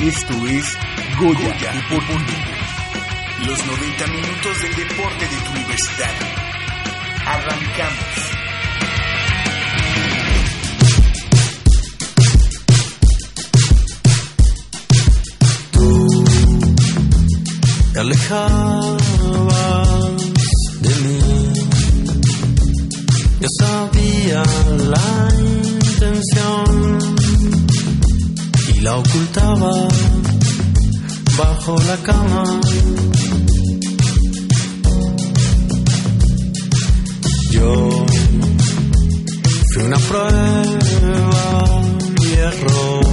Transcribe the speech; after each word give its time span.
Esto 0.00 0.34
es 0.46 0.78
Goya, 1.18 1.72
Deportivo. 1.72 2.18
Los 3.46 3.66
90 3.66 4.06
minutos 4.06 4.62
del 4.62 4.74
deporte 4.76 5.24
de 5.24 5.36
tu 5.44 5.50
universidad. 5.52 6.14
Arrancamos. 7.26 8.38
te 17.92 18.00
alejabas 18.00 19.48
de 20.80 20.94
mí. 21.02 21.18
Yo 23.40 23.48
sabía 23.58 24.42
la 24.90 25.28
y 28.68 28.80
la 28.82 28.96
ocultaba 28.98 29.88
bajo 31.36 31.76
la 31.88 31.96
cama. 32.04 32.60
Yo 37.50 38.06
fui 39.72 39.82
una 39.82 39.98
prueba 39.98 40.62
y 42.20 42.32
error 42.32 43.04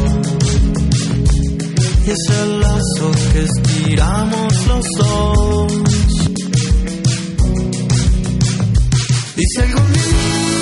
y 2.06 2.12
es 2.12 2.30
el 2.30 2.60
lazo 2.60 3.12
que 3.34 3.44
estiramos 3.46 4.68
los 4.68 4.86
dos. 5.00 5.74
Y 9.38 9.44
si 9.44 9.62
algún 9.62 9.94
día 9.94 10.55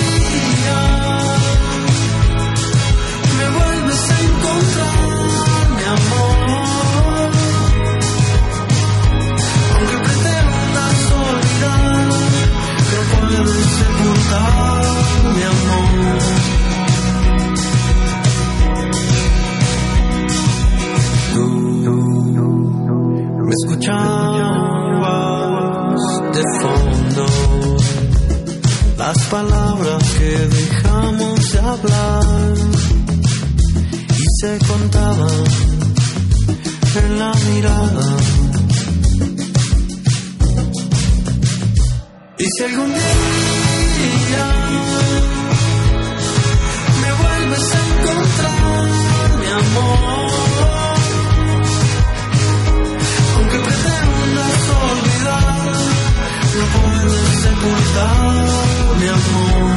las 29.13 29.25
palabras 29.25 30.03
que 30.17 30.37
dejamos 30.47 31.51
de 31.51 31.59
hablar 31.59 32.92
se 34.43 34.57
contaban 34.67 35.43
en 37.01 37.19
la 37.19 37.31
mirada. 37.47 38.07
Y 42.37 42.45
si 42.53 42.63
algún 42.65 42.89
día 42.93 44.47
me 47.01 47.09
vuelves 47.21 47.65
a 47.73 47.79
encontrar, 47.87 48.85
mi 49.41 49.49
amor. 49.61 50.31
Aunque 53.35 53.57
pretendas 53.67 54.63
olvidar, 54.91 55.73
no 56.57 56.65
puedes 56.75 57.27
sepultar 57.43 58.17
mi 58.99 59.07
amor. 59.07 59.72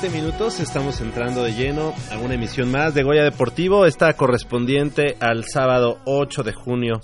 7 0.00 0.16
minutos 0.16 0.60
estamos 0.60 1.00
entrando 1.00 1.42
de 1.42 1.54
lleno 1.54 1.92
a 2.12 2.18
una 2.18 2.34
emisión 2.34 2.70
más 2.70 2.94
de 2.94 3.02
Goya 3.02 3.24
Deportivo, 3.24 3.84
esta 3.84 4.12
correspondiente 4.12 5.16
al 5.18 5.44
sábado 5.44 5.98
8 6.04 6.44
de 6.44 6.52
junio 6.52 7.00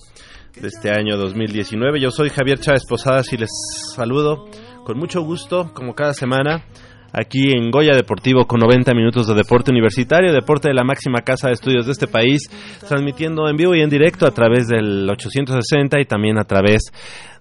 de 0.54 0.68
este 0.68 0.90
año 0.90 1.16
2019. 1.16 2.00
Yo 2.00 2.12
soy 2.12 2.28
Javier 2.30 2.60
Chávez 2.60 2.84
Posadas 2.88 3.32
y 3.32 3.36
les 3.36 3.50
saludo 3.96 4.44
con 4.84 4.96
mucho 4.96 5.22
gusto, 5.22 5.72
como 5.74 5.96
cada 5.96 6.14
semana, 6.14 6.66
aquí 7.14 7.52
en 7.52 7.70
Goya 7.70 7.94
Deportivo 7.94 8.46
con 8.46 8.60
90 8.60 8.92
minutos 8.92 9.26
de 9.26 9.34
deporte 9.34 9.70
universitario, 9.70 10.32
deporte 10.32 10.68
de 10.68 10.74
la 10.74 10.84
máxima 10.84 11.20
casa 11.20 11.48
de 11.48 11.54
estudios 11.54 11.86
de 11.86 11.92
este 11.92 12.08
país, 12.08 12.50
transmitiendo 12.86 13.48
en 13.48 13.56
vivo 13.56 13.74
y 13.74 13.80
en 13.80 13.88
directo 13.88 14.26
a 14.26 14.32
través 14.32 14.66
del 14.66 15.08
860 15.08 16.00
y 16.00 16.04
también 16.04 16.38
a 16.38 16.44
través 16.44 16.92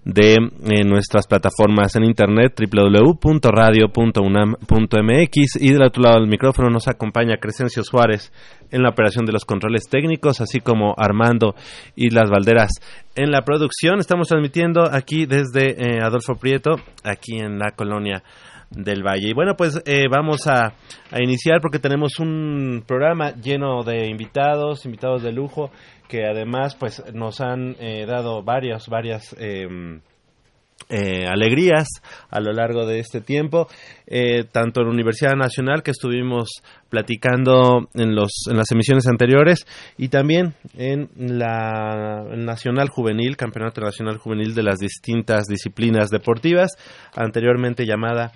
de 0.04 0.34
eh, 0.34 0.84
nuestras 0.84 1.26
plataformas 1.26 1.96
en 1.96 2.04
internet 2.04 2.54
www.radio.unam.mx 2.60 5.56
y 5.60 5.72
del 5.72 5.82
otro 5.82 6.02
lado 6.02 6.20
del 6.20 6.28
micrófono 6.28 6.68
nos 6.68 6.86
acompaña 6.88 7.38
Crescencio 7.38 7.82
Suárez 7.82 8.30
en 8.70 8.82
la 8.82 8.90
operación 8.90 9.24
de 9.24 9.32
los 9.32 9.46
controles 9.46 9.88
técnicos, 9.88 10.42
así 10.42 10.60
como 10.60 10.94
Armando 10.98 11.54
y 11.96 12.10
las 12.10 12.30
Valderas 12.30 12.72
en 13.14 13.30
la 13.30 13.40
producción. 13.42 13.98
Estamos 13.98 14.28
transmitiendo 14.28 14.82
aquí 14.92 15.24
desde 15.26 15.70
eh, 15.70 16.00
Adolfo 16.02 16.34
Prieto, 16.34 16.72
aquí 17.02 17.38
en 17.38 17.58
la 17.58 17.70
colonia 17.70 18.22
del 18.76 19.02
Valle. 19.02 19.28
Y 19.28 19.32
bueno, 19.34 19.54
pues 19.56 19.80
eh, 19.86 20.06
vamos 20.10 20.46
a, 20.46 20.74
a, 21.10 21.22
iniciar 21.22 21.60
porque 21.60 21.78
tenemos 21.78 22.18
un 22.18 22.84
programa 22.86 23.32
lleno 23.34 23.82
de 23.82 24.08
invitados, 24.08 24.84
invitados 24.84 25.22
de 25.22 25.32
lujo, 25.32 25.70
que 26.08 26.24
además 26.24 26.74
pues 26.76 27.02
nos 27.12 27.40
han 27.40 27.76
eh, 27.78 28.04
dado 28.06 28.42
varias, 28.42 28.88
varias 28.88 29.34
eh, 29.38 30.00
alegrías 31.26 31.88
a 32.30 32.40
lo 32.40 32.52
largo 32.52 32.86
de 32.86 32.98
este 32.98 33.20
tiempo, 33.20 33.68
tanto 34.52 34.80
en 34.80 34.86
la 34.86 34.92
Universidad 34.92 35.34
Nacional 35.34 35.82
que 35.82 35.92
estuvimos 35.92 36.62
platicando 36.90 37.88
en, 37.94 38.14
los, 38.14 38.30
en 38.50 38.56
las 38.56 38.70
emisiones 38.70 39.06
anteriores 39.06 39.66
y 39.96 40.08
también 40.08 40.54
en 40.76 41.08
la 41.16 42.24
Nacional 42.36 42.88
Juvenil, 42.90 43.36
Campeonato 43.36 43.80
Nacional 43.80 44.18
Juvenil 44.18 44.54
de 44.54 44.62
las 44.62 44.78
distintas 44.78 45.46
disciplinas 45.46 46.10
deportivas, 46.10 46.72
anteriormente 47.16 47.86
llamada 47.86 48.32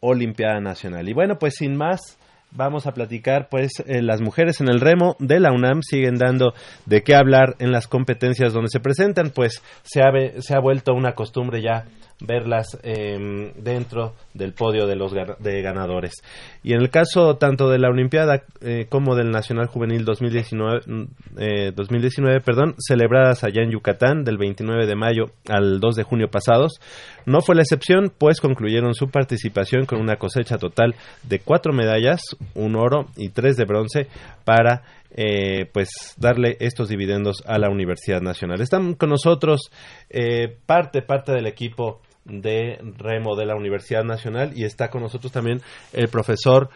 Olimpiada 0.00 0.60
Nacional. 0.60 1.08
Y 1.08 1.12
bueno, 1.12 1.38
pues 1.38 1.54
sin 1.56 1.76
más 1.76 2.18
vamos 2.50 2.86
a 2.86 2.92
platicar, 2.92 3.48
pues 3.50 3.72
eh, 3.86 4.02
las 4.02 4.20
mujeres 4.20 4.60
en 4.60 4.68
el 4.68 4.80
remo 4.80 5.16
de 5.18 5.40
la 5.40 5.52
UNAM 5.52 5.80
siguen 5.82 6.16
dando 6.16 6.54
de 6.86 7.02
qué 7.02 7.14
hablar 7.14 7.56
en 7.58 7.72
las 7.72 7.86
competencias 7.88 8.52
donde 8.52 8.70
se 8.70 8.80
presentan, 8.80 9.30
pues 9.30 9.62
se 9.82 10.00
ha, 10.00 10.10
se 10.40 10.54
ha 10.54 10.60
vuelto 10.60 10.94
una 10.94 11.12
costumbre 11.12 11.60
ya 11.60 11.84
verlas 12.20 12.78
em, 12.82 13.52
dentro 13.54 14.14
del 14.34 14.52
podio 14.52 14.86
de 14.86 14.96
los 14.96 15.12
de 15.12 15.62
ganadores. 15.62 16.14
Y 16.62 16.72
en 16.72 16.80
el 16.80 16.90
caso 16.90 17.36
tanto 17.36 17.68
de 17.68 17.78
la 17.78 17.88
Olimpiada 17.88 18.42
eh, 18.60 18.86
como 18.88 19.14
del 19.14 19.30
Nacional 19.30 19.66
Juvenil 19.66 20.04
2019, 20.04 20.80
mm, 20.86 21.02
eh, 21.38 21.72
2019 21.74 22.40
perdón, 22.40 22.74
celebradas 22.78 23.44
allá 23.44 23.62
en 23.62 23.70
Yucatán 23.70 24.24
del 24.24 24.38
29 24.38 24.86
de 24.86 24.96
mayo 24.96 25.26
al 25.48 25.80
2 25.80 25.96
de 25.96 26.02
junio 26.02 26.28
pasados, 26.28 26.80
no 27.26 27.40
fue 27.40 27.54
la 27.54 27.62
excepción, 27.62 28.12
pues 28.16 28.40
concluyeron 28.40 28.94
su 28.94 29.10
participación 29.10 29.86
con 29.86 30.00
una 30.00 30.16
cosecha 30.16 30.58
total 30.58 30.94
de 31.22 31.38
cuatro 31.40 31.72
medallas, 31.72 32.22
un 32.54 32.74
oro 32.76 33.06
y 33.16 33.28
tres 33.30 33.56
de 33.56 33.64
bronce 33.64 34.08
para 34.44 34.82
eh, 35.10 35.66
pues 35.72 36.14
darle 36.18 36.56
estos 36.60 36.88
dividendos 36.88 37.42
a 37.46 37.58
la 37.58 37.70
Universidad 37.70 38.20
Nacional. 38.20 38.60
Están 38.60 38.94
con 38.94 39.10
nosotros 39.10 39.70
eh, 40.10 40.56
parte 40.66 41.02
parte 41.02 41.32
del 41.32 41.46
equipo 41.46 42.00
de 42.28 42.78
remo 42.98 43.34
de 43.36 43.46
la 43.46 43.56
Universidad 43.56 44.04
Nacional 44.04 44.52
y 44.54 44.64
está 44.64 44.88
con 44.88 45.02
nosotros 45.02 45.32
también 45.32 45.60
el 45.92 46.08
profesor 46.08 46.68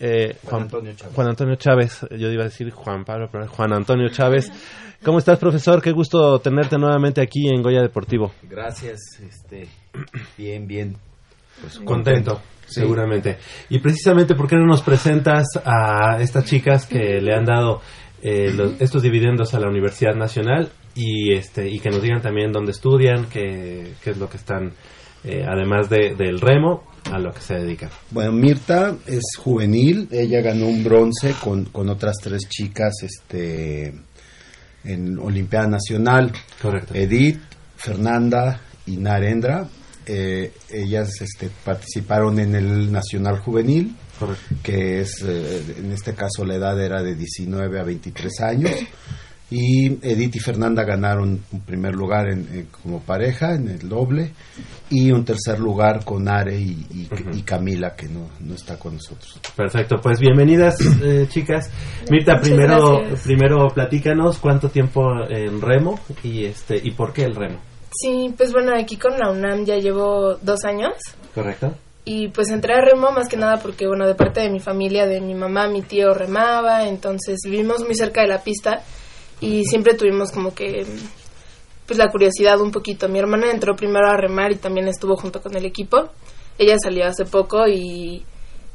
eh, 0.00 0.36
Juan, 0.44 0.62
Antonio 0.62 0.92
Chávez. 0.94 1.14
Juan 1.14 1.28
Antonio 1.28 1.54
Chávez. 1.56 2.06
Yo 2.10 2.28
iba 2.30 2.42
a 2.42 2.46
decir 2.46 2.70
Juan 2.72 3.04
Pablo, 3.04 3.28
pero 3.30 3.46
Juan 3.48 3.72
Antonio 3.72 4.08
Chávez. 4.08 4.50
¿Cómo 5.04 5.18
estás, 5.18 5.38
profesor? 5.38 5.80
Qué 5.82 5.92
gusto 5.92 6.38
tenerte 6.40 6.78
nuevamente 6.78 7.20
aquí 7.20 7.46
en 7.48 7.62
Goya 7.62 7.80
Deportivo. 7.82 8.32
Gracias, 8.42 8.98
este, 9.20 9.68
bien, 10.36 10.66
bien. 10.66 10.96
Pues, 11.60 11.78
Contento, 11.80 12.40
Sí. 12.66 12.80
seguramente. 12.80 13.36
Y 13.68 13.78
precisamente, 13.78 14.34
¿por 14.34 14.48
qué 14.48 14.56
no 14.56 14.64
nos 14.66 14.82
presentas 14.82 15.46
a 15.64 16.16
estas 16.20 16.44
chicas 16.46 16.86
que 16.86 17.20
le 17.20 17.32
han 17.34 17.44
dado 17.44 17.80
eh, 18.22 18.50
los- 18.54 18.80
estos 18.80 19.02
dividendos 19.02 19.52
a 19.54 19.60
la 19.60 19.68
Universidad 19.68 20.14
Nacional 20.14 20.70
y 20.94 21.34
este 21.34 21.68
y 21.68 21.78
que 21.78 21.90
nos 21.90 22.02
digan 22.02 22.22
también 22.22 22.52
dónde 22.52 22.72
estudian, 22.72 23.26
qué, 23.26 23.94
qué 24.02 24.10
es 24.10 24.16
lo 24.16 24.28
que 24.28 24.36
están, 24.36 24.72
eh, 25.24 25.44
además 25.46 25.88
de, 25.88 26.14
del 26.14 26.40
remo, 26.40 26.84
a 27.10 27.18
lo 27.18 27.32
que 27.32 27.40
se 27.40 27.54
dedican? 27.54 27.90
Bueno, 28.10 28.32
Mirta 28.32 28.96
es 29.06 29.36
juvenil, 29.38 30.08
ella 30.10 30.40
ganó 30.40 30.66
un 30.66 30.82
bronce 30.84 31.34
con, 31.42 31.66
con 31.66 31.88
otras 31.88 32.16
tres 32.22 32.48
chicas 32.48 32.94
este, 33.02 33.94
en 34.84 35.18
Olimpiada 35.18 35.66
Nacional, 35.66 36.32
Correcto. 36.60 36.94
Edith, 36.94 37.40
Fernanda 37.76 38.60
y 38.86 38.96
Narendra. 38.96 39.68
Eh, 40.06 40.52
ellas 40.70 41.20
este, 41.22 41.48
participaron 41.64 42.38
en 42.38 42.54
el 42.54 42.92
Nacional 42.92 43.38
Juvenil, 43.38 43.96
Correcto. 44.18 44.54
que 44.62 45.00
es, 45.00 45.22
eh, 45.22 45.76
en 45.78 45.92
este 45.92 46.14
caso 46.14 46.44
la 46.44 46.56
edad 46.56 46.78
era 46.80 47.02
de 47.02 47.14
19 47.14 47.80
a 47.80 47.84
23 47.84 48.40
años. 48.40 48.72
Y 49.56 49.86
Edith 50.02 50.34
y 50.34 50.40
Fernanda 50.40 50.82
ganaron 50.82 51.40
un 51.52 51.60
primer 51.60 51.94
lugar 51.94 52.28
en- 52.28 52.48
eh, 52.52 52.64
como 52.82 52.98
pareja 53.00 53.54
en 53.54 53.68
el 53.68 53.88
doble 53.88 54.32
y 54.90 55.12
un 55.12 55.24
tercer 55.24 55.60
lugar 55.60 56.04
con 56.04 56.26
Are 56.28 56.58
y, 56.58 56.84
y- 56.92 57.08
Ujú. 57.12 57.36
y 57.38 57.42
Camila, 57.42 57.94
que 57.94 58.08
no, 58.08 58.30
no 58.40 58.54
está 58.54 58.76
con 58.76 58.94
nosotros. 58.94 59.38
Perfecto, 59.54 59.96
pues 60.02 60.18
bienvenidas 60.18 60.76
eh, 61.04 61.26
chicas. 61.28 61.70
Mirta, 62.10 62.32
Muchas 62.32 62.48
primero, 62.48 62.98
gracias. 62.98 63.20
primero 63.22 63.68
platícanos 63.72 64.38
cuánto 64.38 64.68
tiempo 64.70 65.02
en 65.28 65.60
remo 65.60 66.00
y 66.24 66.46
este 66.46 66.76
y 66.82 66.90
por 66.90 67.12
qué 67.12 67.22
el 67.22 67.36
remo. 67.36 67.60
Sí, 67.92 68.34
pues 68.36 68.50
bueno, 68.52 68.72
aquí 68.76 68.96
con 68.96 69.12
la 69.16 69.30
UNAM 69.30 69.64
ya 69.66 69.76
llevo 69.76 70.34
dos 70.42 70.64
años 70.64 70.94
Correcto. 71.32 71.72
y 72.04 72.26
pues 72.30 72.48
entré 72.50 72.74
a 72.74 72.80
remo 72.80 73.12
más 73.12 73.28
que 73.28 73.36
nada 73.36 73.58
porque, 73.62 73.86
bueno, 73.86 74.04
de 74.04 74.16
parte 74.16 74.40
de 74.40 74.50
mi 74.50 74.58
familia, 74.58 75.06
de 75.06 75.20
mi 75.20 75.34
mamá, 75.36 75.68
mi 75.68 75.80
tío 75.82 76.12
remaba, 76.12 76.88
entonces 76.88 77.38
vivimos 77.44 77.84
muy 77.84 77.94
cerca 77.94 78.22
de 78.22 78.26
la 78.26 78.42
pista 78.42 78.82
y 79.44 79.64
siempre 79.64 79.94
tuvimos 79.94 80.30
como 80.32 80.54
que, 80.54 80.84
pues 81.86 81.98
la 81.98 82.08
curiosidad 82.10 82.60
un 82.60 82.70
poquito. 82.70 83.08
Mi 83.08 83.18
hermana 83.18 83.50
entró 83.50 83.74
primero 83.76 84.08
a 84.08 84.16
remar 84.16 84.52
y 84.52 84.56
también 84.56 84.88
estuvo 84.88 85.16
junto 85.16 85.40
con 85.42 85.54
el 85.56 85.64
equipo. 85.66 86.10
Ella 86.58 86.76
salió 86.82 87.06
hace 87.06 87.24
poco 87.24 87.66
y, 87.66 88.24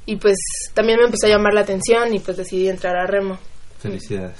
y 0.06 0.16
pues 0.18 0.36
también 0.74 1.00
me 1.00 1.06
empezó 1.06 1.28
a 1.28 1.30
llamar 1.30 1.54
la 1.54 1.62
atención 1.62 2.14
y 2.14 2.20
pues 2.20 2.38
decidí 2.38 2.68
entrar 2.70 2.96
a 2.98 3.06
remo. 3.08 3.38
Felicidades. 3.80 4.40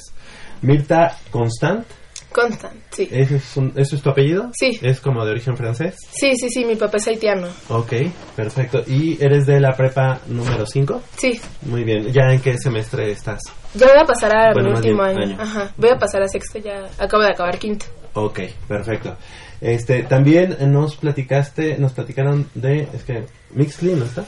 Mirta 0.62 1.18
Constant, 1.32 1.86
Constant, 2.34 2.76
sí. 2.92 3.08
¿ese 3.12 3.38
es, 3.38 3.58
un- 3.58 3.74
¿eso 3.76 3.96
es 3.96 4.02
tu 4.04 4.10
apellido? 4.12 4.52
Sí. 4.54 4.78
¿Es 4.84 5.00
como 5.00 5.26
de 5.26 5.32
origen 5.32 5.56
francés? 5.58 5.96
Sí, 6.12 6.34
sí, 6.36 6.50
sí, 6.50 6.64
mi 6.66 6.76
papá 6.76 6.98
es 6.98 7.08
haitiano. 7.08 7.48
Ok, 7.70 7.94
perfecto. 8.36 8.84
¿Y 8.86 9.18
eres 9.24 9.46
de 9.48 9.60
la 9.60 9.72
prepa 9.76 10.20
número 10.28 10.66
5? 10.68 11.02
Sí, 11.18 11.40
Muy 11.64 11.84
bien. 11.86 12.12
¿Ya 12.12 12.32
en 12.34 12.42
qué 12.42 12.56
semestre 12.60 13.10
estás? 13.12 13.40
Ya 13.74 13.88
voy 13.88 13.98
a 14.02 14.06
pasar 14.06 14.36
a 14.36 14.54
Bueno, 14.54 14.70
último 14.76 15.04
bien, 15.06 15.18
año. 15.18 15.34
año. 15.34 15.38
Ajá. 15.42 15.72
Voy 15.78 15.90
a 15.90 15.98
pasar 15.98 16.22
a 16.24 16.28
sexto 16.28 16.60
ya. 16.60 16.88
Acabo 16.98 17.24
de 17.24 17.30
acabar 17.32 17.58
quinto. 17.60 17.86
Ok, 18.14 18.40
perfecto. 18.68 19.16
Este, 19.62 20.04
también 20.04 20.58
nos 20.72 20.96
platicaste, 20.96 21.78
nos 21.78 21.94
platicaron 21.94 22.50
de, 22.56 22.88
es 22.94 23.04
que, 23.04 23.26
Mixly, 23.52 23.94
¿no 23.94 24.06
está? 24.06 24.26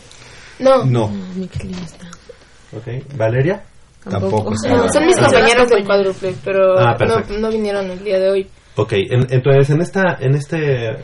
No, 0.59 0.83
No, 0.85 1.07
Mixly 1.35 1.71
no 1.71 1.79
está. 1.83 2.05
Ok, 2.75 3.15
Valeria. 3.15 3.63
tampoco 4.07 4.51
no, 4.67 4.91
son 4.91 5.05
mis 5.05 5.17
compañeros 5.17 5.69
del 5.69 5.85
cuádruple, 5.85 6.35
pero 6.43 6.77
Ah, 6.79 6.91
no, 6.91 6.97
perfecto. 6.97 7.37
no 7.39 7.49
vinieron 7.49 7.89
el 7.89 8.03
día 8.03 8.19
de 8.19 8.29
hoy. 8.29 8.49
Ok, 8.75 8.93
en- 8.93 9.27
entonces 9.31 9.69
en 9.71 9.81
esta, 9.81 10.17
en 10.19 10.35
este, 10.35 10.91
eh, 10.91 10.97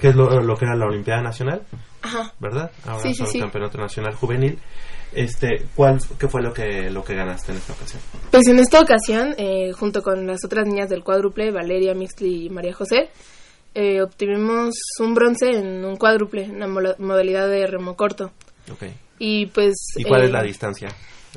que 0.00 0.08
es 0.08 0.14
lo, 0.16 0.40
lo 0.42 0.56
que 0.56 0.64
era 0.66 0.76
la 0.76 0.86
Olimpiada 0.86 1.22
Nacional, 1.22 1.62
Ajá. 2.02 2.32
¿verdad? 2.38 2.70
Ahora 2.86 3.02
Sí, 3.02 3.14
sí, 3.14 3.24
sí. 3.26 3.40
Campeonato 3.40 3.78
Nacional 3.78 4.14
Juvenil. 4.14 4.58
Este, 5.14 5.66
¿cuál, 5.74 6.00
qué 6.18 6.28
fue 6.28 6.42
lo 6.42 6.52
que, 6.52 6.90
lo 6.90 7.04
que 7.04 7.14
ganaste 7.14 7.52
en 7.52 7.58
esta 7.58 7.72
ocasión? 7.72 8.02
Pues 8.30 8.46
en 8.48 8.58
esta 8.58 8.80
ocasión, 8.80 9.34
eh, 9.38 9.72
junto 9.72 10.02
con 10.02 10.26
las 10.26 10.44
otras 10.44 10.66
niñas 10.66 10.88
del 10.88 11.04
cuádruple, 11.04 11.50
Valeria, 11.50 11.94
Mixli 11.94 12.46
y 12.46 12.50
María 12.50 12.74
José, 12.74 13.10
eh, 13.74 14.02
obtuvimos 14.02 14.74
un 15.00 15.14
bronce 15.14 15.50
en 15.50 15.84
un 15.84 15.96
cuádruple, 15.96 16.44
en 16.44 16.60
la 16.60 16.66
modalidad 16.98 17.48
de 17.48 17.66
remo 17.66 17.96
corto. 17.96 18.32
Ok. 18.72 18.84
Y 19.18 19.46
pues... 19.46 19.74
¿Y 19.96 20.04
cuál 20.04 20.22
eh, 20.22 20.24
es 20.26 20.30
la 20.30 20.42
distancia? 20.42 20.88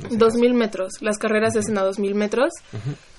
Dos 0.10 0.34
caso? 0.34 0.40
mil 0.40 0.54
metros. 0.54 0.94
Las 1.02 1.18
carreras 1.18 1.54
se 1.54 1.60
hacen 1.60 1.78
a 1.78 1.84
dos 1.84 2.00
mil 2.00 2.16
metros. 2.16 2.52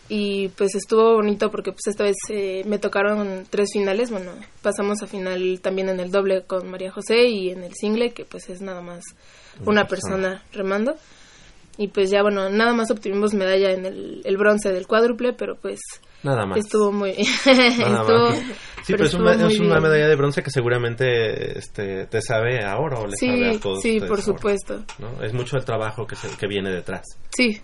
Y 0.08 0.48
pues 0.48 0.74
estuvo 0.74 1.16
bonito 1.16 1.50
porque 1.50 1.70
pues 1.72 1.86
esta 1.86 2.04
vez 2.04 2.16
eh, 2.30 2.62
me 2.66 2.78
tocaron 2.78 3.46
tres 3.50 3.70
finales. 3.72 4.10
Bueno, 4.10 4.32
pasamos 4.62 5.02
a 5.02 5.06
final 5.06 5.60
también 5.60 5.90
en 5.90 6.00
el 6.00 6.10
doble 6.10 6.44
con 6.46 6.70
María 6.70 6.90
José 6.90 7.28
y 7.28 7.50
en 7.50 7.62
el 7.62 7.74
single, 7.74 8.12
que 8.12 8.24
pues 8.24 8.48
es 8.48 8.62
nada 8.62 8.80
más 8.80 9.02
una 9.66 9.86
persona 9.86 10.42
remando. 10.52 10.96
Y 11.80 11.88
pues 11.88 12.10
ya 12.10 12.22
bueno, 12.22 12.50
nada 12.50 12.74
más 12.74 12.90
obtuvimos 12.90 13.34
medalla 13.34 13.70
en 13.70 13.86
el, 13.86 14.20
el 14.24 14.36
bronce 14.36 14.72
del 14.72 14.88
cuádruple, 14.88 15.32
pero 15.34 15.54
pues 15.56 15.78
Nada 16.24 16.44
más. 16.44 16.58
estuvo 16.58 16.90
muy... 16.90 17.12
Nada 17.46 18.00
estuvo, 18.00 18.28
más. 18.30 18.38
Sí, 18.38 18.94
pero 18.94 18.96
pero 18.96 19.04
es, 19.04 19.14
una, 19.14 19.32
es 19.46 19.60
una 19.60 19.68
bien. 19.78 19.82
medalla 19.84 20.08
de 20.08 20.16
bronce 20.16 20.42
que 20.42 20.50
seguramente 20.50 21.56
este, 21.56 22.06
te 22.06 22.20
sabe 22.20 22.64
a 22.64 22.76
oro. 22.78 23.06
Le 23.06 23.16
sabe 23.16 23.48
a 23.50 23.52
Sí, 23.52 23.58
todos 23.60 23.80
sí, 23.80 24.00
por 24.00 24.08
a 24.08 24.12
oro, 24.14 24.22
supuesto. 24.22 24.84
¿no? 24.98 25.22
Es 25.22 25.32
mucho 25.32 25.56
el 25.56 25.64
trabajo 25.64 26.04
que, 26.04 26.16
se- 26.16 26.36
que 26.36 26.48
viene 26.48 26.70
detrás. 26.72 27.04
Sí, 27.36 27.60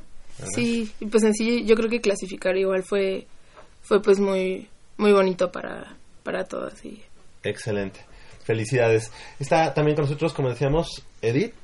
sí, 0.54 0.92
y 1.00 1.06
pues 1.06 1.24
en 1.24 1.34
sí 1.34 1.64
yo 1.64 1.74
creo 1.74 1.88
que 1.90 2.00
clasificar 2.00 2.56
igual 2.56 2.84
fue 2.84 3.26
fue 3.82 4.00
pues 4.00 4.20
muy 4.20 4.68
muy 4.96 5.12
bonito 5.12 5.50
para 5.50 5.96
para 6.22 6.44
todos 6.44 6.84
y 6.84 7.02
Excelente. 7.42 8.00
Felicidades. 8.44 9.10
Está 9.40 9.74
también 9.74 9.96
con 9.96 10.04
nosotros, 10.04 10.32
como 10.34 10.50
decíamos, 10.50 11.02
Edith. 11.22 11.54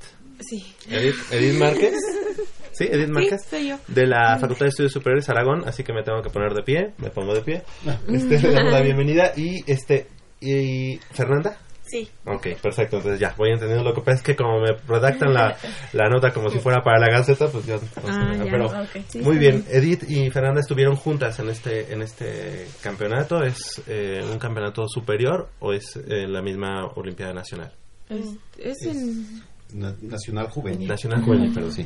Sí. 0.47 0.65
Edith, 0.89 1.15
Edith 1.31 1.57
Márquez. 1.59 1.95
¿Sí? 2.71 2.85
Edith 2.89 3.09
Márquez. 3.09 3.41
soy 3.49 3.69
yo. 3.69 3.77
De 3.87 4.07
la 4.07 4.37
Facultad 4.39 4.65
de 4.65 4.69
Estudios 4.69 4.91
Superiores 4.93 5.27
Aragón, 5.29 5.67
así 5.67 5.83
que 5.83 5.93
me 5.93 6.03
tengo 6.03 6.21
que 6.21 6.29
poner 6.29 6.53
de 6.53 6.63
pie. 6.63 6.93
Me 6.97 7.09
pongo 7.09 7.33
de 7.33 7.41
pie. 7.41 7.63
Este, 8.07 8.39
le 8.39 8.53
damos 8.53 8.71
la 8.73 8.81
bienvenida. 8.81 9.33
Y, 9.35 9.63
este, 9.71 10.07
y 10.39 10.97
Fernanda. 11.11 11.57
Sí. 11.83 12.09
Ok, 12.25 12.47
perfecto. 12.61 12.95
Entonces 12.97 13.19
ya, 13.19 13.33
voy 13.37 13.51
entendiendo. 13.51 13.83
Lo 13.83 13.93
que 13.93 13.99
pasa 13.99 14.13
es 14.17 14.23
que 14.23 14.33
como 14.37 14.61
me 14.61 14.71
redactan 14.87 15.33
la, 15.33 15.57
la 15.93 16.07
nota 16.07 16.31
como 16.31 16.49
si 16.49 16.59
fuera 16.59 16.81
para 16.81 16.99
la 16.99 17.09
Gaceta, 17.11 17.49
pues 17.49 17.65
Ah, 18.07 18.33
ya. 18.37 18.45
pero. 18.49 18.69
Sí, 19.09 19.19
muy 19.19 19.37
bien. 19.37 19.65
Edith 19.69 20.09
y 20.09 20.29
Fernanda 20.31 20.61
estuvieron 20.61 20.95
juntas 20.95 21.37
en 21.39 21.49
este 21.49 21.91
en 21.91 22.01
este 22.01 22.65
campeonato. 22.81 23.43
¿Es 23.43 23.81
eh, 23.87 24.21
un 24.23 24.39
campeonato 24.39 24.87
superior 24.87 25.49
o 25.59 25.73
es 25.73 25.97
eh, 25.97 26.27
la 26.29 26.41
misma 26.41 26.85
Olimpiada 26.95 27.33
Nacional? 27.33 27.73
Es, 28.09 28.25
es 28.57 28.77
en... 28.85 29.41
Na- 29.73 29.95
Nacional 30.01 30.47
Juvenil. 30.49 30.87
Nacional 30.87 31.21
Juvenil, 31.23 31.51
pero 31.53 31.71
sí. 31.71 31.85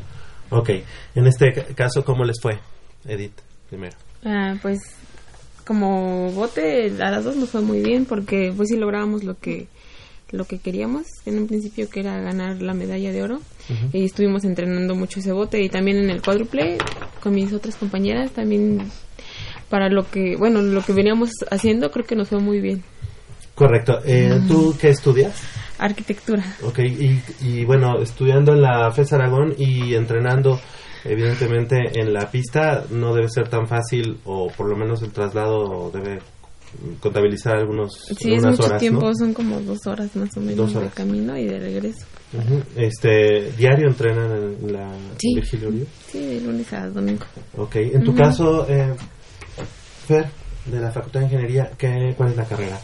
Ok. 0.50 0.70
En 1.16 1.28
este 1.28 1.54
ca- 1.54 1.66
caso, 1.76 2.04
¿cómo 2.06 2.24
les 2.26 2.40
fue, 2.42 2.60
Edith? 3.08 3.34
Primero. 3.70 3.96
ah, 4.24 4.56
pues 4.62 4.80
como 5.66 6.32
bote 6.32 6.92
a 7.02 7.10
las 7.10 7.24
dos 7.24 7.36
nos 7.36 7.50
fue 7.50 7.62
muy 7.62 7.82
bien 7.82 8.06
porque 8.06 8.54
pues 8.56 8.70
sí 8.70 8.78
lográbamos 8.78 9.24
lo 9.24 9.40
que 9.40 9.68
lo 10.32 10.46
que 10.46 10.60
queríamos 10.60 11.06
en 11.26 11.40
un 11.40 11.48
principio 11.48 11.90
que 11.90 12.02
era 12.02 12.20
ganar 12.20 12.62
la 12.62 12.74
medalla 12.74 13.12
de 13.12 13.24
oro 13.24 13.40
y 13.94 14.04
estuvimos 14.06 14.44
entrenando 14.44 14.94
mucho 14.96 15.20
ese 15.20 15.32
bote 15.32 15.62
y 15.64 15.70
también 15.70 15.98
en 15.98 16.10
el 16.12 16.22
cuádruple 16.22 16.78
con 17.22 17.34
mis 17.34 17.52
otras 17.54 17.76
compañeras 17.76 18.32
también 18.32 18.92
para 19.70 19.90
lo 19.90 20.08
que 20.10 20.36
bueno 20.36 20.62
lo 20.62 20.82
que 20.84 20.94
veníamos 20.94 21.30
haciendo 21.50 21.90
creo 21.90 22.06
que 22.06 22.16
nos 22.16 22.28
fue 22.28 22.40
muy 22.40 22.60
bien 22.60 22.84
Correcto. 23.56 24.00
Eh, 24.06 24.42
¿Tú 24.50 24.76
qué 24.80 24.90
estudias? 24.90 25.34
Arquitectura. 25.78 26.44
Ok, 26.64 26.80
y, 26.80 27.22
y 27.42 27.66
bueno, 27.66 28.00
estudiando 28.02 28.54
en 28.54 28.62
la 28.62 28.92
FES 28.92 29.14
Aragón 29.14 29.54
y 29.58 29.94
entrenando 29.96 30.60
evidentemente 31.04 32.00
en 32.00 32.14
la 32.14 32.32
pista 32.32 32.86
no 32.90 33.14
debe 33.14 33.30
ser 33.30 33.48
tan 33.48 33.68
fácil 33.68 34.18
o 34.26 34.48
por 34.56 34.68
lo 34.70 34.76
menos 34.76 35.02
el 35.04 35.12
traslado 35.12 35.92
debe 35.92 36.20
contabilizar 37.00 37.58
algunos 37.58 37.94
Sí, 38.20 38.34
es 38.34 38.44
mucho 38.44 38.64
horas, 38.64 38.80
tiempo, 38.80 39.08
¿no? 39.08 39.16
son 39.16 39.34
como 39.34 39.60
dos 39.62 39.86
horas 39.86 40.14
más 40.16 40.36
o 40.36 40.40
menos 40.42 40.74
de 40.74 40.88
camino 40.90 41.38
y 41.38 41.46
de 41.46 41.60
regreso. 41.60 42.06
Ujú. 42.34 42.62
Este, 42.76 43.52
diario 43.58 43.88
entrenan 43.88 44.32
en 44.62 44.74
la 44.74 44.90
Sí. 45.18 45.36
Virgilio? 45.36 45.70
Sí, 46.12 46.20
de 46.26 46.42
lunes 46.42 46.74
a 46.74 46.88
domingo. 46.90 47.26
Ok, 47.58 47.76
en 47.78 48.04
tu 48.04 48.12
Ujú. 48.12 48.20
caso, 48.22 48.68
eh, 48.70 48.94
Fer, 50.08 50.26
de 50.66 50.80
la 50.80 50.92
Facultad 50.92 51.20
de 51.22 51.26
Ingeniería, 51.28 51.72
¿qué, 51.78 52.14
¿cuál 52.18 52.32
es 52.32 52.38
la 52.38 52.46
carrera? 52.46 52.80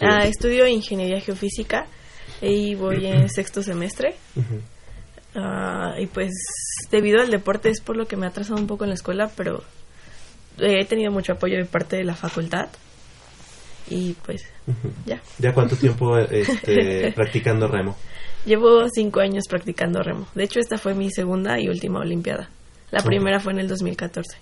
Ah, 0.00 0.24
estudio 0.24 0.66
ingeniería 0.66 1.20
geofísica 1.20 1.86
y 2.40 2.74
voy 2.74 3.06
en 3.06 3.28
sexto 3.28 3.62
semestre. 3.62 4.14
Ah, 5.34 5.94
y 5.98 6.06
pues 6.06 6.32
debido 6.90 7.20
al 7.20 7.30
deporte 7.30 7.70
es 7.70 7.80
por 7.80 7.96
lo 7.96 8.06
que 8.06 8.16
me 8.16 8.26
ha 8.26 8.30
atrasado 8.30 8.58
un 8.58 8.66
poco 8.66 8.84
en 8.84 8.90
la 8.90 8.94
escuela, 8.94 9.30
pero 9.36 9.62
he 10.58 10.84
tenido 10.86 11.12
mucho 11.12 11.32
apoyo 11.32 11.56
de 11.56 11.64
parte 11.64 11.96
de 11.96 12.04
la 12.04 12.14
facultad. 12.14 12.68
Y 13.88 14.14
pues 14.24 14.44
ya. 15.04 15.20
¿Ya 15.38 15.52
cuánto 15.52 15.76
tiempo 15.76 16.16
este, 16.30 17.12
practicando 17.12 17.66
remo? 17.66 17.96
Llevo 18.44 18.88
cinco 18.88 19.20
años 19.20 19.44
practicando 19.48 20.02
remo. 20.02 20.26
De 20.34 20.44
hecho, 20.44 20.60
esta 20.60 20.78
fue 20.78 20.94
mi 20.94 21.10
segunda 21.10 21.60
y 21.60 21.68
última 21.68 22.00
Olimpiada. 22.00 22.48
La 22.90 23.02
primera 23.02 23.38
fue 23.40 23.52
en 23.52 23.60
el 23.60 23.68
2014. 23.68 24.38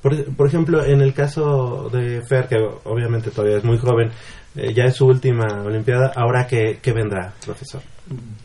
Por, 0.00 0.36
por 0.36 0.48
ejemplo, 0.48 0.84
en 0.84 1.00
el 1.00 1.14
caso 1.14 1.88
de 1.92 2.22
Fer, 2.28 2.48
que 2.48 2.56
obviamente 2.84 3.30
todavía 3.30 3.58
es 3.58 3.64
muy 3.64 3.78
joven, 3.78 4.10
eh, 4.56 4.72
ya 4.74 4.84
es 4.84 4.96
su 4.96 5.06
última 5.06 5.62
Olimpiada, 5.64 6.12
¿ahora 6.14 6.46
qué, 6.46 6.78
qué 6.82 6.92
vendrá, 6.92 7.32
profesor? 7.44 7.82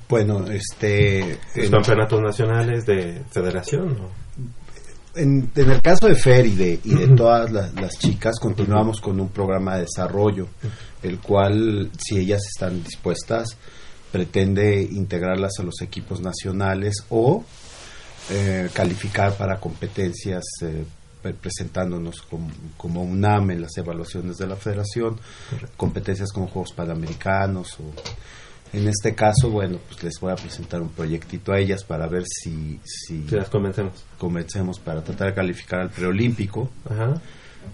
Bueno, 0.07 0.45
este... 0.47 1.37
¿Los 1.55 1.65
en- 1.65 1.71
campeonatos 1.71 2.21
nacionales 2.21 2.85
de 2.85 3.21
federación? 3.31 3.97
En, 5.15 5.51
en 5.55 5.71
el 5.71 5.81
caso 5.81 6.07
de 6.07 6.15
Fer 6.15 6.45
y 6.45 6.55
de, 6.55 6.79
y 6.83 6.93
de 6.95 7.07
todas 7.09 7.51
la- 7.51 7.69
las 7.81 7.97
chicas, 7.99 8.39
continuamos 8.39 9.01
con 9.01 9.19
un 9.19 9.29
programa 9.29 9.75
de 9.75 9.81
desarrollo, 9.81 10.47
el 11.03 11.19
cual, 11.19 11.89
si 11.97 12.17
ellas 12.19 12.41
están 12.47 12.83
dispuestas, 12.83 13.57
pretende 14.11 14.81
integrarlas 14.81 15.53
a 15.59 15.63
los 15.63 15.81
equipos 15.81 16.21
nacionales 16.21 17.03
o 17.09 17.43
eh, 18.31 18.69
calificar 18.73 19.33
para 19.35 19.59
competencias 19.59 20.43
eh, 20.61 20.85
presentándonos 21.21 22.21
como, 22.23 22.49
como 22.77 23.03
UNAM 23.03 23.51
en 23.51 23.61
las 23.61 23.75
evaluaciones 23.77 24.37
de 24.37 24.47
la 24.47 24.55
federación, 24.55 25.19
competencias 25.77 26.31
con 26.31 26.47
Juegos 26.47 26.73
Panamericanos 26.73 27.77
o 27.79 27.83
en 28.71 28.87
este 28.87 29.15
caso, 29.15 29.49
bueno, 29.49 29.79
pues 29.87 30.03
les 30.03 30.13
voy 30.21 30.31
a 30.31 30.35
presentar 30.35 30.79
un 30.81 30.89
proyectito 30.89 31.51
a 31.51 31.59
ellas 31.59 31.83
para 31.83 32.05
ver 32.07 32.23
si, 32.27 32.79
si 32.83 33.27
Si 33.27 33.35
las 33.35 33.49
convencemos. 33.49 33.93
comencemos 34.19 34.79
para 34.79 35.03
tratar 35.03 35.29
de 35.29 35.33
calificar 35.33 35.79
al 35.79 35.89
preolímpico, 35.89 36.69
Ajá. 36.87 37.19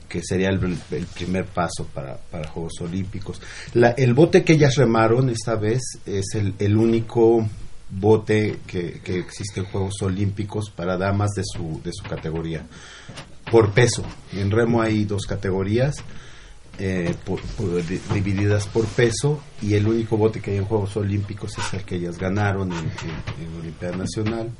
que 0.07 0.21
sería 0.23 0.47
el, 0.49 0.77
el 0.91 1.05
primer 1.07 1.47
paso 1.47 1.85
para, 1.93 2.15
para 2.15 2.47
Juegos 2.47 2.79
Olímpicos. 2.79 3.41
La- 3.73 3.89
el 3.91 4.13
bote 4.13 4.45
que 4.45 4.53
ellas 4.53 4.75
remaron 4.77 5.29
esta 5.29 5.55
vez 5.55 5.81
es 6.05 6.25
el, 6.33 6.53
el 6.59 6.77
único 6.77 7.45
bote 7.89 8.59
que, 8.65 9.01
que 9.03 9.19
existe 9.19 9.59
en 9.59 9.65
Juegos 9.65 10.01
Olímpicos 10.01 10.69
para 10.71 10.97
damas 10.97 11.31
de 11.35 11.43
su, 11.45 11.81
de 11.83 11.91
su 11.93 12.07
categoría. 12.09 12.65
Por 13.51 13.71
peso. 13.71 14.03
En 14.33 14.51
remo 14.51 14.81
hay 14.81 15.05
dos 15.05 15.25
categorías. 15.25 15.95
eh, 16.77 17.15
por- 17.23 17.39
por- 17.41 17.81
di- 17.87 18.01
divididas 18.13 18.67
por 18.67 18.85
peso 18.85 19.41
y 19.61 19.75
el 19.75 19.87
único 19.87 20.17
bote 20.17 20.41
que 20.41 20.51
hay 20.51 20.57
en 20.57 20.65
Juegos 20.65 20.97
Olímpicos 20.97 21.57
es 21.57 21.73
el 21.73 21.85
que 21.85 21.95
ellas 21.95 22.17
ganaron 22.17 22.69
en, 22.73 22.79
en, 22.79 23.47
en 23.47 23.59
Olimpiada 23.61 23.95
Nacional. 23.95 24.51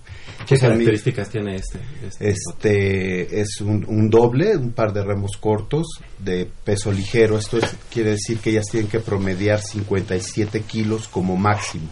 ¿Qué 0.47 0.57
características 0.57 1.27
tiene 1.29 1.57
este? 1.57 1.77
este 2.05 2.29
este 2.29 3.41
es 3.41 3.59
un, 3.59 3.83
un 3.89 4.09
doble, 4.09 4.55
un 4.55 4.71
par 4.71 4.93
de 4.93 5.03
remos 5.03 5.31
cortos 5.37 5.87
de 6.17 6.49
peso 6.63 6.89
ligero. 6.89 7.37
Esto 7.37 7.57
es- 7.57 7.75
quiere 7.91 8.11
decir 8.11 8.37
que 8.39 8.51
ellas 8.51 8.67
tienen 8.71 8.89
que 8.89 9.01
promediar 9.01 9.59
57 9.61 10.61
kilos 10.61 11.09
como 11.09 11.35
máximo. 11.35 11.89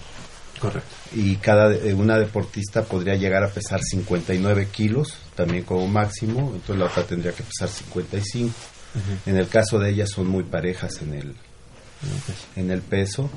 Correcto. 0.58 0.88
Y 1.14 1.36
cada 1.36 1.74
eh, 1.76 1.94
una 1.94 2.18
deportista 2.18 2.86
podría 2.86 3.16
llegar 3.16 3.44
a 3.44 3.50
pesar 3.50 3.82
59 3.84 4.70
kilos 4.72 5.18
también 5.36 5.64
como 5.64 5.88
máximo. 5.88 6.52
Entonces 6.54 6.78
la 6.78 6.86
otra 6.86 7.04
tendría 7.04 7.32
que 7.34 7.44
pesar 7.44 7.70
55. 7.70 8.54
En 9.26 9.38
el 9.38 9.48
caso 9.48 9.80
de 9.80 9.90
ellas 9.90 10.10
son 10.12 10.28
muy 10.28 10.44
parejas 10.44 11.02
en 11.02 11.14
el, 11.16 11.36
en 12.56 12.70
el 12.72 12.82
peso 12.82 13.30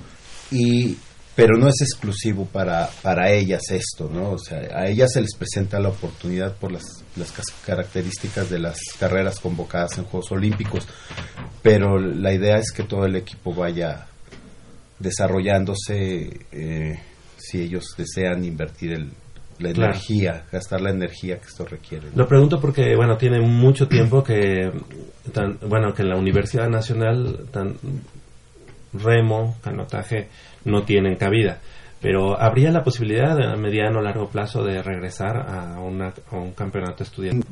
y 0.50 0.96
pero 1.34 1.58
no 1.58 1.68
es 1.68 1.74
exclusivo 1.82 2.46
para, 2.46 2.88
para 3.02 3.30
ellas 3.30 3.60
esto, 3.70 4.08
¿no? 4.10 4.30
O 4.32 4.38
sea, 4.38 4.58
a 4.74 4.86
ellas 4.86 5.10
se 5.12 5.20
les 5.20 5.34
presenta 5.36 5.78
la 5.78 5.90
oportunidad 5.90 6.54
por 6.56 6.72
las, 6.72 6.82
las 7.14 7.30
cas- 7.30 7.52
características 7.66 8.48
de 8.48 8.58
las 8.58 8.78
carreras 8.98 9.38
convocadas 9.38 9.98
en 9.98 10.04
Juegos 10.04 10.32
Olímpicos, 10.32 10.86
pero 11.62 11.98
la 11.98 12.32
idea 12.32 12.56
es 12.56 12.72
que 12.72 12.84
todo 12.84 13.04
el 13.04 13.16
equipo 13.16 13.54
vaya 13.54 14.06
desarrollándose 14.98 16.40
eh, 16.52 17.00
si 17.36 17.60
ellos 17.60 17.84
desean 17.96 18.44
invertir 18.44 18.92
el, 18.94 19.10
la 19.58 19.72
Claro. 19.72 19.92
energía, 19.92 20.44
gastar 20.52 20.80
la 20.80 20.90
energía 20.90 21.38
que 21.38 21.46
esto 21.46 21.64
requiere. 21.64 22.06
¿no? 22.10 22.22
Lo 22.22 22.28
pregunto 22.28 22.60
porque, 22.60 22.94
bueno, 22.96 23.16
tiene 23.16 23.40
mucho 23.40 23.88
tiempo 23.88 24.22
que, 24.22 24.70
tan, 25.32 25.58
bueno, 25.68 25.92
que 25.94 26.02
en 26.02 26.10
la 26.10 26.16
Universidad 26.16 26.68
Nacional, 26.68 27.46
tan, 27.50 27.74
remo, 28.92 29.56
canotaje, 29.62 30.28
no 30.64 30.82
tienen 30.84 31.16
cabida. 31.16 31.58
Pero 32.00 32.38
¿habría 32.40 32.70
la 32.70 32.84
posibilidad 32.84 33.38
a 33.40 33.56
mediano 33.56 33.98
o 33.98 34.02
largo 34.02 34.28
plazo 34.28 34.62
de 34.62 34.82
regresar 34.82 35.36
a, 35.48 35.80
una, 35.80 36.12
a 36.30 36.36
un 36.36 36.52
campeonato 36.52 37.02
estudiantil? 37.02 37.44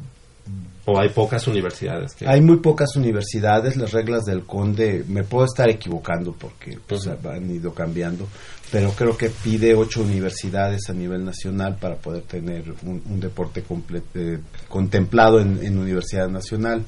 ¿O 0.86 1.00
hay 1.00 1.08
pocas 1.08 1.46
universidades 1.48 2.14
que... 2.14 2.28
Hay 2.28 2.42
muy 2.42 2.58
pocas 2.58 2.94
universidades, 2.96 3.76
las 3.76 3.92
reglas 3.92 4.24
del 4.24 4.44
conde, 4.44 5.02
me 5.08 5.24
puedo 5.24 5.46
estar 5.46 5.70
equivocando 5.70 6.34
porque 6.38 6.78
pues, 6.86 7.06
han 7.06 7.50
ido 7.50 7.72
cambiando, 7.72 8.28
pero 8.74 8.90
creo 8.90 9.16
que 9.16 9.30
pide 9.30 9.72
ocho 9.76 10.02
universidades 10.02 10.90
a 10.90 10.92
nivel 10.92 11.24
nacional 11.24 11.76
para 11.80 11.94
poder 11.94 12.22
tener 12.22 12.74
un, 12.82 13.00
un 13.08 13.20
deporte 13.20 13.64
comple- 13.64 14.02
eh, 14.16 14.40
contemplado 14.68 15.38
en, 15.38 15.64
en 15.64 15.78
Universidad 15.78 16.28
Nacional. 16.28 16.84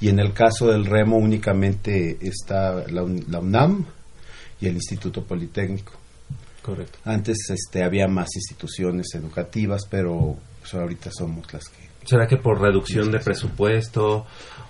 Y 0.00 0.08
en 0.08 0.18
el 0.18 0.32
caso 0.32 0.68
del 0.68 0.86
remo 0.86 1.18
únicamente 1.18 2.16
está 2.22 2.86
la, 2.88 3.04
la 3.28 3.38
UNAM 3.40 3.84
y 4.62 4.66
el 4.66 4.76
Instituto 4.76 5.24
Politécnico. 5.24 5.92
Correcto. 6.62 6.98
Antes 7.04 7.36
este, 7.50 7.84
había 7.84 8.08
más 8.08 8.28
instituciones 8.34 9.08
educativas, 9.14 9.82
pero 9.90 10.38
pues, 10.60 10.72
ahorita 10.72 11.10
somos 11.12 11.52
las 11.52 11.68
que 11.68 11.84
¿Será 12.06 12.26
que 12.26 12.38
por 12.38 12.62
reducción 12.62 13.10
de 13.10 13.18
presupuesto 13.18 14.24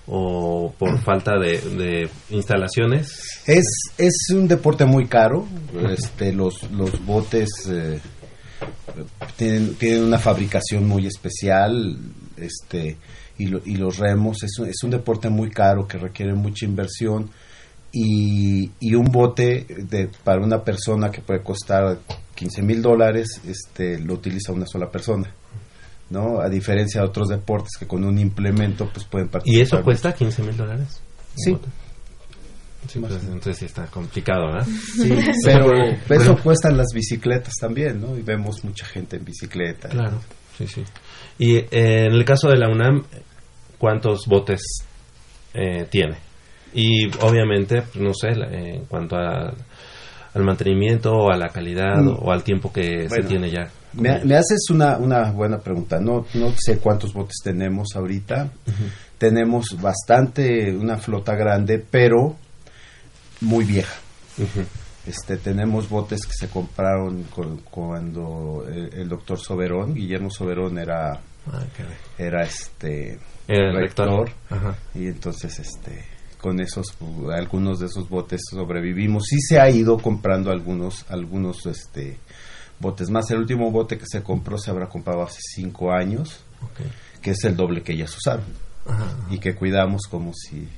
o 0.09 0.73
por 0.79 1.01
falta 1.03 1.33
de, 1.39 2.09
instalaciones? 2.31 3.41
Es, 3.47 3.65
es 3.99 4.15
un 4.33 4.47
deporte 4.49 4.85
muy 4.85 5.07
caro. 5.07 5.47
Este, 5.91 6.33
los, 6.33 6.71
los 6.71 7.05
botes 7.05 7.49
eh, 7.69 8.01
tienen, 9.37 9.75
tienen 9.75 10.05
una 10.05 10.19
fabricación 10.19 10.87
muy 10.87 11.07
especial. 11.07 11.99
Este, 12.37 12.97
y, 13.39 13.47
lo- 13.47 13.63
y 13.65 13.77
los 13.77 13.99
remos 13.99 14.43
es, 14.43 14.53
es 14.67 14.83
un 14.85 14.91
deporte 14.91 15.29
muy 15.29 15.51
caro 15.51 15.87
que 15.87 15.99
requiere 15.99 16.35
mucha 16.35 16.65
inversión. 16.67 17.31
Y, 17.93 18.71
y 18.81 18.95
un 18.95 19.07
bote 19.11 19.67
de, 19.89 20.11
para 20.23 20.43
una 20.43 20.63
persona 20.63 21.11
que 21.11 21.23
puede 21.23 21.43
costar 21.43 21.99
15 22.35 22.63
mil 22.63 22.83
dólares, 22.83 23.41
este, 23.47 23.99
lo 23.99 24.15
utiliza 24.15 24.53
una 24.53 24.67
sola 24.67 24.91
persona. 24.91 25.33
¿No? 26.11 26.41
A 26.41 26.49
diferencia 26.49 27.01
de 27.01 27.07
otros 27.09 27.29
deportes 27.29 27.73
que 27.79 27.87
con 27.87 28.05
un 28.05 28.19
implemento 28.19 28.89
pues 28.93 29.05
pueden 29.07 29.29
participar. 29.29 29.59
¿Y 29.59 29.63
eso 29.63 29.83
cuesta 29.83 30.13
15 30.15 30.43
mil 30.43 30.57
dólares? 30.57 31.01
Sí. 31.37 31.57
Sí, 32.89 33.01
entonces 33.01 33.57
sí 33.59 33.65
está 33.65 33.87
complicado, 33.87 34.47
¿verdad? 34.47 34.67
Sí, 34.67 35.11
pero 35.45 35.67
Pero- 36.07 36.21
eso 36.23 36.37
cuestan 36.41 36.77
las 36.77 36.87
bicicletas 36.95 37.55
también, 37.61 38.01
¿no? 38.01 38.17
Y 38.17 38.23
vemos 38.23 38.63
mucha 38.65 38.87
gente 38.87 39.17
en 39.17 39.25
bicicleta. 39.25 39.89
Claro, 39.89 40.21
sí, 40.57 40.69
sí. 40.69 40.85
Y 41.39 41.57
eh, 41.57 41.67
en 41.73 42.13
el 42.13 42.25
caso 42.25 42.49
de 42.49 42.57
la 42.59 42.69
UNAM, 42.69 43.05
¿cuántos 43.79 44.27
botes 44.27 44.61
eh, 45.53 45.87
tiene? 45.91 46.17
Y 46.75 47.07
obviamente, 47.23 47.83
pues, 47.83 47.97
no 47.97 48.15
sé, 48.15 48.37
la- 48.37 48.53
en 48.53 48.85
cuanto 48.85 49.17
a- 49.17 49.53
al 50.35 50.45
mantenimiento 50.45 51.11
o 51.13 51.33
a 51.33 51.37
la 51.37 51.49
calidad 51.49 51.97
Mm. 52.03 52.19
o 52.21 52.31
al 52.31 52.45
tiempo 52.45 52.73
que 52.73 53.09
se 53.09 53.23
tiene 53.23 53.51
ya. 53.51 53.69
Me, 53.97 54.25
me 54.25 54.37
haces 54.37 54.69
una, 54.71 54.97
una 54.99 55.31
buena 55.33 55.59
pregunta. 55.59 55.99
No, 56.00 56.26
no 56.35 56.53
sé 56.57 56.79
cuántos 56.79 57.12
botes 57.12 57.37
tenemos 57.43 57.88
ahorita. 57.97 58.50
Tenemos 59.19 59.81
bastante, 59.81 60.75
una 60.76 60.99
flota 60.99 61.35
grande, 61.35 61.79
pero 61.79 62.37
muy 63.41 63.65
vieja. 63.65 63.95
Este, 65.07 65.37
tenemos 65.37 65.88
botes 65.88 66.26
que 66.26 66.33
se 66.33 66.49
compraron 66.49 67.23
con- 67.25 67.59
cuando 67.59 68.65
el, 68.69 68.93
el 68.93 69.09
doctor 69.09 69.38
Soberón, 69.38 69.95
Guillermo 69.95 70.31
Soberón 70.31 70.79
era, 70.79 71.21
Ah, 71.49 71.62
era 72.19 72.43
este 72.43 73.21
Era 73.47 73.71
el 73.71 73.76
rector. 73.76 74.31
Ajá. 74.50 74.76
y 74.97 75.07
entonces 75.07 75.57
este 75.61 76.05
con 76.41 76.59
esos 76.61 76.87
algunos 77.33 77.79
de 77.79 77.87
esos 77.87 78.09
botes 78.09 78.41
sobrevivimos. 78.50 79.23
Sí 79.29 79.41
se 79.41 79.61
ha 79.61 79.71
ido 79.71 79.97
comprando 79.97 80.50
algunos 80.50 81.05
algunos 81.09 81.65
este 81.67 82.19
botes 82.78 83.11
más. 83.11 83.30
El 83.30 83.38
último 83.38 83.71
bote 83.71 83.99
que 83.99 84.06
se 84.06 84.23
compró 84.23 84.59
se 84.59 84.71
habrá 84.71 84.88
comprado 84.88 85.23
hace 85.23 85.40
cinco 85.54 85.92
años, 85.92 86.40
que 87.23 87.33
es 87.33 87.45
el 87.45 87.56
doble 87.56 87.83
que 87.83 87.92
ellas 87.92 88.14
usaron 88.16 88.45
y 89.30 89.38
que 89.38 89.54
cuidamos 89.54 90.02
como 90.09 90.33
si 90.35 90.68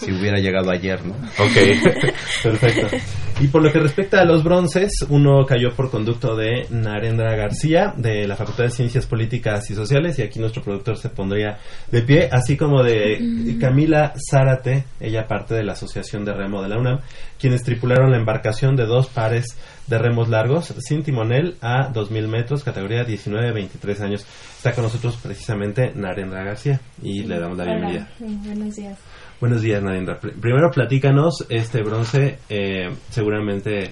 si 0.00 0.12
hubiera 0.12 0.38
llegado 0.38 0.70
ayer, 0.70 1.04
¿no? 1.04 1.14
Ok, 1.14 2.12
perfecto. 2.42 2.96
Y 3.40 3.48
por 3.48 3.62
lo 3.62 3.72
que 3.72 3.78
respecta 3.78 4.20
a 4.20 4.24
los 4.24 4.44
bronces, 4.44 4.92
uno 5.08 5.46
cayó 5.46 5.74
por 5.74 5.90
conducto 5.90 6.36
de 6.36 6.66
Narendra 6.70 7.34
García, 7.36 7.94
de 7.96 8.26
la 8.26 8.36
Facultad 8.36 8.64
de 8.64 8.70
Ciencias 8.70 9.06
Políticas 9.06 9.70
y 9.70 9.74
Sociales, 9.74 10.18
y 10.18 10.22
aquí 10.22 10.38
nuestro 10.38 10.62
productor 10.62 10.98
se 10.98 11.08
pondría 11.08 11.58
de 11.90 12.02
pie, 12.02 12.28
así 12.30 12.56
como 12.56 12.82
de 12.82 13.56
Camila 13.60 14.12
Zárate, 14.30 14.84
ella 15.00 15.26
parte 15.26 15.54
de 15.54 15.64
la 15.64 15.72
Asociación 15.72 16.24
de 16.24 16.34
Remo 16.34 16.62
de 16.62 16.68
la 16.68 16.78
UNAM, 16.78 17.00
quienes 17.38 17.62
tripularon 17.62 18.10
la 18.10 18.18
embarcación 18.18 18.76
de 18.76 18.84
dos 18.84 19.06
pares 19.06 19.56
de 19.86 19.98
remos 19.98 20.28
largos 20.28 20.72
sin 20.78 21.02
timonel 21.02 21.56
a 21.60 21.92
2.000 21.92 22.28
metros, 22.28 22.62
categoría 22.62 23.04
19-23 23.04 24.00
años. 24.00 24.26
Está 24.56 24.72
con 24.72 24.84
nosotros 24.84 25.18
precisamente 25.20 25.92
Narendra 25.94 26.44
García 26.44 26.80
y 27.02 27.24
le 27.24 27.40
damos 27.40 27.58
la 27.58 27.64
bienvenida. 27.64 28.08
buenos 28.18 28.76
días. 28.76 28.98
Buenos 29.40 29.62
días, 29.62 29.82
Narendra. 29.82 30.20
Pr- 30.20 30.38
Primero, 30.40 30.70
platícanos 30.70 31.46
este 31.48 31.82
bronce. 31.82 32.38
eh, 32.48 32.90
seguramente, 33.10 33.90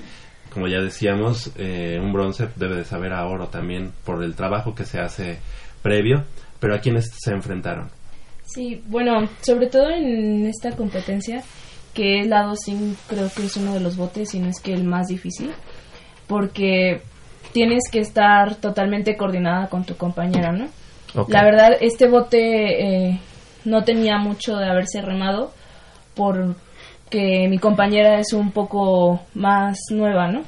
como 0.52 0.67
ya 0.69 0.81
decíamos, 0.81 1.52
eh, 1.57 1.99
un 2.00 2.12
bronce 2.12 2.49
debe 2.57 2.76
de 2.76 2.85
saber 2.85 3.12
a 3.12 3.26
oro 3.26 3.47
también 3.49 3.93
por 4.05 4.23
el 4.23 4.35
trabajo 4.35 4.75
que 4.75 4.85
se 4.85 5.00
hace 5.00 5.38
previo. 5.83 6.25
Pero 6.61 6.75
¿a 6.75 6.81
quiénes 6.81 7.11
se 7.19 7.33
enfrentaron? 7.33 7.88
Sí, 8.45 8.83
bueno, 8.88 9.28
sobre 9.43 9.69
todo 9.69 9.88
en 9.90 10.47
esta 10.47 10.73
competencia, 10.76 11.43
que 11.95 12.21
es 12.21 12.26
la 12.26 12.43
2 12.45 12.59
creo 13.09 13.31
que 13.35 13.45
es 13.45 13.57
uno 13.57 13.75
de 13.75 13.81
los 13.81 13.97
botes, 13.97 14.31
si 14.31 14.40
no 14.40 14.49
es 14.49 14.61
que 14.61 14.73
el 14.75 14.85
más 14.85 15.07
difícil, 15.09 15.52
porque 16.26 17.00
tienes 17.52 17.85
que 17.90 18.00
estar 18.00 18.57
totalmente 18.57 19.17
coordinada 19.17 19.69
con 19.69 19.85
tu 19.85 19.97
compañera, 19.97 20.52
¿no? 20.52 20.67
La 21.28 21.43
verdad, 21.45 21.71
este 21.81 22.07
bote 22.09 23.09
eh, 23.11 23.21
no 23.69 23.85
tenía 23.85 24.19
mucho 24.19 24.57
de 24.57 24.69
haberse 24.69 25.03
remado 25.03 25.53
porque 26.15 27.47
mi 27.49 27.59
compañera 27.59 28.19
es 28.19 28.33
un 28.33 28.51
poco 28.51 29.21
más 29.35 29.79
nueva, 29.91 30.29
¿no? 30.29 30.43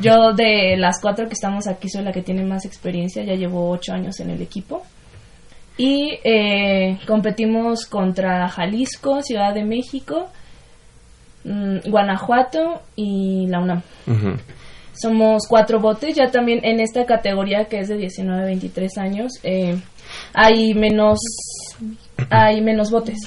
Yo 0.00 0.32
de 0.32 0.76
las 0.76 1.00
cuatro 1.00 1.26
que 1.26 1.34
estamos 1.34 1.66
aquí 1.66 1.88
soy 1.88 2.04
la 2.04 2.12
que 2.12 2.22
tiene 2.22 2.44
más 2.44 2.64
experiencia, 2.64 3.24
ya 3.24 3.34
llevo 3.34 3.70
ocho 3.70 3.92
años 3.92 4.20
en 4.20 4.30
el 4.30 4.40
equipo. 4.40 4.82
Y 5.76 6.18
eh, 6.24 6.98
competimos 7.06 7.86
contra 7.86 8.48
Jalisco, 8.48 9.22
Ciudad 9.22 9.54
de 9.54 9.64
México, 9.64 10.28
mm, 11.44 11.90
Guanajuato 11.90 12.82
y 12.96 13.46
la 13.48 13.60
UNAM. 13.60 13.82
Somos 14.92 15.46
cuatro 15.48 15.80
botes, 15.80 16.14
ya 16.14 16.30
también 16.30 16.60
en 16.62 16.80
esta 16.80 17.06
categoría 17.06 17.64
que 17.64 17.78
es 17.78 17.88
de 17.88 17.96
19 17.96 18.42
a 18.42 18.44
23 18.44 18.98
años, 18.98 19.32
eh, 19.42 19.80
hay 20.34 20.74
menos 20.74 21.18
hay 22.28 22.60
menos 22.60 22.90
botes. 22.90 23.18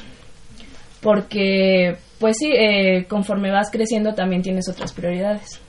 Porque, 1.02 1.98
pues 2.20 2.38
sí, 2.38 2.52
eh, 2.54 3.06
conforme 3.08 3.52
vas 3.52 3.70
creciendo 3.72 4.14
también 4.14 4.42
tienes 4.42 4.70
otras 4.70 4.94
prioridades. 4.94 5.60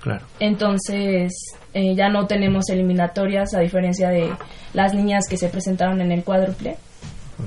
Claro. 0.00 0.24
Entonces, 0.38 1.32
eh, 1.74 1.94
ya 1.94 2.08
no 2.08 2.26
tenemos 2.26 2.70
eliminatorias, 2.70 3.54
a 3.54 3.60
diferencia 3.60 4.08
de 4.08 4.30
las 4.72 4.94
niñas 4.94 5.24
que 5.28 5.36
se 5.36 5.48
presentaron 5.48 6.00
en 6.00 6.12
el 6.12 6.24
cuádruple. 6.24 6.76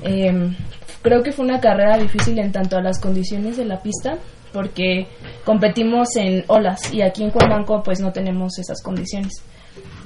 Eh, 0.02 0.54
creo 1.02 1.22
que 1.22 1.32
fue 1.32 1.44
una 1.44 1.60
carrera 1.60 1.98
difícil 1.98 2.38
en 2.38 2.52
tanto 2.52 2.76
a 2.76 2.82
las 2.82 3.00
condiciones 3.00 3.56
de 3.56 3.64
la 3.64 3.82
pista, 3.82 4.18
porque 4.54 5.06
competimos 5.44 6.16
en 6.16 6.44
olas 6.46 6.78
y 6.94 7.02
aquí 7.02 7.22
en 7.24 7.30
Cuermanco 7.30 7.82
pues 7.82 8.00
no 8.00 8.12
tenemos 8.12 8.58
esas 8.58 8.80
condiciones. 8.82 9.32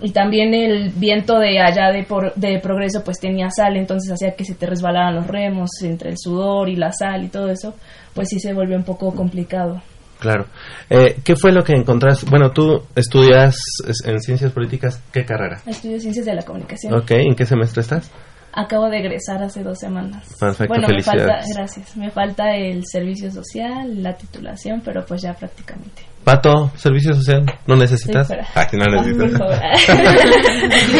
Y 0.01 0.13
también 0.13 0.55
el 0.55 0.91
viento 0.91 1.39
de 1.39 1.61
allá 1.61 1.91
de, 1.93 2.05
por- 2.05 2.33
de 2.35 2.59
progreso 2.61 3.05
pues 3.05 3.19
tenía 3.21 3.51
sal, 3.51 3.77
entonces 3.77 4.11
hacía 4.13 4.35
que 4.35 4.45
se 4.45 4.55
te 4.55 4.67
resbalaran 4.67 5.15
los 5.17 5.27
remos 5.27 5.71
entre 5.83 6.11
el 6.11 6.17
sudor 6.19 6.69
y 6.69 6.77
la 6.77 6.91
sal 6.93 7.25
y 7.25 7.29
todo 7.29 7.49
eso, 7.51 7.75
pues 8.15 8.29
sí 8.29 8.41
se 8.41 8.53
volvió 8.55 8.77
un 8.77 8.85
poco 8.85 9.13
complicado. 9.15 9.83
Claro. 10.21 10.47
Eh, 10.91 11.17
¿Qué 11.23 11.37
fue 11.37 11.53
lo 11.53 11.63
que 11.63 11.75
encontraste? 11.75 12.27
Bueno, 12.31 12.51
tú 12.51 12.83
estudias 12.97 13.57
es- 13.87 14.03
en 14.05 14.21
ciencias 14.21 14.51
políticas, 14.53 15.01
¿qué 15.13 15.25
carrera? 15.25 15.61
Estudio 15.67 16.01
Ciencias 16.01 16.27
de 16.27 16.35
la 16.35 16.43
Comunicación. 16.43 16.95
Ok, 16.95 17.11
¿en 17.13 17.35
qué 17.37 17.45
semestre 17.47 17.83
estás? 17.83 18.11
Acabo 18.53 18.89
de 18.89 18.99
egresar 18.99 19.43
hace 19.43 19.63
dos 19.63 19.79
semanas. 19.79 20.27
Perfecto, 20.41 20.75
bueno, 20.75 20.89
me 20.89 21.03
falta, 21.03 21.41
gracias. 21.55 21.97
Me 21.97 22.11
falta 22.11 22.55
el 22.57 22.85
servicio 22.87 23.31
social, 23.31 24.03
la 24.03 24.15
titulación, 24.17 24.81
pero 24.85 25.05
pues 25.07 25.23
ya 25.23 25.35
prácticamente. 25.35 26.03
Pato, 26.25 26.71
servicio 26.77 27.15
social, 27.15 27.45
¿no 27.67 27.77
necesitas? 27.77 28.31
Ah, 28.55 28.67
no 28.73 28.85
Ah, 28.85 29.03
necesitas. 29.03 29.33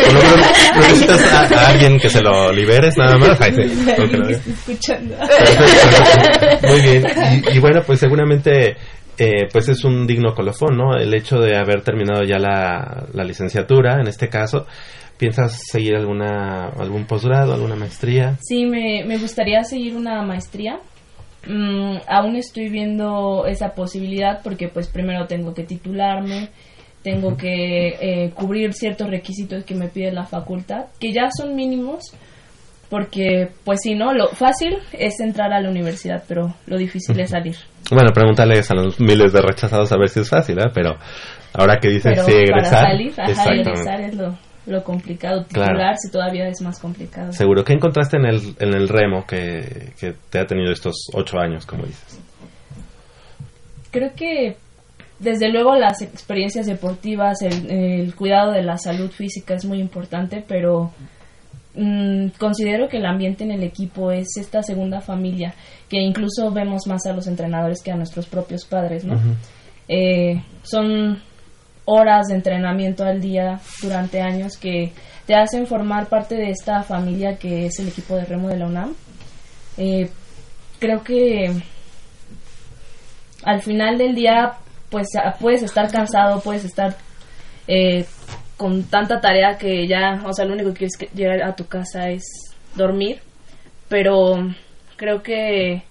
menos 0.09 0.37
necesitas 0.77 1.33
a, 1.33 1.41
a 1.61 1.69
alguien 1.69 1.99
que 1.99 2.09
se 2.09 2.23
lo 2.23 2.53
liberes 2.53 2.97
nada 2.97 3.19
más. 3.19 3.41
Ay, 3.41 3.53
sí. 3.55 3.85
No, 3.99 4.27
que 4.27 4.33
escuchando. 4.35 5.17
Muy 6.63 6.81
bien. 6.83 7.05
Y, 7.53 7.57
y 7.57 7.59
bueno, 7.59 7.83
pues 7.87 8.01
seguramente 8.01 8.77
eh, 9.19 9.49
pues 9.53 9.69
es 9.69 9.85
un 9.85 10.07
digno 10.07 10.35
colofón, 10.35 10.77
¿no? 10.77 10.97
El 10.97 11.13
hecho 11.15 11.39
de 11.41 11.57
haber 11.57 11.83
terminado 11.83 12.23
ya 12.25 12.39
la, 12.39 13.07
la 13.13 13.25
licenciatura, 13.25 14.01
en 14.01 14.07
este 14.09 14.29
caso. 14.29 14.67
¿Piensas 15.19 15.61
seguir 15.71 15.97
alguna 15.97 16.69
algún 16.69 17.05
posgrado, 17.05 17.53
alguna 17.53 17.75
maestría? 17.75 18.37
Sí, 18.41 18.67
me, 18.67 19.05
me 19.05 19.19
gustaría 19.19 19.65
seguir 19.65 19.97
una 19.97 20.23
maestría. 20.23 20.79
Mm, 21.47 21.97
aún 22.07 22.37
estoy 22.37 22.69
viendo 22.69 23.45
esa 23.47 23.71
posibilidad 23.71 24.41
porque 24.43 24.69
pues 24.69 24.89
primero 24.89 25.27
tengo 25.27 25.55
que 25.55 25.65
titularme, 25.65 26.51
tengo 27.03 27.37
que 27.37 27.89
eh, 28.01 28.31
cubrir 28.35 28.75
ciertos 28.75 29.09
requisitos 29.09 29.65
que 29.65 29.75
me 29.75 29.89
pide 29.89 30.13
la 30.13 30.25
facultad, 30.25 30.87
que 31.01 31.13
ya 31.13 31.31
son 31.37 31.55
mínimos, 31.57 32.13
porque 32.91 33.49
pues 33.65 33.81
sí, 33.83 33.95
¿no? 33.95 34.13
Lo 34.13 34.29
fácil 34.29 34.79
es 34.93 35.21
entrar 35.21 35.53
a 35.53 35.61
la 35.61 35.71
universidad, 35.71 36.23
pero 36.29 36.55
lo 36.67 36.77
difícil 36.77 37.19
es 37.21 37.31
salir. 37.31 37.57
Bueno, 37.91 38.11
pregúntales 38.13 38.71
a 38.71 38.75
los 38.75 39.01
miles 39.01 39.33
de 39.33 39.41
rechazados 39.41 39.91
a 39.93 39.99
ver 39.99 40.09
si 40.09 40.21
es 40.21 40.29
fácil, 40.29 40.59
¿eh? 40.59 40.71
Pero 40.75 40.97
ahora 41.55 41.79
que 41.81 41.89
dicen 41.89 42.13
Pero 42.15 42.27
sí, 42.27 42.33
egresar. 42.33 42.91
salir, 42.91 43.13
ajá, 43.17 43.55
egresar 43.55 44.01
es 44.01 44.15
lo, 44.15 44.37
lo 44.69 44.85
complicado, 44.85 45.45
Claro. 45.49 45.73
titularse 45.73 46.11
todavía 46.11 46.47
es 46.49 46.61
más 46.61 46.79
complicado. 46.79 47.33
Seguro. 47.33 47.65
¿Qué 47.65 47.73
encontraste 47.73 48.17
en 48.19 48.27
el, 48.27 48.41
en 48.59 48.75
el 48.75 48.89
remo 48.89 49.25
que, 49.27 49.93
que 49.99 50.15
te 50.31 50.39
ha 50.39 50.47
tenido 50.47 50.71
estos 50.73 50.95
ocho 51.15 51.39
años, 51.39 51.67
como 51.67 51.85
dices? 51.85 52.21
Creo 53.91 54.13
que 54.15 54.57
desde 55.19 55.49
luego 55.51 55.75
las 55.75 56.03
experiencias 56.03 56.67
deportivas, 56.67 57.43
el, 57.43 57.71
el 57.71 58.15
cuidado 58.15 58.53
de 58.53 58.63
la 58.63 58.77
salud 58.77 59.11
física 59.11 59.55
es 59.55 59.65
muy 59.65 59.81
importante, 59.81 60.45
pero 60.47 60.93
mm, 61.75 62.29
considero 62.39 62.89
que 62.89 62.99
el 62.99 63.07
ambiente 63.07 63.45
en 63.45 63.51
el 63.53 63.63
equipo 63.65 64.13
es 64.13 64.37
esta 64.37 64.63
segunda 64.63 65.01
familia, 65.01 65.55
que 65.89 65.99
incluso 65.99 66.51
vemos 66.53 66.87
más 66.87 67.07
a 67.07 67.13
los 67.15 67.27
entrenadores 67.27 67.83
que 67.83 67.91
a 67.91 67.97
nuestros 67.97 68.27
propios 68.27 68.65
padres, 68.67 69.05
¿no? 69.05 69.19
Eh, 69.89 70.43
son 70.63 71.19
horas 71.91 72.27
de 72.29 72.35
entrenamiento 72.35 73.03
al 73.03 73.19
día 73.21 73.61
durante 73.81 74.21
años 74.21 74.59
que 74.59 74.93
te 75.27 75.35
hacen 75.35 75.67
formar 75.67 76.07
parte 76.09 76.35
de 76.35 76.51
esta 76.51 76.83
familia 76.83 77.37
que 77.39 77.65
es 77.67 77.79
el 77.79 77.89
equipo 77.89 78.15
de 78.15 78.27
remo 78.27 78.49
de 78.49 78.57
la 78.59 78.67
UNAM. 78.67 78.95
Eh, 79.79 80.11
creo 80.79 81.03
que 81.03 81.51
al 83.45 83.63
final 83.63 83.97
del 83.99 84.15
día 84.15 84.55
pues 84.91 85.09
a- 85.17 85.33
puedes 85.39 85.63
estar 85.63 85.91
cansado, 85.91 86.41
puedes 86.41 86.65
estar 86.65 86.97
eh, 87.67 88.05
con 88.57 88.83
tanta 88.85 89.21
tarea 89.21 89.57
que 89.57 89.87
ya, 89.87 90.23
o 90.27 90.33
sea, 90.33 90.45
lo 90.45 90.55
único 90.55 90.71
que 90.71 90.79
quieres 90.79 90.97
que 90.99 91.09
llegar 91.15 91.43
a 91.43 91.55
tu 91.55 91.67
casa 91.67 92.09
es 92.11 92.23
dormir, 92.75 93.21
pero 93.89 94.35
creo 94.97 95.23
que 95.23 95.83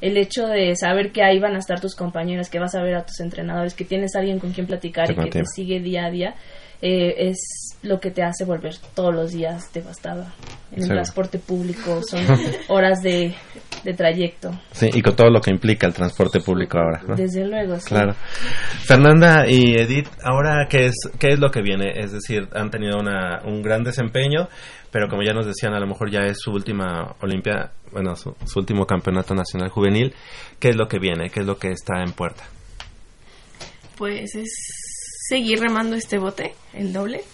el 0.00 0.16
hecho 0.16 0.46
de 0.46 0.74
saber 0.76 1.12
que 1.12 1.22
ahí 1.22 1.38
van 1.38 1.54
a 1.54 1.58
estar 1.58 1.80
tus 1.80 1.94
compañeros, 1.94 2.48
que 2.50 2.58
vas 2.58 2.74
a 2.74 2.82
ver 2.82 2.96
a 2.96 3.04
tus 3.04 3.20
entrenadores, 3.20 3.74
que 3.74 3.84
tienes 3.84 4.14
alguien 4.14 4.38
con 4.38 4.52
quien 4.52 4.66
platicar 4.66 5.10
y 5.10 5.14
que 5.16 5.30
te 5.30 5.44
sigue 5.46 5.80
día 5.80 6.06
a 6.06 6.10
día, 6.10 6.34
eh, 6.82 7.30
es 7.30 7.78
lo 7.82 8.00
que 8.00 8.10
te 8.10 8.22
hace 8.22 8.44
volver 8.44 8.74
todos 8.94 9.14
los 9.14 9.32
días 9.32 9.72
devastada. 9.72 10.34
En 10.72 10.82
el 10.82 10.88
transporte 10.88 11.38
público 11.38 12.02
son 12.02 12.20
horas 12.68 13.00
de, 13.00 13.34
de 13.84 13.94
trayecto. 13.94 14.50
Sí, 14.72 14.90
y 14.92 15.00
con 15.00 15.16
todo 15.16 15.30
lo 15.30 15.40
que 15.40 15.50
implica 15.50 15.86
el 15.86 15.94
transporte 15.94 16.40
público 16.40 16.78
ahora. 16.78 17.00
¿no? 17.06 17.14
Desde 17.14 17.46
luego, 17.46 17.78
sí. 17.78 17.88
Claro. 17.88 18.14
Fernanda 18.84 19.46
y 19.48 19.74
Edith, 19.74 20.08
ahora 20.22 20.66
qué 20.68 20.86
es 20.86 20.94
qué 21.18 21.28
es 21.28 21.38
lo 21.38 21.50
que 21.50 21.62
viene, 21.62 21.92
es 21.94 22.12
decir, 22.12 22.48
han 22.52 22.70
tenido 22.70 22.98
una, 22.98 23.40
un 23.44 23.62
gran 23.62 23.82
desempeño, 23.82 24.48
pero 24.90 25.08
como 25.08 25.22
ya 25.22 25.32
nos 25.32 25.46
decían, 25.46 25.72
a 25.72 25.80
lo 25.80 25.86
mejor 25.86 26.10
ya 26.10 26.20
es 26.20 26.38
su 26.40 26.50
última 26.50 27.14
Olimpia, 27.20 27.72
bueno, 27.92 28.16
su, 28.16 28.34
su 28.44 28.58
último 28.58 28.86
campeonato 28.86 29.34
nacional 29.34 29.70
juvenil. 29.70 30.14
¿Qué 30.58 30.70
es 30.70 30.76
lo 30.76 30.88
que 30.88 30.98
viene? 30.98 31.30
¿Qué 31.30 31.40
es 31.40 31.46
lo 31.46 31.58
que 31.58 31.70
está 31.70 32.02
en 32.02 32.12
puerta? 32.12 32.44
Pues 33.96 34.34
es 34.34 34.50
seguir 35.28 35.60
remando 35.60 35.96
este 35.96 36.18
bote, 36.18 36.54
el 36.74 36.92
doble, 36.92 37.24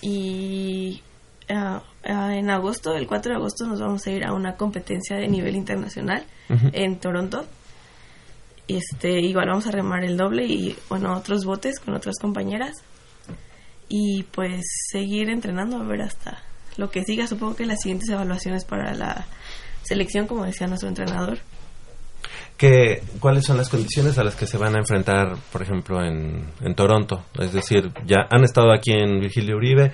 y 0.00 1.02
ah, 1.48 1.82
ah, 2.04 2.34
en 2.34 2.50
agosto, 2.50 2.94
el 2.94 3.06
4 3.06 3.32
de 3.32 3.36
agosto, 3.36 3.66
nos 3.66 3.80
vamos 3.80 4.06
a 4.06 4.10
ir 4.10 4.24
a 4.24 4.32
una 4.32 4.56
competencia 4.56 5.16
de 5.16 5.28
nivel 5.28 5.56
internacional 5.56 6.24
en 6.48 6.98
Toronto. 6.98 7.46
Este, 8.66 9.20
igual 9.20 9.48
vamos 9.48 9.66
a 9.66 9.72
remar 9.72 10.04
el 10.04 10.16
doble 10.16 10.46
y, 10.46 10.76
bueno, 10.88 11.16
otros 11.16 11.44
botes 11.44 11.80
con 11.80 11.94
otras 11.94 12.16
compañeras. 12.20 12.82
Y 13.88 14.22
pues 14.30 14.64
seguir 14.90 15.28
entrenando 15.30 15.76
a 15.76 15.82
ver 15.82 16.02
hasta 16.02 16.42
lo 16.76 16.90
que 16.90 17.02
siga. 17.02 17.26
Supongo 17.26 17.56
que 17.56 17.66
las 17.66 17.80
siguientes 17.80 18.08
evaluaciones 18.08 18.64
para 18.64 18.94
la 18.94 19.26
selección, 19.82 20.26
como 20.26 20.44
decía 20.44 20.66
nuestro 20.66 20.88
entrenador. 20.88 21.38
¿Qué, 22.56 23.02
¿Cuáles 23.20 23.46
son 23.46 23.56
las 23.56 23.70
condiciones 23.70 24.18
a 24.18 24.24
las 24.24 24.36
que 24.36 24.46
se 24.46 24.58
van 24.58 24.74
a 24.74 24.78
enfrentar, 24.80 25.34
por 25.50 25.62
ejemplo, 25.62 26.04
en, 26.04 26.44
en 26.60 26.74
Toronto? 26.74 27.24
Es 27.38 27.54
decir, 27.54 27.90
ya 28.04 28.26
han 28.30 28.44
estado 28.44 28.70
aquí 28.72 28.92
en 28.92 29.18
Virgilio 29.18 29.56
Uribe, 29.56 29.92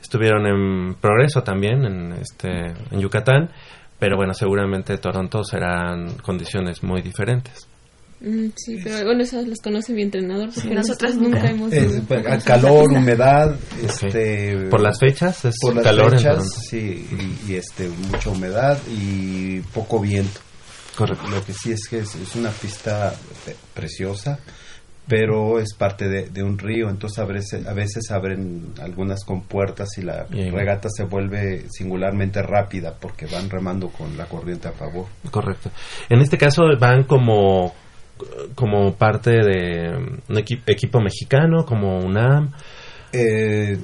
estuvieron 0.00 0.46
en 0.46 0.94
Progreso 0.94 1.42
también, 1.42 1.84
en, 1.84 2.12
este, 2.14 2.68
en 2.90 3.00
Yucatán, 3.00 3.50
pero 3.98 4.16
bueno, 4.16 4.32
seguramente 4.32 4.96
Toronto 4.96 5.44
serán 5.44 6.16
condiciones 6.18 6.82
muy 6.82 7.02
diferentes. 7.02 7.68
Mm, 8.20 8.46
sí, 8.56 8.78
pero 8.82 9.04
bueno, 9.04 9.22
esas 9.22 9.46
las 9.46 9.60
conoce 9.60 9.92
mi 9.92 10.02
entrenador 10.02 10.46
porque 10.46 10.68
Sí, 10.68 10.74
nosotros 10.74 11.14
nosotras 11.16 11.16
nunca 11.16 11.50
hemos... 11.50 11.72
Es, 11.72 11.92
ido. 11.92 12.02
pues, 12.08 12.26
a 12.26 12.38
calor, 12.38 12.90
humedad, 12.90 13.54
este, 13.82 14.56
¿Por 14.70 14.80
las 14.80 14.98
fechas? 14.98 15.44
¿Es 15.44 15.56
por 15.60 15.74
las 15.74 15.84
calor 15.84 16.12
en 16.14 16.18
fechas, 16.18 16.44
sí, 16.70 17.06
y, 17.46 17.52
y, 17.52 17.56
este 17.56 17.88
mucha 18.10 18.30
humedad 18.30 18.78
y 18.88 19.60
poco 19.74 20.00
viento. 20.00 20.40
Correcto. 20.96 21.28
Lo 21.28 21.44
que 21.44 21.52
sí 21.52 21.72
es 21.72 21.86
que 21.88 21.98
es, 21.98 22.14
es 22.14 22.34
una 22.36 22.50
pista 22.50 23.14
preciosa, 23.74 24.38
pero 25.06 25.58
es 25.60 25.74
parte 25.74 26.08
de, 26.08 26.30
de 26.30 26.42
un 26.42 26.58
río, 26.58 26.88
entonces 26.88 27.18
a 27.18 27.26
veces, 27.26 27.66
a 27.66 27.74
veces 27.74 28.10
abren 28.10 28.72
algunas 28.80 29.24
compuertas 29.24 29.88
y 29.98 30.02
la 30.02 30.24
Bien. 30.24 30.54
regata 30.54 30.88
se 30.90 31.04
vuelve 31.04 31.66
singularmente 31.70 32.42
rápida 32.42 32.94
porque 32.98 33.26
van 33.26 33.50
remando 33.50 33.90
con 33.90 34.16
la 34.16 34.24
corriente 34.24 34.68
a 34.68 34.72
favor. 34.72 35.04
Correcto. 35.30 35.70
En 36.08 36.20
este 36.22 36.38
caso 36.38 36.62
van 36.80 37.04
como 37.04 37.74
como 38.54 38.94
parte 38.94 39.30
de 39.30 39.96
un 40.28 40.36
equi- 40.36 40.62
equipo 40.66 41.00
mexicano, 41.00 41.64
como 41.66 41.98
UNAM. 41.98 42.52
Eh, 43.12 43.78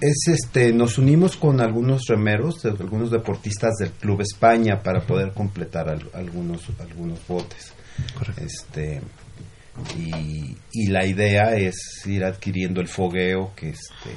es 0.00 0.28
este 0.28 0.72
nos 0.72 0.98
unimos 0.98 1.36
con 1.36 1.60
algunos 1.60 2.06
remeros 2.08 2.62
de- 2.62 2.70
algunos 2.70 3.10
deportistas 3.10 3.74
del 3.78 3.90
club 3.90 4.20
España 4.22 4.82
para 4.82 5.02
poder 5.02 5.32
completar 5.32 5.88
al- 5.88 6.10
algunos 6.14 6.62
algunos 6.80 7.20
botes. 7.28 7.72
Este 8.38 9.00
y, 9.96 10.56
y 10.72 10.86
la 10.88 11.06
idea 11.06 11.54
es 11.56 11.76
ir 12.06 12.24
adquiriendo 12.24 12.80
el 12.80 12.88
fogueo 12.88 13.52
que 13.54 13.70
este 13.70 14.10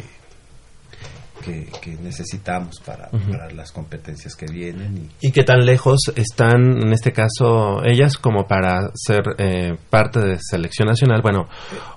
que, 1.43 1.67
que 1.82 1.91
necesitamos 1.97 2.79
para, 2.86 3.10
para 3.10 3.51
las 3.51 3.71
competencias 3.71 4.36
que 4.36 4.45
vienen 4.45 5.10
y 5.21 5.27
¿Y 5.27 5.32
qué 5.32 5.43
tan 5.43 5.65
lejos 5.65 5.99
están, 6.15 6.82
en 6.82 6.93
este 6.93 7.12
caso, 7.12 7.84
ellas 7.84 8.17
como 8.17 8.45
para 8.47 8.91
ser 8.95 9.21
eh, 9.38 9.75
parte 9.89 10.19
de 10.19 10.38
selección 10.41 10.88
nacional? 10.88 11.21
Bueno, 11.21 11.47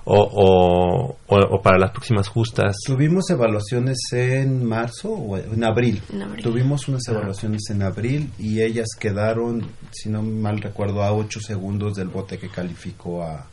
o, 0.05 0.17
o, 0.19 1.17
o- 1.27 1.55
o 1.57 1.61
para 1.61 1.77
las 1.77 1.91
próximas 1.91 2.27
justas. 2.27 2.75
Tuvimos 2.85 3.29
evaluaciones 3.29 3.97
en 4.11 4.65
marzo 4.65 5.09
o 5.11 5.37
en 5.37 5.63
abril. 5.63 6.01
En 6.11 6.21
abril. 6.23 6.43
Tuvimos 6.43 6.87
unas 6.87 7.07
evaluaciones 7.07 7.61
en 7.69 7.83
abril 7.83 8.31
y 8.37 8.61
ellas 8.61 8.87
quedaron, 8.99 9.67
si 9.91 10.09
no 10.09 10.21
mal 10.23 10.61
recuerdo, 10.61 11.03
a 11.03 11.13
8 11.13 11.39
segundos 11.39 11.95
del 11.95 12.07
bote 12.09 12.37
que 12.37 12.49
calificó 12.49 13.23
a, 13.23 13.45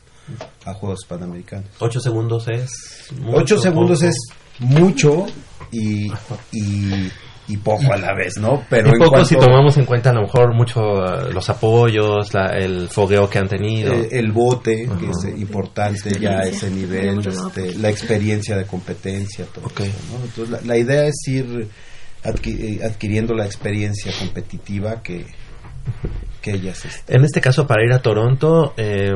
a 0.65 0.75
Juegos 0.75 1.01
Panamericanos. 1.09 1.67
¿Ocho 1.81 2.01
segundos 2.01 2.49
es? 2.49 2.71
mucho, 3.21 3.39
8 3.39 3.59
segundos 3.59 3.99
poco? 4.01 4.11
es 4.11 4.17
mucho 4.61 5.27
y, 5.73 6.07
y, 6.53 7.11
y 7.49 7.57
poco 7.59 7.93
a 7.93 7.97
la 7.97 8.15
vez, 8.15 8.35
¿no? 8.39 8.65
Pero 8.71 8.89
y 8.89 8.93
en 8.93 8.99
poco 8.99 9.11
cuanto- 9.11 9.29
si 9.29 9.37
tomamos 9.37 9.77
en 9.77 9.85
cuenta 9.85 10.11
a 10.11 10.15
lo 10.15 10.23
mejor 10.23 10.55
mucho 10.55 10.81
eh, 11.05 11.33
los 11.33 11.49
apoyos, 11.51 12.33
la- 12.33 12.57
el 12.57 12.89
fogueo 12.89 13.29
que 13.29 13.39
han 13.39 13.49
tenido. 13.49 13.93
El 14.11 14.33
bote, 14.33 14.89
que 14.99 15.11
es 15.11 15.39
importante 15.41 16.19
ya 16.19 16.39
a 16.39 16.45
ese 16.45 16.71
nivel, 16.71 17.27
este, 17.27 17.75
la 17.77 17.91
experiencia 17.91 18.57
de 18.57 18.65
competencia, 18.65 19.45
todo 19.47 19.67
Ok. 19.67 19.81
eso, 19.81 19.93
¿no? 20.13 20.25
Entonces, 20.25 20.51
la, 20.51 20.61
la 20.63 20.79
idea 20.79 21.07
es 21.07 21.17
ir 21.29 21.69
adqui- 22.23 22.59
eh, 22.81 22.85
adquiriendo 22.85 23.35
la 23.35 23.45
experiencia 23.45 24.13
competitiva 24.19 25.03
que, 25.03 25.27
que 26.41 26.53
ellas 26.53 26.85
este, 26.85 27.15
En 27.17 27.25
este 27.25 27.41
caso, 27.41 27.67
para 27.67 27.85
ir 27.85 27.93
a 27.93 27.99
Toronto, 28.01 28.73
eh, 28.77 29.13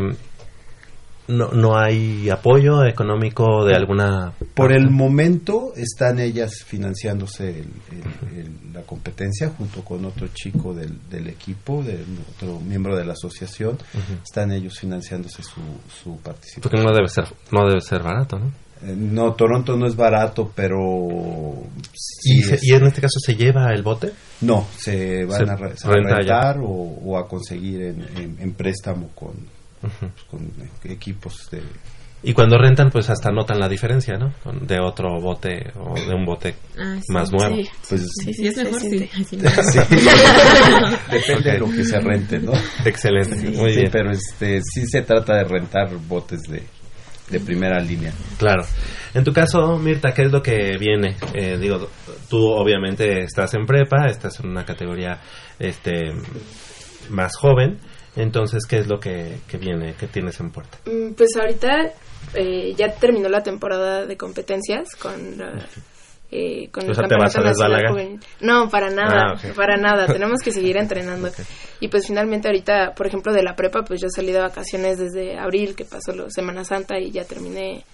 no, 1.29 1.51
no 1.53 1.79
hay 1.79 2.29
apoyo 2.31 2.85
económico 2.85 3.64
de 3.64 3.75
alguna... 3.75 4.33
Por 4.55 4.73
el 4.73 4.91
momento 4.91 5.73
están 5.77 6.19
ellas 6.19 6.64
financiándose 6.64 7.51
el- 7.51 7.67
el- 7.93 8.38
el- 8.38 8.73
la 8.73 8.83
competencia 8.83 9.51
junto 9.57 9.83
con 9.85 10.05
otro 10.05 10.29
chico 10.35 10.73
del, 10.75 10.99
del 11.11 11.27
equipo, 11.29 11.83
de 11.83 11.99
otro 12.37 12.61
miembro 12.61 12.97
de 12.97 13.05
la 13.05 13.12
asociación, 13.12 13.79
están 14.25 14.53
ellos 14.53 14.79
financiándose 14.79 15.43
su, 15.43 15.61
su 16.03 16.17
participación. 16.19 16.62
Porque 16.62 16.79
no 16.83 16.93
debe 16.95 17.09
ser, 17.09 17.25
no 17.51 17.69
debe 17.69 17.81
ser 17.81 18.03
barato, 18.03 18.38
¿no? 18.38 18.47
Eh, 18.81 18.95
no, 18.97 19.33
Toronto 19.35 19.77
no 19.77 19.88
es 19.88 19.97
barato, 19.97 20.53
pero 20.55 20.77
sí 21.93 22.37
¿Y, 22.37 22.41
es- 22.41 22.62
y 22.64 22.73
en 22.75 22.87
este 22.87 23.01
caso 23.01 23.19
se 23.21 23.35
lleva 23.35 23.73
el 23.75 23.83
bote? 23.83 24.12
No, 24.43 24.67
se 24.77 25.25
van 25.25 25.37
Se 25.47 25.53
a, 25.53 25.77
se 25.77 25.88
a 25.88 25.91
rentar 25.91 26.59
o, 26.61 26.69
o 26.69 27.19
a 27.19 27.27
conseguir 27.27 27.83
en, 27.83 28.03
en- 28.17 28.37
en 28.38 28.53
préstamo 28.53 29.09
con, 29.17 29.33
Ujú. 29.83 30.11
con 30.31 30.51
equipos 30.85 31.49
de... 31.51 31.62
Y 32.21 32.33
cuando 32.33 32.59
rentan, 32.59 32.91
pues 32.91 33.09
hasta 33.11 33.31
notan 33.31 33.61
la 33.61 33.69
diferencia, 33.69 34.17
¿no? 34.19 34.35
Con- 34.43 34.67
De 34.67 34.81
otro 34.81 35.21
bote 35.21 35.71
o 35.79 35.95
de 35.95 36.12
un 36.14 36.25
bote 36.25 36.57
Ah, 36.77 36.97
sí. 37.01 37.12
más 37.12 37.31
nuevo. 37.31 37.55
Sí, 37.55 37.69
Pues, 37.88 38.09
sí, 38.25 38.47
es 38.49 38.57
mejor, 38.57 38.81
sí. 38.81 39.09
Depende 41.11 41.53
de 41.53 41.59
lo 41.59 41.67
que 41.71 41.85
se 41.85 42.01
rente, 42.01 42.38
¿no? 42.41 42.53
Excelente, 42.85 43.37
muy 43.57 43.71
Sí, 43.71 43.77
bien. 43.79 43.91
pero 43.93 44.11
este 44.11 44.61
sí 44.62 44.85
se 44.87 45.03
trata 45.03 45.37
de 45.37 45.45
rentar 45.45 45.97
botes 46.09 46.41
de, 46.43 46.62
de 47.31 47.41
primera 47.41 47.79
línea. 47.81 48.12
Claro. 48.38 48.64
En 49.14 49.25
tu 49.25 49.33
caso, 49.33 49.79
Mirta, 49.79 50.12
¿qué 50.12 50.23
es 50.23 50.33
lo 50.33 50.43
que 50.43 50.77
viene? 50.79 51.17
Eh, 51.35 51.57
digo, 51.59 51.88
tú 52.29 52.38
obviamente 52.51 53.23
estás 53.23 53.55
en 53.55 53.64
prepa, 53.67 54.07
estás 54.07 54.41
en 54.41 54.51
una 54.51 54.64
categoría 54.64 55.21
este 55.59 56.12
más 57.11 57.37
joven, 57.37 57.79
entonces, 58.16 58.64
¿qué 58.66 58.79
es 58.79 58.88
lo 58.88 58.99
que, 59.01 59.38
que 59.49 59.57
viene, 59.59 59.94
que 59.94 60.07
tienes 60.07 60.38
en 60.40 60.51
puerta? 60.51 60.79
Mm, 60.87 61.12
Pues 61.14 61.37
ahorita 61.37 61.92
eh, 62.35 62.75
ya 62.77 62.92
terminó 62.94 63.29
la 63.29 63.42
temporada 63.42 64.07
de 64.07 64.16
competencias 64.16 64.94
con 64.97 65.38
la, 65.38 65.66
eh, 66.31 66.68
con 66.71 66.88
O 66.90 66.94
sea, 66.94 67.05
¿te 67.09 67.16
vas 67.16 67.37
a 67.37 67.42
desbalagar? 67.42 67.92
No, 68.40 68.68
para 68.68 68.90
nada, 68.90 69.35
Ah, 69.35 69.53
para 69.57 69.77
nada. 69.77 70.07
Tenemos 70.12 70.40
que 70.42 70.53
seguir 70.53 70.77
entrenando. 70.77 71.31
Y 71.81 71.88
pues 71.88 72.07
finalmente 72.07 72.49
ahorita, 72.49 72.92
por 72.94 73.07
ejemplo, 73.07 73.33
de 73.33 73.42
la 73.42 73.55
prepa, 73.57 73.83
pues 73.83 74.01
yo 74.01 74.09
salí 74.14 74.33
de 74.33 74.40
vacaciones 74.40 74.99
desde 74.99 75.38
abril, 75.38 75.75
que 75.75 75.85
pasó 75.87 76.12
la 76.12 76.29
Semana 76.29 76.64
Santa 76.64 76.99
y 76.99 77.11
ya 77.11 77.25
terminé 77.25 77.85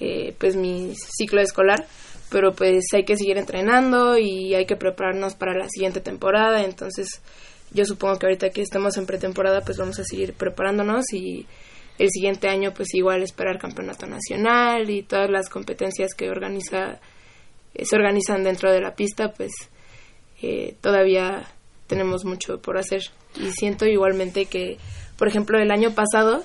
eh, 0.00 0.34
pues 0.38 0.56
mi 0.56 0.94
ciclo 0.94 1.40
escolar. 1.42 1.84
Pero 2.30 2.52
pues 2.52 2.84
hay 2.94 3.04
que 3.04 3.16
seguir 3.16 3.38
entrenando 3.38 4.18
y 4.18 4.54
hay 4.54 4.66
que 4.66 4.76
prepararnos 4.76 5.34
para 5.34 5.54
la 5.54 5.66
siguiente 5.68 6.00
temporada. 6.00 6.62
Entonces 6.62 7.22
yo 7.72 7.84
supongo 7.84 8.18
que 8.18 8.26
ahorita 8.26 8.50
que 8.50 8.62
estemos 8.62 8.96
en 8.96 9.06
pretemporada 9.06 9.60
pues 9.62 9.78
vamos 9.78 9.98
a 9.98 10.04
seguir 10.04 10.34
preparándonos 10.34 11.12
y 11.12 11.46
el 11.98 12.10
siguiente 12.10 12.48
año 12.48 12.72
pues 12.74 12.94
igual 12.94 13.22
esperar 13.22 13.58
campeonato 13.58 14.06
nacional 14.06 14.88
y 14.88 15.02
todas 15.02 15.30
las 15.30 15.48
competencias 15.48 16.14
que 16.14 16.30
organiza 16.30 17.00
eh, 17.74 17.84
se 17.84 17.96
organizan 17.96 18.44
dentro 18.44 18.72
de 18.72 18.80
la 18.80 18.94
pista 18.94 19.32
pues 19.32 19.52
eh, 20.40 20.76
todavía 20.80 21.46
tenemos 21.86 22.24
mucho 22.24 22.60
por 22.60 22.78
hacer. 22.78 23.02
Y 23.36 23.50
siento 23.52 23.86
igualmente 23.86 24.46
que 24.46 24.78
por 25.16 25.28
ejemplo 25.28 25.58
el 25.58 25.70
año 25.70 25.94
pasado 25.94 26.44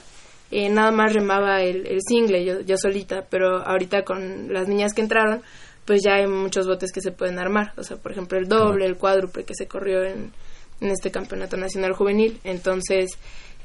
eh, 0.51 0.69
nada 0.69 0.91
más 0.91 1.13
remaba 1.13 1.61
el, 1.61 1.87
el 1.87 1.99
single 2.01 2.43
yo, 2.43 2.61
yo 2.61 2.77
solita 2.77 3.27
pero 3.29 3.57
ahorita 3.65 4.03
con 4.03 4.51
las 4.51 4.67
niñas 4.67 4.93
que 4.93 5.01
entraron 5.01 5.41
pues 5.85 6.01
ya 6.03 6.15
hay 6.15 6.27
muchos 6.27 6.65
botes 6.65 6.91
que 6.91 7.01
se 7.01 7.11
pueden 7.11 7.39
armar. 7.39 7.73
O 7.77 7.83
sea 7.83 7.97
por 7.97 8.11
ejemplo 8.11 8.37
el 8.39 8.47
doble 8.47 8.85
el 8.85 8.97
cuádruple 8.97 9.43
que 9.43 9.53
se 9.55 9.67
corrió 9.67 10.03
en, 10.03 10.33
en 10.81 10.89
este 10.89 11.11
campeonato 11.11 11.57
nacional 11.57 11.93
juvenil 11.93 12.39
entonces 12.43 13.17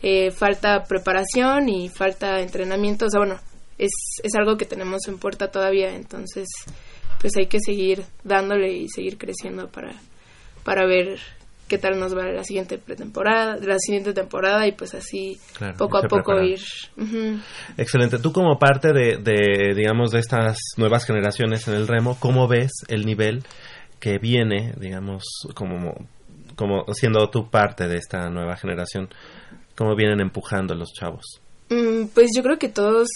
eh, 0.03 0.31
falta 0.31 0.85
preparación 0.85 1.69
y 1.69 1.89
falta 1.89 2.41
entrenamiento 2.41 3.07
o 3.07 3.11
sea 3.11 3.21
bueno 3.21 3.41
es, 3.79 3.93
es 4.23 4.35
algo 4.35 4.57
que 4.57 4.67
tenemos 4.67 5.07
en 5.09 5.19
puerta 5.19 5.51
todavía 5.51 5.95
entonces 5.95 6.47
pues 7.21 7.33
hay 7.37 7.47
que 7.47 7.59
seguir 7.61 8.05
dándole 8.25 8.73
y 8.73 8.89
seguir 8.89 9.19
creciendo 9.19 9.69
para 9.69 9.93
para 10.65 10.87
ver 10.87 11.19
qué 11.69 11.79
tal 11.79 12.01
nos 12.01 12.17
va 12.17 12.27
la 12.27 12.43
siguiente 12.43 12.79
pretemporada, 12.79 13.59
la 13.61 13.79
siguiente 13.79 14.13
temporada 14.13 14.67
y 14.67 14.73
pues 14.73 14.95
así 14.95 15.39
Claro, 15.57 15.77
poco 15.77 15.99
a 15.99 16.03
poco 16.03 16.41
ir. 16.43 16.61
Excelente. 17.77 18.19
Tú 18.19 18.33
como 18.33 18.59
parte 18.59 18.93
de, 18.93 19.19
de, 19.19 19.75
digamos, 19.77 20.11
de 20.11 20.19
estas 20.19 20.59
nuevas 20.77 21.05
generaciones 21.05 21.69
en 21.69 21.75
el 21.75 21.87
remo, 21.87 22.17
¿cómo 22.19 22.49
ves 22.49 22.73
el 22.89 23.05
nivel 23.05 23.45
que 24.01 24.19
viene, 24.19 24.75
digamos, 24.79 25.25
como, 25.55 25.95
como 26.59 26.85
siendo 26.93 27.31
tú 27.31 27.49
parte 27.49 27.87
de 27.87 27.97
esta 27.97 28.29
nueva 28.29 28.57
generación? 28.57 29.09
¿Cómo 29.77 29.95
vienen 29.95 30.21
empujando 30.21 30.75
los 30.75 30.93
chavos? 30.93 31.41
Mm, 31.71 32.09
pues 32.13 32.31
yo 32.37 32.43
creo 32.43 32.59
que 32.59 32.69
todos 32.69 33.07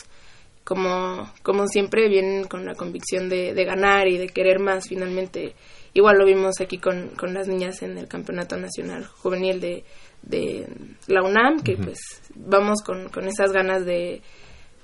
como, 0.63 1.29
como 1.43 1.67
siempre 1.67 2.09
vienen 2.09 2.45
con 2.45 2.65
la 2.65 2.75
convicción 2.75 3.29
de, 3.29 3.53
de 3.53 3.65
ganar 3.65 4.07
y 4.07 4.17
de 4.17 4.29
querer 4.29 4.61
más 4.61 4.89
finalmente. 4.89 5.57
Igual 5.93 6.19
lo 6.19 6.25
vimos 6.25 6.61
aquí 6.61 6.79
con, 6.79 7.09
con 7.17 7.35
las 7.35 7.49
niñas 7.49 7.83
en 7.83 7.99
el 7.99 8.07
Campeonato 8.07 8.57
Nacional 8.57 9.05
Juvenil 9.05 9.61
de, 9.61 9.85
de 10.23 10.69
la 11.09 11.23
UNAM, 11.23 11.63
que 11.63 11.77
pues 11.77 11.99
vamos 12.37 12.81
con, 12.83 13.09
con 13.09 13.27
esas 13.27 13.53
ganas 13.53 13.85
de, 13.85 14.23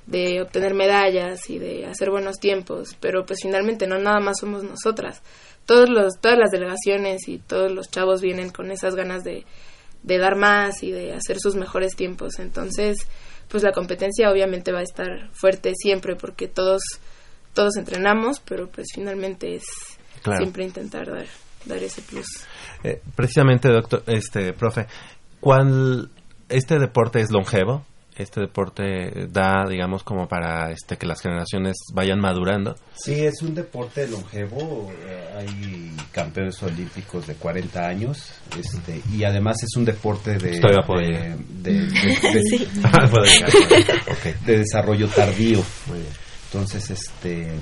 de 0.07 0.43
obtener 0.43 0.75
medallas 0.75 1.49
y 1.49 1.59
de 1.59 1.87
hacer 1.87 2.11
buenos 2.11 2.39
tiempos, 2.39 2.97
pero 2.99 3.25
pues 3.25 3.39
finalmente 3.41 3.87
no 3.87 3.99
nada 3.99 4.19
más 4.19 4.41
somos 4.41 4.65
nosotras. 4.65 5.23
Todos 5.69 5.91
los, 5.91 6.15
todas 6.19 6.39
las 6.39 6.51
delegaciones 6.51 7.29
y 7.29 7.37
todos 7.39 7.71
los 7.71 7.91
chavos 7.91 8.23
vienen 8.23 8.49
con 8.49 8.71
esas 8.71 8.95
ganas 8.95 9.23
de, 9.23 9.45
de 10.03 10.19
dar 10.19 10.35
más 10.35 10.83
y 10.83 10.91
de 10.91 11.13
hacer 11.13 11.37
sus 11.39 11.57
mejores 11.57 11.95
tiempos. 11.95 12.39
Entonces, 12.39 12.97
pues 13.49 13.63
la 13.63 13.73
competencia 13.73 14.31
obviamente 14.31 14.73
va 14.73 14.79
a 14.81 14.83
estar 14.83 15.29
fuerte 15.33 15.73
siempre 15.77 16.17
porque 16.17 16.49
todos 16.49 16.81
todos 17.53 17.77
entrenamos, 17.77 18.41
pero 18.41 18.69
pues 18.69 18.87
finalmente 18.95 19.57
es 19.57 19.65
Claro. 20.23 20.39
siempre 20.39 20.65
intentar 20.65 21.07
dar 21.07 21.27
dar 21.65 21.83
ese 21.83 22.01
plus. 22.03 22.27
Eh, 22.83 23.01
precisamente, 23.15 23.69
doctor, 23.69 24.03
este, 24.07 24.53
profe, 24.53 24.87
¿cuál, 25.41 26.09
este 26.49 26.79
deporte 26.79 27.21
es 27.21 27.31
longevo? 27.31 27.85
Este 28.19 28.41
deporte 28.41 29.29
da, 29.31 29.65
digamos, 29.69 30.03
como 30.03 30.27
para 30.27 30.73
este 30.73 30.97
que 30.97 31.07
las 31.07 31.21
generaciones 31.21 31.77
vayan 31.95 32.19
madurando. 32.19 32.75
Sí, 32.97 33.25
es 33.25 33.43
un 33.43 33.55
deporte 33.55 34.09
longevo. 34.09 34.91
eh, 35.07 35.29
hay 35.37 35.97
campeones 36.11 36.61
olímpicos 36.65 37.29
de 37.29 37.37
40 37.37 37.87
años. 37.87 38.33
Este, 38.59 39.01
y 39.15 39.23
además 39.23 39.63
es 39.63 39.77
un 39.77 39.85
deporte 39.85 40.37
de, 40.37 40.51
de, 44.45 44.59
desarrollo 44.59 45.07
tardío. 45.09 45.63
Entonces, 46.47 46.91
este 46.91 47.53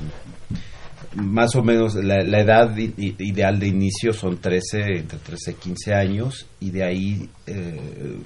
más 1.17 1.55
o 1.57 1.63
menos 1.63 1.95
la, 1.97 2.23
la 2.23 2.41
edad 2.41 2.77
ideal 2.77 3.59
de 3.59 3.67
inicio 3.69 4.13
son 4.13 4.39
13, 4.39 4.99
entre 4.99 5.19
13 5.19 5.51
y 5.51 5.55
15 5.55 5.95
años 5.95 6.47
y 6.61 6.71
de 6.71 6.85
ahí 6.85 7.29
eh, 7.47 8.19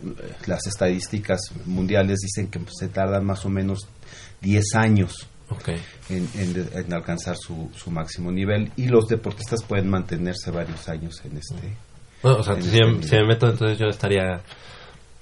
las 0.47 0.67
estadísticas 0.67 1.41
mundiales 1.67 2.19
dicen 2.21 2.49
que 2.51 2.61
se 2.71 2.89
tardan 2.89 3.25
más 3.25 3.45
o 3.47 3.49
menos 3.49 3.89
10 4.43 4.75
años 4.75 5.27
en, 6.09 6.29
en- 6.35 6.69
en 6.75 6.93
alcanzar 6.93 7.37
su, 7.37 7.71
su 7.77 7.91
máximo 7.91 8.31
nivel 8.31 8.71
y 8.77 8.87
los 8.87 9.07
deportistas 9.09 9.63
pueden 9.65 9.89
mantenerse 9.89 10.51
varios 10.51 10.89
años 10.89 11.21
en 11.25 11.37
este 11.39 11.77
Bueno, 12.23 12.39
o 12.39 12.43
sea, 12.43 12.55
si, 12.61 12.69
este 12.69 12.85
me- 12.87 13.03
si 13.03 13.17
me 13.17 13.27
meto, 13.27 13.49
entonces 13.51 13.79
yo 13.79 13.87
estaría 13.87 14.41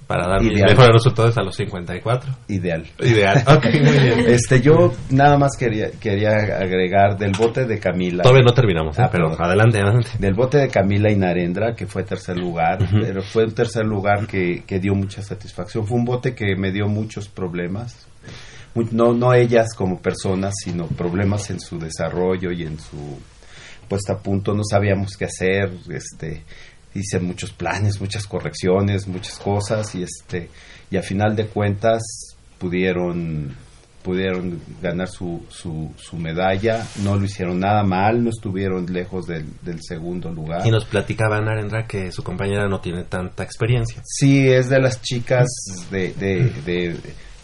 para 0.09 0.27
dar 0.27 0.41
mejores 0.41 0.91
resultados 0.91 1.37
a 1.37 1.43
los 1.43 1.55
54. 1.55 2.33
ideal. 2.47 2.83
Ideal. 2.99 3.43
Ok, 3.47 3.65
muy 3.65 3.99
bien. 3.99 4.19
Este, 4.25 4.59
yo 4.59 4.91
nada 5.11 5.37
más 5.37 5.51
quería, 5.55 5.91
quería 5.99 6.31
agregar 6.31 7.15
del 7.15 7.33
bote 7.37 7.65
de 7.65 7.79
Camila. 7.79 8.23
Todavía 8.23 8.43
no 8.43 8.51
terminamos, 8.51 8.97
¿eh? 8.97 9.03
Ah, 9.03 9.09
pero 9.11 9.29
perdón. 9.29 9.45
adelante, 9.45 9.77
adelante. 9.79 10.09
Del 10.17 10.33
bote 10.33 10.57
de 10.57 10.67
Camila 10.67 11.11
y 11.11 11.15
Narendra, 11.15 11.75
que 11.75 11.85
fue 11.85 12.01
tercer 12.01 12.39
lugar, 12.39 12.79
pero 12.91 13.21
fue 13.21 13.43
un 13.43 13.53
tercer 13.53 13.85
lugar 13.85 14.25
que, 14.25 14.63
que 14.65 14.79
dio 14.79 14.95
mucha 14.95 15.21
satisfacción. 15.21 15.85
Fue 15.85 15.95
un 15.95 16.05
bote 16.05 16.33
que 16.33 16.55
me 16.55 16.71
dio 16.71 16.87
muchos 16.87 17.29
problemas. 17.29 18.07
No, 18.73 19.13
no 19.13 19.31
ellas 19.35 19.75
como 19.75 20.01
personas, 20.01 20.55
sino 20.63 20.87
problemas 20.87 21.51
en 21.51 21.59
su 21.59 21.77
desarrollo 21.77 22.51
y 22.51 22.63
en 22.63 22.79
su 22.79 23.19
puesta 23.87 24.13
a 24.13 24.17
punto. 24.17 24.55
No 24.55 24.63
sabíamos 24.63 25.15
qué 25.15 25.25
hacer, 25.25 25.71
este, 25.91 26.45
hice 26.93 27.19
muchos 27.19 27.51
planes, 27.51 27.99
muchas 28.01 28.25
correcciones, 28.25 29.07
muchas 29.07 29.37
cosas 29.39 29.93
y 29.95 30.03
este, 30.03 30.49
y 30.91 30.97
a 30.97 31.01
final 31.01 31.35
de 31.35 31.47
cuentas 31.47 32.01
pudieron 32.57 33.55
pudieron 34.03 34.61
ganar 34.81 35.09
su, 35.09 35.45
su, 35.49 35.91
su 35.97 36.15
medalla, 36.15 36.87
no 37.03 37.17
lo 37.17 37.25
hicieron 37.25 37.59
nada 37.59 37.83
mal, 37.83 38.23
no 38.23 38.29
estuvieron 38.29 38.85
lejos 38.85 39.27
del, 39.27 39.45
del 39.61 39.79
segundo 39.81 40.31
lugar. 40.31 40.65
Y 40.65 40.71
nos 40.71 40.85
platicaba 40.85 41.41
Narendra 41.41 41.85
que 41.85 42.11
su 42.11 42.23
compañera 42.23 42.67
no 42.69 42.79
tiene 42.79 43.03
tanta 43.03 43.43
experiencia. 43.43 44.01
Sí, 44.05 44.49
es 44.49 44.69
de 44.69 44.79
las 44.79 45.01
chicas 45.01 45.47
de, 45.91 46.13
de, 46.13 46.49
de, 46.65 46.97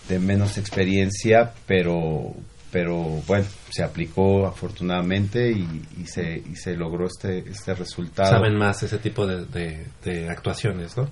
de 0.07 0.19
menos 0.19 0.57
experiencia, 0.57 1.51
pero 1.67 2.33
pero 2.75 2.97
bueno, 3.25 3.45
se 3.71 3.83
aplicó 3.85 4.45
afortunadamente 4.47 5.49
y, 5.49 5.81
y 5.97 6.05
se, 6.07 6.43
y 6.45 6.57
se 6.57 6.75
logró 6.75 7.07
este, 7.07 7.37
este 7.49 7.73
resultado. 7.73 8.29
Saben 8.29 8.57
más 8.57 8.83
ese 8.83 8.97
tipo 8.97 9.25
de, 9.25 9.45
de- 9.45 9.85
de 10.03 10.29
actuaciones, 10.29 10.97
¿no? 10.97 11.09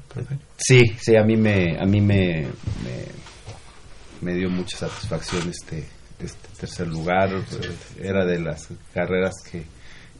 Sí, 0.58 0.82
sí, 0.99 1.15
a 1.15 1.23
mí 1.23 1.38
me, 1.38 1.80
a 1.80 1.86
mí 1.86 2.02
me, 2.02 2.47
me, 2.84 3.06
me 4.19 4.34
dio 4.38 4.49
mucha 4.49 4.76
satisfacción 4.76 5.49
este, 5.49 5.88
este 6.19 6.49
tercer 6.60 6.88
lugar. 6.88 7.30
Era 7.97 8.26
de 8.26 8.41
las 8.41 8.67
carreras 8.93 9.36
que, 9.49 9.63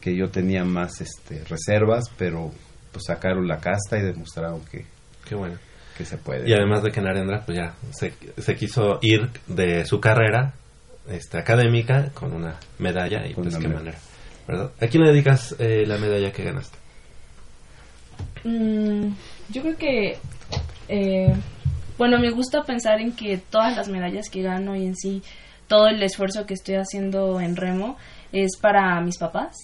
que 0.00 0.16
yo 0.16 0.30
tenía 0.30 0.64
más 0.64 1.02
este, 1.02 1.44
reservas, 1.44 2.04
pero 2.16 2.52
pues 2.90 3.04
sacaron 3.06 3.46
la 3.46 3.58
casta 3.58 3.98
y 3.98 4.02
demostraron 4.02 4.64
que, 4.64 4.86
Qué 5.28 5.34
bueno. 5.34 5.58
que 5.98 6.06
se 6.06 6.16
puede. 6.16 6.48
Y 6.48 6.54
además 6.54 6.82
de 6.82 6.90
que 6.90 7.02
Narendra 7.02 7.44
pues 7.44 7.58
ya 7.58 7.74
se, 7.92 8.14
se 8.40 8.56
quiso 8.56 8.98
ir 9.02 9.28
de 9.46 9.84
su 9.84 10.00
carrera 10.00 10.54
este, 11.08 11.38
académica 11.38 12.10
con 12.14 12.32
una 12.32 12.56
medalla 12.78 13.26
y 13.26 13.34
Con 13.34 13.44
pues 13.44 13.56
qué 13.56 13.68
medalla. 13.68 13.78
manera. 13.78 13.98
¿verdad? 14.46 14.70
¿A 14.80 14.86
quién 14.88 15.02
le 15.04 15.10
dedicas 15.10 15.54
eh, 15.58 15.84
la 15.86 15.96
medalla 15.98 16.30
que 16.32 16.44
ganaste? 16.44 16.76
Mm, 18.44 19.08
yo 19.50 19.62
creo 19.62 19.76
que, 19.76 20.18
eh, 20.88 21.34
bueno, 21.96 22.18
me 22.18 22.30
gusta 22.30 22.62
pensar 22.62 23.00
en 23.00 23.12
que 23.12 23.38
todas 23.38 23.76
las 23.76 23.88
medallas 23.88 24.28
que 24.28 24.42
gano 24.42 24.76
y 24.76 24.86
en 24.86 24.96
sí 24.96 25.22
todo 25.66 25.88
el 25.88 26.02
esfuerzo 26.02 26.44
que 26.44 26.54
estoy 26.54 26.74
haciendo 26.74 27.40
en 27.40 27.56
remo 27.56 27.96
es 28.32 28.58
para 28.60 29.00
mis 29.00 29.16
papás, 29.16 29.54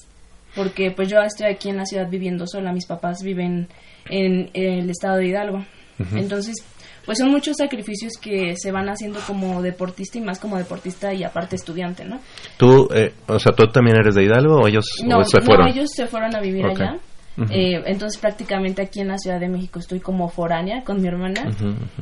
porque 0.57 0.90
pues 0.92 1.09
yo 1.09 1.18
estoy 1.20 1.48
aquí 1.48 1.68
en 1.68 1.76
la 1.76 1.85
ciudad 1.85 2.09
viviendo 2.09 2.46
sola, 2.46 2.72
mis 2.72 2.87
papás 2.87 3.22
viven 3.22 3.68
en 4.09 4.48
el 4.55 4.88
estado 4.88 5.18
de 5.18 5.26
Hidalgo, 5.26 5.64
entonces 6.14 6.57
pues 7.05 7.19
son 7.19 7.31
muchos 7.31 7.57
sacrificios 7.57 8.13
que 8.21 8.55
se 8.57 8.73
van 8.73 8.89
haciendo 8.89 9.21
como 9.27 9.63
deportista 9.63 10.19
y 10.19 10.21
más 10.21 10.39
como 10.39 10.57
deportista 10.59 11.13
y 11.13 11.25
aparte 11.25 11.57
estudiante, 11.57 12.05
¿no? 12.05 12.21
¿Tú, 12.57 12.89
eh, 12.95 13.13
o 13.27 13.39
sea, 13.39 13.53
tú 13.53 13.67
también 13.69 13.97
eres 13.99 14.15
de 14.15 14.25
Hidalgo 14.25 14.61
o 14.61 14.69
ellos 14.69 14.85
No, 15.05 15.19
o 15.19 15.25
se 15.25 15.41
fueron? 15.41 15.67
no, 15.67 15.73
ellos 15.73 15.91
se 15.95 16.07
fueron 16.07 16.35
a 16.37 16.41
vivir 16.41 16.67
allá. 16.67 16.99
Eh, 17.49 17.81
entonces 17.87 18.21
prácticamente 18.21 18.83
aquí 18.83 19.01
en 19.01 19.09
la 19.09 19.17
Ciudad 19.17 19.41
de 19.41 19.49
México 19.49 19.79
estoy 19.79 20.01
como 20.01 20.29
foránea 20.29 20.85
con 20.85 21.01
mi 21.01 21.09
hermana. 21.09 21.51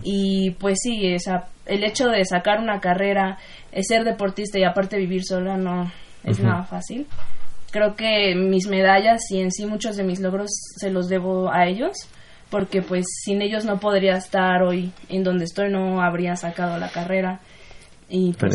Y 0.03 0.51
pues 0.53 0.79
sí, 0.83 1.07
esa, 1.07 1.45
el 1.67 1.85
hecho 1.85 2.09
de 2.09 2.25
sacar 2.25 2.59
una 2.61 2.81
carrera, 2.81 3.39
eh, 3.71 3.83
ser 3.85 4.05
deportista 4.05 4.59
y 4.59 4.65
aparte 4.65 4.97
vivir 4.97 5.23
sola 5.25 5.57
no 5.57 5.93
es 6.25 6.41
nada 6.41 6.65
fácil. 6.65 7.07
Creo 7.71 7.95
que 7.95 8.35
mis 8.35 8.67
medallas 8.67 9.21
y 9.31 9.41
en 9.41 9.53
sí 9.53 9.67
muchos 9.67 9.97
de 9.97 10.03
mis 10.03 10.21
logros 10.21 10.49
se 10.77 10.91
los 10.91 11.09
debo 11.09 11.53
a 11.53 11.67
ellos, 11.67 11.93
porque 12.51 12.83
pues 12.83 13.05
sin 13.25 13.43
ellos 13.43 13.65
no 13.65 13.79
podría 13.79 14.15
estar 14.17 14.63
hoy 14.63 14.93
en 15.09 15.23
donde 15.23 15.45
estoy, 15.45 15.71
no 15.71 16.01
habría 16.03 16.37
sacado 16.37 16.79
la 16.79 16.91
carrera. 16.91 17.41
Y 18.11 18.33
pues 18.33 18.55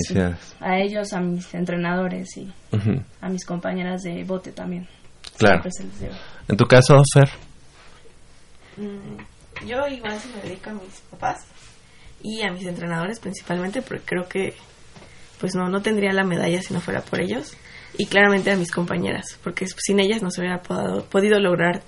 a 0.59 0.79
ellos, 0.79 1.13
a 1.13 1.19
mis 1.19 1.53
entrenadores 1.53 2.35
y 2.37 2.51
a 3.21 3.29
mis 3.29 3.45
compañeras 3.45 4.01
de 4.01 4.23
bote 4.23 4.51
también. 4.51 4.87
Claro. 5.37 5.61
Siempre 5.61 5.71
se 5.71 5.83
les 5.83 5.99
debe. 5.99 6.15
En 6.47 6.57
tu 6.57 6.65
caso, 6.65 7.01
Fer. 7.13 7.29
Mm, 8.77 9.67
Yo 9.67 9.87
igual 9.87 10.19
se 10.19 10.27
me 10.29 10.41
dedico 10.41 10.71
a 10.71 10.73
mis 10.73 10.99
papás 11.11 11.45
y 12.23 12.41
a 12.41 12.51
mis 12.51 12.65
entrenadores 12.65 13.19
principalmente 13.19 13.81
porque 13.81 14.03
creo 14.03 14.27
que 14.27 14.55
pues 15.39 15.53
no, 15.55 15.69
no 15.69 15.81
tendría 15.81 16.13
la 16.13 16.23
medalla 16.23 16.61
si 16.61 16.73
no 16.73 16.79
fuera 16.79 17.01
por 17.01 17.21
ellos 17.21 17.55
y 17.97 18.05
claramente 18.07 18.49
a 18.49 18.55
mis 18.55 18.71
compañeras 18.71 19.37
porque 19.43 19.67
sin 19.67 19.99
ellas 19.99 20.23
no 20.23 20.31
se 20.31 20.41
hubiera 20.41 20.61
podido, 20.61 21.05
podido 21.05 21.39
lograr 21.39 21.83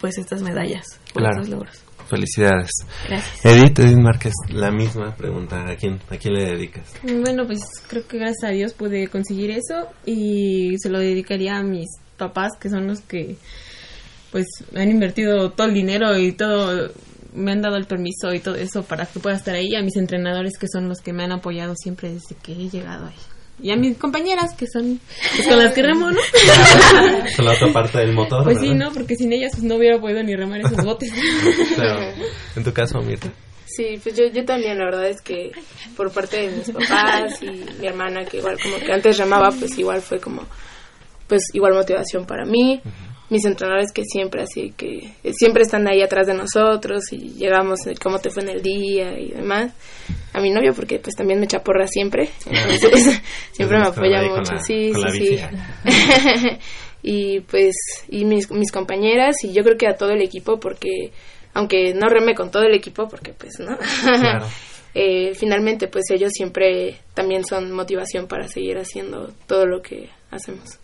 pues 0.00 0.18
estas 0.18 0.42
medallas 0.42 0.98
Claro. 1.18 1.42
estos 1.42 1.48
logros. 1.48 1.86
Felicidades. 2.08 2.70
Gracias. 3.08 3.44
Edith, 3.44 3.78
Edith 3.80 3.98
Márquez, 3.98 4.32
la 4.50 4.70
misma 4.70 5.16
pregunta. 5.16 5.68
¿A 5.68 5.74
quién, 5.76 6.00
¿A 6.08 6.16
quién 6.16 6.34
le 6.34 6.44
dedicas? 6.44 6.92
Bueno, 7.02 7.46
pues 7.46 7.60
creo 7.88 8.06
que 8.06 8.18
gracias 8.18 8.44
a 8.44 8.52
Dios 8.52 8.74
pude 8.74 9.08
conseguir 9.08 9.50
eso 9.50 9.88
y 10.04 10.76
se 10.78 10.88
lo 10.88 11.00
dedicaría 11.00 11.56
a 11.56 11.64
mis 11.64 11.88
papás, 12.16 12.52
que 12.60 12.70
son 12.70 12.86
los 12.86 13.00
que 13.00 13.36
pues 14.30 14.46
han 14.74 14.90
invertido 14.90 15.50
todo 15.50 15.66
el 15.66 15.74
dinero 15.74 16.16
y 16.16 16.32
todo, 16.32 16.90
me 17.34 17.52
han 17.52 17.62
dado 17.62 17.76
el 17.76 17.86
permiso 17.86 18.32
y 18.32 18.40
todo 18.40 18.54
eso 18.54 18.82
para 18.82 19.06
que 19.06 19.18
pueda 19.18 19.36
estar 19.36 19.54
ahí, 19.54 19.74
a 19.74 19.82
mis 19.82 19.96
entrenadores 19.96 20.58
que 20.58 20.66
son 20.72 20.88
los 20.88 21.00
que 21.00 21.12
me 21.12 21.24
han 21.24 21.32
apoyado 21.32 21.74
siempre 21.76 22.12
desde 22.12 22.36
que 22.36 22.52
he 22.52 22.68
llegado 22.68 23.06
ahí. 23.06 23.35
Y 23.62 23.70
a 23.70 23.76
mis 23.76 23.96
compañeras 23.96 24.54
que 24.54 24.66
son 24.66 25.00
pues, 25.34 25.48
con 25.48 25.58
las 25.58 25.72
que 25.72 25.82
remo, 25.82 26.10
¿no? 26.10 26.20
Es 27.26 27.38
la 27.38 27.52
otra 27.52 27.72
parte 27.72 27.98
del 27.98 28.12
motor. 28.12 28.44
Pues 28.44 28.60
sí. 28.60 28.74
¿no? 28.74 28.92
Porque 28.92 29.14
sin 29.16 29.32
ellas 29.32 29.52
pues 29.52 29.64
no 29.64 29.76
hubiera 29.76 29.98
podido 29.98 30.22
ni 30.22 30.34
remar 30.34 30.60
esos 30.60 30.84
botes. 30.84 31.10
Claro. 31.74 32.12
En 32.54 32.64
tu 32.64 32.72
caso, 32.72 33.00
Mirta. 33.00 33.32
Sí, 33.66 33.98
pues 34.02 34.16
yo, 34.16 34.24
yo 34.32 34.44
también, 34.44 34.78
la 34.78 34.84
verdad 34.84 35.08
es 35.08 35.20
que 35.20 35.52
por 35.96 36.10
parte 36.12 36.48
de 36.48 36.56
mis 36.56 36.70
papás 36.70 37.42
y 37.42 37.50
mi 37.80 37.86
hermana, 37.86 38.24
que 38.24 38.38
igual 38.38 38.56
como 38.62 38.78
que 38.78 38.92
antes 38.92 39.18
remaba, 39.18 39.50
pues 39.50 39.76
igual 39.78 40.00
fue 40.00 40.20
como, 40.20 40.44
pues 41.26 41.42
igual 41.52 41.74
motivación 41.74 42.24
para 42.26 42.44
mí. 42.44 42.80
Mis 43.28 43.44
entrenadores 43.44 43.90
que 43.92 44.04
siempre 44.04 44.42
así 44.42 44.72
que 44.76 45.10
siempre 45.32 45.62
están 45.62 45.88
ahí 45.88 46.00
atrás 46.02 46.26
de 46.28 46.34
nosotros 46.34 47.12
y 47.12 47.34
llegamos 47.34 47.80
cómo 48.02 48.18
te 48.20 48.30
fue 48.30 48.44
en 48.44 48.50
el 48.50 48.62
día 48.62 49.18
y 49.18 49.30
demás. 49.32 49.72
A 50.32 50.40
mi 50.40 50.50
novio 50.50 50.72
porque 50.74 50.98
pues 50.98 51.16
también 51.16 51.40
me 51.40 51.46
chaporra 51.46 51.86
siempre. 51.88 52.28
Entonces 52.46 53.20
siempre 53.52 53.78
me 53.78 53.86
apoya 53.86 54.22
mucho. 54.22 54.52
la- 54.52 54.58
sí 54.62 54.92
sí 54.92 55.36
sí. 55.36 55.38
y 57.02 57.40
pues 57.40 57.74
y 58.08 58.24
mis, 58.24 58.50
mis 58.50 58.70
compañeras 58.72 59.36
y 59.44 59.52
yo 59.52 59.62
creo 59.62 59.76
que 59.76 59.86
a 59.88 59.96
todo 59.96 60.10
el 60.10 60.22
equipo 60.22 60.58
porque 60.58 61.12
aunque 61.54 61.94
no 61.94 62.08
reme 62.08 62.34
con 62.34 62.50
todo 62.50 62.64
el 62.64 62.74
equipo 62.74 63.08
porque 63.08 63.32
pues 63.32 63.58
no 63.60 63.76
Claro. 64.02 64.46
eh, 64.94 65.32
finalmente 65.34 65.88
pues 65.88 66.04
ellos 66.10 66.32
siempre 66.32 66.96
también 67.14 67.44
son 67.44 67.72
motivación 67.72 68.26
para 68.26 68.48
seguir 68.48 68.78
haciendo 68.78 69.32
todo 69.46 69.66
lo 69.66 69.82
que 69.82 70.10
hacemos 70.30 70.78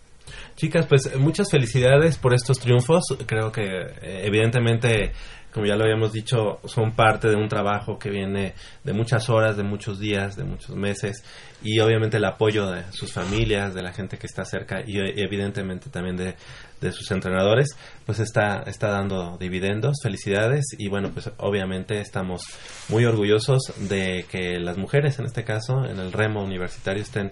Chicas, 0.55 0.85
pues 0.85 1.17
muchas 1.17 1.49
felicidades 1.49 2.17
por 2.17 2.33
estos 2.33 2.59
triunfos. 2.59 3.03
Creo 3.25 3.51
que 3.51 3.63
eh, 3.63 4.21
evidentemente, 4.25 5.11
como 5.51 5.65
ya 5.65 5.75
lo 5.75 5.83
habíamos 5.83 6.13
dicho, 6.13 6.59
son 6.65 6.91
parte 6.91 7.27
de 7.27 7.35
un 7.35 7.47
trabajo 7.47 7.97
que 7.97 8.11
viene 8.11 8.53
de 8.83 8.93
muchas 8.93 9.29
horas, 9.29 9.57
de 9.57 9.63
muchos 9.63 9.99
días, 9.99 10.35
de 10.35 10.43
muchos 10.43 10.75
meses 10.75 11.23
y 11.63 11.79
obviamente 11.79 12.17
el 12.17 12.25
apoyo 12.25 12.69
de 12.69 12.83
sus 12.91 13.11
familias, 13.11 13.73
de 13.73 13.81
la 13.81 13.93
gente 13.93 14.17
que 14.17 14.27
está 14.27 14.45
cerca 14.45 14.81
y 14.85 14.97
evidentemente 14.99 15.89
también 15.89 16.17
de, 16.17 16.35
de 16.79 16.91
sus 16.91 17.09
entrenadores, 17.09 17.75
pues 18.05 18.19
está, 18.19 18.63
está 18.67 18.89
dando 18.89 19.37
dividendos. 19.39 19.97
Felicidades 20.03 20.65
y 20.77 20.87
bueno, 20.87 21.09
pues 21.11 21.31
obviamente 21.37 21.99
estamos 21.99 22.43
muy 22.89 23.05
orgullosos 23.05 23.73
de 23.89 24.25
que 24.29 24.59
las 24.59 24.77
mujeres, 24.77 25.17
en 25.17 25.25
este 25.25 25.43
caso, 25.43 25.83
en 25.85 25.97
el 25.97 26.11
remo 26.11 26.43
universitario, 26.43 27.01
estén 27.01 27.31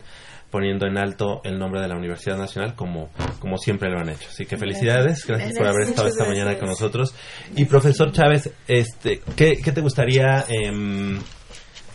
poniendo 0.52 0.86
en 0.86 0.98
alto 0.98 1.42
el 1.44 1.58
nombre 1.58 1.82
de 1.82 1.88
la 1.88 1.96
Universidad 1.96 2.38
Nacional 2.38 2.76
como, 2.76 3.10
como 3.40 3.58
siempre 3.58 3.90
lo 3.90 4.00
han 4.00 4.10
hecho. 4.10 4.28
Así 4.30 4.46
que 4.46 4.58
felicidades, 4.58 5.26
gracias, 5.26 5.58
por 5.58 5.68
haber 5.68 5.84
estado 5.88 6.08
esta 6.10 6.26
mañana 6.26 6.58
con 6.60 6.68
nosotros. 6.70 7.16
Y 7.56 7.66
profesor 7.66 8.12
Chávez, 8.12 8.52
este, 8.68 9.22
¿qué, 9.36 9.54
qué 9.64 9.72
te 9.72 9.82
gustaría 9.82 10.46
em, 10.50 11.20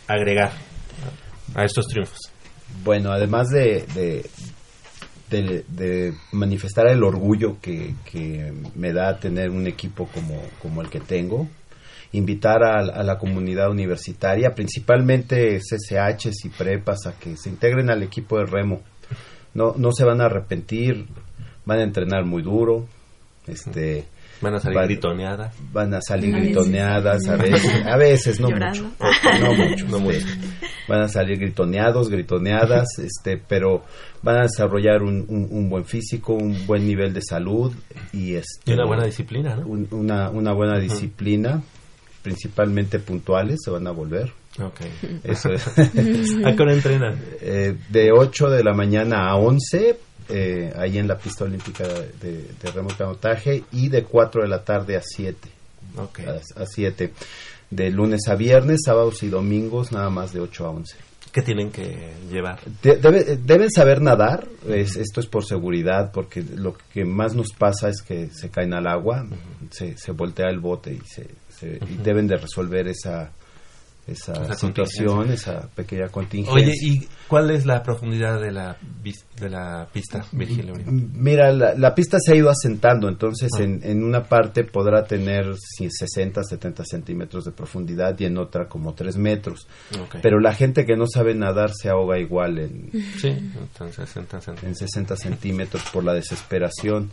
agregar 0.09 0.51
a 1.55 1.65
estos 1.65 1.87
triunfos? 1.87 2.19
Bueno, 2.83 3.13
además 3.13 3.49
de, 3.49 3.85
de, 3.95 4.27
de- 5.31 5.65
de 5.69 6.15
manifestar 6.33 6.89
el 6.89 7.03
orgullo 7.03 7.59
que, 7.61 7.95
que 8.11 8.53
me 8.75 8.93
da 8.93 9.19
tener 9.19 9.51
un 9.51 9.67
equipo 9.67 10.07
como, 10.09 10.41
como 10.63 10.83
el 10.83 10.89
que 10.91 11.01
tengo, 11.01 11.49
invitar 12.13 12.63
a, 12.63 12.79
a 12.79 13.03
la 13.03 13.19
comunidad 13.19 13.71
universitaria, 13.71 14.55
principalmente 14.55 15.59
CCHs 15.59 16.45
y 16.45 16.49
prepas, 16.51 17.07
a 17.07 17.19
que 17.19 17.37
se 17.37 17.49
integren 17.51 17.91
al 17.91 18.03
equipo 18.03 18.39
de 18.39 18.47
remo. 18.47 18.81
No, 19.55 19.75
no 19.77 19.93
se 19.93 20.05
van 20.05 20.21
a 20.21 20.27
arrepentir, 20.27 21.07
van 21.65 21.79
a 21.79 21.83
entrenar 21.83 22.25
muy 22.25 22.43
duro, 22.43 22.87
este 23.47 24.05
Van 24.43 24.53
a 24.55 24.61
salir 24.61 24.79
gritoneadas. 24.83 25.55
Van 25.73 25.95
a 25.95 26.03
salir 26.03 26.35
A 26.35 26.39
veces. 26.39 26.55
gritoneadas, 26.55 27.27
a 27.27 27.37
veces, 27.37 27.87
a 27.87 27.97
veces, 27.97 28.39
no 28.41 28.51
Llorando. 28.51 28.83
mucho, 28.83 29.41
no 29.41 29.55
mucho, 29.55 29.87
no 29.89 29.99
mucho. 29.99 30.27
Van 30.89 31.01
a 31.01 31.09
salir 31.09 31.39
gritoneados, 31.39 32.11
gritoneadas, 32.11 32.87
este, 32.99 33.39
pero 33.39 33.83
van 34.23 34.37
a 34.41 34.43
desarrollar 34.43 35.03
un, 35.03 35.25
un- 35.29 35.49
un 35.51 35.71
buen 35.71 35.87
físico, 35.87 36.35
un 36.35 36.67
buen 36.67 36.87
nivel 36.87 37.15
de 37.15 37.23
salud 37.23 37.73
y, 38.13 38.35
este, 38.35 38.73
Y 38.73 38.75
una 38.75 38.85
buena 38.85 39.05
disciplina, 39.07 39.57
¿no? 39.57 39.67
un- 39.69 39.89
una, 39.91 40.29
una 40.29 40.53
buena 40.53 40.79
disciplina, 40.79 41.63
principalmente 42.31 42.99
puntuales, 42.99 43.61
se 43.65 43.71
van 43.71 43.87
a 43.87 43.93
volver. 43.93 44.33
Ok. 44.61 44.81
Eso 45.25 45.51
es. 45.53 45.65
¿A 46.45 46.57
qué 46.57 46.63
hora 46.63 46.75
entrenan? 46.75 47.17
Eh, 47.41 47.77
de 47.89 48.11
8 48.11 48.51
de 48.51 48.65
la 48.65 48.75
mañana 48.75 49.29
a 49.31 49.37
11, 49.37 49.97
eh, 50.29 50.73
ahí 50.77 50.99
en 50.99 51.07
la 51.07 51.17
pista 51.17 51.45
olímpica 51.45 51.87
de, 51.87 52.43
de 52.61 52.71
remo 52.75 52.89
canotaje, 52.99 53.63
y 53.71 53.89
de 53.89 54.03
4 54.03 54.43
de 54.43 54.49
la 54.49 54.65
tarde 54.65 54.97
a 54.97 55.03
7. 55.03 55.49
Ok. 55.99 56.19
A, 56.27 56.63
a 56.63 56.67
7. 56.67 57.13
De 57.71 57.91
lunes 57.91 58.23
a 58.29 58.35
viernes, 58.35 58.81
sábados 58.85 59.23
y 59.23 59.29
domingos, 59.29 59.93
nada 59.93 60.11
más 60.11 60.33
de 60.33 60.41
8 60.41 60.67
a 60.67 60.71
11. 60.71 60.97
¿Qué 61.33 61.43
tienen 61.43 61.71
que 61.71 62.13
llevar? 62.31 62.59
De- 62.83 62.99
debe- 63.01 63.37
deben 63.37 63.71
saber 63.71 64.01
nadar, 64.01 64.49
es- 64.69 64.97
esto 64.97 65.21
es 65.21 65.27
por 65.27 65.45
seguridad, 65.45 66.11
porque 66.13 66.43
lo 66.43 66.77
que 66.93 67.05
más 67.05 67.35
nos 67.35 67.53
pasa 67.53 67.89
es 67.91 68.01
que 68.03 68.31
se 68.33 68.49
caen 68.49 68.73
al 68.75 68.87
agua, 68.89 69.27
se, 69.71 69.97
se 69.99 70.13
voltea 70.13 70.49
el 70.49 70.61
bote 70.61 70.95
y, 70.95 71.01
se, 71.07 71.29
se- 71.59 71.79
y 71.89 71.97
deben 72.03 72.27
de 72.27 72.37
resolver 72.37 72.89
esa, 72.89 73.31
esa, 74.07 74.35
Esa 74.35 74.55
situación, 74.55 75.33
esa 75.33 75.67
pequeña 75.75 76.07
contingencia. 76.09 76.55
Oye, 76.55 76.73
¿y 76.81 77.09
cuál 77.27 77.51
es 77.51 77.67
la 77.67 77.83
profundidad 77.83 78.41
de 78.41 78.53
la, 78.53 78.77
de 79.41 79.51
la 79.51 79.89
pista, 79.93 80.25
Virgilio? 80.31 80.75
Mira, 80.87 81.51
la, 81.51 81.75
la 81.75 81.93
pista 81.93 82.19
se 82.21 82.33
ha 82.33 82.37
ido 82.37 82.49
asentando, 82.49 83.09
entonces 83.09 83.51
Ah. 83.59 83.65
en, 83.65 83.81
en 83.83 84.05
una 84.05 84.23
parte 84.23 84.63
podrá 84.63 85.03
tener 85.07 85.57
si- 85.57 85.91
60, 85.91 86.45
70 86.45 86.85
centímetros 86.85 87.45
de 87.47 87.51
profundidad 87.51 88.17
y 88.21 88.27
en 88.27 88.39
otra 88.39 88.69
como 88.69 88.95
3 88.95 89.17
metros. 89.17 89.67
Pero 90.23 90.39
la 90.39 90.55
gente 90.55 90.87
que 90.87 90.95
no 90.97 91.07
sabe 91.13 91.35
nadar 91.35 91.73
se 91.75 91.89
ahoga 91.89 92.17
igual 92.21 92.61
en, 92.61 92.91
Sí, 93.21 93.31
entonces, 93.31 94.17
entonces, 94.17 94.55
en 94.63 94.77
60 94.77 95.17
centímetros 95.17 95.83
por 95.93 96.05
la 96.05 96.15
desesperación. 96.15 97.11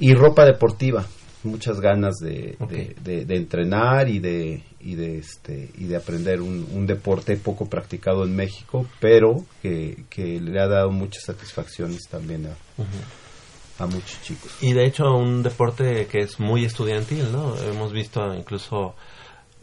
Y 0.00 0.12
ropa 0.14 0.44
deportiva, 0.44 1.06
muchas 1.44 1.80
ganas 1.80 2.14
de, 2.20 2.56
de, 2.68 2.94
de- 3.02 3.24
de 3.24 3.36
entrenar 3.36 4.08
y 4.08 4.18
de, 4.18 4.62
y 4.80 4.94
de, 4.94 5.18
este, 5.18 5.70
y 5.78 5.84
de 5.84 5.96
aprender 5.96 6.40
un, 6.40 6.66
un 6.72 6.86
deporte 6.86 7.36
poco 7.36 7.66
practicado 7.66 8.24
en 8.24 8.34
México, 8.36 8.86
pero 9.00 9.44
que, 9.62 10.04
que 10.10 10.40
le 10.40 10.60
ha 10.60 10.66
dado 10.68 10.90
muchas 10.90 11.24
satisfacciones 11.24 12.02
también 12.10 12.46
a, 12.46 13.82
a 13.82 13.86
muchos 13.86 14.20
chicos. 14.22 14.52
Y 14.60 14.72
de 14.72 14.86
hecho 14.86 15.04
un 15.16 15.42
deporte 15.42 16.06
que 16.06 16.18
es 16.20 16.38
muy 16.38 16.64
estudiantil, 16.64 17.30
¿no? 17.32 17.56
Hemos 17.56 17.92
visto 17.92 18.20
incluso 18.34 18.94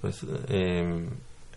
pues 0.02 0.26
eh, 0.48 1.08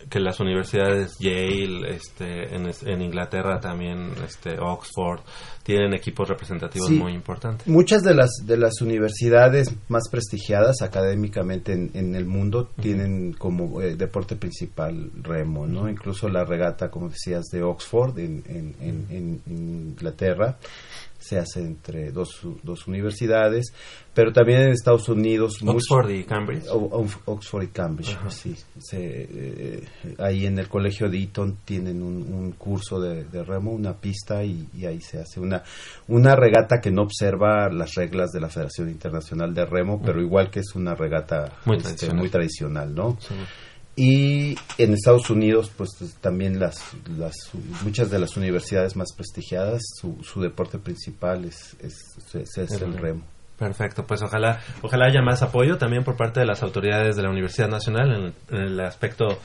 que 0.09 0.19
las 0.19 0.39
universidades 0.41 1.15
Yale, 1.19 1.95
este, 1.95 2.53
en, 2.53 2.69
en 2.85 3.01
Inglaterra 3.01 3.59
también, 3.61 4.11
este, 4.25 4.59
Oxford, 4.59 5.21
tienen 5.63 5.93
equipos 5.93 6.27
representativos 6.27 6.89
Sí. 6.89 6.95
muy 6.95 7.13
importantes. 7.13 7.65
Muchas 7.67 8.03
de 8.03 8.13
las 8.13 8.29
de 8.45 8.57
las 8.57 8.81
universidades 8.81 9.73
más 9.87 10.09
prestigiadas 10.09 10.81
académicamente 10.81 11.71
en, 11.73 11.89
en 11.93 12.15
el 12.15 12.25
mundo 12.25 12.69
tienen 12.81 13.33
como 13.33 13.81
eh, 13.81 13.95
deporte 13.95 14.35
principal 14.35 15.09
remo, 15.21 15.65
¿no? 15.65 15.89
Incluso 15.89 16.27
la 16.29 16.43
regata, 16.43 16.89
como 16.91 17.09
decías, 17.09 17.45
de 17.51 17.63
Oxford 17.63 18.19
en, 18.19 18.43
en- 18.47 18.75
en- 18.81 19.05
en 19.09 19.41
Inglaterra 19.47 20.57
se 21.23 21.39
hace 21.39 21.61
entre 21.61 22.11
dos, 22.11 22.41
dos 22.63 22.85
universidades, 22.87 23.73
pero 24.13 24.33
también 24.33 24.61
en 24.61 24.69
Estados 24.69 25.07
Unidos 25.09 25.59
Oxford 25.65 26.09
y 26.11 26.23
Cambridge. 26.25 26.65
O- 26.69 27.05
Oxford 27.25 27.63
y 27.63 27.67
Cambridge, 27.67 28.13
Ajá. 28.15 28.29
sí. 28.29 28.55
Se, 28.79 28.97
eh, 28.99 29.83
ahí 30.19 30.45
en 30.45 30.59
el 30.59 30.67
colegio 30.67 31.09
de 31.09 31.17
Eton 31.23 31.57
tienen 31.65 32.03
un, 32.03 32.31
un 32.33 32.51
curso 32.51 32.99
de, 32.99 33.23
de 33.23 33.43
remo, 33.43 33.71
una 33.71 33.93
pista 33.93 34.43
y, 34.43 34.67
y 34.73 34.85
ahí 34.85 34.99
se 35.01 35.19
hace 35.19 35.39
una, 35.39 35.63
una 36.07 36.35
regata 36.35 36.79
que 36.81 36.91
no 36.91 37.03
observa 37.03 37.69
las 37.69 37.95
reglas 37.95 38.31
de 38.31 38.41
la 38.41 38.49
Federación 38.49 38.89
Internacional 38.89 39.53
de 39.53 39.65
Remo, 39.65 40.01
pero 40.03 40.21
igual 40.21 40.51
que 40.51 40.59
es 40.59 40.75
una 40.75 40.93
regata 40.95 41.53
Muy 41.65 41.77
este, 41.77 41.89
tradicional. 41.89 42.17
muy 42.17 42.29
tradicional, 42.29 42.93
¿no? 42.95 43.17
Sí. 43.21 43.33
Y 43.95 44.55
en 44.79 44.93
Estados 44.93 45.29
Unidos, 45.29 45.71
pues 45.77 45.89
también 46.19 46.59
las, 46.59 46.77
las 47.15 47.35
muchas 47.83 48.09
de 48.09 48.17
las 48.19 48.35
universidades 48.37 48.95
más 48.95 49.13
prestigiadas, 49.15 49.81
su, 50.01 50.17
su 50.23 50.41
deporte 50.41 50.79
principal 50.79 51.45
es, 51.45 51.75
es, 51.79 51.93
es- 52.33 52.57
es 52.57 52.71
el 52.81 52.97
remo. 52.97 53.23
Perfecto, 53.59 54.05
pues 54.07 54.21
ojalá, 54.23 54.61
ojalá 54.81 55.05
haya 55.05 55.21
más 55.21 55.43
apoyo 55.43 55.77
también 55.77 56.03
por 56.03 56.17
parte 56.17 56.39
de 56.39 56.45
las 56.47 56.63
autoridades 56.63 57.15
de 57.15 57.21
la 57.21 57.29
Universidad 57.29 57.69
Nacional 57.69 58.33
en, 58.49 58.57
en 58.57 58.63
el 58.63 58.79
aspecto 58.79 59.39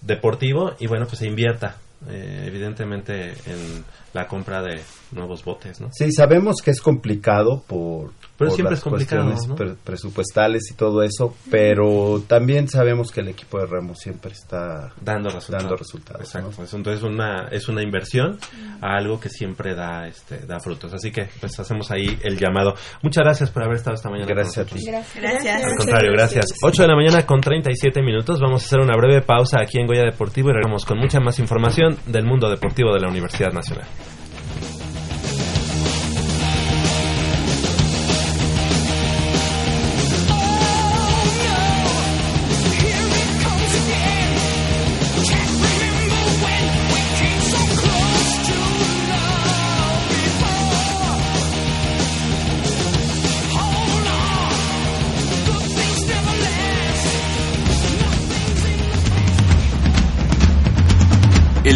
deportivo 0.00 0.72
y 0.80 0.88
bueno, 0.88 1.06
pues 1.06 1.20
se 1.20 1.28
invierta 1.28 1.76
eh, 2.08 2.42
evidentemente 2.48 3.30
en 3.46 3.84
la 4.14 4.26
compra 4.26 4.62
de 4.62 4.82
nuevos 5.12 5.44
botes, 5.44 5.80
¿no? 5.80 5.88
Sí, 5.92 6.10
sabemos 6.12 6.56
que 6.62 6.70
es 6.70 6.80
complicado 6.80 7.62
por, 7.66 8.12
Pero 8.38 8.48
por 8.48 8.50
siempre 8.52 8.70
las 8.72 8.78
es 8.78 8.84
complicado, 8.84 9.22
cuestiones 9.24 9.48
¿no? 9.48 9.54
pre- 9.56 9.74
presupuestales 9.84 10.70
y 10.70 10.74
todo 10.74 11.02
eso, 11.02 11.34
pero 11.50 12.22
también 12.26 12.68
sabemos 12.68 13.10
que 13.10 13.20
el 13.20 13.28
equipo 13.28 13.58
de 13.58 13.66
remo 13.66 13.94
siempre 13.94 14.32
está 14.32 14.92
dando 15.00 15.30
resultados. 15.30 15.62
dando 15.64 15.76
resultados. 15.76 16.20
Exacto, 16.22 16.50
¿no? 16.58 16.76
entonces 16.76 17.02
una, 17.02 17.48
es 17.50 17.68
una 17.68 17.82
inversión 17.82 18.38
a 18.80 18.96
algo 18.96 19.20
que 19.20 19.28
siempre 19.28 19.74
da 19.74 20.06
este 20.08 20.38
da 20.46 20.58
frutos. 20.60 20.92
Así 20.94 21.10
que 21.12 21.28
pues 21.40 21.58
hacemos 21.60 21.90
ahí 21.90 22.18
el 22.22 22.38
llamado. 22.38 22.74
Muchas 23.02 23.24
gracias 23.24 23.50
por 23.50 23.62
haber 23.64 23.76
estado 23.76 23.94
esta 23.94 24.08
mañana 24.10 24.28
Gracias 24.32 24.58
a 24.66 24.68
con 24.68 24.78
ti. 24.78 24.86
Gracias. 24.86 25.64
Al 25.64 25.76
contrario, 25.76 26.12
gracias. 26.12 26.46
8 26.62 26.82
de 26.82 26.88
la 26.88 26.96
mañana 26.96 27.26
con 27.26 27.40
37 27.40 28.02
minutos. 28.02 28.40
Vamos 28.40 28.62
a 28.62 28.66
hacer 28.66 28.80
una 28.80 28.96
breve 28.96 29.22
pausa 29.22 29.60
aquí 29.60 29.78
en 29.78 29.86
Goya 29.86 30.02
Deportivo 30.04 30.48
y 30.50 30.52
regresamos 30.52 30.84
con 30.84 30.98
mucha 30.98 31.20
más 31.20 31.38
información 31.38 31.96
del 32.06 32.24
mundo 32.24 32.48
deportivo 32.50 32.92
de 32.94 33.00
la 33.00 33.08
Universidad 33.08 33.52
Nacional. 33.52 33.86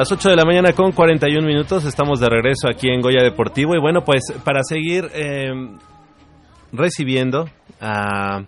Las 0.00 0.10
8 0.10 0.30
de 0.30 0.36
la 0.36 0.46
mañana 0.46 0.72
con 0.72 0.92
41 0.92 1.46
minutos, 1.46 1.84
estamos 1.84 2.20
de 2.20 2.30
regreso 2.30 2.70
aquí 2.70 2.88
en 2.88 3.02
Goya 3.02 3.22
Deportivo. 3.22 3.74
Y 3.74 3.78
bueno, 3.78 4.02
pues 4.02 4.22
para 4.42 4.62
seguir 4.62 5.10
eh, 5.12 5.50
recibiendo 6.72 7.50
a 7.82 8.46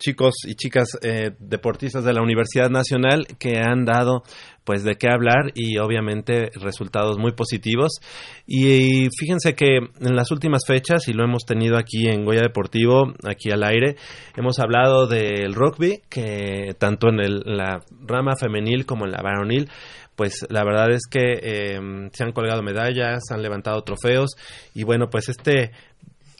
chicos 0.00 0.34
y 0.44 0.56
chicas 0.56 0.98
eh, 1.00 1.30
deportistas 1.38 2.02
de 2.02 2.12
la 2.12 2.22
Universidad 2.22 2.70
Nacional 2.70 3.28
que 3.38 3.60
han 3.60 3.84
dado 3.84 4.24
pues 4.64 4.82
de 4.82 4.96
qué 4.96 5.08
hablar 5.08 5.52
y 5.54 5.78
obviamente 5.78 6.50
resultados 6.54 7.18
muy 7.18 7.32
positivos. 7.32 8.00
Y, 8.46 9.08
fíjense 9.16 9.54
que 9.54 9.76
en 9.76 10.16
las 10.16 10.30
últimas 10.32 10.62
fechas 10.66 11.06
y 11.06 11.12
lo 11.12 11.22
hemos 11.22 11.44
tenido 11.44 11.76
aquí 11.76 12.08
en 12.08 12.24
Goya 12.24 12.42
Deportivo 12.42 13.12
aquí 13.24 13.50
al 13.50 13.62
aire 13.62 13.96
hemos 14.36 14.58
hablado 14.58 15.06
del 15.06 15.54
rugby 15.54 16.00
que 16.08 16.74
tanto 16.78 17.08
en 17.08 17.18
la 17.56 17.84
rama 18.00 18.34
femenil 18.36 18.86
como 18.86 19.04
en 19.04 19.12
la 19.12 19.22
varonil 19.22 19.68
pues 20.16 20.46
la 20.48 20.64
verdad 20.64 20.90
es 20.90 21.02
que 21.10 21.38
eh, 21.42 21.80
se 22.12 22.24
han 22.24 22.32
colgado 22.32 22.62
medallas, 22.62 23.22
han 23.30 23.42
levantado 23.42 23.82
trofeos 23.82 24.36
y 24.74 24.84
bueno, 24.84 25.08
pues 25.10 25.28
este 25.28 25.72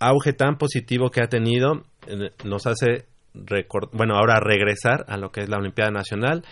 auge 0.00 0.32
tan 0.32 0.56
positivo 0.56 1.10
que 1.10 1.22
ha 1.22 1.28
tenido 1.28 1.84
eh, 2.06 2.30
nos 2.44 2.66
hace 2.66 3.06
bueno, 3.92 4.14
ahora 4.16 4.38
regresar 4.38 5.04
a 5.08 5.16
lo 5.16 5.30
que 5.30 5.40
es 5.40 5.48
la 5.48 5.58
Olimpiada 5.58 5.90
Nacional 5.90 6.44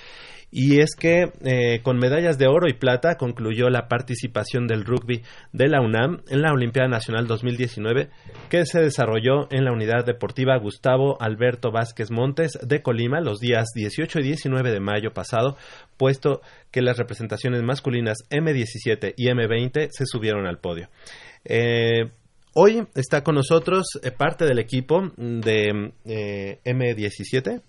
y 0.53 0.81
es 0.81 0.95
que 0.95 1.33
eh, 1.45 1.81
con 1.83 1.99
medallas 1.99 2.37
de 2.37 2.47
oro 2.47 2.69
y 2.69 2.75
plata 2.75 3.17
concluyó 3.17 3.71
la 3.71 3.89
participación 3.89 4.67
del 4.67 4.85
rugby 4.85 5.23
de 5.53 5.69
la 5.69 5.81
UNAM 5.81 6.23
en 6.29 6.43
la 6.43 6.53
Olimpiada 6.53 6.89
Nacional 6.89 7.27
2019 7.27 8.11
que 8.51 8.67
se 8.67 8.81
desarrolló 8.81 9.51
en 9.51 9.65
la 9.65 9.73
unidad 9.73 10.05
deportiva 10.05 10.59
Gustavo 10.59 11.17
Alberto 11.21 11.73
Vázquez 11.73 12.11
Montes 12.11 12.59
de 12.63 12.83
Colima 12.83 13.23
los 13.23 13.41
días 13.41 13.69
18 13.75 14.21
y 14.21 14.23
19 14.23 14.71
de 14.71 14.81
mayo 14.81 15.15
pasado, 15.15 15.57
puesto 15.97 16.43
que 16.71 16.83
las 16.83 16.99
representaciones 16.99 17.63
masculinas 17.63 18.19
M17 18.31 19.15
y 19.17 19.29
M20 19.29 19.89
se 19.91 20.05
subieron 20.05 20.47
al 20.47 20.59
podio. 20.59 20.91
Eh, 21.45 22.11
Hoy 22.55 22.87
está 22.95 23.25
con 23.25 23.37
nosotros 23.37 23.87
eh, 24.03 24.11
parte 24.11 24.45
del 24.45 24.59
equipo 24.59 25.11
de 25.17 25.93
eh, 26.05 26.61
M17 26.67 27.63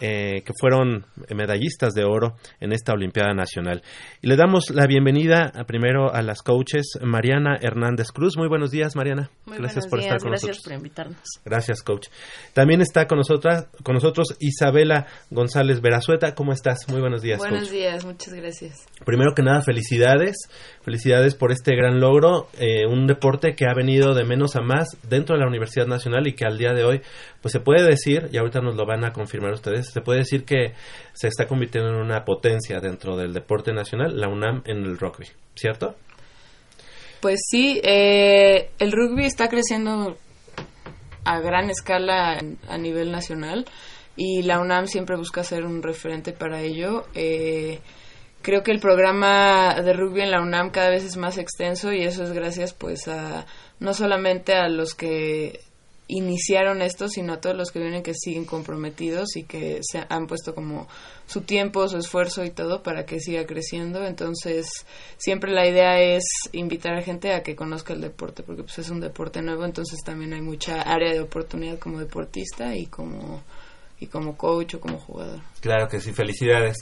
eh, 0.00 0.42
que 0.44 0.52
fueron 0.60 1.06
medallistas 1.34 1.94
de 1.94 2.04
oro 2.04 2.36
en 2.60 2.72
esta 2.72 2.92
Olimpiada 2.92 3.32
Nacional. 3.34 3.82
Y 4.22 4.26
le 4.28 4.36
damos 4.36 4.70
la 4.70 4.86
bienvenida 4.86 5.52
a, 5.54 5.64
primero 5.64 6.12
a 6.12 6.22
las 6.22 6.42
coaches 6.42 6.98
Mariana 7.02 7.56
Hernández 7.60 8.08
Cruz. 8.12 8.36
Muy 8.36 8.48
buenos 8.48 8.70
días, 8.70 8.96
Mariana. 8.96 9.30
Muy 9.46 9.58
gracias 9.58 9.86
por 9.86 10.00
días, 10.00 10.08
estar 10.08 10.20
con 10.22 10.30
gracias 10.30 10.48
nosotros. 10.48 10.64
por 10.64 10.72
invitarnos. 10.74 11.20
Gracias, 11.44 11.82
coach. 11.82 12.08
También 12.52 12.80
está 12.80 13.06
con 13.06 13.18
nosotras, 13.18 13.68
con 13.82 13.94
nosotros 13.94 14.36
Isabela 14.40 15.06
González 15.30 15.80
Verazueta. 15.80 16.34
¿Cómo 16.34 16.52
estás? 16.52 16.88
Muy 16.88 17.00
buenos 17.00 17.22
días, 17.22 17.38
Buenos 17.38 17.64
coach. 17.64 17.70
días, 17.72 18.04
muchas 18.04 18.34
gracias. 18.34 18.86
Primero 19.04 19.32
que 19.34 19.42
nada, 19.42 19.62
felicidades. 19.62 20.36
Felicidades 20.82 21.34
por 21.34 21.52
este 21.52 21.74
gran 21.76 22.00
logro. 22.00 22.48
eh, 22.58 22.86
un 22.86 23.06
deporte 23.06 23.54
que 23.54 23.66
ha 23.66 23.74
venido 23.74 24.14
de 24.14 24.24
menos 24.24 24.56
a 24.56 24.60
más 24.60 24.96
dentro 25.08 25.36
de 25.36 25.42
la 25.42 25.48
Universidad 25.48 25.86
Nacional 25.86 26.26
y 26.26 26.34
que 26.34 26.44
al 26.46 26.58
día 26.58 26.72
de 26.72 26.84
hoy, 26.84 27.00
pues 27.44 27.52
se 27.52 27.60
puede 27.60 27.86
decir, 27.86 28.30
y 28.32 28.38
ahorita 28.38 28.62
nos 28.62 28.74
lo 28.74 28.86
van 28.86 29.04
a 29.04 29.12
confirmar 29.12 29.52
ustedes, 29.52 29.90
se 29.92 30.00
puede 30.00 30.20
decir 30.20 30.46
que 30.46 30.72
se 31.12 31.28
está 31.28 31.46
convirtiendo 31.46 31.90
en 31.90 31.96
una 31.96 32.24
potencia 32.24 32.80
dentro 32.80 33.18
del 33.18 33.34
deporte 33.34 33.70
nacional, 33.74 34.18
la 34.18 34.28
UNAM 34.28 34.62
en 34.64 34.78
el 34.78 34.96
rugby, 34.96 35.26
¿cierto? 35.54 35.94
Pues 37.20 37.40
sí, 37.50 37.82
eh, 37.84 38.70
el 38.78 38.92
rugby 38.92 39.26
está 39.26 39.48
creciendo 39.48 40.16
a 41.26 41.40
gran 41.40 41.68
escala 41.68 42.38
a 42.66 42.78
nivel 42.78 43.12
nacional 43.12 43.66
y 44.16 44.40
la 44.44 44.58
UNAM 44.58 44.86
siempre 44.86 45.18
busca 45.18 45.44
ser 45.44 45.66
un 45.66 45.82
referente 45.82 46.32
para 46.32 46.62
ello. 46.62 47.04
Eh, 47.14 47.78
creo 48.40 48.62
que 48.62 48.72
el 48.72 48.80
programa 48.80 49.74
de 49.84 49.92
rugby 49.92 50.22
en 50.22 50.30
la 50.30 50.40
UNAM 50.40 50.70
cada 50.70 50.88
vez 50.88 51.04
es 51.04 51.18
más 51.18 51.36
extenso 51.36 51.92
y 51.92 52.04
eso 52.04 52.22
es 52.22 52.32
gracias 52.32 52.72
pues 52.72 53.06
a 53.06 53.44
no 53.80 53.92
solamente 53.92 54.54
a 54.54 54.70
los 54.70 54.94
que 54.94 55.60
iniciaron 56.06 56.82
esto, 56.82 57.08
sino 57.08 57.32
a 57.32 57.40
todos 57.40 57.56
los 57.56 57.70
que 57.70 57.78
vienen 57.80 58.02
que 58.02 58.12
siguen 58.14 58.44
comprometidos 58.44 59.36
y 59.36 59.44
que 59.44 59.80
se 59.82 60.04
han 60.08 60.26
puesto 60.26 60.54
como 60.54 60.86
su 61.26 61.40
tiempo, 61.40 61.88
su 61.88 61.96
esfuerzo 61.96 62.44
y 62.44 62.50
todo 62.50 62.82
para 62.82 63.06
que 63.06 63.20
siga 63.20 63.46
creciendo. 63.46 64.04
Entonces, 64.06 64.66
siempre 65.16 65.50
la 65.52 65.66
idea 65.66 65.98
es 66.00 66.24
invitar 66.52 66.94
a 66.94 67.02
gente 67.02 67.32
a 67.32 67.42
que 67.42 67.56
conozca 67.56 67.94
el 67.94 68.02
deporte, 68.02 68.42
porque 68.42 68.62
pues 68.62 68.78
es 68.78 68.90
un 68.90 69.00
deporte 69.00 69.40
nuevo, 69.40 69.64
entonces 69.64 70.00
también 70.04 70.34
hay 70.34 70.42
mucha 70.42 70.82
área 70.82 71.12
de 71.12 71.20
oportunidad 71.20 71.78
como 71.78 71.98
deportista 72.00 72.76
y 72.76 72.86
como 72.86 73.42
y 74.00 74.06
como 74.06 74.36
coach 74.36 74.74
o 74.74 74.80
como 74.80 74.98
jugador. 74.98 75.40
Claro 75.60 75.88
que 75.88 76.00
sí, 76.00 76.12
felicidades. 76.12 76.76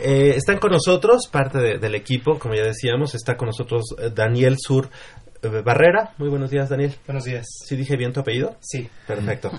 Eh, 0.00 0.34
están 0.36 0.58
con 0.58 0.72
nosotros, 0.72 1.28
parte 1.30 1.58
de- 1.58 1.78
del 1.78 1.94
equipo, 1.94 2.38
como 2.38 2.54
ya 2.54 2.62
decíamos, 2.64 3.14
está 3.14 3.36
con 3.36 3.46
nosotros 3.46 3.82
eh, 3.98 4.10
Daniel 4.14 4.56
Sur 4.58 4.88
Barrera. 5.42 6.14
Muy 6.18 6.28
buenos 6.28 6.50
días, 6.50 6.68
Daniel. 6.68 6.94
Buenos 7.06 7.24
días. 7.24 7.46
¿Sí 7.64 7.76
dije 7.76 7.96
bien 7.96 8.12
tu 8.12 8.20
apellido? 8.20 8.56
Sí. 8.60 8.88
Perfecto. 9.06 9.50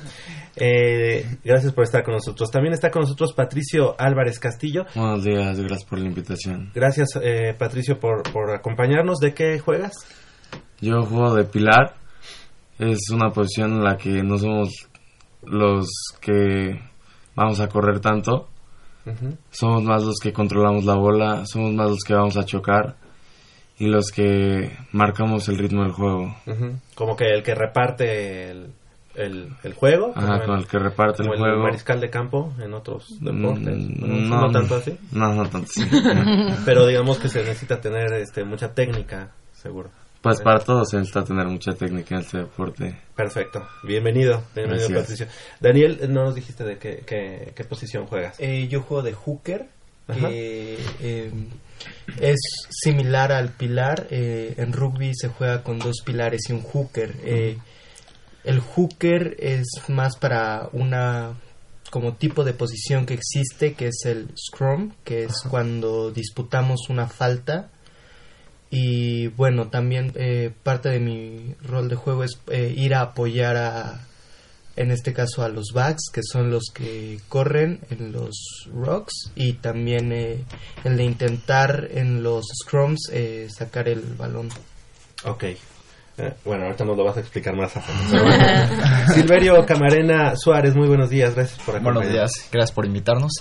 Eh, 0.55 1.25
gracias 1.43 1.71
por 1.71 1.85
estar 1.85 2.03
con 2.03 2.15
nosotros. 2.15 2.51
También 2.51 2.73
está 2.73 2.91
con 2.91 3.03
nosotros 3.03 3.31
Patricio 3.33 3.95
Álvarez 3.97 4.39
Castillo. 4.39 4.85
Buenos 4.93 5.23
días, 5.23 5.57
gracias 5.57 5.85
por 5.85 5.99
la 5.99 6.05
invitación. 6.05 6.71
Gracias, 6.75 7.17
eh, 7.23 7.55
Patricio, 7.57 7.97
por, 7.97 8.23
por 8.33 8.51
acompañarnos. 8.51 9.19
¿De 9.19 9.33
qué 9.33 9.57
juegas? 9.59 9.93
Yo 10.81 11.01
juego 11.03 11.33
de 11.35 11.45
pilar. 11.45 11.95
Es 12.77 13.09
una 13.11 13.29
posición 13.29 13.73
en 13.73 13.83
la 13.83 13.95
que 13.95 14.21
no 14.21 14.37
somos 14.37 14.89
los 15.43 15.87
que 16.19 16.81
vamos 17.35 17.59
a 17.61 17.69
correr 17.69 17.99
tanto. 18.01 18.49
Somos 19.49 19.83
más 19.83 20.03
los 20.03 20.17
que 20.21 20.33
controlamos 20.33 20.83
la 20.85 20.95
bola, 20.95 21.45
somos 21.45 21.73
más 21.73 21.89
los 21.89 22.03
que 22.03 22.13
vamos 22.13 22.37
a 22.37 22.43
chocar 22.43 22.97
y 23.79 23.87
los 23.87 24.11
que 24.11 24.71
marcamos 24.91 25.47
el 25.49 25.57
ritmo 25.57 25.83
del 25.83 25.93
juego. 25.93 26.35
Como 26.95 27.15
que 27.15 27.25
el 27.33 27.43
que 27.43 27.55
reparte 27.55 28.51
el, 28.51 28.67
el, 29.15 29.49
el 29.63 29.73
juego. 29.73 30.11
Ajá, 30.15 30.39
como 30.41 30.45
con 30.47 30.59
el 30.59 30.67
que 30.67 30.79
reparte 30.79 31.23
el 31.23 31.29
como 31.29 31.39
juego. 31.39 31.63
mariscal 31.63 31.99
de 32.01 32.09
campo 32.09 32.53
en 32.61 32.73
otros 32.73 33.17
deportes. 33.21 33.77
Mm, 33.77 34.29
no, 34.29 34.41
no 34.41 34.51
tanto 34.51 34.75
así. 34.75 34.97
No, 35.11 35.33
no 35.33 35.43
tanto 35.47 35.67
así. 35.71 35.89
Pero 36.65 36.85
digamos 36.85 37.17
que 37.19 37.29
se 37.29 37.39
necesita 37.39 37.79
tener 37.79 38.11
este, 38.13 38.43
mucha 38.43 38.73
técnica, 38.73 39.31
seguro. 39.53 39.89
Pues 40.21 40.41
para 40.41 40.59
todos 40.59 40.89
se 40.89 40.97
necesita 40.97 41.23
tener 41.23 41.47
mucha 41.47 41.71
técnica 41.71 42.15
en 42.15 42.21
este 42.21 42.39
deporte. 42.39 42.99
Perfecto. 43.15 43.65
Bienvenido, 43.83 44.43
bienvenido 44.53 44.89
Gracias. 44.89 45.25
Patricio. 45.25 45.27
Daniel, 45.61 46.13
no 46.13 46.25
nos 46.25 46.35
dijiste 46.35 46.65
de 46.65 46.77
qué, 46.77 47.03
qué, 47.07 47.53
qué 47.55 47.63
posición 47.63 48.05
juegas. 48.05 48.35
Eh, 48.39 48.67
yo 48.67 48.81
juego 48.81 49.01
de 49.01 49.13
hooker, 49.13 49.67
Ajá. 50.09 50.27
que 50.27 50.77
eh, 50.99 51.31
es 52.19 52.39
similar 52.69 53.31
al 53.31 53.49
pilar. 53.49 54.07
eh, 54.09 54.53
en 54.57 54.73
rugby 54.73 55.13
se 55.15 55.29
juega 55.29 55.63
con 55.63 55.79
dos 55.79 56.01
pilares 56.03 56.41
y 56.49 56.53
un 56.53 56.61
hooker. 56.61 57.15
Eh, 57.23 57.57
el 58.43 58.59
hooker 58.59 59.35
es 59.39 59.67
más 59.87 60.17
para 60.17 60.69
una 60.71 61.35
como 61.89 62.13
tipo 62.13 62.43
de 62.43 62.53
posición 62.53 63.05
que 63.05 63.15
existe, 63.15 63.73
que 63.73 63.87
es 63.87 64.05
el 64.05 64.29
scrum, 64.37 64.93
que 65.03 65.23
es 65.23 65.41
cuando 65.49 66.11
disputamos 66.11 66.89
una 66.89 67.07
falta. 67.07 67.69
Y 68.69 69.27
bueno, 69.29 69.69
también 69.69 70.11
eh, 70.15 70.51
parte 70.63 70.89
de 70.89 70.99
mi 70.99 71.55
rol 71.63 71.89
de 71.89 71.95
juego 71.95 72.23
es 72.23 72.39
eh, 72.51 72.73
ir 72.75 72.93
a 72.93 73.01
apoyar 73.01 73.57
a, 73.57 74.07
en 74.79 74.91
este 74.91 75.11
caso 75.11 75.43
a 75.43 75.49
los 75.49 75.73
backs, 75.73 76.09
que 76.11 76.21
son 76.23 76.49
los 76.49 76.71
que 76.73 77.19
corren 77.27 77.81
en 77.89 78.13
los 78.13 78.69
rocks, 78.73 79.29
y 79.35 79.53
también 79.53 80.13
eh, 80.13 80.45
el 80.85 80.95
de 80.95 81.03
intentar 81.03 81.89
en 81.91 82.23
los 82.23 82.45
scrums 82.63 83.09
eh, 83.11 83.47
sacar 83.49 83.89
el 83.89 84.01
balón. 84.17 84.47
Ok. 85.25 85.43
Eh, 85.43 86.33
bueno, 86.45 86.65
ahorita 86.65 86.85
nos 86.85 86.97
lo 86.97 87.03
vas 87.03 87.17
a 87.17 87.19
explicar 87.19 87.55
más 87.57 87.75
a 87.75 87.81
fondo. 87.81 88.25
Silverio 89.13 89.65
Camarena 89.65 90.35
Suárez, 90.37 90.75
muy 90.77 90.87
buenos 90.87 91.09
días. 91.09 91.35
Gracias 91.35 91.59
por 91.59 91.75
acompañarnos. 91.75 92.11
Buenos 92.11 92.33
días, 92.33 92.49
gracias 92.49 92.71
por 92.73 92.85
invitarnos. 92.85 93.31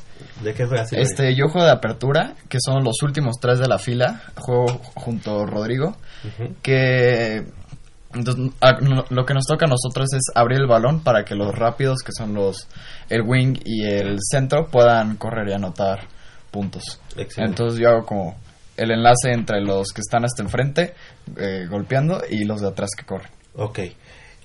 ¿De 0.43 0.55
qué 0.55 0.67
juegas, 0.67 0.89
Silverio? 0.89 1.09
Este, 1.09 1.37
yo 1.37 1.49
juego 1.49 1.67
de 1.67 1.73
apertura, 1.73 2.35
que 2.49 2.59
son 2.61 2.83
los 2.83 3.01
últimos 3.03 3.37
tres 3.41 3.61
de 3.61 3.69
la 3.69 3.79
fila. 3.79 4.23
Juego 4.37 4.67
junto 4.95 5.41
a 5.41 5.47
Rodrigo, 5.47 5.97
que 6.63 7.45
entonces, 8.19 8.53
a- 8.61 8.81
no- 8.81 9.05
lo 9.11 9.25
que 9.27 9.35
nos 9.35 9.45
toca 9.47 9.67
a 9.67 9.69
nosotros 9.69 10.13
es 10.13 10.23
abrir 10.35 10.59
el 10.59 10.67
balón 10.67 11.01
para 11.03 11.25
que 11.25 11.35
los 11.35 11.55
rápidos, 11.55 11.99
que 12.05 12.13
son 12.13 12.35
los 12.35 12.69
el 13.09 13.23
wing 13.23 13.55
y 13.65 13.85
el 13.87 14.19
centro, 14.21 14.67
puedan 14.67 15.17
correr 15.17 15.49
y 15.49 15.53
anotar 15.53 16.01
puntos. 16.51 17.01
Excelente. 17.17 17.43
Entonces 17.63 17.81
yo 17.81 17.89
hago 17.91 18.05
como 18.07 18.37
el 18.77 18.91
enlace 18.93 19.33
entre 19.33 19.61
los 19.61 19.93
que 19.93 20.01
están 20.01 20.25
hasta 20.25 20.43
enfrente 20.43 20.95
eh, 21.37 21.67
golpeando 21.69 22.23
y 22.31 22.45
los 22.45 22.61
de 22.61 22.69
atrás 22.69 22.91
que 22.97 23.05
corren. 23.05 23.31
Ok. 23.55 23.81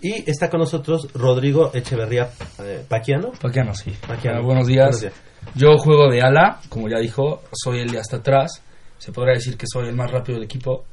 Y 0.02 0.30
está 0.30 0.50
con 0.50 0.60
nosotros 0.60 1.08
Rodrigo 1.14 1.72
Echeverría 1.74 2.30
eh, 2.60 2.84
Paquiano. 2.90 3.32
Paquiano, 3.42 3.74
sí. 3.74 3.94
Paquiano. 4.06 4.40
Ah, 4.40 4.42
buenos, 4.42 4.68
días. 4.68 5.00
Buenos 5.00 5.02
días. 5.02 5.14
Yo 5.56 5.78
juego 5.78 6.10
de 6.10 6.22
ala, 6.22 6.60
como 6.70 6.90
ya 6.90 7.00
dijo, 7.00 7.42
soy 7.54 7.80
el 7.80 7.92
de 7.92 8.00
hasta 8.00 8.18
atrás. 8.18 8.62
Se 8.98 9.12
podrá 9.12 9.34
decir 9.34 9.56
que 9.58 9.66
soy 9.72 9.88
el 9.88 9.96
más 9.96 10.12
rápido 10.12 10.38
del 10.38 10.46
equipo. 10.46 10.86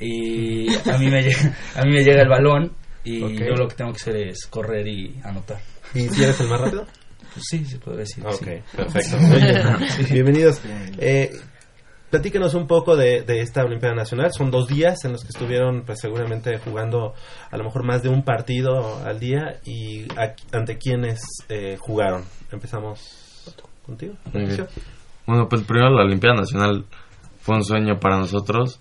Y 0.00 0.68
a 0.88 0.98
mí 0.98 1.08
me 1.08 1.22
llega, 1.22 1.54
a 1.74 1.82
mí 1.82 1.92
me 1.92 2.04
llega 2.04 2.22
el 2.22 2.28
balón 2.28 2.72
y 3.04 3.20
yo 3.36 3.54
lo 3.56 3.66
que 3.68 3.74
tengo 3.74 3.92
que 3.92 3.96
hacer 3.96 4.16
es 4.16 4.46
correr 4.46 4.86
y 4.86 5.18
anotar. 5.24 5.58
¿Y 5.94 6.08
si 6.08 6.22
eres 6.22 6.40
el 6.40 6.48
más 6.48 6.60
rápido? 6.60 6.86
Pues 7.34 7.44
sí, 7.50 7.64
se 7.64 7.78
podría 7.78 8.00
decir. 8.00 8.24
Ok, 8.26 8.34
sí. 8.36 8.76
perfecto. 8.76 9.16
Bienvenidos. 10.12 10.60
Eh, 10.98 11.30
platíquenos 12.10 12.54
un 12.54 12.66
poco 12.66 12.96
de, 12.96 13.22
de 13.22 13.40
esta 13.40 13.64
Olimpiada 13.64 13.94
Nacional. 13.94 14.32
Son 14.32 14.50
dos 14.50 14.66
días 14.68 15.04
en 15.04 15.12
los 15.12 15.22
que 15.22 15.28
estuvieron, 15.30 15.82
pues 15.84 15.98
seguramente 16.00 16.58
jugando 16.58 17.14
a 17.50 17.56
lo 17.56 17.64
mejor 17.64 17.84
más 17.84 18.02
de 18.02 18.08
un 18.08 18.22
partido 18.22 19.02
al 19.04 19.18
día. 19.18 19.60
¿Y 19.64 20.04
a- 20.18 20.34
ante 20.52 20.78
quiénes 20.78 21.20
eh, 21.48 21.76
jugaron? 21.78 22.24
Empezamos 22.52 23.52
contigo. 23.84 24.14
Bueno, 25.26 25.48
pues 25.48 25.62
primero 25.62 25.90
la 25.90 26.04
Olimpiada 26.04 26.36
Nacional 26.36 26.84
fue 27.40 27.56
un 27.56 27.64
sueño 27.64 27.98
para 28.00 28.18
nosotros. 28.18 28.80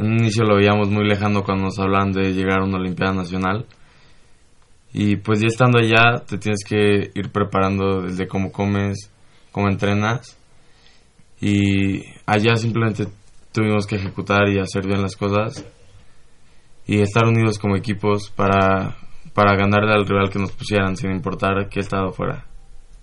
En 0.00 0.06
un 0.06 0.18
inicio 0.20 0.44
lo 0.44 0.56
veíamos 0.56 0.88
muy 0.88 1.06
lejano 1.06 1.42
cuando 1.42 1.64
nos 1.64 1.78
hablaban 1.78 2.10
de 2.10 2.32
llegar 2.32 2.60
a 2.60 2.64
una 2.64 2.78
Olimpiada 2.78 3.12
Nacional. 3.12 3.66
Y 4.94 5.16
pues 5.16 5.40
ya 5.40 5.48
estando 5.48 5.78
allá 5.78 6.24
te 6.26 6.38
tienes 6.38 6.64
que 6.66 7.10
ir 7.14 7.30
preparando 7.30 8.00
desde 8.00 8.26
cómo 8.26 8.50
comes, 8.50 9.10
cómo 9.52 9.68
entrenas. 9.68 10.38
Y 11.42 12.02
allá 12.24 12.56
simplemente 12.56 13.08
tuvimos 13.52 13.86
que 13.86 13.96
ejecutar 13.96 14.48
y 14.48 14.58
hacer 14.58 14.86
bien 14.86 15.02
las 15.02 15.16
cosas. 15.16 15.66
Y 16.86 17.02
estar 17.02 17.26
unidos 17.26 17.58
como 17.58 17.76
equipos 17.76 18.30
para, 18.30 18.96
para 19.34 19.54
ganarle 19.54 19.92
al 19.92 20.06
rival 20.06 20.30
que 20.30 20.38
nos 20.38 20.52
pusieran 20.52 20.96
sin 20.96 21.10
importar 21.10 21.68
qué 21.68 21.80
estado 21.80 22.10
fuera. 22.12 22.46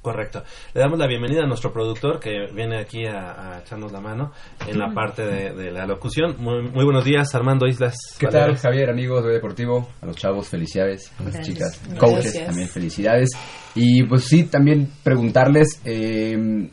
Correcto. 0.07 0.41
Le 0.73 0.79
damos 0.79 0.97
la 0.97 1.05
bienvenida 1.05 1.43
a 1.43 1.45
nuestro 1.47 1.73
productor 1.73 2.17
que 2.21 2.47
viene 2.53 2.79
aquí 2.79 3.05
a, 3.05 3.55
a 3.55 3.59
echarnos 3.59 3.91
la 3.91 3.99
mano 3.99 4.31
en 4.65 4.79
la 4.79 4.93
parte 4.93 5.21
de, 5.25 5.53
de 5.53 5.69
la 5.69 5.85
locución. 5.85 6.37
Muy, 6.39 6.61
muy 6.61 6.85
buenos 6.85 7.03
días, 7.03 7.35
Armando 7.35 7.67
Islas. 7.67 7.97
¿Qué 8.17 8.27
tal, 8.27 8.55
Javier, 8.55 8.89
amigos 8.89 9.25
de 9.25 9.33
Deportivo? 9.33 9.89
A 10.01 10.05
los 10.05 10.15
chavos, 10.15 10.47
felicidades. 10.47 11.11
A 11.19 11.23
las 11.23 11.33
Gracias. 11.33 11.45
chicas, 11.57 11.81
Gracias. 11.89 11.99
coaches, 11.99 12.45
también 12.45 12.69
felicidades. 12.69 13.31
Y 13.75 14.03
pues 14.03 14.23
sí, 14.23 14.45
también 14.45 14.89
preguntarles, 15.03 15.81
eh, 15.83 16.69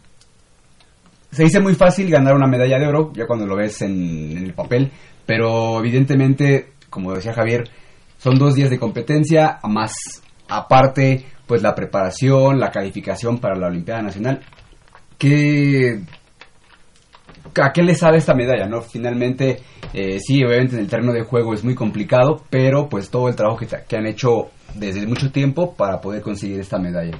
se 1.32 1.42
dice 1.42 1.58
muy 1.58 1.74
fácil 1.74 2.08
ganar 2.08 2.36
una 2.36 2.46
medalla 2.46 2.78
de 2.78 2.86
oro, 2.86 3.10
ya 3.16 3.26
cuando 3.26 3.46
lo 3.46 3.56
ves 3.56 3.82
en, 3.82 4.30
en 4.38 4.44
el 4.44 4.54
papel, 4.54 4.92
pero 5.26 5.80
evidentemente, 5.80 6.74
como 6.88 7.12
decía 7.12 7.32
Javier, 7.32 7.64
son 8.18 8.38
dos 8.38 8.54
días 8.54 8.70
de 8.70 8.78
competencia, 8.78 9.58
más 9.64 9.92
aparte 10.48 11.24
pues 11.46 11.62
la 11.62 11.74
preparación, 11.74 12.58
la 12.58 12.70
calificación 12.70 13.38
para 13.38 13.56
la 13.56 13.68
Olimpiada 13.68 14.02
Nacional. 14.02 14.40
¿Qué, 15.18 16.00
¿A 17.60 17.72
qué 17.72 17.82
le 17.82 17.94
sabe 17.94 18.18
esta 18.18 18.34
medalla? 18.34 18.66
no 18.66 18.82
Finalmente, 18.82 19.60
eh, 19.92 20.18
sí, 20.20 20.42
obviamente 20.44 20.76
en 20.76 20.82
el 20.82 20.88
terreno 20.88 21.12
de 21.12 21.22
juego 21.22 21.54
es 21.54 21.64
muy 21.64 21.74
complicado, 21.74 22.42
pero 22.50 22.88
pues 22.88 23.10
todo 23.10 23.28
el 23.28 23.36
trabajo 23.36 23.58
que, 23.58 23.66
que 23.66 23.96
han 23.96 24.06
hecho 24.06 24.50
desde 24.74 25.06
mucho 25.06 25.30
tiempo 25.30 25.74
para 25.74 26.00
poder 26.00 26.22
conseguir 26.22 26.60
esta 26.60 26.78
medalla. 26.78 27.18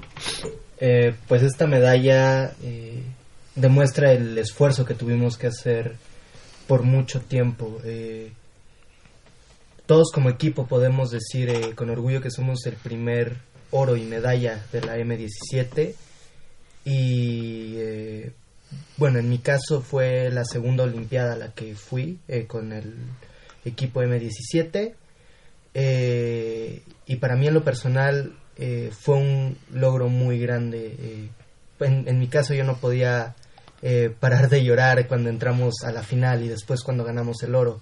Eh, 0.81 1.15
pues 1.29 1.43
esta 1.43 1.67
medalla 1.67 2.53
eh, 2.63 3.03
demuestra 3.55 4.13
el 4.13 4.37
esfuerzo 4.39 4.85
que 4.85 4.95
tuvimos 4.95 5.39
que 5.39 5.47
hacer 5.47 5.97
por 6.67 6.83
mucho 6.83 7.21
tiempo. 7.21 7.79
Eh, 7.85 8.33
todos 9.87 10.11
como 10.13 10.31
equipo 10.31 10.67
podemos 10.67 11.11
decir 11.11 11.51
eh, 11.51 11.75
con 11.75 11.91
orgullo 11.91 12.21
que 12.21 12.31
somos 12.31 12.65
el 12.67 12.75
primer 12.75 13.37
oro 13.77 13.97
y 13.97 14.05
medalla 14.05 14.65
de 14.73 14.81
la 14.83 14.97
M17 14.97 15.95
y 16.85 17.75
eh, 17.77 18.33
bueno, 18.97 19.19
en 19.19 19.29
mi 19.29 19.39
caso 19.39 19.81
fue 19.81 20.31
la 20.31 20.45
segunda 20.45 20.85
Olimpiada 20.85 21.33
a 21.33 21.37
la 21.37 21.53
que 21.53 21.75
fui 21.75 22.21
eh, 22.29 22.47
con 22.47 22.73
el 22.73 22.95
equipo 23.65 24.01
M17 24.01 24.95
eh, 25.75 26.83
y 27.07 27.17
para 27.17 27.35
mí 27.35 27.49
en 27.49 27.55
lo 27.55 27.65
personal 27.65 28.37
eh, 28.57 28.93
fue 28.97 29.17
un 29.17 29.59
logro 29.73 30.09
muy 30.09 30.39
grande. 30.39 30.95
eh, 30.97 31.29
en, 31.81 32.07
en 32.07 32.19
mi 32.21 32.29
caso 32.29 32.55
yo 32.55 32.65
no 32.65 32.77
podía 32.77 33.35
parar 34.19 34.49
de 34.49 34.65
llorar 34.65 35.07
cuando 35.09 35.29
entramos 35.29 35.83
a 35.85 35.93
la 35.93 36.03
final 36.03 36.43
y 36.43 36.49
después 36.49 36.83
cuando 36.83 37.05
ganamos 37.05 37.43
el 37.43 37.55
oro. 37.55 37.81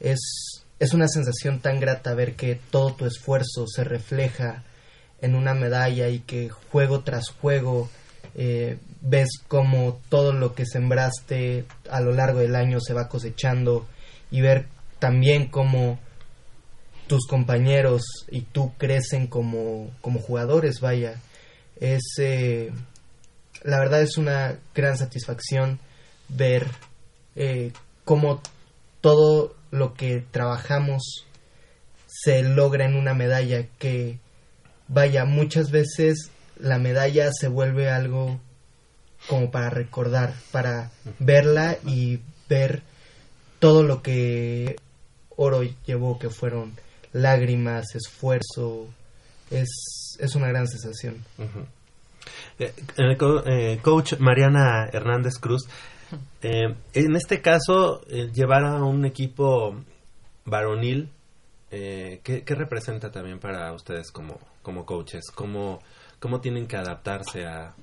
Es, 0.00 0.62
es 0.78 0.94
una 0.94 1.06
sensación 1.06 1.60
tan 1.60 1.80
grata 1.80 2.14
ver 2.14 2.34
que 2.34 2.58
todo 2.70 2.94
tu 2.94 3.04
esfuerzo 3.04 3.66
se 3.66 3.84
refleja 3.84 4.64
en 5.24 5.34
una 5.34 5.54
medalla 5.54 6.08
y 6.08 6.20
que 6.20 6.50
juego 6.50 7.00
tras 7.00 7.30
juego 7.30 7.88
eh, 8.34 8.78
ves 9.00 9.28
como 9.48 10.00
todo 10.08 10.32
lo 10.32 10.54
que 10.54 10.66
sembraste 10.66 11.64
a 11.88 12.00
lo 12.00 12.12
largo 12.12 12.40
del 12.40 12.56
año 12.56 12.80
se 12.80 12.94
va 12.94 13.08
cosechando 13.08 13.86
y 14.30 14.40
ver 14.40 14.66
también 14.98 15.48
cómo 15.48 15.98
tus 17.06 17.26
compañeros 17.26 18.02
y 18.30 18.42
tú 18.42 18.72
crecen 18.76 19.26
como, 19.26 19.90
como 20.00 20.20
jugadores, 20.20 20.80
vaya. 20.80 21.20
Es, 21.78 22.02
eh, 22.18 22.72
la 23.62 23.78
verdad 23.78 24.02
es 24.02 24.16
una 24.16 24.58
gran 24.74 24.96
satisfacción 24.96 25.78
ver 26.28 26.66
eh, 27.36 27.72
cómo 28.04 28.40
todo 29.00 29.54
lo 29.70 29.94
que 29.94 30.24
trabajamos 30.30 31.26
se 32.06 32.42
logra 32.42 32.86
en 32.86 32.96
una 32.96 33.12
medalla 33.12 33.66
que, 33.78 34.18
vaya, 34.88 35.24
muchas 35.24 35.70
veces 35.70 36.30
la 36.58 36.78
medalla 36.78 37.30
se 37.32 37.48
vuelve 37.48 37.90
algo 37.90 38.40
como 39.28 39.50
para 39.50 39.70
recordar, 39.70 40.34
para 40.52 40.90
verla 41.18 41.76
y 41.86 42.20
ver 42.48 42.82
todo 43.58 43.82
lo 43.82 44.02
que 44.02 44.76
oro 45.36 45.62
llevó, 45.86 46.18
que 46.18 46.30
fueron 46.30 46.74
lágrimas, 47.12 47.94
esfuerzo, 47.94 48.88
es, 49.50 49.68
es 50.18 50.34
una 50.34 50.48
gran 50.48 50.68
sensación. 50.68 51.24
Eh, 52.58 52.72
eh, 52.98 53.16
co- 53.16 53.44
eh, 53.46 53.78
coach 53.82 54.14
Mariana 54.18 54.88
Hernández 54.92 55.34
Cruz, 55.40 55.62
eh, 56.42 56.74
en 56.92 57.16
este 57.16 57.40
caso, 57.40 58.02
eh, 58.08 58.30
llevar 58.32 58.64
a 58.64 58.82
un 58.84 59.04
equipo 59.04 59.74
varonil, 60.44 61.08
eh, 61.76 62.20
¿qué, 62.22 62.44
qué 62.44 62.54
representa 62.54 63.10
también 63.10 63.40
para 63.40 63.72
ustedes 63.72 64.12
como, 64.12 64.38
como 64.62 64.86
coaches? 64.86 65.24
¿Cómo, 65.34 65.80
¿Cómo 66.20 66.40
tienen 66.40 66.68
que 66.68 66.76
adaptarse 66.76 67.46
a, 67.46 67.74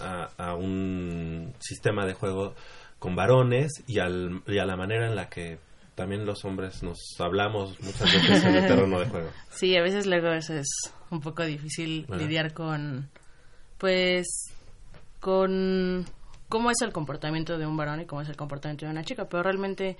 a, 0.00 0.28
a 0.36 0.54
un 0.54 1.52
sistema 1.58 2.06
de 2.06 2.14
juego 2.14 2.54
con 3.00 3.16
varones 3.16 3.82
y, 3.88 3.98
al, 3.98 4.42
y 4.46 4.58
a 4.58 4.64
la 4.64 4.76
manera 4.76 5.08
en 5.08 5.16
la 5.16 5.28
que 5.28 5.58
también 5.96 6.24
los 6.24 6.44
hombres 6.44 6.84
nos 6.84 6.98
hablamos 7.18 7.80
muchas 7.80 8.12
veces 8.12 8.44
en 8.44 8.54
el 8.54 8.66
terreno 8.68 9.00
de 9.00 9.06
juego? 9.06 9.30
Sí, 9.50 9.76
a 9.76 9.82
veces 9.82 10.06
luego 10.06 10.28
eso 10.28 10.54
es 10.54 10.68
un 11.10 11.20
poco 11.20 11.44
difícil 11.44 12.06
lidiar 12.16 12.54
con, 12.54 13.10
pues, 13.78 14.52
con 15.18 16.06
cómo 16.48 16.70
es 16.70 16.80
el 16.80 16.92
comportamiento 16.92 17.58
de 17.58 17.66
un 17.66 17.76
varón 17.76 18.00
y 18.02 18.06
cómo 18.06 18.22
es 18.22 18.28
el 18.28 18.36
comportamiento 18.36 18.86
de 18.86 18.92
una 18.92 19.04
chica. 19.04 19.24
Pero 19.28 19.42
realmente, 19.42 19.96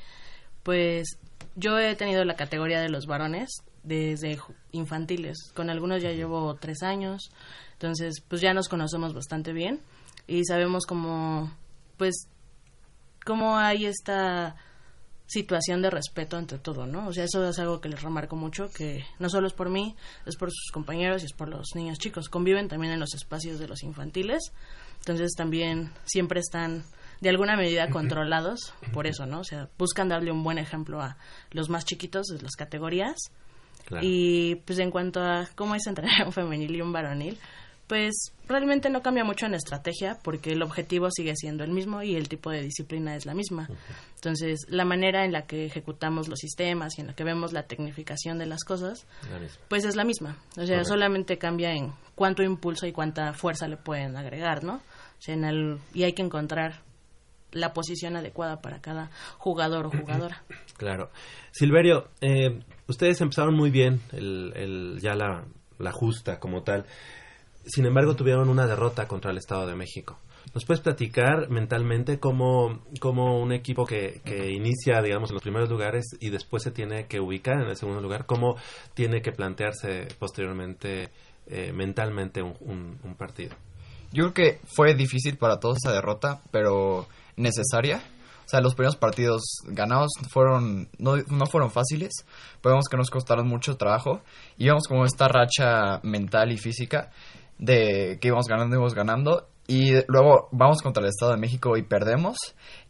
pues, 0.63 1.19
yo 1.57 1.79
he 1.79 1.95
tenido 1.95 2.25
la 2.25 2.37
categoría 2.37 2.81
de 2.81 2.89
los 2.89 3.07
varones 3.07 3.63
desde 3.83 4.39
infantiles. 4.71 5.53
Con 5.55 5.71
algunos 5.71 6.03
ya 6.03 6.13
llevo 6.13 6.55
tres 6.57 6.83
años. 6.83 7.31
Entonces, 7.75 8.23
pues 8.27 8.41
ya 8.41 8.55
nos 8.55 8.69
conocemos 8.69 9.15
bastante 9.15 9.53
bien 9.53 9.81
y 10.27 10.45
sabemos 10.45 10.87
cómo, 10.87 11.53
pues, 11.97 12.29
cómo 13.25 13.59
hay 13.59 13.87
esta 13.87 14.57
situación 15.27 15.81
de 15.81 15.91
respeto 15.91 16.37
ante 16.37 16.59
todo, 16.59 16.87
¿no? 16.87 17.09
O 17.09 17.13
sea, 17.13 17.25
eso 17.25 17.49
es 17.49 17.59
algo 17.59 17.81
que 17.81 17.89
les 17.89 18.03
remarco 18.03 18.37
mucho, 18.37 18.69
que 18.69 19.05
no 19.19 19.31
solo 19.31 19.47
es 19.47 19.55
por 19.55 19.71
mí, 19.71 19.97
es 20.27 20.37
por 20.37 20.51
sus 20.51 20.71
compañeros 20.73 21.23
y 21.23 21.27
es 21.27 21.33
por 21.33 21.49
los 21.49 21.75
niños 21.75 21.99
chicos. 21.99 22.29
Conviven 22.29 22.69
también 22.69 22.93
en 22.93 23.01
los 23.01 23.15
espacios 23.15 23.59
de 23.59 23.67
los 23.67 23.83
infantiles, 23.83 24.53
entonces 24.99 25.33
también 25.35 25.91
siempre 26.05 26.41
están 26.41 26.85
de 27.23 27.29
alguna 27.29 27.57
medida 27.57 27.89
controlados 27.89 28.75
por 28.93 29.07
eso, 29.07 29.27
¿no? 29.27 29.41
O 29.41 29.45
sea, 29.45 29.69
buscan 29.79 30.09
darle 30.09 30.33
un 30.33 30.43
buen 30.43 30.59
ejemplo 30.59 31.01
a 31.01 31.17
los 31.53 31.71
más 31.71 31.85
chiquitos 31.85 32.27
de 32.27 32.43
las 32.43 32.57
categorías. 32.57 33.17
Claro. 33.85 34.05
Y 34.05 34.57
pues 34.67 34.81
en 34.81 34.91
cuanto 34.91 35.21
a 35.21 35.49
cómo 35.55 35.77
es 35.77 35.87
entrenar 35.87 36.27
un 36.27 36.33
femenil 36.33 36.75
y 36.75 36.81
un 36.81 36.93
varonil, 36.93 37.39
pues 37.87 38.33
realmente 38.49 38.91
no 38.91 39.03
cambia 39.03 39.23
mucho 39.23 39.47
en 39.47 39.55
estrategia 39.55 40.19
porque 40.25 40.51
el 40.51 40.63
objetivo 40.63 41.11
sigue 41.13 41.37
siendo 41.37 41.63
el 41.63 41.71
mismo 41.71 42.03
y 42.03 42.17
el 42.17 42.29
tipo 42.29 42.51
de 42.51 42.61
disciplina 42.61 43.15
es 43.15 43.25
la 43.25 43.35
misma. 43.35 43.69
Entonces, 44.17 44.67
la 44.69 44.85
manera 44.85 45.25
en 45.25 45.31
la 45.31 45.47
que 45.47 45.67
ejecutamos 45.67 46.27
los 46.27 46.41
sistemas 46.41 46.99
y 46.99 47.03
en 47.03 47.07
la 47.07 47.13
que 47.15 47.23
vemos 47.23 47.53
la 47.53 47.65
tecnificación 47.65 48.39
de 48.39 48.47
las 48.47 48.65
cosas, 48.65 49.07
pues 49.69 49.85
es 49.85 49.95
la 49.95 50.03
misma. 50.05 50.39
O 50.57 50.67
sea, 50.67 50.83
solamente 50.85 51.39
cambia 51.39 51.73
en 51.73 51.93
cuánto 52.17 52.43
impulso 52.43 52.87
y 52.87 52.93
cuánta 52.93 53.33
fuerza 53.33 53.69
le 53.69 53.77
pueden 53.77 54.17
agregar, 54.17 54.65
¿no? 54.65 54.77
O 54.77 55.23
sea, 55.23 55.35
en 55.35 55.45
el, 55.45 55.79
y 55.95 56.03
hay 56.03 56.15
que 56.15 56.23
encontrar 56.23 56.83
la 57.53 57.73
posición 57.73 58.17
adecuada 58.17 58.61
para 58.61 58.81
cada 58.81 59.11
jugador 59.39 59.87
o 59.87 59.91
jugadora. 59.91 60.43
Claro. 60.77 61.11
Silverio, 61.53 62.09
eh, 62.21 62.61
ustedes 62.89 63.21
empezaron 63.21 63.55
muy 63.55 63.71
bien 63.71 64.01
el, 64.13 64.53
el- 64.57 64.99
ya 65.01 65.15
la, 65.15 65.45
la 65.79 65.93
justa 65.93 66.39
como 66.41 66.63
tal. 66.63 66.87
Sin 67.65 67.87
embargo, 67.87 68.17
tuvieron 68.17 68.49
una 68.49 68.67
derrota 68.67 69.07
contra 69.07 69.31
el 69.31 69.39
Estado 69.39 69.67
de 69.67 69.77
México. 69.77 70.19
¿Nos 70.55 70.65
puedes 70.65 70.81
platicar 70.81 71.49
mentalmente 71.51 72.19
cómo, 72.19 72.81
cómo 72.99 73.41
un 73.41 73.53
equipo 73.53 73.87
que, 73.87 74.21
que 74.25 74.51
inicia, 74.51 75.01
digamos, 75.01 75.31
en 75.31 75.35
los 75.35 75.43
primeros 75.43 75.71
lugares 75.71 76.05
y 76.21 76.31
después 76.31 76.65
se 76.65 76.73
tiene 76.73 77.07
que 77.07 77.21
ubicar 77.21 77.63
en 77.63 77.69
el 77.69 77.77
segundo 77.77 78.01
lugar, 78.01 78.27
cómo 78.27 78.57
tiene 78.95 79.23
que 79.23 79.31
plantearse 79.31 80.09
posteriormente 80.19 81.11
eh, 81.47 81.73
mentalmente 81.73 82.43
un, 82.43 82.57
un- 82.61 82.99
un 83.05 83.15
partido? 83.15 83.55
Yo 84.13 84.31
creo 84.33 84.35
que 84.35 84.61
fue 84.67 84.95
difícil 84.95 85.37
para 85.39 85.61
todos 85.61 85.79
esa 85.83 85.93
derrota, 85.95 86.43
pero 86.51 87.07
necesaria. 87.37 88.03
O 88.45 88.49
sea, 88.53 88.61
los 88.61 88.75
primeros 88.75 88.97
partidos 88.97 89.43
ganados 89.69 90.11
fueron 90.31 90.89
no, 90.99 91.17
no 91.17 91.47
fueron 91.47 91.71
fáciles, 91.71 92.11
pero 92.61 92.75
vemos 92.75 92.89
que 92.91 92.97
nos 92.97 93.09
costaron 93.09 93.47
mucho 93.49 93.77
trabajo 93.77 94.21
y 94.59 94.67
vemos 94.67 94.87
como 94.89 95.05
esta 95.07 95.29
racha 95.29 96.01
mental 96.03 96.53
y 96.53 96.59
física 96.59 97.11
de 97.59 98.19
que 98.21 98.29
íbamos 98.29 98.47
ganando, 98.49 98.75
íbamos 98.77 98.95
ganando 98.95 99.47
y 99.69 99.93
luego 100.09 100.49
vamos 100.51 100.83
contra 100.83 101.03
el 101.03 101.09
Estado 101.09 101.33
de 101.33 101.39
México 101.39 101.77
y 101.77 101.83
perdemos 101.83 102.37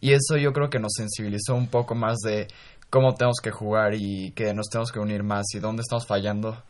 y 0.01 0.13
eso 0.15 0.37
yo 0.39 0.53
creo 0.53 0.71
que 0.71 0.79
nos 0.81 0.93
sensibilizó 0.97 1.55
un 1.55 1.69
poco 1.69 1.95
más 1.95 2.17
de 2.25 2.49
cómo 2.89 3.15
tenemos 3.15 3.37
que 3.43 3.51
jugar 3.51 3.95
y 3.95 4.33
que 4.33 4.55
nos 4.55 4.69
tenemos 4.69 4.91
que 4.91 4.99
unir 5.01 5.23
más 5.23 5.45
y 5.55 5.59
dónde 5.61 5.83
estamos 5.83 6.07
fallando 6.07 6.63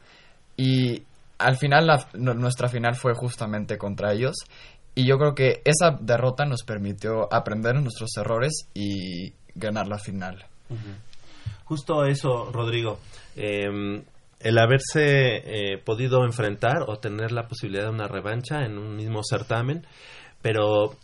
y 0.57 1.05
al 1.39 1.57
final 1.57 1.87
la- 1.87 2.09
nu- 2.14 2.35
nuestra 2.35 2.68
final 2.68 2.95
fue 2.97 3.14
justamente 3.14 3.79
contra 3.79 4.12
ellos 4.12 4.35
y 4.95 5.07
yo 5.07 5.18
creo 5.18 5.34
que 5.34 5.62
esa 5.64 5.97
derrota 6.01 6.45
nos 6.45 6.62
permitió 6.64 7.32
aprender 7.32 7.76
de 7.76 7.82
nuestros 7.82 8.11
errores 8.16 8.68
y 8.74 9.32
ganar 9.55 9.88
la 9.88 9.99
final. 9.99 10.45
Justo 11.64 12.05
eso, 12.05 12.51
Rodrigo. 12.53 12.99
Eh, 13.36 14.03
el 14.43 14.59
haberse 14.59 15.36
eh, 15.36 15.78
podido 15.78 16.24
enfrentar 16.24 16.82
o 16.86 16.99
tener 16.99 17.32
la 17.32 17.47
posibilidad 17.47 17.84
de 17.84 17.90
una 17.90 18.09
revancha 18.09 18.64
en 18.64 18.76
un 18.76 18.97
mismo 18.97 19.20
certamen, 19.22 19.86
pero 20.43 20.97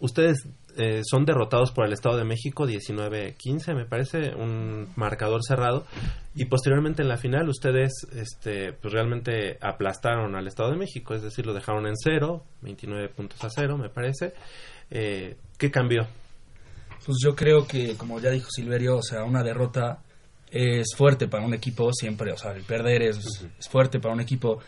ustedes 0.00 0.48
eh, 0.76 1.02
son 1.04 1.24
derrotados 1.24 1.72
por 1.72 1.86
el 1.86 1.92
Estado 1.92 2.16
de 2.16 2.24
México 2.24 2.66
19-15, 2.66 3.74
me 3.74 3.84
parece, 3.84 4.34
un 4.34 4.88
marcador 4.96 5.40
cerrado, 5.46 5.86
y 6.34 6.46
posteriormente 6.46 7.02
en 7.02 7.08
la 7.08 7.16
final 7.16 7.48
ustedes 7.48 8.06
este, 8.14 8.72
pues 8.72 8.92
realmente 8.92 9.58
aplastaron 9.60 10.34
al 10.36 10.46
Estado 10.46 10.70
de 10.70 10.76
México, 10.76 11.14
es 11.14 11.22
decir, 11.22 11.46
lo 11.46 11.54
dejaron 11.54 11.86
en 11.86 11.94
cero, 11.96 12.44
29 12.62 13.08
puntos 13.08 13.42
a 13.44 13.50
cero, 13.50 13.76
me 13.76 13.88
parece. 13.88 14.34
Eh, 14.90 15.36
¿Qué 15.58 15.70
cambió? 15.70 16.06
Pues 17.04 17.18
yo 17.22 17.34
creo 17.34 17.66
que, 17.66 17.96
como 17.96 18.20
ya 18.20 18.30
dijo 18.30 18.48
Silverio, 18.50 18.98
o 18.98 19.02
sea, 19.02 19.24
una 19.24 19.42
derrota 19.42 20.02
es 20.50 20.94
fuerte 20.96 21.28
para 21.28 21.44
un 21.44 21.54
equipo 21.54 21.92
siempre, 21.92 22.32
o 22.32 22.36
sea, 22.36 22.52
el 22.52 22.64
perder 22.64 23.02
es, 23.02 23.46
es 23.58 23.68
fuerte 23.68 24.00
para 24.00 24.14
un 24.14 24.20
equipo, 24.20 24.58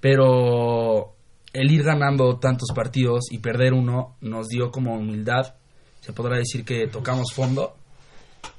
Pero 0.00 1.14
el 1.54 1.70
ir 1.70 1.84
ganando 1.84 2.36
tantos 2.38 2.70
partidos 2.74 3.30
y 3.30 3.38
perder 3.38 3.72
uno 3.72 4.16
nos 4.20 4.48
dio 4.48 4.70
como 4.70 4.94
humildad. 4.96 5.54
Se 6.00 6.12
podrá 6.12 6.36
decir 6.36 6.64
que 6.64 6.88
tocamos 6.88 7.32
fondo 7.32 7.76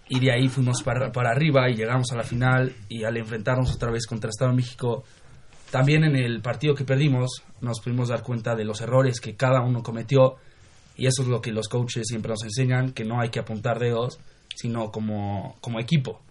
y 0.08 0.20
de 0.20 0.32
ahí 0.32 0.48
fuimos 0.48 0.82
para, 0.82 1.12
para 1.12 1.32
arriba 1.32 1.70
y 1.70 1.76
llegamos 1.76 2.12
a 2.14 2.16
la 2.16 2.24
final 2.24 2.74
y 2.88 3.04
al 3.04 3.18
enfrentarnos 3.18 3.76
otra 3.76 3.92
vez 3.92 4.08
contra 4.08 4.30
Estado 4.30 4.52
de 4.52 4.58
México, 4.58 5.04
también 5.72 6.06
en 6.06 6.16
el 6.16 6.42
partido 6.42 6.74
que 6.74 6.86
perdimos 6.86 7.44
nos 7.60 7.82
pudimos 7.82 8.08
dar 8.08 8.24
cuenta 8.24 8.56
de 8.56 8.64
los 8.64 8.80
errores 8.80 9.20
que 9.20 9.36
cada 9.36 9.62
uno 9.62 9.84
cometió 9.84 10.38
y 10.96 11.08
eso 11.08 11.24
es 11.24 11.28
lo 11.28 11.42
que 11.42 11.52
los 11.52 11.68
coaches 11.68 12.08
siempre 12.08 12.30
nos 12.30 12.44
enseñan, 12.44 12.94
que 12.94 13.04
no 13.04 13.20
hay 13.20 13.30
que 13.30 13.40
apuntar 13.40 13.78
dedos, 13.78 14.20
sino 14.56 14.90
como, 14.90 15.58
como 15.60 15.82
equipo. 15.82 16.22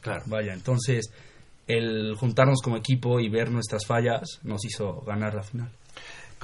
Claro. 0.00 0.22
Vaya, 0.26 0.52
entonces 0.52 1.10
el 1.66 2.14
juntarnos 2.14 2.60
como 2.62 2.76
equipo 2.76 3.18
y 3.18 3.28
ver 3.28 3.50
nuestras 3.50 3.84
fallas 3.84 4.38
nos 4.44 4.64
hizo 4.64 5.00
ganar 5.00 5.34
la 5.34 5.42
final. 5.42 5.70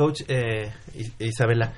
Coach 0.01 0.22
eh, 0.28 0.72
Is- 0.94 1.12
Isabela, 1.18 1.74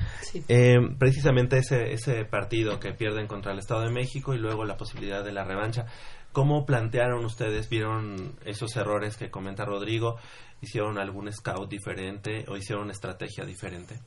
eh, 0.47 0.79
precisamente 0.97 1.59
ese, 1.59 1.93
ese 1.93 2.25
partido 2.25 2.79
que 2.79 2.93
pierden 2.93 3.27
contra 3.27 3.51
el 3.51 3.59
Estado 3.59 3.81
de 3.81 3.91
México 3.91 4.33
y 4.33 4.39
luego 4.39 4.65
la 4.65 4.77
posibilidad 4.77 5.25
de 5.25 5.33
la 5.33 5.43
revancha, 5.43 5.87
¿cómo 6.31 6.65
plantearon 6.65 7.25
ustedes? 7.25 7.69
¿Vieron 7.69 8.37
esos 8.45 8.77
errores 8.77 9.17
que 9.17 9.29
comenta 9.29 9.65
Rodrigo? 9.65 10.19
¿Hicieron 10.61 10.99
algún 10.99 11.33
scout 11.33 11.69
diferente 11.69 12.45
o 12.47 12.57
hicieron 12.57 12.85
una 12.85 12.93
estrategia 12.93 13.45
diferente? 13.45 13.99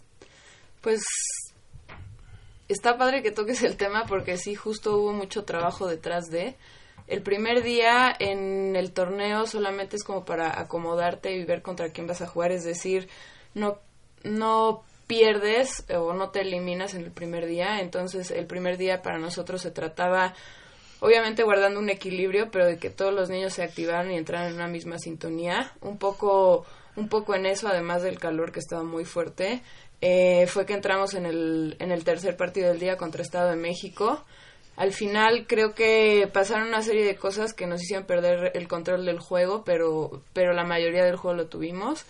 Pues 0.79 1.03
está 2.69 2.97
padre 2.97 3.21
que 3.21 3.31
toques 3.31 3.63
el 3.63 3.75
tema 3.75 4.05
porque 4.07 4.37
sí, 4.37 4.55
justo 4.55 4.95
hubo 4.95 5.11
mucho 5.11 5.43
trabajo 5.43 5.87
detrás 5.87 6.27
de. 6.29 6.55
El 7.07 7.21
primer 7.21 7.63
día 7.63 8.15
en 8.17 8.77
el 8.77 8.93
torneo 8.93 9.45
solamente 9.45 9.97
es 9.97 10.05
como 10.05 10.23
para 10.23 10.57
acomodarte 10.57 11.35
y 11.35 11.43
ver 11.43 11.61
contra 11.61 11.89
quién 11.89 12.07
vas 12.07 12.21
a 12.21 12.27
jugar, 12.27 12.53
es 12.53 12.63
decir, 12.63 13.09
no, 13.53 13.79
no 14.25 14.83
pierdes 15.07 15.85
o 15.95 16.13
no 16.13 16.29
te 16.29 16.41
eliminas 16.41 16.93
en 16.95 17.03
el 17.03 17.11
primer 17.11 17.45
día, 17.45 17.79
entonces 17.79 18.31
el 18.31 18.47
primer 18.47 18.77
día 18.77 19.01
para 19.01 19.19
nosotros 19.19 19.61
se 19.61 19.71
trataba 19.71 20.33
obviamente 20.99 21.43
guardando 21.43 21.79
un 21.79 21.89
equilibrio, 21.89 22.49
pero 22.51 22.65
de 22.65 22.77
que 22.77 22.89
todos 22.89 23.13
los 23.13 23.29
niños 23.29 23.53
se 23.53 23.63
activaran 23.63 24.11
y 24.11 24.17
entraran 24.17 24.47
en 24.47 24.55
una 24.55 24.67
misma 24.67 24.97
sintonía, 24.97 25.71
un 25.81 25.97
poco 25.97 26.65
un 26.95 27.09
poco 27.09 27.35
en 27.35 27.45
eso, 27.45 27.67
además 27.67 28.03
del 28.03 28.19
calor 28.19 28.51
que 28.51 28.59
estaba 28.59 28.83
muy 28.83 29.03
fuerte, 29.03 29.61
eh, 30.01 30.47
fue 30.47 30.65
que 30.65 30.73
entramos 30.73 31.13
en 31.13 31.25
el, 31.25 31.75
en 31.79 31.91
el 31.91 32.03
tercer 32.03 32.37
partido 32.37 32.69
del 32.69 32.79
día 32.79 32.97
contra 32.97 33.21
Estado 33.21 33.49
de 33.49 33.57
México. 33.57 34.23
Al 34.77 34.91
final 34.91 35.45
creo 35.47 35.73
que 35.73 36.29
pasaron 36.31 36.67
una 36.67 36.81
serie 36.81 37.05
de 37.05 37.15
cosas 37.15 37.53
que 37.53 37.67
nos 37.67 37.81
hicieron 37.81 38.05
perder 38.05 38.51
el 38.55 38.67
control 38.67 39.05
del 39.05 39.19
juego, 39.19 39.63
pero, 39.63 40.21
pero 40.33 40.53
la 40.53 40.63
mayoría 40.63 41.03
del 41.03 41.15
juego 41.15 41.35
lo 41.35 41.47
tuvimos. 41.47 42.05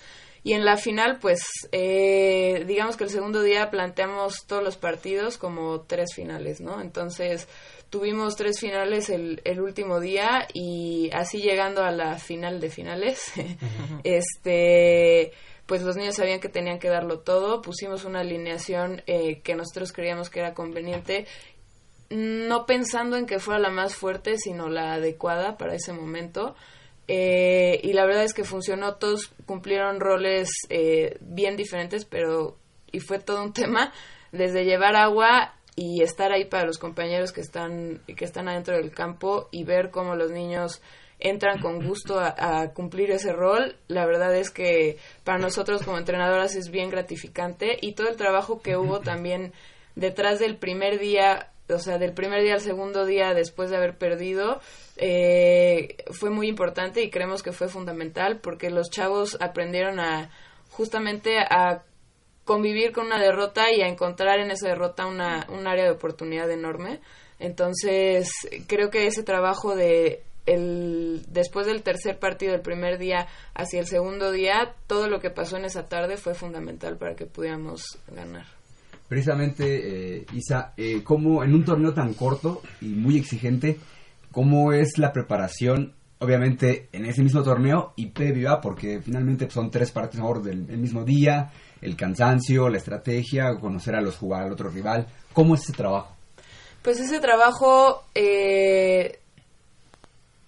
Y 0.46 0.54
en 0.54 0.64
la 0.64 0.78
final, 0.78 1.18
pues, 1.20 1.42
eh, 1.72 2.66
digamos 2.68 2.98
que 2.98 3.04
el 3.04 3.10
segundo 3.10 3.42
día 3.42 3.72
planteamos 3.72 4.46
todos 4.46 4.64
los 4.64 4.78
partidos 4.78 5.40
como 5.40 5.82
tres 5.82 6.14
finales, 6.14 6.62
¿no? 6.62 6.82
Entonces, 6.82 7.48
tuvimos 7.90 8.36
tres 8.36 8.60
finales 8.60 9.10
el, 9.10 9.42
el 9.44 9.60
último 9.60 10.00
día 10.00 10.48
y 10.54 11.10
así 11.14 11.42
llegando 11.42 11.84
a 11.84 11.90
la 11.90 12.20
final 12.20 12.60
de 12.60 12.70
finales, 12.70 13.32
este, 14.04 15.32
pues 15.66 15.82
los 15.82 15.96
niños 15.96 16.14
sabían 16.14 16.40
que 16.40 16.50
tenían 16.50 16.78
que 16.78 16.90
darlo 16.90 17.22
todo, 17.22 17.64
pusimos 17.64 18.06
una 18.06 18.20
alineación 18.20 19.02
eh, 19.08 19.42
que 19.42 19.56
nosotros 19.56 19.94
creíamos 19.94 20.30
que 20.30 20.42
era 20.42 20.54
conveniente, 20.54 21.26
no 22.12 22.68
pensando 22.68 23.18
en 23.18 23.26
que 23.26 23.40
fuera 23.40 23.60
la 23.60 23.72
más 23.72 23.96
fuerte, 23.96 24.38
sino 24.38 24.70
la 24.70 24.94
adecuada 24.94 25.58
para 25.58 25.74
ese 25.74 25.92
momento. 25.92 26.56
Eh, 27.08 27.80
y 27.84 27.94
la 27.94 28.06
verdad 28.06 28.24
es 28.24 28.34
que 28.34 28.44
funcionó, 28.44 28.96
todos 28.96 29.32
cumplieron 29.46 30.00
roles 30.00 30.50
eh, 30.70 31.18
bien 31.22 31.56
diferentes, 31.56 32.06
pero 32.06 32.58
y 32.92 33.00
fue 33.00 33.20
todo 33.20 33.44
un 33.44 33.54
tema, 33.54 33.94
desde 34.32 34.66
llevar 34.66 34.96
agua 34.96 35.54
y 35.76 36.02
estar 36.02 36.32
ahí 36.32 36.46
para 36.46 36.66
los 36.66 36.78
compañeros 36.78 37.32
que 37.32 37.42
están, 37.42 38.02
que 38.06 38.26
están 38.26 38.48
adentro 38.48 38.78
del 38.78 38.92
campo 38.92 39.50
y 39.52 39.64
ver 39.64 39.92
cómo 39.92 40.16
los 40.16 40.32
niños 40.32 40.82
entran 41.20 41.60
con 41.60 41.86
gusto 41.86 42.20
a, 42.20 42.62
a 42.62 42.74
cumplir 42.74 43.12
ese 43.12 43.34
rol. 43.34 43.76
La 43.88 44.06
verdad 44.06 44.36
es 44.36 44.52
que 44.52 44.98
para 45.24 45.38
nosotros 45.38 45.84
como 45.84 45.98
entrenadoras 45.98 46.56
es 46.56 46.70
bien 46.70 46.90
gratificante 46.90 47.78
y 47.82 47.94
todo 47.94 48.10
el 48.10 48.16
trabajo 48.16 48.62
que 48.62 48.78
hubo 48.78 49.00
también 49.02 49.54
detrás 49.96 50.40
del 50.40 50.58
primer 50.58 51.00
día, 51.00 51.52
o 51.70 51.80
sea, 51.80 51.98
del 51.98 52.14
primer 52.14 52.42
día 52.44 52.54
al 52.54 52.62
segundo 52.62 53.06
día 53.06 53.34
después 53.34 53.70
de 53.70 53.78
haber 53.78 53.98
perdido, 53.98 54.62
eh, 54.98 55.98
fue 56.12 56.30
muy 56.30 56.48
importante 56.48 57.02
y 57.04 57.10
creemos 57.10 57.44
que 57.44 57.52
fue 57.52 57.68
fundamental 57.68 58.40
porque 58.42 58.70
los 58.70 58.90
chavos 58.90 59.38
aprendieron 59.42 60.00
a 60.00 60.30
justamente 60.70 61.40
a 61.40 61.84
convivir 62.46 62.92
con 62.92 63.08
una 63.08 63.20
derrota 63.20 63.72
y 63.72 63.82
a 63.82 63.88
encontrar 63.88 64.40
en 64.40 64.52
esa 64.52 64.70
derrota 64.70 65.08
una, 65.08 65.48
un 65.50 65.68
área 65.68 65.86
de 65.86 65.92
oportunidad 65.92 66.50
enorme. 66.50 67.02
Entonces, 67.40 68.30
creo 68.68 68.90
que 68.90 69.08
ese 69.08 69.24
trabajo 69.24 69.76
de 69.76 70.24
el 70.46 71.24
después 71.30 71.66
del 71.66 71.82
tercer 71.82 72.20
partido 72.20 72.52
del 72.52 72.62
primer 72.62 73.00
día 73.00 73.28
hacia 73.56 73.80
el 73.80 73.88
segundo 73.88 74.32
día, 74.32 74.76
todo 74.88 75.10
lo 75.10 75.20
que 75.20 75.32
pasó 75.32 75.58
en 75.58 75.66
esa 75.66 75.88
tarde 75.88 76.18
fue 76.18 76.36
fundamental 76.36 76.98
para 76.98 77.16
que 77.16 77.26
pudiéramos 77.26 77.98
ganar. 78.08 78.46
Precisamente, 79.08 80.18
eh, 80.18 80.26
Isa, 80.34 80.74
eh, 80.78 81.02
¿cómo 81.04 81.44
en 81.44 81.54
un 81.54 81.64
torneo 81.64 81.94
tan 81.94 82.14
corto 82.14 82.62
y 82.82 82.88
muy 82.88 83.18
exigente, 83.18 83.78
cómo 84.36 84.74
es 84.74 84.98
la 84.98 85.14
preparación, 85.14 85.96
obviamente, 86.20 86.90
en 86.92 87.06
ese 87.06 87.24
mismo 87.24 87.42
torneo 87.42 87.94
y 87.96 88.08
previo 88.08 88.52
a, 88.52 88.60
porque 88.60 89.00
finalmente 89.02 89.50
son 89.50 89.72
tres 89.72 89.94
partidos 89.94 90.26
a 90.26 90.28
favor 90.28 90.44
del 90.44 90.70
el 90.70 90.78
mismo 90.78 91.06
día, 91.06 91.54
el 91.82 91.96
cansancio, 91.96 92.68
la 92.68 92.78
estrategia, 92.78 93.56
conocer 93.62 93.96
a 93.96 94.02
los 94.02 94.18
jugadores, 94.18 94.48
al 94.48 94.54
otro 94.54 94.70
rival, 94.70 95.08
¿cómo 95.32 95.56
es 95.56 95.62
ese 95.62 95.72
trabajo? 95.72 96.14
Pues 96.82 97.00
ese 97.00 97.22
trabajo 97.22 98.04
eh, 98.14 99.20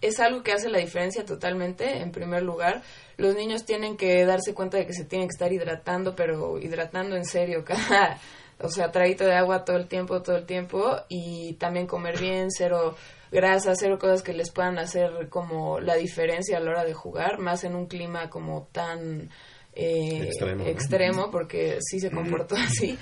es 0.01 0.19
algo 0.19 0.43
que 0.43 0.51
hace 0.51 0.67
la 0.67 0.79
diferencia 0.79 1.23
totalmente, 1.23 2.01
en 2.01 2.11
primer 2.11 2.43
lugar. 2.43 2.81
Los 3.15 3.35
niños 3.35 3.63
tienen 3.63 3.95
que 3.95 4.25
darse 4.25 4.53
cuenta 4.53 4.75
de 4.75 4.85
que 4.85 4.93
se 4.93 5.05
tienen 5.05 5.29
que 5.29 5.33
estar 5.33 5.53
hidratando, 5.53 6.13
pero 6.13 6.59
hidratando 6.59 7.15
en 7.15 7.23
serio, 7.23 7.63
cada, 7.65 8.19
o 8.59 8.67
sea, 8.67 8.91
traguito 8.91 9.23
de 9.23 9.35
agua 9.35 9.63
todo 9.63 9.77
el 9.77 9.87
tiempo, 9.87 10.21
todo 10.21 10.35
el 10.35 10.45
tiempo, 10.45 10.83
y 11.07 11.53
también 11.53 11.87
comer 11.87 12.19
bien, 12.19 12.51
cero 12.51 12.97
grasa, 13.31 13.73
cero 13.75 13.97
cosas 13.99 14.21
que 14.23 14.33
les 14.33 14.51
puedan 14.51 14.77
hacer 14.79 15.29
como 15.29 15.79
la 15.79 15.95
diferencia 15.95 16.57
a 16.57 16.59
la 16.59 16.71
hora 16.71 16.83
de 16.85 16.93
jugar, 16.93 17.39
más 17.39 17.63
en 17.63 17.75
un 17.75 17.87
clima 17.87 18.29
como 18.29 18.67
tan 18.71 19.29
eh, 19.73 20.23
Extremo, 20.23 20.63
¿no? 20.63 20.69
extremo, 20.69 21.31
porque 21.31 21.77
sí 21.81 21.99
se 21.99 22.09
comportó 22.11 22.55
así. 22.57 22.97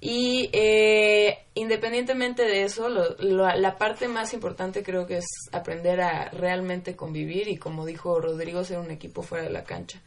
Y 0.00 0.48
eh, 0.52 1.38
independientemente 1.54 2.42
de 2.44 2.62
eso, 2.62 2.88
lo- 2.88 3.16
lo- 3.18 3.52
la 3.56 3.76
parte 3.78 4.06
más 4.06 4.32
importante 4.32 4.84
creo 4.84 5.06
que 5.06 5.16
es 5.18 5.26
aprender 5.50 6.00
a 6.00 6.30
realmente 6.30 6.94
convivir 6.94 7.48
y 7.48 7.56
como 7.56 7.84
dijo 7.84 8.20
Rodrigo, 8.20 8.62
ser 8.62 8.78
un 8.78 8.92
equipo 8.92 9.22
fuera 9.22 9.42
de 9.44 9.50
la 9.50 9.64
cancha. 9.64 10.00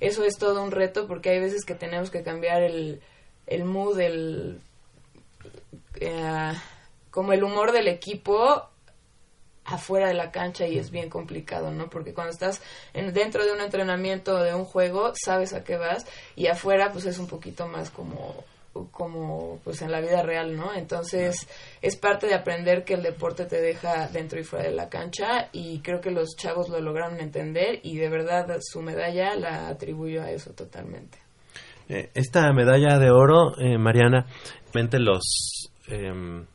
Eso 0.00 0.24
es 0.24 0.38
todo 0.38 0.62
un 0.62 0.70
reto 0.70 1.06
porque 1.06 1.28
hay 1.30 1.40
veces 1.40 1.64
que 1.66 1.74
tenemos 1.74 2.10
que 2.10 2.22
cambiar 2.22 2.62
el, 2.62 3.00
el 3.46 3.64
mood, 3.64 4.00
el, 4.00 4.60
eh, 6.00 6.52
como 7.10 7.32
el 7.32 7.44
humor 7.44 7.72
del 7.72 7.88
equipo 7.88 8.68
afuera 9.64 10.08
de 10.08 10.14
la 10.14 10.30
cancha 10.30 10.66
y 10.66 10.78
es 10.78 10.90
bien 10.90 11.08
complicado, 11.08 11.70
¿no? 11.70 11.88
Porque 11.88 12.14
cuando 12.14 12.32
estás 12.32 12.62
en, 12.92 13.12
dentro 13.12 13.44
de 13.44 13.52
un 13.52 13.60
entrenamiento 13.60 14.36
o 14.36 14.42
de 14.42 14.54
un 14.54 14.64
juego, 14.64 15.12
sabes 15.14 15.52
a 15.54 15.64
qué 15.64 15.76
vas 15.76 16.06
y 16.36 16.46
afuera 16.46 16.90
pues 16.92 17.06
es 17.06 17.18
un 17.18 17.26
poquito 17.26 17.66
más 17.66 17.90
como 17.90 18.44
como 18.90 19.60
pues 19.62 19.82
en 19.82 19.92
la 19.92 20.00
vida 20.00 20.22
real, 20.22 20.56
¿no? 20.56 20.74
Entonces 20.74 21.48
es 21.80 21.96
parte 21.96 22.26
de 22.26 22.34
aprender 22.34 22.84
que 22.84 22.94
el 22.94 23.02
deporte 23.02 23.46
te 23.46 23.60
deja 23.60 24.08
dentro 24.08 24.40
y 24.40 24.44
fuera 24.44 24.64
de 24.68 24.74
la 24.74 24.88
cancha 24.88 25.48
y 25.52 25.78
creo 25.78 26.00
que 26.00 26.10
los 26.10 26.34
chavos 26.36 26.68
lo 26.68 26.80
lograron 26.80 27.20
entender 27.20 27.78
y 27.82 27.96
de 27.98 28.08
verdad 28.08 28.58
su 28.60 28.82
medalla 28.82 29.36
la 29.36 29.68
atribuyo 29.68 30.22
a 30.22 30.30
eso 30.30 30.52
totalmente. 30.52 31.18
Eh, 31.88 32.10
esta 32.14 32.52
medalla 32.52 32.98
de 32.98 33.10
oro, 33.10 33.58
eh, 33.58 33.78
Mariana, 33.78 34.26
realmente 34.72 34.98
los 34.98 35.70
em, 35.86 36.46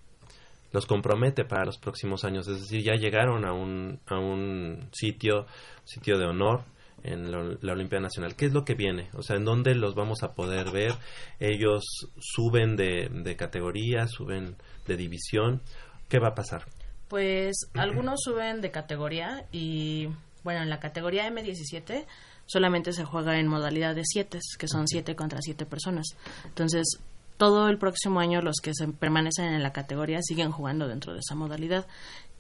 los 0.72 0.86
compromete 0.86 1.46
para 1.46 1.66
los 1.66 1.78
próximos 1.78 2.24
años. 2.24 2.48
Es 2.48 2.62
decir, 2.62 2.84
ya 2.84 2.94
llegaron 2.94 3.46
a 3.46 3.54
un, 3.54 4.00
a 4.08 4.20
un 4.20 4.90
sitio, 4.92 5.46
sitio 5.84 6.18
de 6.18 6.26
honor 6.26 6.64
en 7.04 7.32
la, 7.32 7.58
la 7.62 7.74
Olimpiada 7.74 8.04
Nacional. 8.04 8.36
¿Qué 8.36 8.46
es 8.46 8.54
lo 8.54 8.66
que 8.66 8.76
viene? 8.76 9.10
O 9.14 9.24
sea, 9.24 9.36
¿en 9.36 9.46
dónde 9.46 9.76
los 9.76 9.96
vamos 9.96 10.24
a 10.24 10.34
poder 10.34 10.72
ver? 10.72 10.94
Ellos 11.40 11.84
suben 12.20 12.76
de, 12.76 13.10
de 13.12 13.36
categoría, 13.36 14.08
suben 14.08 14.56
de 14.88 14.98
división. 14.98 15.62
¿Qué 16.08 16.20
va 16.20 16.30
a 16.30 16.36
pasar? 16.36 16.66
Pues 17.08 17.70
algunos 17.76 18.20
suben 18.24 18.62
de 18.62 18.72
categoría 18.72 19.46
y 19.52 20.10
bueno, 20.44 20.62
en 20.62 20.70
la 20.70 20.80
categoría 20.80 21.30
M17 21.30 22.06
solamente 22.46 22.94
se 22.94 23.06
juega 23.06 23.40
en 23.40 23.48
modalidad 23.48 23.94
de 23.96 24.04
7, 24.04 24.40
que 24.58 24.68
son 24.68 24.88
7 24.88 25.16
contra 25.16 25.40
7 25.40 25.66
personas. 25.66 26.08
Entonces, 26.46 27.00
todo 27.40 27.70
el 27.70 27.78
próximo 27.78 28.20
año 28.20 28.42
los 28.42 28.58
que 28.62 28.74
se 28.74 28.86
permanecen 28.90 29.46
en 29.46 29.64
la 29.64 29.72
categoría 29.72 30.20
siguen 30.22 30.52
jugando 30.52 30.90
dentro 30.90 31.14
de 31.14 31.20
esa 31.20 31.36
modalidad. 31.36 31.88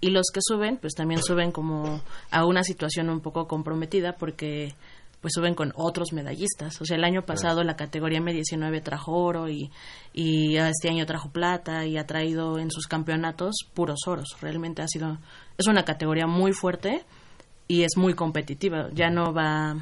Y 0.01 0.09
los 0.09 0.27
que 0.33 0.41
suben, 0.43 0.77
pues 0.77 0.93
también 0.93 1.23
suben 1.23 1.53
como 1.53 2.01
a 2.29 2.45
una 2.45 2.63
situación 2.63 3.09
un 3.09 3.21
poco 3.21 3.47
comprometida 3.47 4.17
porque 4.17 4.75
pues 5.21 5.33
suben 5.33 5.55
con 5.55 5.71
otros 5.75 6.11
medallistas. 6.11 6.81
O 6.81 6.85
sea, 6.85 6.97
el 6.97 7.05
año 7.05 7.25
pasado 7.25 7.63
la 7.63 7.77
categoría 7.77 8.19
M19 8.19 8.83
trajo 8.83 9.13
oro 9.13 9.47
y, 9.47 9.71
y 10.13 10.57
este 10.57 10.89
año 10.89 11.05
trajo 11.05 11.29
plata 11.29 11.85
y 11.85 11.97
ha 11.97 12.05
traído 12.05 12.59
en 12.59 12.69
sus 12.69 12.85
campeonatos 12.87 13.55
puros 13.73 13.99
oros. 14.05 14.35
Realmente 14.41 14.81
ha 14.81 14.87
sido, 14.87 15.17
es 15.57 15.67
una 15.67 15.83
categoría 15.83 16.27
muy 16.27 16.51
fuerte 16.51 17.05
y 17.69 17.83
es 17.83 17.95
muy 17.95 18.15
competitiva. 18.15 18.89
Ya 18.93 19.09
no 19.09 19.33
va, 19.33 19.77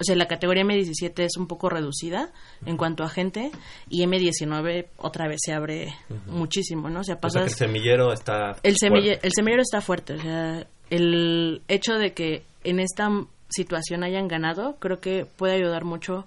o 0.00 0.04
sea, 0.04 0.16
la 0.16 0.26
categoría 0.26 0.64
M17 0.64 1.20
es 1.24 1.36
un 1.36 1.46
poco 1.46 1.68
reducida 1.68 2.32
en 2.64 2.76
cuanto 2.78 3.04
a 3.04 3.08
gente 3.10 3.50
y 3.88 4.02
M19 4.04 4.86
otra 4.96 5.28
vez 5.28 5.40
se 5.44 5.52
abre 5.52 5.94
muchísimo, 6.26 6.88
¿no? 6.88 7.00
O 7.00 7.04
sea, 7.04 7.16
O 7.16 7.18
sea, 7.18 7.20
pasas... 7.20 7.42
que 7.44 7.48
el 7.50 7.54
semillero 7.70 8.12
está... 8.12 8.56
El, 8.62 8.76
semille- 8.76 9.04
fuerte. 9.12 9.26
el 9.26 9.32
semillero 9.34 9.62
está 9.62 9.80
fuerte. 9.80 10.14
O 10.14 10.20
sea, 10.20 10.66
el 10.88 11.62
hecho 11.68 11.94
de 11.94 12.14
que 12.14 12.44
en 12.64 12.80
esta 12.80 13.08
situación 13.48 14.02
hayan 14.02 14.26
ganado, 14.26 14.76
creo 14.78 15.00
que 15.00 15.26
puede 15.26 15.54
ayudar 15.54 15.84
mucho 15.84 16.26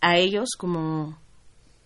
a 0.00 0.16
ellos 0.18 0.50
como 0.58 1.18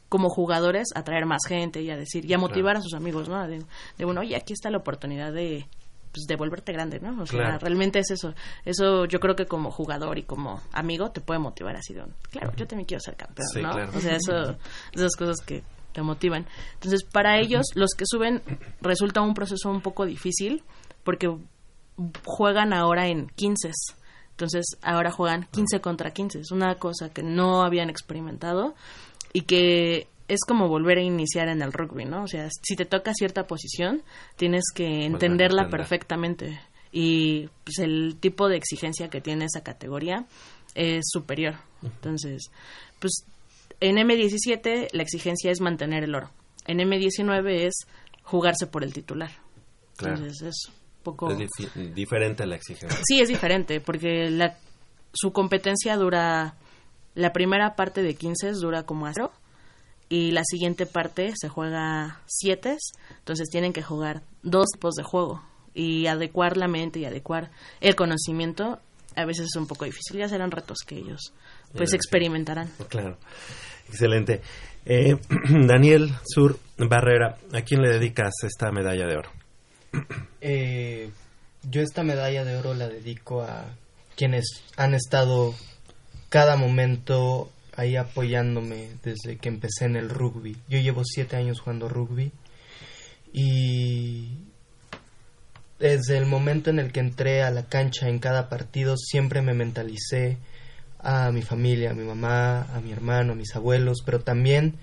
como 0.09 0.31
jugadores 0.31 0.89
a 0.95 1.05
traer 1.05 1.27
más 1.27 1.43
gente 1.47 1.83
y 1.83 1.91
a 1.91 1.97
decir 1.99 2.25
y 2.25 2.33
a 2.33 2.39
motivar 2.39 2.77
a 2.79 2.81
sus 2.81 2.95
amigos, 2.95 3.29
¿no? 3.29 3.47
De, 3.47 3.63
de 3.99 4.05
bueno, 4.07 4.23
oye, 4.23 4.37
aquí 4.37 4.55
está 4.55 4.71
la 4.71 4.79
oportunidad 4.79 5.35
de 5.35 5.67
pues, 6.13 6.27
de 6.27 6.37
volverte 6.37 6.73
grande, 6.73 7.01
¿no? 7.01 7.23
O 7.23 7.27
sea, 7.27 7.39
Claro. 7.41 7.59
realmente 7.61 7.99
es 7.99 8.11
eso. 8.11 8.35
Eso 8.65 9.05
yo 9.07 9.21
creo 9.21 9.37
que 9.37 9.47
como 9.47 9.71
jugador 9.71 10.19
y 10.19 10.23
como 10.23 10.61
amigo 10.73 11.11
te 11.11 11.21
puede 11.21 11.39
motivar 11.41 11.77
así 11.77 11.95
de, 11.95 12.03
claro, 12.31 12.53
yo 12.57 12.67
también 12.67 12.87
quiero 12.87 13.01
ser 13.01 13.17
campeón, 13.17 13.49
Sí, 13.49 13.63
¿no? 13.63 13.71
claro. 13.73 13.93
O 13.97 14.01
sea, 14.01 14.17
eso 14.17 14.57
esas 14.93 15.15
cosas 15.17 15.37
que 15.45 15.63
te 15.93 16.03
motivan. 16.03 16.47
Entonces, 16.75 17.03
para 17.05 17.39
ellos, 17.41 17.67
los 17.75 17.91
que 17.97 18.05
suben 18.07 18.43
resulta 18.81 19.21
un 19.21 19.35
proceso 19.35 19.71
un 19.71 19.81
poco 19.81 20.05
difícil 20.07 20.63
porque 21.05 21.35
juegan 22.25 22.73
ahora 22.73 23.09
en 23.09 23.29
15. 23.29 23.71
Entonces, 24.31 24.67
ahora 24.83 25.11
juegan 25.11 25.49
15 25.51 25.81
contra 25.81 26.13
15. 26.13 26.41
Es 26.41 26.51
una 26.53 26.77
cosa 26.77 27.09
que 27.13 27.23
no 27.23 27.63
habían 27.65 27.91
experimentado 27.91 28.75
y 29.33 29.43
que 29.43 30.07
es 30.29 30.41
como 30.47 30.69
volver 30.69 30.99
a 30.99 31.03
iniciar 31.03 31.49
en 31.49 31.63
el 31.63 31.73
rugby, 31.73 32.05
¿no? 32.05 32.23
O 32.25 32.29
sea, 32.29 32.49
si 32.63 32.77
te 32.77 32.85
toca 32.85 33.13
cierta 33.15 33.47
posición, 33.47 34.03
tienes 34.37 34.65
que 34.75 35.05
entenderla 35.05 35.63
entender. 35.63 35.71
perfectamente. 35.81 36.61
Y 36.93 37.49
pues 37.65 37.79
el 37.79 38.17
tipo 38.21 38.49
de 38.49 38.57
exigencia 38.57 39.09
que 39.09 39.21
tiene 39.21 39.47
esa 39.47 39.63
categoría 39.63 40.27
es 40.75 41.05
superior. 41.11 41.57
Entonces, 41.83 42.51
pues 42.99 43.25
en 43.81 43.97
M17 43.97 44.89
la 44.93 45.03
exigencia 45.03 45.51
es 45.51 45.61
mantener 45.61 46.05
el 46.05 46.15
oro. 46.15 46.31
En 46.67 46.79
M19 46.79 47.67
es 47.67 47.75
jugarse 48.23 48.67
por 48.67 48.85
el 48.85 48.93
titular. 48.93 49.31
Claro. 49.97 50.17
Entonces 50.17 50.43
es 50.43 50.69
un 50.69 51.03
poco... 51.03 51.31
Es 51.31 51.39
difi- 51.39 51.93
diferente 51.95 52.45
la 52.47 52.57
exigencia. 52.57 52.99
Sí, 53.07 53.21
es 53.21 53.29
diferente, 53.29 53.81
porque 53.81 54.31
la, 54.31 54.57
su 55.13 55.33
competencia 55.33 55.97
dura, 55.97 56.55
la 57.15 57.33
primera 57.33 57.75
parte 57.77 58.03
de 58.03 58.15
15 58.15 58.53
dura 58.53 58.83
como 58.85 59.07
a 59.07 59.13
cero, 59.15 59.33
y 60.09 60.31
la 60.31 60.43
siguiente 60.45 60.87
parte 60.87 61.33
se 61.37 61.49
juega 61.49 62.21
7, 62.27 62.77
entonces 63.19 63.49
tienen 63.51 63.73
que 63.73 63.83
jugar 63.83 64.23
dos 64.43 64.69
tipos 64.73 64.95
de 64.95 65.03
juego, 65.03 65.43
y 65.75 66.07
adecuar 66.07 66.57
la 66.57 66.69
mente 66.69 66.99
y 66.99 67.05
adecuar 67.05 67.51
el 67.81 67.95
conocimiento 67.95 68.81
a 69.15 69.25
veces 69.25 69.47
es 69.47 69.57
un 69.57 69.67
poco 69.67 69.85
difícil, 69.85 70.19
ya 70.19 70.29
serán 70.29 70.51
retos 70.51 70.79
que 70.87 70.97
ellos 70.97 71.33
pues 71.75 71.93
experimentarán. 71.93 72.71
Claro. 72.89 73.19
Excelente. 73.89 74.41
Eh, 74.85 75.17
Daniel 75.67 76.13
Sur 76.25 76.59
Barrera, 76.77 77.37
¿a 77.53 77.63
quién 77.63 77.83
le 77.83 77.91
dedicas 77.91 78.33
esta 78.45 78.71
medalla 78.71 79.07
de 79.07 79.17
oro? 79.17 79.31
Eh, 80.41 81.11
yo 81.69 81.83
esta 81.83 82.05
medalla 82.05 82.45
de 82.45 82.57
oro 82.57 82.73
la 82.73 82.87
dedico 82.89 83.43
a 83.43 83.75
quienes 84.15 84.63
han 84.77 84.95
estado 84.95 85.53
cada 86.29 86.55
momento 86.55 87.51
ahí 87.79 87.97
apoyándome 87.97 88.89
desde 89.03 89.39
que 89.39 89.49
empecé 89.49 89.85
en 89.85 89.97
el 89.97 90.11
rugby. 90.11 90.57
Yo 90.69 90.79
llevo 90.79 91.05
siete 91.05 91.37
años 91.37 91.61
jugando 91.61 91.89
rugby 91.89 92.33
y 93.33 94.39
desde 95.79 96.19
el 96.19 96.27
momento 96.27 96.71
en 96.71 96.81
el 96.81 96.91
que 96.91 97.01
entré 97.01 97.43
a 97.43 97.51
la 97.51 97.67
cancha 97.67 98.09
en 98.09 98.19
cada 98.19 98.49
partido 98.49 98.97
siempre 98.97 99.43
me 99.43 99.55
mentalicé 99.55 100.39
a 100.99 101.31
mi 101.31 101.43
familia, 101.43 101.91
a 101.91 101.95
mi 101.95 102.03
mamá, 102.03 102.63
a 102.75 102.81
mi 102.81 102.91
hermano, 102.91 103.33
a 103.33 103.37
mis 103.37 103.55
abuelos, 103.55 104.03
pero 104.05 104.21
también 104.21 104.75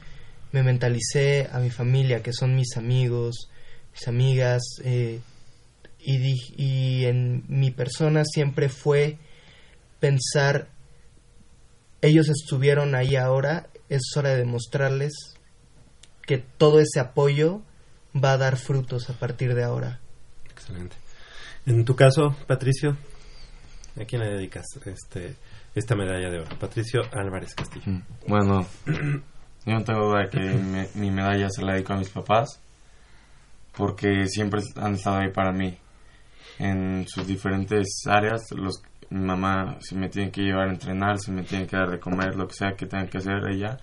me 0.54 0.64
mentalicé 0.64 1.50
a 1.52 1.60
mi 1.60 1.70
familia, 1.70 2.24
que 2.24 2.32
son 2.32 2.56
mis 2.56 2.78
amigos, 2.78 3.50
mis 3.92 4.08
amigas, 4.08 4.62
eh, 4.86 5.20
y, 6.00 6.36
y 6.56 7.06
en 7.06 7.44
mi 7.50 7.72
persona 7.72 8.24
siempre 8.24 8.70
fue 8.70 9.18
pensar, 10.00 10.70
ellos 12.06 12.30
estuvieron 12.30 12.96
ahí 12.96 13.16
ahora, 13.16 13.68
es 13.90 14.02
hora 14.16 14.30
de 14.30 14.38
demostrarles 14.38 15.14
que 16.24 16.38
todo 16.40 16.80
ese 16.80 17.00
apoyo 17.00 17.62
va 18.16 18.34
a 18.34 18.38
dar 18.38 18.58
frutos 18.58 19.10
a 19.10 19.14
partir 19.14 19.54
de 19.56 19.64
ahora. 19.64 20.00
Excelente. 20.50 20.96
En 21.66 21.84
tu 21.86 21.96
caso, 21.96 22.36
Patricio, 22.48 22.98
¿a 24.00 24.06
quién 24.06 24.22
le 24.22 24.30
dedicas 24.34 24.66
este, 24.86 25.36
esta 25.76 25.96
medalla 25.96 26.30
de 26.30 26.40
oro? 26.40 26.58
Patricio 26.60 27.02
Álvarez 27.12 27.54
Castillo. 27.56 28.02
Bueno, 28.28 28.66
yo 28.88 29.74
no 29.74 29.84
tengo 29.84 30.08
duda 30.08 30.22
de 30.24 30.30
que 30.30 30.40
me- 30.40 30.90
mi 30.96 31.12
medalla 31.12 31.50
se 31.50 31.62
la 31.64 31.74
dedico 31.74 31.94
a 31.94 31.98
mis 31.98 32.10
papás 32.10 32.60
porque 33.76 34.28
siempre 34.28 34.62
han 34.76 34.94
estado 34.96 35.18
ahí 35.18 35.32
para 35.32 35.52
mí 35.52 35.78
en 36.60 37.06
sus 37.08 37.28
diferentes 37.28 37.88
áreas. 38.08 38.44
Los, 38.52 38.82
mamá, 39.10 39.78
si 39.80 39.96
me 39.96 40.10
tiene 40.10 40.32
que 40.32 40.42
llevar 40.42 40.70
a 40.70 40.74
entrenar, 40.74 41.20
si 41.20 41.32
me 41.32 41.44
tiene 41.44 41.68
que 41.68 41.78
dar 41.78 41.90
de 41.90 42.00
comer, 42.00 42.36
lo 42.36 42.48
que 42.48 42.54
sea 42.54 42.76
que 42.76 42.86
tenga 42.86 43.08
que 43.08 43.18
hacer 43.18 43.48
ella, 43.50 43.78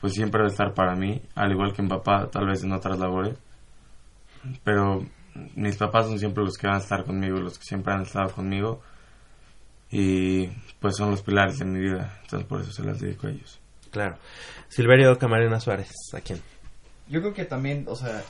pues 0.00 0.14
siempre 0.14 0.40
va 0.40 0.46
a 0.46 0.50
estar 0.50 0.74
para 0.74 0.94
mí, 0.94 1.20
al 1.34 1.52
igual 1.52 1.72
que 1.72 1.82
mi 1.82 1.88
papá, 1.88 2.28
tal 2.30 2.46
vez 2.46 2.62
en 2.62 2.72
otras 2.72 2.98
labores. 2.98 3.36
Pero 4.64 5.04
mis 5.54 5.76
papás 5.76 6.06
son 6.06 6.18
siempre 6.18 6.44
los 6.44 6.56
que 6.56 6.66
van 6.66 6.76
a 6.76 6.80
estar 6.80 7.04
conmigo, 7.04 7.38
los 7.38 7.58
que 7.58 7.64
siempre 7.64 7.92
han 7.92 8.02
estado 8.02 8.30
conmigo 8.30 8.80
y 9.90 10.46
pues 10.80 10.96
son 10.96 11.10
los 11.10 11.22
pilares 11.22 11.58
de 11.58 11.64
mi 11.64 11.80
vida, 11.80 12.18
entonces 12.22 12.46
por 12.46 12.60
eso 12.60 12.72
se 12.72 12.84
las 12.84 13.00
dedico 13.00 13.26
a 13.26 13.30
ellos. 13.30 13.58
Claro. 13.90 14.16
Silverio 14.68 15.16
Camarena 15.18 15.60
Suárez, 15.60 15.90
¿a 16.14 16.20
quién? 16.20 16.40
Yo 17.08 17.20
creo 17.20 17.32
que 17.32 17.44
también, 17.44 17.86
o 17.88 17.96
sea, 17.96 18.22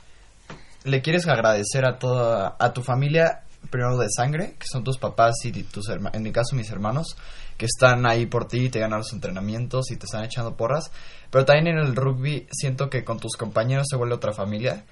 le 0.84 1.02
quieres 1.02 1.26
agradecer 1.26 1.84
a 1.84 1.98
toda, 1.98 2.56
a 2.58 2.72
tu 2.72 2.82
familia, 2.82 3.42
primero 3.70 3.96
de 3.98 4.08
sangre, 4.14 4.54
que 4.58 4.66
son 4.70 4.84
tus 4.84 4.98
papás 4.98 5.34
y 5.44 5.52
tus 5.64 5.88
en 5.88 6.22
mi 6.22 6.32
caso 6.32 6.56
mis 6.56 6.70
hermanos, 6.70 7.16
que 7.56 7.66
están 7.66 8.06
ahí 8.06 8.26
por 8.26 8.48
ti 8.48 8.66
y 8.66 8.68
te 8.68 8.80
ganan 8.80 9.00
los 9.00 9.12
entrenamientos 9.12 9.90
y 9.90 9.96
te 9.96 10.06
están 10.06 10.24
echando 10.24 10.56
porras. 10.56 10.90
Pero 11.30 11.44
también 11.44 11.76
en 11.76 11.84
el 11.84 11.96
rugby 11.96 12.46
siento 12.50 12.88
que 12.88 13.04
con 13.04 13.18
tus 13.18 13.36
compañeros 13.36 13.86
se 13.90 13.96
vuelve 13.96 14.14
otra 14.14 14.32
familia 14.32 14.84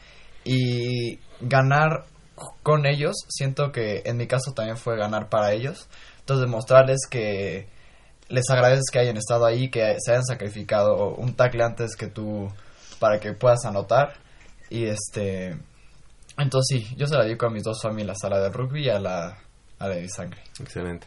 y 0.44 1.18
ganar 1.40 2.04
con 2.62 2.86
ellos, 2.86 3.14
siento 3.28 3.72
que 3.72 4.02
en 4.04 4.16
mi 4.16 4.26
caso 4.26 4.52
también 4.52 4.76
fue 4.76 4.96
ganar 4.96 5.28
para 5.28 5.52
ellos. 5.52 5.88
Entonces 6.20 6.46
demostrarles 6.46 7.00
que 7.08 7.68
les 8.28 8.50
agradeces 8.50 8.84
que 8.92 8.98
hayan 8.98 9.16
estado 9.16 9.46
ahí, 9.46 9.70
que 9.70 9.96
se 9.98 10.10
hayan 10.10 10.24
sacrificado 10.24 11.14
un 11.14 11.34
tackle 11.34 11.64
antes 11.64 11.96
que 11.96 12.08
tú 12.08 12.50
para 12.98 13.20
que 13.20 13.32
puedas 13.32 13.64
anotar. 13.64 14.14
Y 14.70 14.86
este. 14.86 15.56
Entonces 16.38 16.78
sí, 16.88 16.94
yo 16.96 17.06
se 17.06 17.14
la 17.16 17.24
dedico 17.24 17.46
a 17.46 17.50
mis 17.50 17.62
dos 17.62 17.80
familias, 17.82 18.22
a 18.24 18.28
la 18.28 18.40
del 18.40 18.52
rugby 18.52 18.84
y 18.86 18.88
a 18.90 18.98
la, 19.00 19.38
a 19.78 19.88
la 19.88 19.94
de 19.94 20.08
sangre. 20.08 20.40
Excelente. 20.60 21.06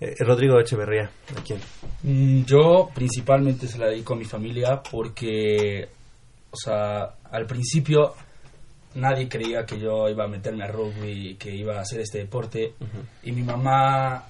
Eh, 0.00 0.14
Rodrigo 0.20 0.60
Echeverría, 0.60 1.10
¿a 1.36 1.42
quién? 1.42 1.58
Mm, 2.02 2.44
Yo 2.44 2.90
principalmente 2.94 3.66
se 3.66 3.78
la 3.78 3.86
dedico 3.86 4.14
a 4.14 4.16
mi 4.16 4.24
familia 4.24 4.80
porque, 4.88 5.88
o 6.50 6.56
sea, 6.56 7.14
al 7.32 7.46
principio 7.46 8.14
nadie 8.94 9.28
creía 9.28 9.64
que 9.66 9.78
yo 9.78 10.08
iba 10.08 10.24
a 10.24 10.28
meterme 10.28 10.64
a 10.64 10.68
rugby, 10.68 11.36
que 11.36 11.54
iba 11.54 11.78
a 11.78 11.80
hacer 11.80 12.00
este 12.00 12.18
deporte. 12.18 12.74
Y 13.24 13.32
mi 13.32 13.42
mamá, 13.42 14.24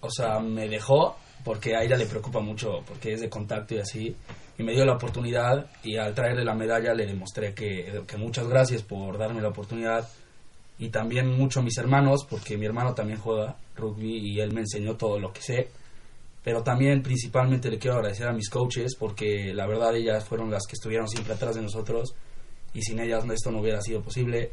o 0.00 0.10
sea, 0.10 0.38
me 0.40 0.68
dejó 0.68 1.16
porque 1.44 1.76
a 1.76 1.82
ella 1.82 1.96
le 1.96 2.06
preocupa 2.06 2.40
mucho, 2.40 2.82
porque 2.86 3.14
es 3.14 3.20
de 3.20 3.30
contacto 3.30 3.74
y 3.74 3.78
así. 3.78 4.16
Y 4.58 4.62
me 4.62 4.72
dio 4.72 4.84
la 4.84 4.94
oportunidad 4.94 5.66
y 5.82 5.96
al 5.96 6.14
traerle 6.14 6.44
la 6.44 6.54
medalla 6.54 6.94
le 6.94 7.06
demostré 7.06 7.52
que, 7.52 8.02
que 8.06 8.16
muchas 8.16 8.48
gracias 8.48 8.82
por 8.82 9.18
darme 9.18 9.42
la 9.42 9.48
oportunidad. 9.48 10.08
Y 10.78 10.88
también 10.88 11.28
mucho 11.36 11.60
a 11.60 11.62
mis 11.62 11.76
hermanos, 11.78 12.26
porque 12.28 12.56
mi 12.56 12.66
hermano 12.66 12.94
también 12.94 13.18
juega 13.18 13.56
rugby 13.76 14.18
y 14.18 14.40
él 14.40 14.52
me 14.52 14.60
enseñó 14.60 14.96
todo 14.96 15.18
lo 15.18 15.32
que 15.32 15.42
sé 15.42 15.68
pero 16.46 16.62
también 16.62 17.02
principalmente 17.02 17.68
le 17.68 17.76
quiero 17.76 17.96
agradecer 17.96 18.28
a 18.28 18.32
mis 18.32 18.48
coaches 18.48 18.94
porque 18.96 19.52
la 19.52 19.66
verdad 19.66 19.96
ellas 19.96 20.24
fueron 20.24 20.48
las 20.48 20.62
que 20.64 20.74
estuvieron 20.74 21.08
siempre 21.08 21.34
atrás 21.34 21.56
de 21.56 21.62
nosotros 21.62 22.14
y 22.72 22.82
sin 22.82 23.00
ellas 23.00 23.24
esto 23.28 23.50
no 23.50 23.58
hubiera 23.58 23.80
sido 23.80 24.00
posible 24.00 24.52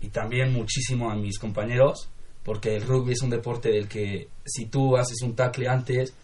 y 0.00 0.10
también 0.10 0.52
muchísimo 0.52 1.10
a 1.10 1.16
mis 1.16 1.40
compañeros 1.40 2.08
porque 2.44 2.76
el 2.76 2.86
rugby 2.86 3.14
es 3.14 3.22
un 3.22 3.30
deporte 3.30 3.70
del 3.70 3.88
que 3.88 4.28
si 4.44 4.66
tú 4.66 4.96
haces 4.96 5.22
un 5.22 5.34
tackle 5.34 5.66
antes 5.66 6.14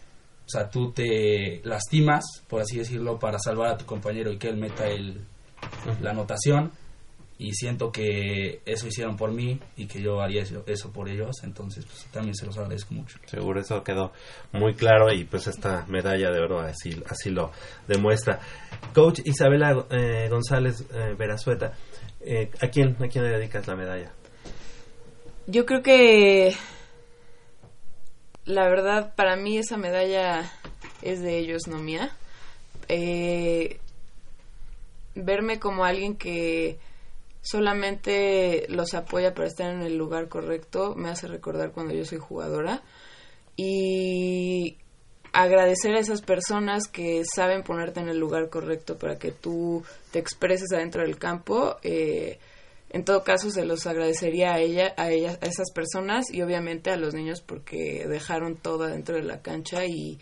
o 0.51 0.59
sea 0.59 0.69
tú 0.69 0.91
te 0.91 1.61
lastimas 1.65 2.25
por 2.49 2.61
así 2.61 2.79
decirlo 2.79 3.19
para 3.19 3.39
salvar 3.39 3.69
a 3.69 3.79
tu 3.79 3.87
compañero 3.87 4.33
y 4.33 4.39
que 4.39 4.49
él 4.49 4.57
meta 4.57 4.89
el, 4.89 5.25
la 6.01 6.11
anotación 6.11 6.73
y 7.39 7.55
siento 7.55 7.91
que 7.91 8.61
eso 8.67 8.87
hicieron 8.87 9.17
por 9.17 9.33
mí 9.33 9.59
y 9.77 9.87
que 9.87 10.03
yo 10.03 10.21
haría 10.21 10.43
eso, 10.43 10.63
eso 10.67 10.93
por 10.93 11.09
ellos, 11.09 11.43
entonces 11.43 11.87
pues, 11.87 12.05
también 12.13 12.35
se 12.35 12.45
los 12.45 12.59
agradezco 12.59 12.93
mucho. 12.93 13.19
Seguro 13.25 13.61
eso 13.63 13.83
quedó 13.83 14.13
muy 14.53 14.75
claro 14.75 15.11
y 15.11 15.25
pues 15.25 15.47
esta 15.47 15.87
medalla 15.89 16.31
de 16.31 16.39
oro 16.39 16.61
así, 16.61 17.03
así 17.09 17.31
lo 17.31 17.51
demuestra. 17.89 18.41
Coach 18.93 19.21
Isabela 19.25 19.87
eh, 19.91 20.29
González 20.29 20.85
eh, 20.93 21.15
Verazueta, 21.19 21.73
eh, 22.21 22.51
¿a, 22.61 22.69
quién, 22.69 22.97
¿a 23.03 23.09
quién 23.09 23.25
le 23.25 23.31
dedicas 23.31 23.67
la 23.67 23.75
medalla? 23.75 24.13
Yo 25.47 25.65
creo 25.65 25.83
que 25.83 26.55
la 28.45 28.69
verdad 28.69 29.15
para 29.15 29.37
mí 29.37 29.59
esa 29.59 29.77
medalla 29.77 30.51
es 31.03 31.21
de 31.23 31.39
ellos, 31.39 31.67
no 31.67 31.79
mía. 31.79 32.11
Eh, 32.89 33.79
verme 35.15 35.59
como 35.59 35.85
alguien 35.85 36.17
que 36.17 36.79
solamente 37.43 38.67
los 38.69 38.95
apoya 38.95 39.35
para 39.35 39.49
estar 39.49 39.71
en 39.73 39.83
el 39.83 39.97
lugar 39.97 40.29
correcto 40.29 40.95
me 40.95 41.09
hace 41.09 41.27
recordar 41.27 41.73
cuando 41.73 41.95
yo 41.95 42.05
soy 42.05 42.19
jugadora 42.19 42.83
y 43.57 44.77
agradecer 45.33 45.95
a 45.95 46.01
esas 46.01 46.23
personas 46.23 46.89
que 46.89 47.23
saben 47.25 47.63
ponerte 47.63 48.01
en 48.01 48.09
el 48.09 48.19
lugar 48.19 48.51
correcto 48.51 48.99
para 48.99 49.19
que 49.19 49.33
tú 49.33 49.85
te 50.11 50.19
expreses 50.19 50.73
adentro 50.73 51.03
del 51.03 51.19
campo 51.19 51.77
eh, 51.83 52.39
en 52.91 53.05
todo 53.05 53.23
caso 53.23 53.51
se 53.51 53.65
los 53.65 53.87
agradecería 53.87 54.53
a 54.53 54.59
ella 54.59 54.95
a 54.97 55.11
ellas 55.11 55.39
a 55.41 55.47
esas 55.47 55.71
personas 55.73 56.27
y 56.33 56.43
obviamente 56.43 56.91
a 56.91 56.97
los 56.97 57.15
niños 57.15 57.41
porque 57.41 58.07
dejaron 58.09 58.57
todo 58.57 58.87
dentro 58.87 59.17
de 59.17 59.23
la 59.23 59.43
cancha 59.43 59.87
y 59.87 60.19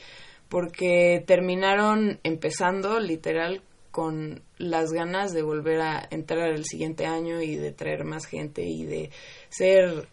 porque 0.49 1.23
terminaron 1.27 2.21
empezando 2.23 3.01
literal 3.01 3.63
con 3.91 4.43
las 4.59 4.93
ganas 4.93 5.33
de 5.33 5.43
volver 5.43 5.81
a 5.81 6.07
entrar 6.11 6.51
el 6.51 6.65
siguiente 6.65 7.07
año 7.07 7.43
y 7.43 7.57
de 7.57 7.73
traer 7.73 8.05
más 8.05 8.27
gente 8.27 8.63
y 8.63 8.85
de 8.85 9.11
ser 9.49 10.09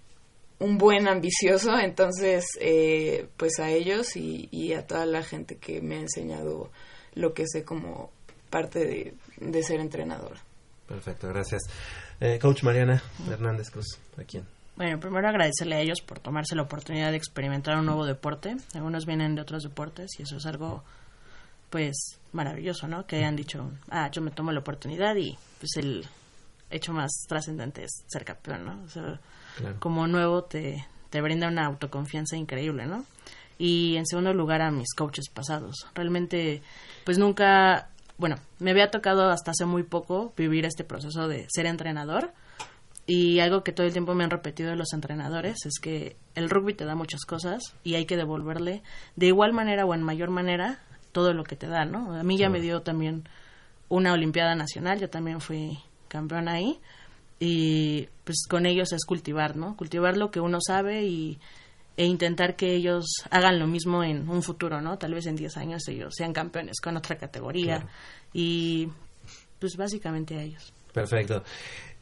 un 0.59 0.77
buen 0.77 1.07
ambicioso. 1.07 1.77
Entonces, 1.77 2.45
eh, 2.59 3.27
pues 3.37 3.59
a 3.59 3.69
ellos 3.69 4.15
y, 4.15 4.73
a 4.73 4.85
toda 4.85 5.05
la 5.05 5.23
gente 5.23 5.57
que 5.57 5.81
me 5.81 5.97
ha 5.97 5.99
enseñado 5.99 6.71
lo 7.13 7.33
que 7.33 7.43
sé 7.47 7.63
como 7.63 8.11
parte 8.49 8.79
de, 8.79 9.13
de 9.37 9.63
ser 9.63 9.79
entrenadora. 9.79 10.41
Perfecto, 10.87 11.27
gracias. 11.29 11.63
Eh, 12.21 12.39
Coach 12.41 12.63
Mariana 12.63 13.01
Hernández 13.29 13.69
Cruz, 13.71 13.99
¿a 14.17 14.23
quién? 14.23 14.45
Bueno, 14.77 14.99
primero 14.99 15.27
agradecerle 15.27 15.75
a 15.75 15.79
ellos 15.81 16.01
por 16.01 16.19
tomarse 16.19 16.55
la 16.55 16.63
oportunidad 16.63 17.11
de 17.11 17.17
experimentar 17.17 17.77
un 17.77 17.85
nuevo 17.85 18.05
deporte. 18.05 18.55
Algunos 18.73 19.05
vienen 19.05 19.35
de 19.35 19.41
otros 19.41 19.63
deportes 19.63 20.11
y 20.19 20.23
eso 20.23 20.37
es 20.37 20.45
algo 20.45 20.83
pues 21.69 22.19
maravilloso, 22.33 22.87
¿no? 22.87 23.05
Que 23.05 23.17
hayan 23.17 23.35
dicho, 23.35 23.71
ah, 23.89 24.09
yo 24.11 24.21
me 24.21 24.31
tomo 24.31 24.51
la 24.51 24.59
oportunidad 24.59 25.15
y 25.15 25.37
pues 25.59 25.71
el 25.77 26.05
hecho 26.69 26.93
más 26.93 27.11
trascendente 27.27 27.83
es 27.83 28.03
ser 28.07 28.23
campeón, 28.25 28.65
¿no? 28.65 28.83
O 28.83 28.89
sea, 28.89 29.19
Claro. 29.57 29.77
como 29.79 30.05
nuevo 30.07 30.43
te, 30.43 30.85
te 31.09 31.21
brinda 31.21 31.47
una 31.47 31.65
autoconfianza 31.65 32.35
increíble, 32.35 32.85
¿no? 32.85 33.05
Y 33.57 33.95
en 33.95 34.05
segundo 34.05 34.33
lugar 34.33 34.61
a 34.61 34.69
mis 34.71 34.93
coaches 34.93 35.29
pasados. 35.29 35.87
Realmente, 35.95 36.61
pues 37.05 37.17
nunca, 37.17 37.87
bueno, 38.17 38.37
me 38.59 38.71
había 38.71 38.91
tocado 38.91 39.29
hasta 39.29 39.51
hace 39.51 39.65
muy 39.65 39.83
poco 39.83 40.33
vivir 40.37 40.65
este 40.65 40.83
proceso 40.83 41.27
de 41.27 41.47
ser 41.49 41.65
entrenador. 41.65 42.33
Y 43.07 43.39
algo 43.39 43.63
que 43.63 43.71
todo 43.71 43.85
el 43.85 43.93
tiempo 43.93 44.15
me 44.15 44.23
han 44.23 44.31
repetido 44.31 44.75
los 44.75 44.91
entrenadores 44.93 45.65
es 45.65 45.79
que 45.79 46.15
el 46.33 46.49
rugby 46.49 46.73
te 46.73 46.85
da 46.85 46.95
muchas 46.95 47.23
cosas 47.25 47.75
y 47.83 47.93
hay 47.93 48.05
que 48.05 48.17
devolverle 48.17 48.81
de 49.15 49.27
igual 49.27 49.53
manera 49.53 49.85
o 49.85 49.93
en 49.93 50.01
mayor 50.01 50.31
manera 50.31 50.79
todo 51.11 51.31
lo 51.33 51.43
que 51.43 51.55
te 51.55 51.67
da, 51.67 51.85
¿no? 51.85 52.15
A 52.15 52.23
mí 52.23 52.35
ya 52.35 52.49
me 52.49 52.59
dio 52.59 52.81
también 52.81 53.29
una 53.89 54.11
Olimpiada 54.11 54.55
Nacional, 54.55 54.99
yo 54.99 55.09
también 55.09 55.39
fui 55.39 55.77
campeona 56.07 56.53
ahí 56.53 56.79
y 57.39 58.09
pues 58.23 58.47
con 58.49 58.65
ellos 58.65 58.91
es 58.91 59.05
cultivar, 59.05 59.55
¿no? 59.55 59.77
Cultivar 59.77 60.17
lo 60.17 60.31
que 60.31 60.39
uno 60.39 60.57
sabe 60.65 61.03
y 61.03 61.39
e 61.97 62.05
intentar 62.05 62.55
que 62.55 62.73
ellos 62.75 63.05
hagan 63.29 63.59
lo 63.59 63.67
mismo 63.67 64.03
en 64.03 64.29
un 64.29 64.43
futuro, 64.43 64.81
¿no? 64.81 64.97
Tal 64.97 65.13
vez 65.13 65.25
en 65.27 65.35
10 65.35 65.57
años 65.57 65.87
ellos 65.87 66.13
sean 66.15 66.33
campeones 66.33 66.79
con 66.81 66.97
otra 66.97 67.17
categoría 67.17 67.77
Claro. 67.77 67.89
y 68.33 68.89
pues 69.59 69.77
básicamente 69.77 70.37
a 70.37 70.41
ellos. 70.43 70.73
Perfecto. 70.93 71.43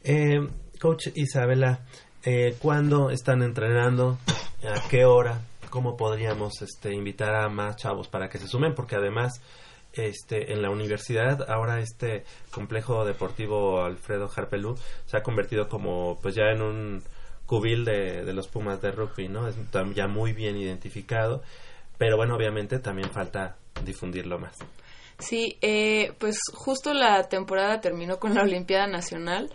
Eh, 0.02 0.38
Coach 0.80 1.08
Isabela, 1.14 1.80
eh, 2.24 2.56
¿cuándo 2.58 3.10
están 3.10 3.42
entrenando? 3.42 4.18
¿A 4.68 4.88
qué 4.88 5.04
hora? 5.04 5.40
¿Cómo 5.70 5.96
podríamos 5.96 6.60
este, 6.62 6.92
invitar 6.94 7.34
a 7.34 7.48
más 7.48 7.76
chavos 7.76 8.08
para 8.08 8.28
que 8.28 8.38
se 8.38 8.48
sumen? 8.48 8.74
Porque 8.74 8.96
además, 8.96 9.40
este, 9.92 10.52
en 10.52 10.62
la 10.62 10.70
universidad, 10.70 11.48
ahora 11.50 11.80
este 11.80 12.24
complejo 12.50 13.04
deportivo 13.04 13.82
Alfredo 13.82 14.30
Harpelú 14.34 14.76
se 15.06 15.16
ha 15.16 15.22
convertido 15.22 15.68
como, 15.68 16.18
pues 16.20 16.34
ya 16.34 16.44
en 16.52 16.62
un 16.62 17.02
cubil 17.46 17.84
de, 17.84 18.24
de 18.24 18.32
los 18.32 18.48
Pumas 18.48 18.80
de 18.80 18.90
rugby, 18.90 19.28
¿no? 19.28 19.48
Es 19.48 19.56
ya 19.94 20.06
muy 20.08 20.32
bien 20.32 20.56
identificado, 20.56 21.42
pero 21.98 22.16
bueno, 22.16 22.36
obviamente 22.36 22.78
también 22.78 23.10
falta 23.10 23.56
difundirlo 23.84 24.38
más. 24.38 24.56
Sí, 25.18 25.56
eh, 25.60 26.12
pues 26.18 26.38
justo 26.52 26.92
la 26.92 27.28
temporada 27.28 27.80
terminó 27.80 28.18
con 28.18 28.34
la 28.34 28.42
Olimpiada 28.42 28.88
Nacional. 28.88 29.48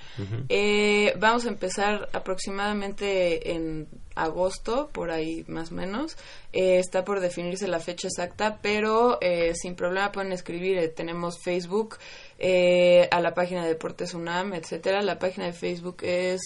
Eh, 0.48 1.14
vamos 1.20 1.46
a 1.46 1.50
empezar 1.50 2.08
aproximadamente 2.14 3.52
en 3.52 3.88
agosto, 4.16 4.90
por 4.94 5.12
ahí 5.12 5.44
más 5.48 5.72
o 5.72 5.76
menos. 5.76 6.18
Eh, 6.54 6.80
está 6.80 7.04
por 7.04 7.20
definirse 7.20 7.68
la 7.68 7.80
fecha 7.80 8.08
exacta, 8.08 8.60
pero 8.62 9.18
eh, 9.22 9.54
sin 9.54 9.76
problema 9.76 10.12
pueden 10.12 10.32
escribir. 10.32 10.78
Eh, 10.78 10.88
tenemos 10.88 11.40
Facebook, 11.44 11.98
eh, 12.42 13.10
a 13.12 13.20
la 13.20 13.34
página 13.34 13.64
de 13.64 13.70
Deportes 13.70 14.14
UNAM, 14.14 14.54
etcétera. 14.54 15.02
La 15.02 15.20
página 15.20 15.46
de 15.46 15.54
Facebook 15.54 15.98
es 16.04 16.42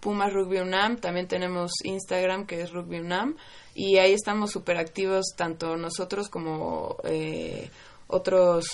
Pumas 0.00 0.32
Rugby 0.32 0.58
UNAM. 0.58 0.96
También 0.96 1.28
tenemos 1.28 1.72
Instagram, 1.84 2.46
que 2.46 2.62
es 2.62 2.72
Rugby 2.72 3.00
UNAM. 3.00 3.36
Y 3.74 3.98
ahí 3.98 4.14
estamos 4.14 4.50
súper 4.50 4.78
activos, 4.78 5.34
tanto 5.36 5.76
nosotros 5.76 6.30
como 6.30 6.96
eh, 7.04 7.68
otros 8.06 8.64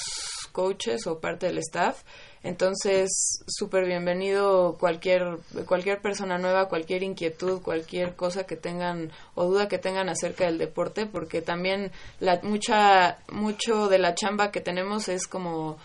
coaches 0.53 1.07
o 1.09 1.19
parte 1.19 1.47
del 1.47 1.59
staff. 1.59 2.03
Entonces, 2.43 3.11
súper 3.47 3.87
bienvenido 3.87 4.77
cualquier, 4.79 5.39
cualquier 5.67 6.01
persona 6.01 6.39
nueva, 6.39 6.69
cualquier 6.69 7.03
inquietud, 7.03 7.61
cualquier 7.61 8.15
cosa 8.15 8.45
que 8.45 8.57
tengan 8.57 9.11
o 9.35 9.47
duda 9.47 9.69
que 9.69 9.79
tengan 9.79 10.09
acerca 10.09 10.45
del 10.47 10.59
deporte, 10.59 11.07
porque 11.07 11.43
también 11.43 11.91
la, 12.19 12.41
mucha, 12.43 13.19
mucho 13.31 13.89
de 13.89 13.99
la 13.99 14.15
chamba 14.15 14.51
que 14.51 14.61
tenemos 14.61 15.09
es 15.09 15.27
como 15.27 15.77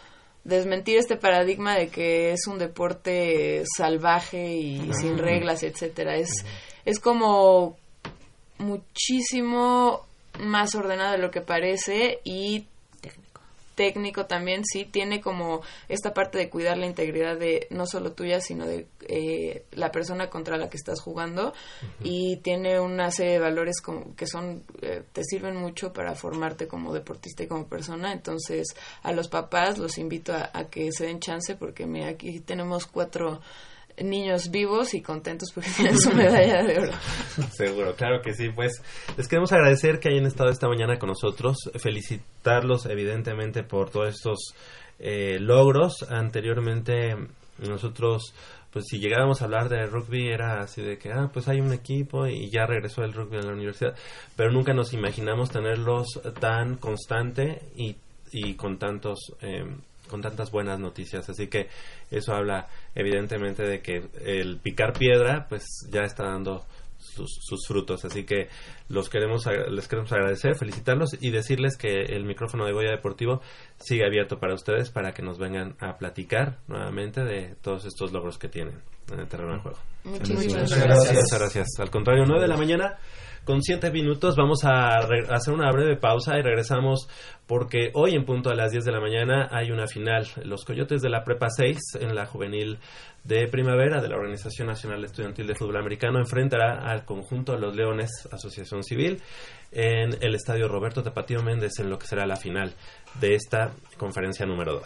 desmentir 0.46 0.98
este 0.98 1.18
paradigma 1.18 1.76
de 1.76 1.90
que 1.90 2.32
es 2.32 2.48
un 2.48 2.58
deporte 2.58 3.64
salvaje 3.76 4.54
y 4.56 4.94
sin 4.94 5.18
reglas, 5.18 5.64
etcétera. 5.64 6.16
Es, 6.16 6.46
es 6.86 7.00
como 7.00 7.76
muchísimo 8.60 10.06
más 10.40 10.76
ordenado 10.76 11.14
de 11.14 11.18
lo 11.18 11.32
que 11.32 11.42
parece 11.42 12.20
y 12.24 12.68
técnico 13.76 14.26
también 14.26 14.64
sí 14.66 14.86
tiene 14.86 15.22
como 15.22 15.62
esta 15.90 16.14
parte 16.14 16.38
de 16.38 16.50
cuidar 16.50 16.78
la 16.78 16.86
integridad 16.86 17.38
de 17.38 17.68
no 17.70 17.86
solo 17.86 18.14
tuya 18.14 18.42
sino 18.42 18.66
de 18.66 18.88
eh, 19.08 19.66
la 19.72 19.92
persona 19.92 20.30
contra 20.30 20.58
la 20.58 20.70
que 20.70 20.78
estás 20.78 21.02
jugando. 21.02 21.54
Y 22.04 22.38
tiene 22.38 22.80
una 22.80 23.12
serie 23.12 23.34
de 23.34 23.40
valores 23.40 23.82
como 23.82 24.16
que 24.16 24.28
son 24.28 24.64
eh, 24.82 25.04
te 25.14 25.24
sirven 25.24 25.56
mucho 25.56 25.94
para 25.94 26.16
formarte 26.16 26.68
como 26.68 26.94
deportista 26.94 27.44
y 27.44 27.48
como 27.48 27.68
persona. 27.68 28.14
Entonces 28.14 28.76
a 29.04 29.12
los 29.12 29.28
papás 29.28 29.78
los 29.78 29.98
invito 29.98 30.34
a, 30.34 30.50
a 30.54 30.70
que 30.70 30.92
se 30.92 31.06
den 31.06 31.20
chance 31.20 31.56
porque 31.56 31.86
mira 31.86 32.10
aquí 32.10 32.40
tenemos 32.40 32.86
cuatro 32.88 33.42
niños 34.04 34.52
vivos 34.52 34.94
y 34.94 35.02
contentos 35.02 35.52
porque 35.54 35.70
tienen 35.76 35.98
su 35.98 36.12
medalla 36.12 36.64
de 36.64 36.80
oro 36.80 36.94
Seguro, 37.52 37.96
claro 37.96 38.22
que 38.22 38.34
sí. 38.34 38.50
Pues 38.50 38.82
les 39.18 39.28
queremos 39.28 39.52
agradecer 39.52 40.00
que 40.00 40.10
hayan 40.10 40.26
estado 40.26 40.50
esta 40.50 40.68
mañana 40.68 40.98
con 40.98 41.10
nosotros, 41.10 41.58
felicitarlos 41.76 42.86
evidentemente 42.86 43.64
por 43.64 43.90
todos 43.90 44.10
estos 44.10 44.54
eh, 45.00 45.40
logros. 45.40 46.06
Anteriormente 46.10 47.16
nosotros, 47.60 48.34
pues 48.72 48.86
si 48.90 49.00
llegábamos 49.00 49.42
a 49.42 49.46
hablar 49.46 49.70
de 49.70 49.86
rugby 49.86 50.28
era 50.28 50.60
así 50.60 50.82
de 50.82 50.98
que, 50.98 51.12
ah, 51.12 51.30
pues 51.32 51.48
hay 51.48 51.62
un 51.62 51.74
equipo 51.74 52.28
y 52.28 52.50
ya 52.50 52.66
regresó 52.66 53.04
el 53.04 53.14
rugby 53.14 53.38
a 53.38 53.42
la 53.42 53.54
universidad, 53.54 53.96
pero 54.36 54.52
nunca 54.52 54.74
nos 54.74 54.94
imaginamos 54.94 55.50
tenerlos 55.50 56.22
tan 56.40 56.76
constante 56.78 57.62
y, 57.76 57.96
y 58.32 58.56
con 58.56 58.78
tantos... 58.78 59.34
Eh, 59.42 59.64
con 60.16 60.22
tantas 60.22 60.50
buenas 60.50 60.80
noticias, 60.80 61.30
así 61.30 61.48
que 61.48 61.68
eso 62.10 62.34
habla 62.34 62.70
evidentemente 62.96 63.64
de 63.64 63.82
que 63.82 64.02
el 64.24 64.60
picar 64.60 64.94
piedra 64.94 65.46
pues 65.50 65.66
ya 65.92 66.04
está 66.04 66.24
dando 66.24 66.64
sus, 66.98 67.38
sus 67.42 67.68
frutos, 67.68 68.06
así 68.06 68.24
que 68.24 68.48
los 68.88 69.10
queremos 69.10 69.46
les 69.70 69.90
queremos 69.90 70.14
agradecer, 70.14 70.56
felicitarlos 70.56 71.18
y 71.20 71.32
decirles 71.32 71.76
que 71.76 72.04
el 72.04 72.24
micrófono 72.24 72.66
de 72.66 72.72
Goya 72.72 72.92
Deportivo 72.92 73.42
sigue 73.78 74.06
abierto 74.06 74.40
para 74.40 74.54
ustedes 74.54 74.90
para 74.90 75.12
que 75.12 75.22
nos 75.22 75.38
vengan 75.38 75.76
a 75.82 75.98
platicar 75.98 76.60
nuevamente 76.70 77.26
de 77.26 77.56
todos 77.62 77.84
estos 77.84 78.14
logros 78.14 78.38
que 78.38 78.48
tienen 78.48 78.82
en 79.12 79.20
el 79.20 79.28
terreno 79.28 79.56
de 79.56 79.60
juego. 79.60 79.80
Muchísimas 80.06 80.62
Muchas 80.62 80.80
gracias. 80.82 81.14
Muchas 81.14 81.40
gracias. 81.40 81.68
Al 81.78 81.92
contrario, 81.92 82.24
9 82.26 82.42
de 82.42 82.48
la 82.48 82.58
mañana 82.58 82.98
con 83.46 83.62
7 83.62 83.92
minutos. 83.92 84.36
Vamos 84.36 84.66
a 84.66 84.98
hacer 84.98 85.54
una 85.54 85.72
breve 85.72 85.96
pausa 85.96 86.38
y 86.38 86.42
regresamos 86.42 87.08
porque 87.48 87.92
hoy 87.94 88.16
en 88.16 88.26
punto 88.26 88.50
a 88.50 88.56
las 88.56 88.72
10 88.72 88.84
de 88.84 88.92
la 88.92 89.00
mañana 89.00 89.48
hay 89.52 89.72
una 89.72 89.88
final. 89.88 90.28
Los 90.44 90.66
Coyotes 90.66 91.02
de 91.02 91.10
la 91.10 91.24
Prepa 91.24 91.48
6 91.50 91.78
en 92.02 92.16
la 92.16 92.26
juvenil 92.26 92.80
de 93.24 93.48
primavera 93.48 94.02
de 94.02 94.10
la 94.10 94.18
Organización 94.18 94.68
Nacional 94.68 95.04
Estudiantil 95.04 95.48
de 95.48 95.56
Fútbol 95.56 95.78
Americano 95.78 96.20
enfrentará 96.20 96.80
al 96.84 97.06
conjunto 97.06 97.54
de 97.54 97.60
los 97.60 97.76
Leones 97.76 98.28
Asociación 98.32 98.84
Civil 98.84 99.22
en 99.72 100.18
el 100.22 100.36
estadio 100.36 100.68
Roberto 100.68 101.02
Tapatío 101.04 101.42
Méndez 101.42 101.80
en 101.80 101.90
lo 101.90 101.98
que 101.98 102.08
será 102.08 102.26
la 102.26 102.36
final 102.36 102.74
de 103.20 103.36
esta 103.36 103.72
conferencia 103.98 104.46
número 104.46 104.74
2. 104.74 104.86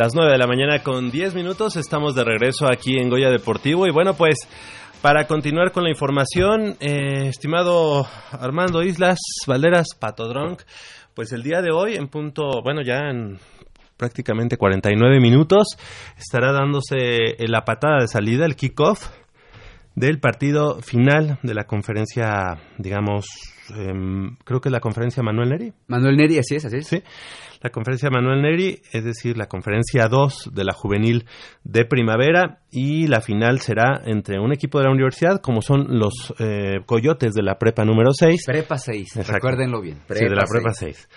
Las 0.00 0.14
9 0.14 0.32
de 0.32 0.38
la 0.38 0.46
mañana 0.46 0.82
con 0.82 1.10
10 1.10 1.34
minutos. 1.34 1.76
Estamos 1.76 2.14
de 2.14 2.24
regreso 2.24 2.66
aquí 2.66 2.96
en 2.96 3.10
Goya 3.10 3.28
Deportivo. 3.28 3.86
Y 3.86 3.90
bueno 3.90 4.14
pues 4.14 4.48
para 5.02 5.26
continuar 5.26 5.72
con 5.72 5.84
la 5.84 5.90
información, 5.90 6.78
eh, 6.80 7.28
estimado 7.28 8.06
Armando 8.32 8.82
Islas, 8.82 9.18
Valderas, 9.46 9.88
Patodronc, 10.00 10.62
pues 11.12 11.32
el 11.32 11.42
día 11.42 11.60
de 11.60 11.70
hoy 11.70 11.96
en 11.96 12.08
punto, 12.08 12.62
bueno 12.64 12.80
ya 12.80 13.10
en 13.10 13.40
prácticamente 13.98 14.56
49 14.56 15.20
minutos 15.20 15.76
estará 16.16 16.50
dándose 16.50 17.36
la 17.40 17.66
patada 17.66 17.98
de 18.00 18.08
salida, 18.08 18.46
el 18.46 18.56
kickoff 18.56 19.10
del 19.96 20.18
partido 20.18 20.80
final 20.80 21.38
de 21.42 21.52
la 21.52 21.64
conferencia, 21.64 22.56
digamos, 22.78 23.26
em, 23.76 24.36
creo 24.44 24.60
que 24.60 24.68
es 24.68 24.72
la 24.72 24.80
conferencia 24.80 25.22
Manuel 25.22 25.50
Neri. 25.50 25.72
Manuel 25.86 26.16
Neri, 26.16 26.38
así 26.38 26.56
es, 26.56 26.64
así 26.64 26.76
es. 26.76 26.86
Sí, 26.86 27.02
la 27.62 27.70
conferencia 27.70 28.08
Manuel 28.10 28.40
Neri, 28.40 28.80
es 28.92 29.04
decir, 29.04 29.36
la 29.36 29.46
conferencia 29.46 30.08
2 30.08 30.50
de 30.54 30.64
la 30.64 30.72
juvenil 30.72 31.26
de 31.62 31.84
primavera 31.84 32.60
y 32.70 33.06
la 33.06 33.20
final 33.20 33.60
será 33.60 34.00
entre 34.06 34.38
un 34.40 34.52
equipo 34.52 34.78
de 34.78 34.84
la 34.84 34.92
universidad 34.92 35.40
como 35.40 35.60
son 35.60 35.98
los 35.98 36.34
eh, 36.38 36.78
Coyotes 36.86 37.34
de 37.34 37.42
la 37.42 37.58
prepa 37.58 37.84
número 37.84 38.12
6. 38.12 38.44
Prepa 38.46 38.78
6, 38.78 39.26
recuérdenlo 39.28 39.80
bien. 39.80 39.98
sí, 40.08 40.24
de 40.24 40.30
la 40.30 40.44
Prepa 40.50 40.70
prepa 40.70 40.72
6. 40.72 41.08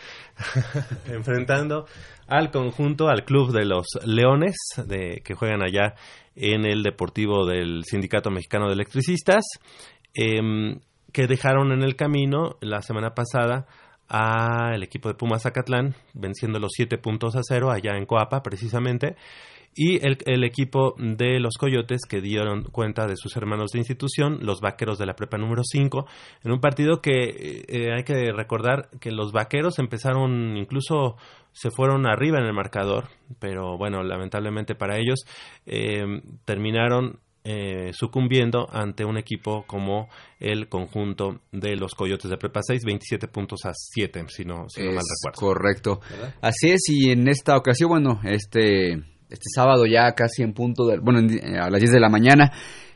Enfrentando 1.13 1.85
al 2.27 2.51
conjunto, 2.51 3.07
al 3.07 3.23
club 3.23 3.51
de 3.51 3.65
los 3.65 3.87
Leones, 4.05 4.55
de, 4.85 5.21
que 5.23 5.35
juegan 5.35 5.61
allá 5.61 5.95
en 6.35 6.65
el 6.65 6.83
Deportivo 6.83 7.45
del 7.45 7.83
Sindicato 7.85 8.31
Mexicano 8.31 8.67
de 8.67 8.73
Electricistas, 8.73 9.45
em, 10.13 10.79
que 11.13 11.27
dejaron 11.27 11.71
en 11.71 11.83
el 11.83 11.95
camino 11.95 12.57
la 12.59 12.81
semana 12.81 13.13
pasada 13.13 13.67
al 14.09 14.83
equipo 14.83 15.07
de 15.09 15.15
Pumas 15.15 15.43
Zacatlán, 15.43 15.95
venciendo 16.13 16.59
los 16.59 16.71
siete 16.73 16.97
puntos 16.97 17.35
a 17.35 17.41
cero 17.43 17.71
allá 17.71 17.95
en 17.95 18.05
Coapa, 18.05 18.43
precisamente, 18.43 19.15
y 19.75 20.05
el, 20.05 20.43
equipo 20.43 20.93
de 20.97 21.39
los 21.39 21.55
Coyotes 21.57 22.01
que 22.07 22.21
dieron 22.21 22.63
cuenta 22.65 23.07
de 23.07 23.15
sus 23.15 23.35
hermanos 23.37 23.71
de 23.71 23.79
institución, 23.79 24.39
los 24.41 24.61
Vaqueros 24.61 24.99
de 24.99 25.07
la 25.07 25.15
Prepa 25.15 25.37
número 25.37 25.63
5, 25.63 26.05
en 26.43 26.51
un 26.51 26.59
partido 26.59 27.01
que 27.01 27.63
eh, 27.67 27.91
hay 27.91 28.03
que 28.03 28.31
recordar 28.31 28.89
que 28.99 29.11
los 29.11 29.31
Vaqueros 29.31 29.79
empezaron, 29.79 30.57
incluso 30.57 31.15
se 31.53 31.71
fueron 31.71 32.05
arriba 32.05 32.39
en 32.39 32.45
el 32.45 32.53
marcador, 32.53 33.05
pero 33.39 33.77
bueno, 33.77 34.03
lamentablemente 34.03 34.75
para 34.75 34.97
ellos 34.97 35.25
eh, 35.65 36.21
terminaron 36.45 37.19
eh, 37.43 37.91
sucumbiendo 37.93 38.67
ante 38.71 39.03
un 39.05 39.17
equipo 39.17 39.65
como 39.67 40.09
el 40.39 40.69
conjunto 40.69 41.41
de 41.51 41.75
los 41.75 41.93
Coyotes 41.95 42.29
de 42.31 42.37
Prepa 42.37 42.61
6, 42.63 42.83
27 42.85 43.27
puntos 43.27 43.65
a 43.65 43.71
7, 43.73 44.25
si 44.29 44.45
no, 44.45 44.69
si 44.69 44.81
no 44.81 44.91
mal 44.91 44.99
Es 44.99 45.21
recuerdo. 45.25 45.53
Correcto. 45.53 45.99
Así 46.41 46.69
es, 46.71 46.81
y 46.89 47.11
en 47.11 47.27
esta 47.27 47.57
ocasión, 47.57 47.89
bueno, 47.89 48.21
este, 48.23 48.93
este 48.93 49.49
sábado 49.53 49.85
ya 49.85 50.13
casi 50.13 50.43
en 50.43 50.53
punto, 50.53 50.85
del, 50.85 51.01
bueno, 51.01 51.19
en- 51.19 51.57
a 51.57 51.69
las 51.69 51.79
10 51.81 51.91
de 51.91 51.99
la 51.99 52.09
mañana, 52.09 52.51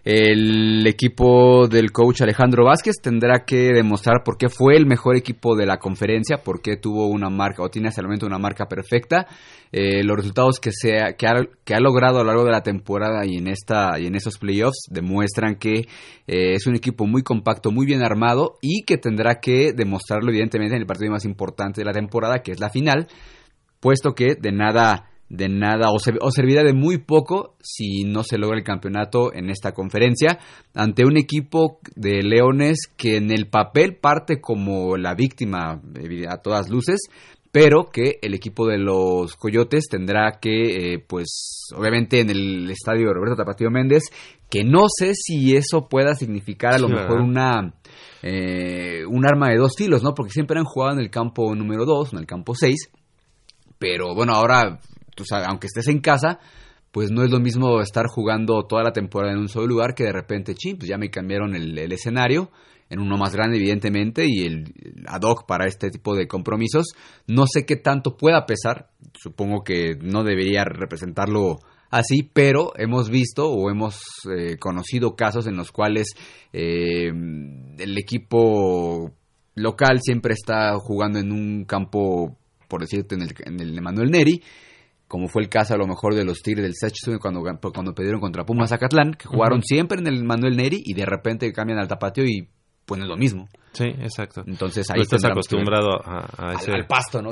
El 0.10 0.88
equipo 0.88 1.68
del 1.68 1.92
coach 1.92 2.22
Alejandro 2.22 2.64
Vázquez 2.64 2.96
tendrá 3.02 3.44
que 3.44 3.74
demostrar 3.74 4.24
por 4.24 4.38
qué 4.38 4.48
fue 4.48 4.78
el 4.78 4.86
mejor 4.86 5.18
equipo 5.18 5.54
de 5.58 5.66
la 5.66 5.80
conferencia, 5.80 6.38
por 6.38 6.62
qué 6.62 6.78
tuvo 6.78 7.08
una 7.08 7.30
marca 7.30 7.62
o 7.62 7.68
tiene 7.68 7.90
hasta 7.90 8.00
el 8.00 8.08
momento 8.08 8.26
una 8.26 8.40
marca 8.40 8.68
perfecta. 8.68 9.28
Eh, 9.70 10.06
los 10.06 10.16
resultados 10.16 10.62
que, 10.62 10.70
se 10.72 11.02
ha, 11.02 11.18
que, 11.18 11.28
ha, 11.28 11.80
logrado 11.82 12.20
a 12.20 12.24
lo 12.24 12.28
largo 12.28 12.46
de 12.46 12.52
la 12.52 12.64
temporada 12.64 13.26
y 13.26 13.36
en, 13.36 13.50
esta, 13.50 14.00
y 14.00 14.06
en 14.06 14.16
estos 14.16 14.38
playoffs 14.38 14.88
demuestran 14.90 15.56
que 15.56 15.80
eh, 16.26 16.54
es 16.54 16.66
un 16.68 16.78
equipo 16.78 17.06
muy 17.06 17.22
compacto, 17.22 17.72
muy 17.72 17.86
bien 17.86 18.02
armado 18.02 18.60
y 18.62 18.84
que 18.84 18.98
tendrá 18.98 19.42
que 19.42 19.74
demostrarlo 19.74 20.30
evidentemente 20.30 20.74
en 20.74 20.84
el 20.84 20.88
partido 20.88 21.12
más 21.12 21.26
importante 21.26 21.82
de 21.82 21.86
la 21.86 21.92
temporada, 21.92 22.40
que 22.40 22.54
es 22.54 22.62
la 22.62 22.70
final, 22.70 23.08
puesto 23.82 24.16
que 24.16 24.36
de 24.40 24.54
nada 24.54 25.10
de 25.30 25.50
nada 25.50 25.90
o, 25.90 25.98
o, 26.22 26.32
servirá 26.32 26.64
de 26.64 26.74
muy 26.74 27.00
poco 27.00 27.56
si 27.62 28.04
no 28.04 28.24
se 28.24 28.38
logra 28.38 28.58
el 28.58 28.64
campeonato 28.64 29.34
en 29.34 29.50
esta 29.50 29.74
conferencia 29.74 30.40
ante 30.74 31.06
un 31.06 31.18
equipo 31.18 31.80
de 31.96 32.24
Leones 32.24 32.88
que 32.96 33.18
en 33.18 33.32
el 33.32 33.48
papel 33.48 33.98
parte 33.98 34.40
como 34.40 34.96
la 34.96 35.16
víctima 35.16 35.82
a 36.30 36.38
todas 36.38 36.70
luces 36.70 37.02
pero 37.52 37.86
que 37.86 38.20
el 38.22 38.34
equipo 38.34 38.68
de 38.68 38.78
los 38.78 39.36
Coyotes 39.36 39.88
tendrá 39.90 40.40
que 40.40 40.94
eh, 40.94 41.00
pues 41.06 41.70
obviamente 41.76 42.22
en 42.22 42.30
el 42.30 42.70
estadio 42.70 43.14
Roberto 43.14 43.36
Tapatío 43.36 43.70
Méndez 43.70 44.04
que 44.50 44.64
no 44.64 44.86
sé 44.88 45.14
si 45.14 45.56
eso 45.56 45.90
pueda 45.90 46.16
significar 46.16 46.74
a 46.74 46.80
lo 46.80 46.88
Sí, 46.88 46.94
mejor 46.94 47.20
una 47.20 47.74
eh, 48.24 49.06
un 49.08 49.26
arma 49.26 49.50
de 49.50 49.58
dos 49.58 49.74
filos, 49.78 50.04
¿no? 50.04 50.14
Porque 50.14 50.32
siempre 50.32 50.58
han 50.58 50.66
jugado 50.66 50.94
en 50.94 51.00
el 51.00 51.10
campo 51.10 51.54
número 51.54 51.86
2, 51.86 52.14
en 52.14 52.20
el 52.20 52.26
campo 52.26 52.56
6, 52.56 52.90
pero 53.78 54.16
bueno, 54.16 54.34
ahora, 54.34 54.80
tú 55.18 55.26
sabes, 55.26 55.48
aunque 55.50 55.68
estés 55.68 55.88
en 55.88 56.00
casa, 56.00 56.40
pues 56.92 57.12
no 57.12 57.24
es 57.24 57.32
lo 57.32 57.40
mismo 57.40 57.82
estar 57.82 58.06
jugando 58.08 58.64
toda 58.68 58.84
la 58.84 58.94
temporada 58.94 59.34
en 59.34 59.40
un 59.40 59.50
solo 59.50 59.68
lugar 59.68 59.96
que 59.96 60.04
de 60.04 60.14
repente, 60.14 60.56
ching, 60.56 60.78
pues 60.78 60.88
ya 60.88 60.98
me 60.98 61.10
cambiaron 61.10 61.56
el, 61.56 61.78
el 61.78 61.92
escenario 61.92 62.52
en 62.90 63.00
uno 63.00 63.18
más 63.18 63.34
grande, 63.34 63.58
evidentemente, 63.58 64.26
y 64.28 64.46
el, 64.46 64.74
el 64.82 65.04
ad 65.08 65.24
hoc 65.24 65.46
para 65.46 65.66
este 65.66 65.90
tipo 65.90 66.16
de 66.16 66.28
compromisos. 66.28 66.86
No 67.26 67.46
sé 67.48 67.66
qué 67.66 67.76
tanto 67.76 68.16
pueda 68.16 68.46
pesar, 68.46 68.92
supongo 69.14 69.64
que 69.64 69.98
no 70.02 70.24
debería 70.24 70.64
representarlo 70.64 71.58
así, 71.90 72.24
pero 72.32 72.74
hemos 72.78 73.10
visto 73.10 73.50
o 73.50 73.70
hemos 73.70 74.00
eh, 74.32 74.58
conocido 74.58 75.16
casos 75.16 75.48
en 75.48 75.58
los 75.58 75.72
cuales 75.72 76.14
eh, 76.54 77.08
el 77.08 77.98
equipo 77.98 79.12
local 79.56 80.00
siempre 80.02 80.34
está 80.34 80.78
jugando 80.78 81.20
en 81.20 81.32
un 81.32 81.66
campo, 81.66 82.38
por 82.68 82.82
decirte, 82.82 83.16
en 83.16 83.24
el, 83.24 83.36
en 83.46 83.60
el 83.60 83.78
Emanuel 83.78 84.12
Neri, 84.12 84.42
como 85.08 85.28
fue 85.28 85.42
el 85.44 85.50
caso 85.50 85.74
a 85.74 85.78
lo 85.78 85.88
mejor 85.88 86.16
de 86.16 86.26
los 86.26 86.42
Tigres 86.42 86.64
del 86.64 86.74
Sechsun 86.76 87.18
cuando, 87.20 87.42
cuando 87.74 87.94
perdieron 87.94 88.20
contra 88.22 88.44
Pumas 88.46 88.70
Zacatlán, 88.70 89.14
que 89.14 89.28
jugaron 89.28 89.62
siempre 89.64 90.00
en 90.00 90.08
el 90.08 90.24
Manuel 90.24 90.58
Neri 90.58 90.82
y 90.84 90.94
de 90.94 91.06
repente 91.06 91.52
cambian 91.54 91.80
al 91.80 91.88
tapateo 91.88 92.26
y 92.26 92.48
pues 92.86 93.00
no 93.00 93.06
es 93.06 93.10
lo 93.10 93.18
mismo. 93.18 93.50
Sí, 93.74 93.84
exacto. 93.84 94.44
Entonces 94.48 94.88
Tú 94.88 94.94
ahí 94.94 95.02
estás 95.02 95.22
que 95.22 95.28
ver. 95.28 95.32
acostumbrado 95.34 95.90
a, 96.04 96.20
a 96.38 96.50
Al- 96.52 96.56
ese 96.56 96.72
al 96.72 96.88
pasto, 96.88 97.22
¿no? 97.22 97.32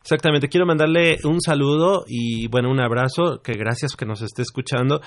Exactamente. 0.00 0.48
Quiero 0.48 0.66
mandarle 0.66 1.18
un 1.24 1.40
saludo 1.40 2.04
y 2.06 2.46
bueno, 2.48 2.70
un 2.70 2.80
abrazo, 2.80 3.40
que 3.42 3.52
gracias 3.54 3.96
que 3.96 4.06
nos 4.06 4.22
esté 4.22 4.42
escuchando 4.42 5.00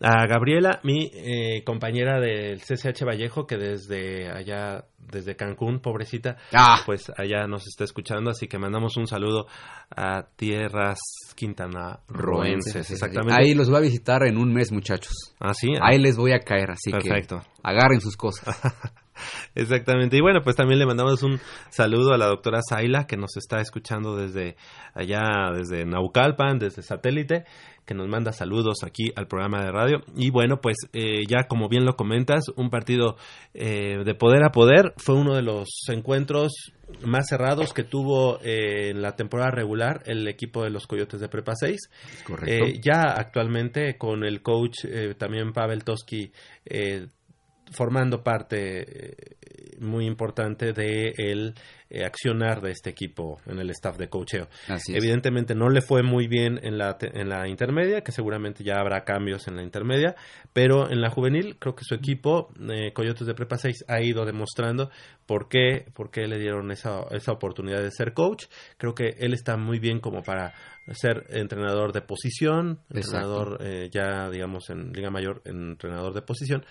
a 0.00 0.26
Gabriela, 0.26 0.80
mi 0.84 1.10
eh, 1.14 1.64
compañera 1.64 2.20
del 2.20 2.60
CCH 2.60 3.04
Vallejo, 3.06 3.46
que 3.46 3.56
desde 3.56 4.30
allá, 4.30 4.84
desde 5.10 5.36
Cancún, 5.36 5.80
pobrecita, 5.80 6.36
Ah. 6.52 6.80
pues 6.86 7.10
allá 7.16 7.46
nos 7.46 7.66
está 7.66 7.84
escuchando, 7.84 8.30
así 8.30 8.46
que 8.48 8.58
mandamos 8.58 8.96
un 8.96 9.06
saludo 9.06 9.46
a 9.94 10.24
tierras 10.36 10.98
Quintana 11.34 12.00
Roenses, 12.08 12.90
exactamente. 12.90 13.34
Ahí 13.40 13.54
los 13.54 13.68
voy 13.68 13.78
a 13.78 13.80
visitar 13.80 14.24
en 14.26 14.36
un 14.38 14.52
mes, 14.52 14.72
muchachos. 14.72 15.12
Ah, 15.40 15.54
sí. 15.54 15.68
Ahí 15.80 15.98
les 15.98 16.16
voy 16.16 16.32
a 16.32 16.40
caer, 16.40 16.70
así 16.72 16.90
Perfecto. 16.90 17.40
que 17.40 17.46
agarren 17.62 18.00
sus 18.00 18.16
cosas. 18.16 18.44
Exactamente. 19.54 20.16
Y 20.16 20.20
bueno, 20.20 20.40
pues 20.42 20.56
también 20.56 20.78
le 20.78 20.86
mandamos 20.86 21.22
un 21.22 21.40
saludo 21.70 22.12
a 22.12 22.18
la 22.18 22.26
doctora 22.26 22.60
Zaila, 22.68 23.06
que 23.06 23.16
nos 23.16 23.36
está 23.36 23.60
escuchando 23.60 24.16
desde 24.16 24.56
allá, 24.94 25.50
desde 25.54 25.84
Naucalpan, 25.84 26.58
desde 26.58 26.82
satélite, 26.82 27.44
que 27.84 27.94
nos 27.94 28.08
manda 28.08 28.32
saludos 28.32 28.84
aquí 28.84 29.12
al 29.16 29.26
programa 29.26 29.62
de 29.64 29.72
radio. 29.72 30.02
Y 30.14 30.30
bueno, 30.30 30.60
pues 30.60 30.76
eh, 30.92 31.24
ya 31.26 31.44
como 31.48 31.68
bien 31.68 31.84
lo 31.84 31.96
comentas, 31.96 32.44
un 32.56 32.70
partido 32.70 33.16
eh, 33.54 34.02
de 34.04 34.14
poder 34.14 34.44
a 34.44 34.52
poder 34.52 34.92
fue 34.96 35.14
uno 35.14 35.34
de 35.34 35.42
los 35.42 35.68
encuentros 35.88 36.72
más 37.04 37.28
cerrados 37.28 37.72
que 37.72 37.84
tuvo 37.84 38.40
eh, 38.42 38.90
en 38.90 39.02
la 39.02 39.14
temporada 39.14 39.50
regular 39.50 40.02
el 40.06 40.26
equipo 40.26 40.64
de 40.64 40.70
los 40.70 40.86
Coyotes 40.86 41.20
de 41.20 41.28
Prepa 41.28 41.52
6. 41.54 41.78
Correcto. 42.24 42.80
Ya 42.82 43.02
actualmente 43.16 43.96
con 43.98 44.24
el 44.24 44.42
coach 44.42 44.84
eh, 44.84 45.14
también 45.16 45.52
Pavel 45.52 45.84
Toski 45.84 46.32
eh, 46.64 47.08
formando 47.72 48.22
parte 48.22 48.82
eh, 48.82 49.76
muy 49.80 50.06
importante 50.06 50.72
de 50.72 51.14
el 51.16 51.54
eh, 51.90 52.04
accionar 52.04 52.60
de 52.60 52.70
este 52.70 52.90
equipo 52.90 53.40
en 53.46 53.58
el 53.58 53.70
staff 53.70 53.96
de 53.96 54.08
coacheo. 54.08 54.48
Evidentemente 54.88 55.54
no 55.54 55.70
le 55.70 55.80
fue 55.80 56.02
muy 56.02 56.26
bien 56.26 56.60
en 56.62 56.76
la, 56.76 56.98
en 57.00 57.28
la 57.28 57.48
intermedia, 57.48 58.02
que 58.02 58.12
seguramente 58.12 58.62
ya 58.62 58.76
habrá 58.76 59.04
cambios 59.04 59.48
en 59.48 59.56
la 59.56 59.62
intermedia, 59.62 60.14
pero 60.52 60.90
en 60.90 61.00
la 61.00 61.10
juvenil 61.10 61.56
creo 61.58 61.74
que 61.74 61.84
su 61.84 61.94
equipo, 61.94 62.50
eh, 62.68 62.92
Coyotes 62.92 63.26
de 63.26 63.34
Prepa 63.34 63.56
6, 63.56 63.86
ha 63.88 64.02
ido 64.02 64.26
demostrando 64.26 64.90
por 65.24 65.48
qué, 65.48 65.86
por 65.94 66.10
qué 66.10 66.26
le 66.26 66.38
dieron 66.38 66.70
esa, 66.72 67.02
esa 67.10 67.32
oportunidad 67.32 67.82
de 67.82 67.90
ser 67.90 68.12
coach. 68.12 68.46
Creo 68.76 68.94
que 68.94 69.14
él 69.18 69.32
está 69.32 69.56
muy 69.56 69.78
bien 69.78 70.00
como 70.00 70.22
para 70.22 70.52
ser 70.92 71.26
entrenador 71.30 71.92
de 71.92 72.02
posición, 72.02 72.80
entrenador 72.90 73.58
eh, 73.60 73.88
ya 73.90 74.28
digamos 74.30 74.68
en 74.70 74.92
Liga 74.92 75.10
Mayor, 75.10 75.42
entrenador 75.44 76.14
de 76.14 76.22
posición, 76.22 76.64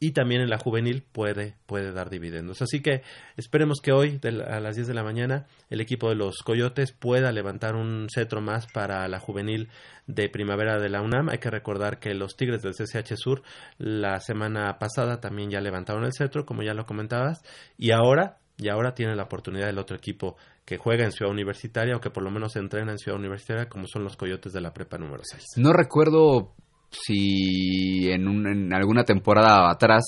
y 0.00 0.12
también 0.12 0.40
en 0.40 0.50
la 0.50 0.58
juvenil 0.58 1.02
puede, 1.02 1.54
puede 1.66 1.92
dar 1.92 2.10
dividendos. 2.10 2.62
Así 2.62 2.80
que 2.80 3.02
esperemos 3.36 3.80
que 3.80 3.92
hoy 3.92 4.20
a 4.48 4.60
las 4.60 4.76
10 4.76 4.86
de 4.86 4.94
la 4.94 5.02
mañana 5.02 5.46
el 5.70 5.80
equipo 5.80 6.08
de 6.08 6.14
los 6.14 6.42
Coyotes 6.42 6.92
pueda 6.92 7.32
levantar 7.32 7.74
un 7.74 8.06
cetro 8.12 8.40
más 8.40 8.66
para 8.66 9.06
la 9.08 9.18
juvenil 9.18 9.68
de 10.06 10.28
primavera 10.28 10.78
de 10.78 10.88
la 10.88 11.02
UNAM. 11.02 11.28
Hay 11.30 11.38
que 11.38 11.50
recordar 11.50 11.98
que 11.98 12.14
los 12.14 12.36
Tigres 12.36 12.62
del 12.62 12.74
CCH 12.74 13.16
Sur 13.16 13.42
la 13.78 14.20
semana 14.20 14.78
pasada 14.78 15.20
también 15.20 15.50
ya 15.50 15.60
levantaron 15.60 16.04
el 16.04 16.12
cetro, 16.12 16.46
como 16.46 16.62
ya 16.62 16.74
lo 16.74 16.86
comentabas, 16.86 17.42
y 17.76 17.90
ahora, 17.90 18.38
y 18.56 18.68
ahora 18.68 18.94
tiene 18.94 19.16
la 19.16 19.24
oportunidad 19.24 19.66
del 19.66 19.78
otro 19.78 19.96
equipo 19.96 20.36
que 20.64 20.76
juega 20.76 21.04
en 21.04 21.12
Ciudad 21.12 21.32
Universitaria 21.32 21.96
o 21.96 22.00
que 22.00 22.10
por 22.10 22.22
lo 22.22 22.30
menos 22.30 22.54
entrena 22.56 22.92
en 22.92 22.98
Ciudad 22.98 23.18
Universitaria, 23.18 23.68
como 23.68 23.86
son 23.86 24.04
los 24.04 24.16
Coyotes 24.16 24.52
de 24.52 24.60
la 24.60 24.72
Prepa 24.72 24.98
número 24.98 25.22
6. 25.24 25.56
No 25.56 25.72
recuerdo 25.72 26.52
si 26.90 28.10
en, 28.10 28.28
un- 28.28 28.46
en 28.46 28.72
alguna 28.74 29.04
temporada 29.04 29.70
atrás, 29.70 30.04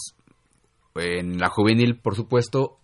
en 0.94 1.38
la 1.38 1.48
juvenil, 1.48 1.98
por 1.98 2.16
supuesto, 2.16 2.78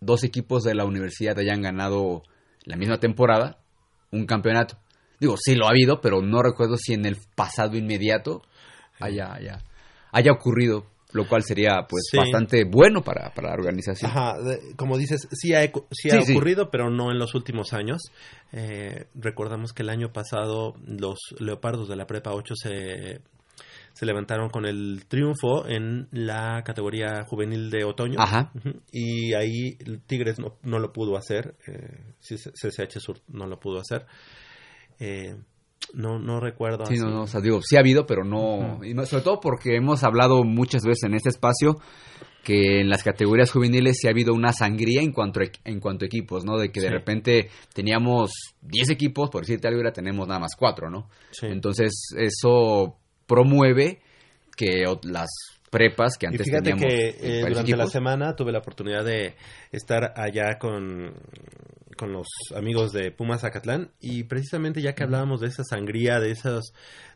dos 0.00 0.24
equipos 0.24 0.62
de 0.62 0.74
la 0.74 0.84
universidad 0.84 1.38
hayan 1.38 1.62
ganado 1.62 2.22
la 2.64 2.76
misma 2.76 2.98
temporada 2.98 3.58
un 4.12 4.26
campeonato. 4.26 4.78
Digo, 5.20 5.36
sí 5.36 5.54
lo 5.54 5.66
ha 5.66 5.70
habido, 5.70 6.00
pero 6.00 6.22
no 6.22 6.42
recuerdo 6.42 6.76
si 6.76 6.94
en 6.94 7.04
el 7.04 7.16
pasado 7.34 7.76
inmediato 7.76 8.42
haya, 8.98 9.32
haya, 9.34 9.62
haya 10.12 10.32
ocurrido, 10.32 10.86
lo 11.12 11.26
cual 11.28 11.42
sería 11.42 11.86
pues 11.88 12.04
Sí. 12.10 12.16
bastante 12.18 12.64
bueno 12.64 13.02
para, 13.02 13.32
para 13.34 13.48
la 13.48 13.54
organización. 13.54 14.10
Ajá, 14.10 14.36
como 14.76 14.96
dices, 14.98 15.28
sí 15.32 15.54
ha, 15.54 15.62
sí 15.90 16.10
ha 16.10 16.20
Sí, 16.22 16.32
ocurrido, 16.32 16.70
pero 16.70 16.90
no 16.90 17.10
en 17.10 17.18
los 17.18 17.34
últimos 17.34 17.72
años. 17.72 18.00
Eh, 18.52 19.06
recordamos 19.14 19.72
que 19.72 19.82
el 19.82 19.90
año 19.90 20.12
pasado 20.12 20.74
los 20.86 21.18
Leopardos 21.38 21.88
de 21.88 21.96
la 21.96 22.06
Prepa 22.06 22.32
8 22.32 22.54
se, 22.56 23.20
se 23.92 24.06
levantaron 24.06 24.48
con 24.50 24.66
el 24.66 25.04
triunfo 25.08 25.66
en 25.68 26.08
la 26.12 26.62
categoría 26.64 27.24
juvenil 27.24 27.70
de 27.70 27.84
otoño. 27.84 28.20
Ajá. 28.20 28.52
Y 28.92 29.34
ahí 29.34 29.76
el 29.80 30.00
Tigres 30.02 30.38
no, 30.38 30.56
no 30.62 30.78
lo 30.78 30.92
pudo 30.92 31.16
hacer, 31.16 31.54
eh, 31.66 32.14
CCH 32.20 32.98
Sur 33.00 33.18
no 33.28 33.46
lo 33.46 33.58
pudo 33.58 33.80
hacer. 33.80 34.06
Eh, 34.98 35.34
no, 35.94 36.18
no 36.18 36.40
recuerdo. 36.40 36.86
Sí, 36.86 36.94
así. 36.94 37.02
no, 37.02 37.10
no, 37.10 37.22
o 37.22 37.26
sea, 37.26 37.40
digo, 37.40 37.60
sí 37.62 37.76
ha 37.76 37.80
habido, 37.80 38.06
pero 38.06 38.24
no, 38.24 38.80
y 38.84 38.94
sobre 39.06 39.24
todo 39.24 39.40
porque 39.40 39.76
hemos 39.76 40.04
hablado 40.04 40.44
muchas 40.44 40.82
veces 40.82 41.04
en 41.04 41.14
este 41.14 41.28
espacio 41.28 41.76
que 42.44 42.80
en 42.80 42.88
las 42.88 43.02
categorías 43.02 43.50
juveniles 43.50 43.98
sí 44.00 44.06
ha 44.06 44.10
habido 44.10 44.32
una 44.32 44.52
sangría 44.52 45.02
en 45.02 45.12
cuanto 45.12 45.40
a, 45.40 45.44
en 45.64 45.80
cuanto 45.80 46.04
a 46.04 46.06
equipos, 46.06 46.44
¿no? 46.44 46.58
De 46.58 46.70
que 46.70 46.80
de 46.80 46.90
repente 46.90 47.50
teníamos 47.74 48.30
10 48.62 48.90
equipos, 48.90 49.30
por 49.30 49.42
decirte 49.42 49.68
algo, 49.68 49.80
y 49.80 49.82
ahora 49.82 49.92
tenemos 49.92 50.26
nada 50.26 50.40
más 50.40 50.56
4, 50.58 50.90
¿no? 50.90 51.08
Entonces, 51.42 51.92
eso 52.16 52.96
promueve 53.26 54.00
que 54.56 54.84
las 55.04 55.28
prepas 55.70 56.16
que 56.18 56.26
Y 56.26 56.28
antes 56.28 56.46
fíjate 56.46 56.70
teníamos 56.70 56.84
que 56.84 57.08
eh, 57.20 57.44
durante 57.46 57.76
la 57.76 57.86
semana 57.86 58.34
tuve 58.34 58.52
la 58.52 58.58
oportunidad 58.58 59.04
de 59.04 59.36
estar 59.70 60.12
allá 60.16 60.58
con, 60.58 61.14
con 61.96 62.12
los 62.12 62.26
amigos 62.56 62.92
de 62.92 63.10
Pumas 63.10 63.42
Zacatlán 63.42 63.90
y 64.00 64.24
precisamente 64.24 64.82
ya 64.82 64.94
que 64.94 65.02
hablábamos 65.02 65.40
de 65.40 65.48
esa 65.48 65.64
sangría, 65.64 66.20
de 66.20 66.30
esas 66.30 66.72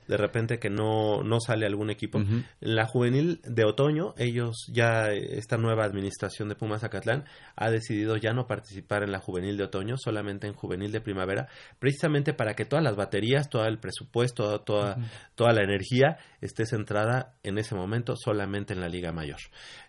de 0.06 0.16
repente 0.16 0.58
que 0.58 0.70
no, 0.70 1.22
no 1.22 1.40
sale 1.40 1.66
algún 1.66 1.90
equipo. 1.90 2.18
En 2.18 2.44
la 2.60 2.86
juvenil 2.86 3.40
de 3.44 3.64
otoño, 3.64 4.14
ellos 4.18 4.66
ya, 4.70 5.10
esta 5.12 5.56
nueva 5.56 5.84
administración 5.84 6.48
de 6.48 6.54
Pumas 6.54 6.82
Zacatlán 6.82 7.24
ha 7.56 7.70
decidido 7.70 8.16
ya 8.16 8.32
no 8.32 8.46
participar 8.46 9.02
en 9.02 9.12
la 9.12 9.18
juvenil 9.18 9.56
de 9.56 9.64
otoño, 9.64 9.96
solamente 9.96 10.46
en 10.46 10.54
juvenil 10.54 10.92
de 10.92 11.00
primavera, 11.00 11.48
precisamente 11.78 12.34
para 12.34 12.54
que 12.54 12.64
todas 12.64 12.84
las 12.84 12.96
baterías, 12.96 13.48
todo 13.48 13.64
el 13.64 13.78
presupuesto, 13.78 14.60
toda, 14.60 14.98
toda 15.34 15.52
la 15.52 15.62
energía 15.62 16.18
esté 16.40 16.66
centrada 16.66 17.34
en 17.42 17.58
ese 17.58 17.74
momento 17.74 18.14
solamente 18.16 18.74
en 18.74 18.80
la 18.80 18.88
Liga 18.88 19.12
Mayor. 19.12 19.40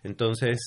Entonces 0.02 0.58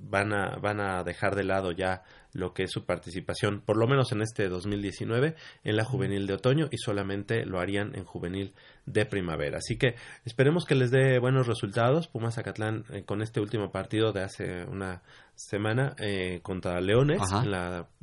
van 0.00 0.32
a, 0.32 0.56
van 0.56 0.80
a 0.80 1.04
dejar 1.04 1.36
de 1.36 1.44
lado 1.44 1.70
ya 1.72 2.02
lo 2.32 2.52
que 2.52 2.64
es 2.64 2.70
su 2.70 2.84
participación, 2.84 3.60
por 3.60 3.76
lo 3.76 3.86
menos 3.86 4.12
en 4.12 4.22
este 4.22 4.48
2019, 4.48 5.34
en 5.64 5.76
la 5.76 5.84
juvenil 5.84 6.26
de 6.26 6.34
otoño 6.34 6.68
y 6.70 6.78
solamente 6.78 7.44
lo 7.46 7.60
harían 7.60 7.94
en 7.94 8.04
juvenil 8.04 8.54
de 8.86 9.06
primavera. 9.06 9.58
Así 9.58 9.76
que 9.76 9.94
esperemos 10.24 10.64
que 10.64 10.74
les 10.74 10.90
dé 10.90 11.18
buenos 11.18 11.46
resultados. 11.46 12.08
Pumas 12.08 12.34
Zacatlán 12.34 12.84
eh, 12.90 13.02
con 13.04 13.22
este 13.22 13.40
último 13.40 13.70
partido 13.70 14.12
de 14.12 14.22
hace 14.22 14.64
una 14.64 15.02
semana 15.38 15.94
eh, 15.98 16.40
contra 16.42 16.80
Leones 16.80 17.20
en, 17.32 17.54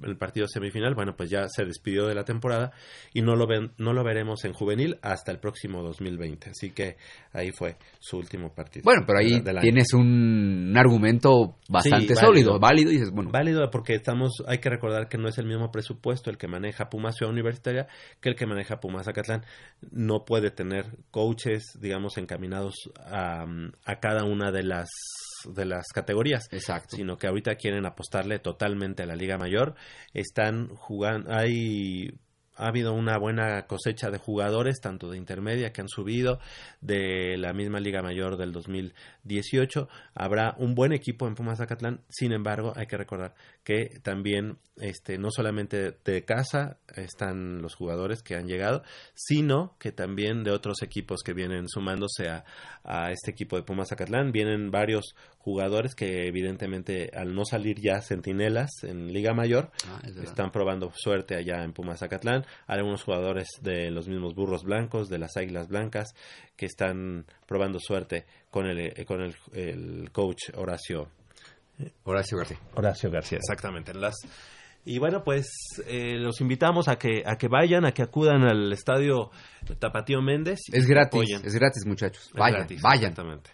el 0.04 0.18
partido 0.18 0.48
semifinal. 0.48 0.96
Bueno, 0.96 1.16
pues 1.16 1.30
ya 1.30 1.48
se 1.48 1.66
despidió 1.66 2.08
de 2.08 2.16
la 2.16 2.24
temporada 2.24 2.72
y 3.14 3.22
no 3.22 3.36
lo, 3.36 3.46
ven, 3.46 3.72
no 3.78 3.94
lo 3.94 4.04
veremos 4.04 4.46
en 4.46 4.54
juvenil 4.54 4.98
hasta 5.02 5.32
el 5.32 5.40
próximo 5.40 5.84
2020. 5.84 6.52
Así 6.52 6.72
que 6.72 6.96
ahí 7.34 7.52
fue 7.52 7.76
su 8.00 8.18
último 8.18 8.54
partido. 8.54 8.84
Bueno, 8.86 9.04
pero 9.06 9.20
ahí 9.20 9.42
tienes 9.62 9.94
un, 9.94 10.74
argumento 10.78 11.58
bastante 11.70 12.16
sólido, 12.16 12.58
válido. 12.60 12.92
y 12.92 13.10
bueno. 13.12 13.32
Válido 13.32 13.70
porque 13.70 13.96
estamos, 13.96 14.44
hay 14.48 14.60
que 14.60 14.70
recordar 14.70 15.10
que 15.10 15.18
no 15.18 15.28
es 15.28 15.38
el 15.38 15.46
mismo 15.46 15.72
presupuesto 15.72 16.30
el 16.30 16.38
que 16.38 16.48
maneja 16.48 16.90
Pumas 16.90 17.16
Ciudad 17.16 17.32
Universitaria 17.32 17.88
que 18.22 18.30
el 18.30 18.36
que 18.36 18.46
maneja 18.46 18.80
Pumas 18.80 19.06
Zacatlán. 19.06 19.44
No 19.92 20.24
puede 20.26 20.52
tener 20.52 20.86
coaches, 21.12 21.78
digamos, 21.82 22.18
encaminados 22.18 22.76
a, 23.06 23.46
a 23.86 24.00
cada 24.00 24.24
una 24.24 24.52
de 24.52 24.64
las 24.64 24.90
de 25.54 25.66
las 25.66 25.86
categorías, 25.94 26.48
Exacto. 26.52 26.96
sino 26.96 27.18
que 27.18 27.28
ahorita 27.28 27.56
quieren 27.56 27.86
apostarle 27.86 28.40
totalmente 28.40 29.04
a 29.04 29.06
la 29.06 29.16
Liga 29.16 29.38
Mayor. 29.38 29.76
Están 30.14 30.70
jugando, 30.70 31.32
hay 31.34 32.12
ha 32.58 32.68
habido 32.68 32.94
una 32.94 33.18
buena 33.18 33.68
cosecha 33.68 34.10
de 34.10 34.18
jugadores, 34.18 34.80
tanto 34.82 35.10
de 35.10 35.18
intermedia 35.18 35.72
que 35.72 35.82
han 35.82 35.90
subido, 35.90 36.40
de 36.82 37.38
la 37.38 37.54
misma 37.54 37.80
Liga 37.80 38.02
Mayor 38.02 38.38
del 38.38 38.52
2018. 38.52 39.90
Habrá 40.14 40.56
un 40.58 40.74
buen 40.74 40.94
equipo 40.94 41.28
en 41.28 41.36
Pumas 41.36 41.58
Zacatlán, 41.58 42.02
sin 42.10 42.32
embargo, 42.32 42.74
hay 42.76 42.88
que 42.88 42.98
recordar 42.98 43.36
que 43.64 44.00
también 44.02 44.58
este, 44.78 45.18
no 45.18 45.32
solamente 45.32 45.98
de 46.04 46.24
casa 46.24 46.78
están 46.96 47.62
los 47.62 47.76
jugadores 47.76 48.22
que 48.22 48.36
han 48.36 48.48
llegado, 48.48 48.84
sino 49.14 49.76
que 49.80 49.92
también 49.92 50.44
de 50.44 50.52
otros 50.52 50.82
equipos 50.82 51.24
que 51.24 51.34
vienen 51.34 51.68
sumándose 51.68 52.30
a, 52.30 52.46
a 52.84 53.12
este 53.12 53.32
equipo 53.32 53.58
de 53.58 53.64
Pumas 53.64 53.90
Zacatlán. 53.90 54.32
Vienen 54.32 54.72
varios 54.72 55.16
jugadores 55.46 55.94
que 55.94 56.28
evidentemente 56.28 57.12
al 57.16 57.36
no 57.36 57.46
salir 57.46 57.80
ya 57.80 58.02
centinelas 58.02 58.72
en 58.84 59.14
Liga 59.14 59.36
Mayor, 59.36 59.70
Ah, 59.88 60.02
están 60.24 60.52
probando 60.52 60.92
suerte 60.96 61.36
allá 61.36 61.64
en 61.64 61.72
Pumas 61.72 62.00
Zacatlán. 62.00 62.44
Hay 62.66 62.80
algunos 62.80 63.04
jugadores 63.04 63.48
de 63.62 63.92
los 63.92 64.08
mismos 64.08 64.34
Burros 64.34 64.64
Blancos, 64.64 65.08
de 65.08 65.20
las 65.20 65.38
Águilas 65.38 65.68
Blancas, 65.68 66.16
que 66.58 66.66
están 66.66 67.26
probando 67.46 67.80
suerte 67.80 68.26
con 68.50 68.66
el, 68.66 68.80
eh, 68.80 69.06
con 69.06 69.22
el, 69.22 69.36
el 69.54 70.12
coach 70.12 70.50
Horacio. 70.56 71.10
Horacio 72.06 72.38
García. 72.40 72.58
Horacio 72.74 73.12
García, 73.12 73.38
exactamente. 73.38 73.92
en 73.92 74.02
Las, 74.02 74.16
y 74.84 74.98
bueno, 74.98 75.24
pues 75.24 75.48
eh, 75.88 76.16
los 76.18 76.42
invitamos 76.42 76.88
a 76.88 76.98
que, 76.98 77.22
a 77.26 77.38
que 77.38 77.48
vayan, 77.48 77.86
a 77.86 77.92
que 77.92 78.02
acudan 78.02 78.44
al 78.44 78.72
estadio 78.74 79.30
Tapatío 79.78 80.22
Méndez. 80.22 80.60
Es 80.72 80.88
gratis, 80.88 81.22
apoyen. 81.22 81.42
es 81.46 81.54
gratis, 81.54 81.86
muchachos. 81.86 82.26
Es 82.28 82.34
Vayan, 82.34 82.60
gratis, 82.62 82.82
vayan. 82.82 83.12
Exactamente. 83.12 83.52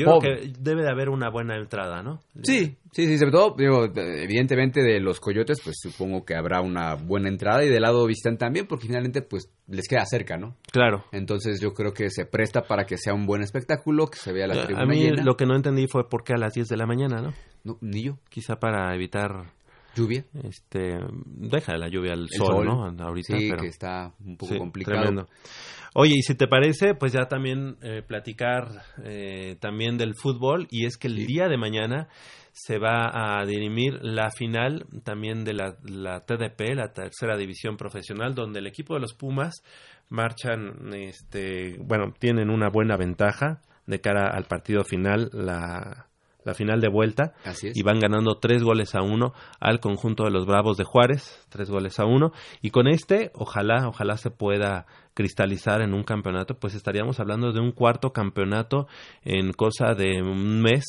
Yo 0.00 0.18
creo 0.18 0.20
que 0.20 0.52
debe 0.58 0.82
de 0.82 0.90
haber 0.90 1.08
una 1.08 1.30
buena 1.30 1.56
entrada, 1.56 2.02
¿no? 2.02 2.20
Sí, 2.42 2.76
sí, 2.92 3.06
sí, 3.06 3.16
sobre 3.16 3.30
todo, 3.30 3.54
digo, 3.56 3.84
evidentemente 3.94 4.82
de 4.82 4.98
los 4.98 5.20
coyotes, 5.20 5.60
pues 5.62 5.76
supongo 5.80 6.24
que 6.24 6.34
habrá 6.34 6.60
una 6.60 6.94
buena 6.94 7.28
entrada 7.28 7.64
y 7.64 7.68
del 7.68 7.82
lado 7.82 8.04
visitante 8.06 8.40
también, 8.40 8.66
porque 8.66 8.88
finalmente, 8.88 9.22
pues 9.22 9.48
les 9.68 9.86
queda 9.86 10.04
cerca, 10.04 10.36
¿no? 10.36 10.56
Claro. 10.72 11.04
Entonces 11.12 11.60
yo 11.60 11.72
creo 11.72 11.92
que 11.92 12.10
se 12.10 12.26
presta 12.26 12.62
para 12.62 12.86
que 12.86 12.98
sea 12.98 13.14
un 13.14 13.24
buen 13.24 13.42
espectáculo, 13.42 14.08
que 14.08 14.18
se 14.18 14.32
vea 14.32 14.48
la 14.48 14.64
tribuna 14.64 14.84
a 14.84 14.86
mí 14.86 15.00
llena. 15.00 15.22
lo 15.22 15.36
que 15.36 15.46
no 15.46 15.54
entendí 15.54 15.86
fue 15.86 16.08
por 16.08 16.24
qué 16.24 16.32
a 16.32 16.38
las 16.38 16.54
10 16.54 16.68
de 16.68 16.76
la 16.76 16.86
mañana, 16.86 17.22
¿no? 17.22 17.32
No, 17.62 17.78
ni 17.80 18.02
yo. 18.02 18.18
Quizá 18.28 18.56
para 18.56 18.92
evitar... 18.94 19.52
¿Lluvia? 19.94 20.24
Este, 20.42 20.98
deja 21.24 21.76
la 21.76 21.88
lluvia 21.88 22.12
al 22.14 22.28
sol, 22.30 22.46
sol. 22.46 22.66
¿no? 22.66 23.04
Ahorita, 23.04 23.38
Sí, 23.38 23.48
pero- 23.50 23.62
que 23.62 23.68
está 23.68 24.12
un 24.24 24.36
poco 24.36 24.52
Sí, 24.52 24.58
complicado. 24.58 24.98
tremendo. 24.98 25.28
Oye, 25.94 26.14
y 26.16 26.22
si 26.22 26.34
te 26.34 26.48
parece, 26.48 26.94
pues 26.94 27.12
ya 27.12 27.26
también 27.28 27.76
eh, 27.82 28.02
platicar 28.06 28.82
eh, 29.04 29.56
también 29.60 29.96
del 29.96 30.14
fútbol 30.16 30.66
y 30.70 30.86
es 30.86 30.96
que 30.96 31.06
el 31.06 31.24
día 31.26 31.46
de 31.48 31.56
mañana 31.56 32.08
se 32.52 32.78
va 32.78 33.38
a 33.40 33.44
dirimir 33.46 33.98
la 34.02 34.30
final 34.30 34.86
también 35.04 35.44
de 35.44 35.54
la, 35.54 35.76
la 35.84 36.20
TDP, 36.24 36.74
la 36.74 36.92
tercera 36.92 37.36
división 37.36 37.76
profesional, 37.76 38.34
donde 38.34 38.58
el 38.60 38.66
equipo 38.66 38.94
de 38.94 39.00
los 39.00 39.14
Pumas 39.14 39.62
marchan, 40.08 40.92
este, 40.94 41.76
bueno, 41.78 42.12
tienen 42.18 42.50
una 42.50 42.68
buena 42.68 42.96
ventaja 42.96 43.60
de 43.86 44.00
cara 44.00 44.28
al 44.28 44.44
partido 44.44 44.84
final, 44.84 45.30
la, 45.32 46.06
la 46.44 46.54
final 46.54 46.80
de 46.80 46.88
vuelta, 46.88 47.34
Así 47.44 47.68
es. 47.68 47.76
y 47.76 47.82
van 47.82 48.00
ganando 48.00 48.38
tres 48.38 48.62
goles 48.62 48.94
a 48.94 49.02
uno 49.02 49.32
al 49.60 49.80
conjunto 49.80 50.24
de 50.24 50.30
los 50.30 50.46
Bravos 50.46 50.76
de 50.76 50.84
Juárez, 50.84 51.44
tres 51.48 51.70
goles 51.70 51.98
a 51.98 52.04
uno, 52.04 52.32
y 52.62 52.70
con 52.70 52.86
este, 52.88 53.30
ojalá, 53.34 53.88
ojalá 53.88 54.16
se 54.16 54.30
pueda 54.30 54.86
cristalizar 55.14 55.80
en 55.80 55.94
un 55.94 56.02
campeonato, 56.02 56.58
pues 56.58 56.74
estaríamos 56.74 57.20
hablando 57.20 57.52
de 57.52 57.60
un 57.60 57.72
cuarto 57.72 58.12
campeonato 58.12 58.88
en 59.24 59.52
cosa 59.52 59.94
de 59.94 60.20
un 60.22 60.60
mes, 60.60 60.84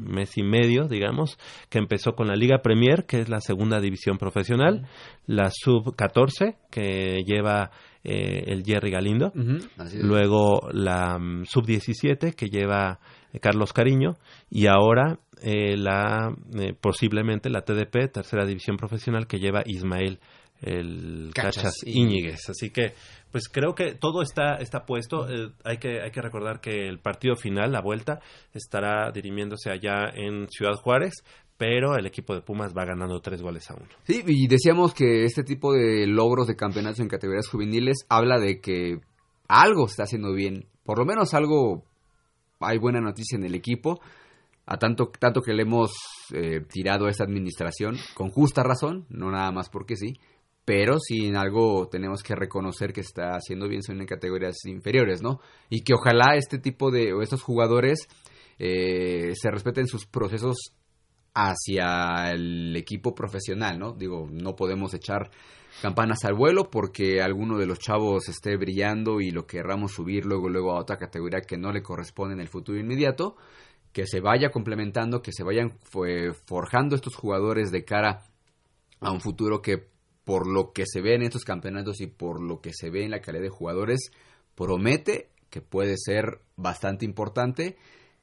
mes 0.00 0.36
y 0.36 0.42
medio, 0.42 0.88
digamos, 0.88 1.38
que 1.68 1.78
empezó 1.78 2.12
con 2.14 2.26
la 2.26 2.34
Liga 2.34 2.58
Premier, 2.62 3.06
que 3.06 3.20
es 3.20 3.28
la 3.28 3.40
segunda 3.40 3.80
división 3.80 4.18
profesional, 4.18 4.86
la 5.26 5.50
Sub 5.52 5.94
14, 5.94 6.56
que 6.70 7.22
lleva 7.24 7.70
eh, 8.02 8.44
el 8.46 8.64
Jerry 8.64 8.90
Galindo, 8.90 9.32
así 9.78 9.98
es. 9.98 10.02
luego 10.04 10.68
la 10.72 11.18
mm, 11.18 11.44
Sub 11.44 11.64
17, 11.64 12.32
que 12.32 12.46
lleva 12.46 12.98
Carlos 13.38 13.72
Cariño, 13.72 14.16
y 14.50 14.66
ahora 14.66 15.18
eh, 15.42 15.76
la 15.76 16.34
eh, 16.58 16.74
posiblemente 16.78 17.50
la 17.50 17.62
TDP, 17.62 18.10
tercera 18.12 18.44
división 18.44 18.76
profesional, 18.76 19.26
que 19.26 19.38
lleva 19.38 19.62
Ismael 19.64 20.18
el 20.62 21.30
Cachas 21.34 21.56
Cachas, 21.56 21.74
Íñiguez. 21.86 22.48
Así 22.48 22.70
que, 22.70 22.92
pues 23.30 23.48
creo 23.48 23.74
que 23.74 23.94
todo 23.94 24.22
está, 24.22 24.56
está 24.56 24.84
puesto. 24.84 25.28
Eh, 25.28 25.52
hay, 25.64 25.78
que, 25.78 26.00
hay 26.02 26.10
que 26.10 26.20
recordar 26.20 26.60
que 26.60 26.86
el 26.86 26.98
partido 26.98 27.36
final, 27.36 27.72
la 27.72 27.80
vuelta, 27.80 28.20
estará 28.52 29.10
dirimiéndose 29.10 29.70
allá 29.70 30.10
en 30.14 30.48
Ciudad 30.48 30.74
Juárez, 30.74 31.24
pero 31.56 31.96
el 31.96 32.06
equipo 32.06 32.34
de 32.34 32.42
Pumas 32.42 32.74
va 32.76 32.84
ganando 32.84 33.20
tres 33.20 33.42
goles 33.42 33.70
a 33.70 33.74
uno. 33.74 33.86
Sí, 34.04 34.22
y 34.26 34.48
decíamos 34.48 34.94
que 34.94 35.24
este 35.24 35.42
tipo 35.42 35.72
de 35.72 36.06
logros 36.06 36.46
de 36.46 36.56
campeonatos 36.56 37.00
en 37.00 37.08
categorías 37.08 37.48
juveniles 37.48 38.04
habla 38.08 38.38
de 38.38 38.60
que 38.60 39.00
algo 39.48 39.86
se 39.86 39.92
está 39.92 40.02
haciendo 40.04 40.32
bien, 40.32 40.66
por 40.84 40.98
lo 40.98 41.04
menos 41.04 41.34
algo, 41.34 41.84
hay 42.60 42.78
buena 42.78 43.00
noticia 43.00 43.36
en 43.36 43.44
el 43.44 43.54
equipo, 43.54 44.00
a 44.66 44.78
tanto, 44.78 45.10
tanto 45.18 45.40
que 45.40 45.52
le 45.52 45.62
hemos 45.62 45.90
eh, 46.32 46.60
tirado 46.68 47.06
a 47.06 47.10
esta 47.10 47.24
administración, 47.24 47.96
con 48.14 48.30
justa 48.30 48.62
razón, 48.62 49.06
no 49.08 49.30
nada 49.30 49.50
más 49.50 49.68
porque 49.68 49.96
sí, 49.96 50.12
pero 50.64 50.98
si 51.00 51.26
en 51.26 51.36
algo 51.36 51.88
tenemos 51.88 52.22
que 52.22 52.36
reconocer 52.36 52.92
que 52.92 53.00
está 53.00 53.34
haciendo 53.34 53.66
bien 53.66 53.82
son 53.82 54.00
en 54.00 54.06
categorías 54.06 54.64
inferiores, 54.66 55.22
¿no? 55.22 55.40
Y 55.68 55.82
que 55.82 55.94
ojalá 55.94 56.36
este 56.36 56.58
tipo 56.58 56.90
de, 56.90 57.12
o 57.12 57.22
estos 57.22 57.42
jugadores 57.42 58.06
eh, 58.58 59.32
se 59.34 59.50
respeten 59.50 59.88
sus 59.88 60.06
procesos 60.06 60.74
hacia 61.34 62.30
el 62.32 62.76
equipo 62.76 63.14
profesional, 63.14 63.78
¿no? 63.78 63.92
Digo, 63.92 64.28
no 64.30 64.54
podemos 64.54 64.92
echar 64.94 65.30
campanas 65.82 66.24
al 66.24 66.34
vuelo 66.34 66.70
porque 66.70 67.22
alguno 67.22 67.58
de 67.58 67.66
los 67.66 67.78
chavos 67.78 68.28
esté 68.28 68.56
brillando 68.56 69.20
y 69.20 69.30
lo 69.30 69.46
querramos 69.46 69.92
subir 69.92 70.26
luego 70.26 70.48
luego 70.48 70.72
a 70.72 70.80
otra 70.80 70.98
categoría 70.98 71.40
que 71.40 71.56
no 71.56 71.72
le 71.72 71.82
corresponde 71.82 72.34
en 72.34 72.40
el 72.40 72.48
futuro 72.48 72.78
inmediato, 72.78 73.36
que 73.92 74.06
se 74.06 74.20
vaya 74.20 74.50
complementando, 74.50 75.22
que 75.22 75.32
se 75.32 75.42
vayan 75.42 75.78
forjando 76.46 76.96
estos 76.96 77.16
jugadores 77.16 77.70
de 77.70 77.84
cara 77.84 78.22
a 79.00 79.10
un 79.10 79.20
futuro 79.20 79.62
que 79.62 79.88
por 80.24 80.46
lo 80.46 80.72
que 80.72 80.84
se 80.86 81.00
ve 81.00 81.14
en 81.14 81.22
estos 81.22 81.44
campeonatos 81.44 82.00
y 82.00 82.06
por 82.06 82.40
lo 82.40 82.60
que 82.60 82.72
se 82.72 82.90
ve 82.90 83.04
en 83.04 83.10
la 83.10 83.20
calidad 83.20 83.44
de 83.44 83.48
jugadores 83.48 84.12
promete 84.54 85.30
que 85.48 85.60
puede 85.60 85.96
ser 85.96 86.40
bastante 86.56 87.04
importante 87.04 87.76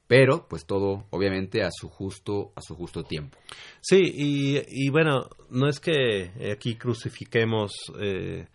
pero 0.08 0.48
pues 0.48 0.66
todo 0.66 1.06
obviamente 1.10 1.64
a 1.64 1.70
su 1.72 1.90
justo 1.90 2.52
a 2.56 2.62
su 2.62 2.76
justo 2.76 3.04
tiempo 3.04 3.38
Sí, 3.82 4.02
y, 4.02 4.62
y 4.68 4.90
bueno, 4.90 5.30
no 5.50 5.68
es 5.68 5.80
que 5.80 6.32
aquí 6.52 6.76
crucifiquemos 6.76 7.72
eh, 8.00 8.48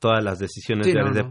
todas 0.00 0.22
las 0.22 0.38
decisiones 0.38 0.86
Sí, 0.86 0.92
de 0.92 1.00
no, 1.00 1.12
de 1.12 1.22
no. 1.22 1.30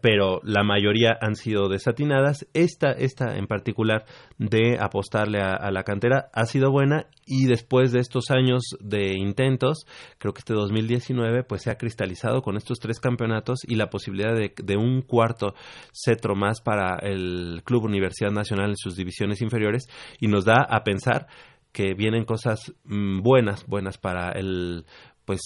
Pero 0.00 0.40
la 0.44 0.62
mayoría 0.62 1.16
han 1.20 1.34
sido 1.34 1.68
desatinadas. 1.68 2.46
Esta, 2.54 2.92
esta 2.92 3.36
en 3.36 3.46
particular 3.46 4.04
de 4.38 4.78
apostarle 4.80 5.40
a, 5.40 5.70
la 5.70 5.82
cantera 5.82 6.30
ha 6.32 6.46
sido 6.46 6.70
buena 6.70 7.06
y 7.26 7.46
después 7.46 7.92
de 7.92 8.00
estos 8.00 8.30
años 8.30 8.62
de 8.80 9.14
intentos, 9.16 9.86
creo 10.18 10.32
que 10.32 10.40
este 10.40 10.54
2019 10.54 11.44
pues 11.44 11.62
se 11.62 11.70
ha 11.70 11.78
cristalizado 11.78 12.42
con 12.42 12.56
estos 12.56 12.78
tres 12.78 13.00
campeonatos 13.00 13.60
y 13.66 13.74
la 13.74 13.90
posibilidad 13.90 14.34
de, 14.34 14.52
de 14.62 14.76
un 14.76 15.02
cuarto 15.02 15.54
cetro 15.92 16.34
más 16.34 16.60
para 16.60 16.98
el 17.02 17.62
Club 17.64 17.84
Universidad 17.84 18.30
Nacional 18.30 18.70
en 18.70 18.76
sus 18.76 18.96
divisiones 18.96 19.42
inferiores 19.42 19.88
y 20.20 20.28
nos 20.28 20.44
da 20.44 20.62
a 20.68 20.82
pensar 20.84 21.26
que 21.72 21.94
vienen 21.94 22.24
cosas 22.24 22.72
mm, 22.84 23.22
buenas, 23.22 23.66
buenas 23.66 23.98
para 23.98 24.32
el 24.32 24.84
pues 25.24 25.40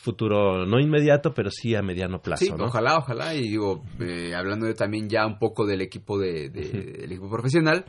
futuro 0.00 0.66
no 0.66 0.80
inmediato, 0.80 1.34
pero 1.34 1.50
sí 1.50 1.74
a 1.74 1.82
mediano 1.82 2.20
plazo. 2.20 2.44
Sí, 2.44 2.52
ojalá, 2.58 2.96
ojalá. 2.96 3.34
Y 3.34 3.42
digo, 3.42 3.82
eh, 4.00 4.34
hablando 4.34 4.66
de, 4.66 4.74
también 4.74 5.08
ya 5.08 5.26
un 5.26 5.38
poco 5.38 5.66
del 5.66 5.80
equipo 5.80 6.18
de, 6.18 6.48
del 6.48 7.12
equipo 7.12 7.28
profesional, 7.28 7.84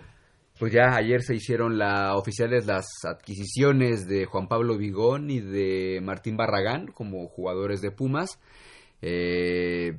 pues 0.59 0.73
ya 0.73 0.95
ayer 0.95 1.21
se 1.21 1.35
hicieron 1.35 1.77
la 1.77 2.15
oficiales 2.15 2.65
las 2.67 2.85
adquisiciones 3.03 4.07
de 4.07 4.25
Juan 4.25 4.47
Pablo 4.47 4.77
Vigón 4.77 5.29
y 5.29 5.39
de 5.39 6.01
Martín 6.03 6.37
Barragán 6.37 6.87
como 6.87 7.27
jugadores 7.27 7.81
de 7.81 7.91
Pumas. 7.91 8.39
Eh, 9.01 9.97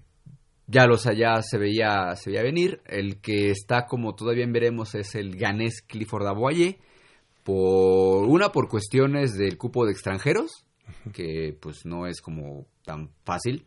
ya 0.66 0.86
los 0.86 1.06
allá 1.06 1.42
se 1.42 1.58
veía, 1.58 2.14
se 2.16 2.30
veía 2.30 2.42
venir. 2.42 2.80
El 2.86 3.20
que 3.20 3.50
está 3.50 3.86
como 3.86 4.14
todavía 4.14 4.46
veremos 4.48 4.94
es 4.94 5.14
el 5.14 5.36
ganés 5.36 5.82
Clifford 5.82 6.26
Aboye. 6.26 6.78
Por 7.42 8.28
una 8.28 8.52
por 8.52 8.68
cuestiones 8.68 9.34
del 9.34 9.58
cupo 9.58 9.84
de 9.84 9.90
extranjeros, 9.90 10.64
que 11.12 11.56
pues 11.60 11.84
no 11.84 12.06
es 12.06 12.20
como 12.20 12.66
tan 12.84 13.10
fácil. 13.24 13.64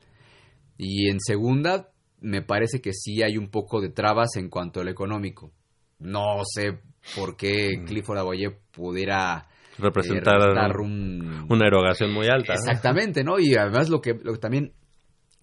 Y 0.78 1.10
en 1.10 1.20
segunda, 1.20 1.90
me 2.22 2.42
parece 2.42 2.82
que 2.82 2.94
sí 2.94 3.22
hay 3.24 3.38
un 3.38 3.50
poco 3.50 3.82
de 3.82 3.90
trabas 3.90 4.36
en 4.36 4.50
cuanto 4.50 4.82
al 4.82 4.90
económico. 4.90 5.52
No 6.00 6.42
sé 6.44 6.80
por 7.16 7.38
qué. 7.38 7.84
Clifford 7.86 8.20
Aboye 8.20 8.52
pudiera 8.72 9.48
eh, 9.78 9.82
representar, 9.82 10.40
una 10.80 11.68
erogación 11.68 12.12
muy 12.14 12.28
alta. 12.28 12.54
Exactamente, 12.54 13.24
¿no? 13.24 13.40
Y 13.40 13.56
además 13.56 13.90
lo 13.90 14.02
que, 14.02 14.14
lo 14.22 14.34
que 14.34 14.40
también 14.40 14.74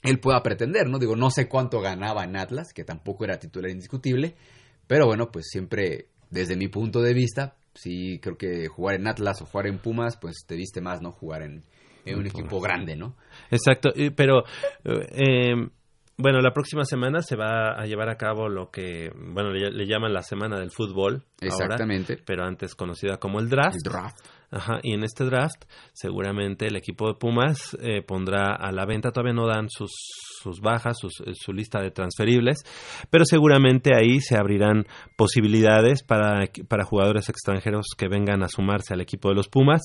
él 0.03 0.19
pueda 0.19 0.43
pretender, 0.43 0.89
¿no? 0.89 0.99
Digo, 0.99 1.16
no 1.16 1.31
sé 1.31 1.49
cuánto 1.49 1.81
ganaba 1.81 2.24
en 2.24 2.36
Atlas, 2.36 2.73
que 2.74 2.85
tampoco 2.85 3.24
era 3.24 3.39
titular 3.39 3.70
indiscutible, 3.70 4.35
pero 4.86 5.07
bueno, 5.07 5.31
pues 5.31 5.47
siempre, 5.49 6.09
desde 6.31 6.57
mi 6.57 6.69
punto 6.69 7.01
de 7.01 7.15
vista, 7.15 7.57
sí 7.74 8.19
creo 8.20 8.36
que 8.36 8.69
jugar 8.69 8.97
en 8.97 9.07
Atlas 9.07 9.43
o 9.43 9.47
jugar 9.47 9.66
en 9.66 9.78
Pumas, 9.78 10.16
pues 10.16 10.44
te 10.47 10.57
viste 10.57 10.81
más, 10.81 11.01
¿no? 11.03 11.12
Jugar 11.12 11.43
en, 11.43 11.65
un 12.07 12.27
equipo 12.27 12.61
grande, 12.61 12.97
¿no? 12.97 13.16
Exacto, 13.51 13.93
pero 14.16 14.44
eh, 14.85 15.55
bueno, 16.16 16.40
la 16.40 16.53
próxima 16.53 16.85
semana 16.85 17.23
se 17.23 17.36
va 17.36 17.73
a 17.73 17.86
llevar 17.86 18.09
a 18.09 18.16
cabo 18.16 18.49
lo 18.49 18.70
que, 18.70 19.11
bueno, 19.15 19.51
le, 19.51 19.86
llaman 19.86 20.12
la 20.12 20.23
Semana 20.23 20.59
del 20.59 20.70
Fútbol. 20.70 21.24
Exactamente. 21.40 22.19
pero 22.24 22.44
antes 22.44 22.74
conocida 22.74 23.16
como 23.19 23.40
el 23.40 23.49
draft. 23.49 23.77
El 23.85 23.93
draft. 23.93 24.19
Ajá, 24.52 24.80
y 24.82 24.92
en 24.92 25.02
este 25.02 25.24
draft 25.24 25.64
seguramente 25.94 26.66
el 26.66 26.76
equipo 26.76 27.08
de 27.08 27.14
Pumas 27.14 27.74
eh, 27.80 28.02
pondrá 28.02 28.54
a 28.54 28.70
la 28.70 28.84
venta, 28.84 29.10
todavía 29.10 29.32
no 29.32 29.46
dan 29.46 29.70
sus, 29.70 29.90
sus 30.42 30.60
bajas, 30.60 30.98
eh, 31.24 31.32
su 31.32 31.54
lista 31.54 31.80
de 31.80 31.90
transferibles, 31.90 32.58
pero 33.08 33.24
seguramente 33.24 33.92
ahí 33.96 34.20
se 34.20 34.36
abrirán 34.36 34.84
posibilidades 35.16 36.02
para, 36.02 36.46
para 36.68 36.84
jugadores 36.84 37.30
extranjeros 37.30 37.86
que 37.96 38.08
vengan 38.08 38.42
a 38.42 38.48
sumarse 38.48 38.92
al 38.92 39.00
equipo 39.00 39.30
de 39.30 39.36
los 39.36 39.48
Pumas. 39.48 39.80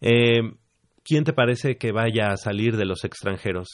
Eh, 0.00 0.54
¿Quién 1.04 1.24
te 1.24 1.34
parece 1.34 1.76
que 1.76 1.92
vaya 1.92 2.28
a 2.28 2.38
salir 2.38 2.78
de 2.78 2.86
los 2.86 3.04
extranjeros? 3.04 3.68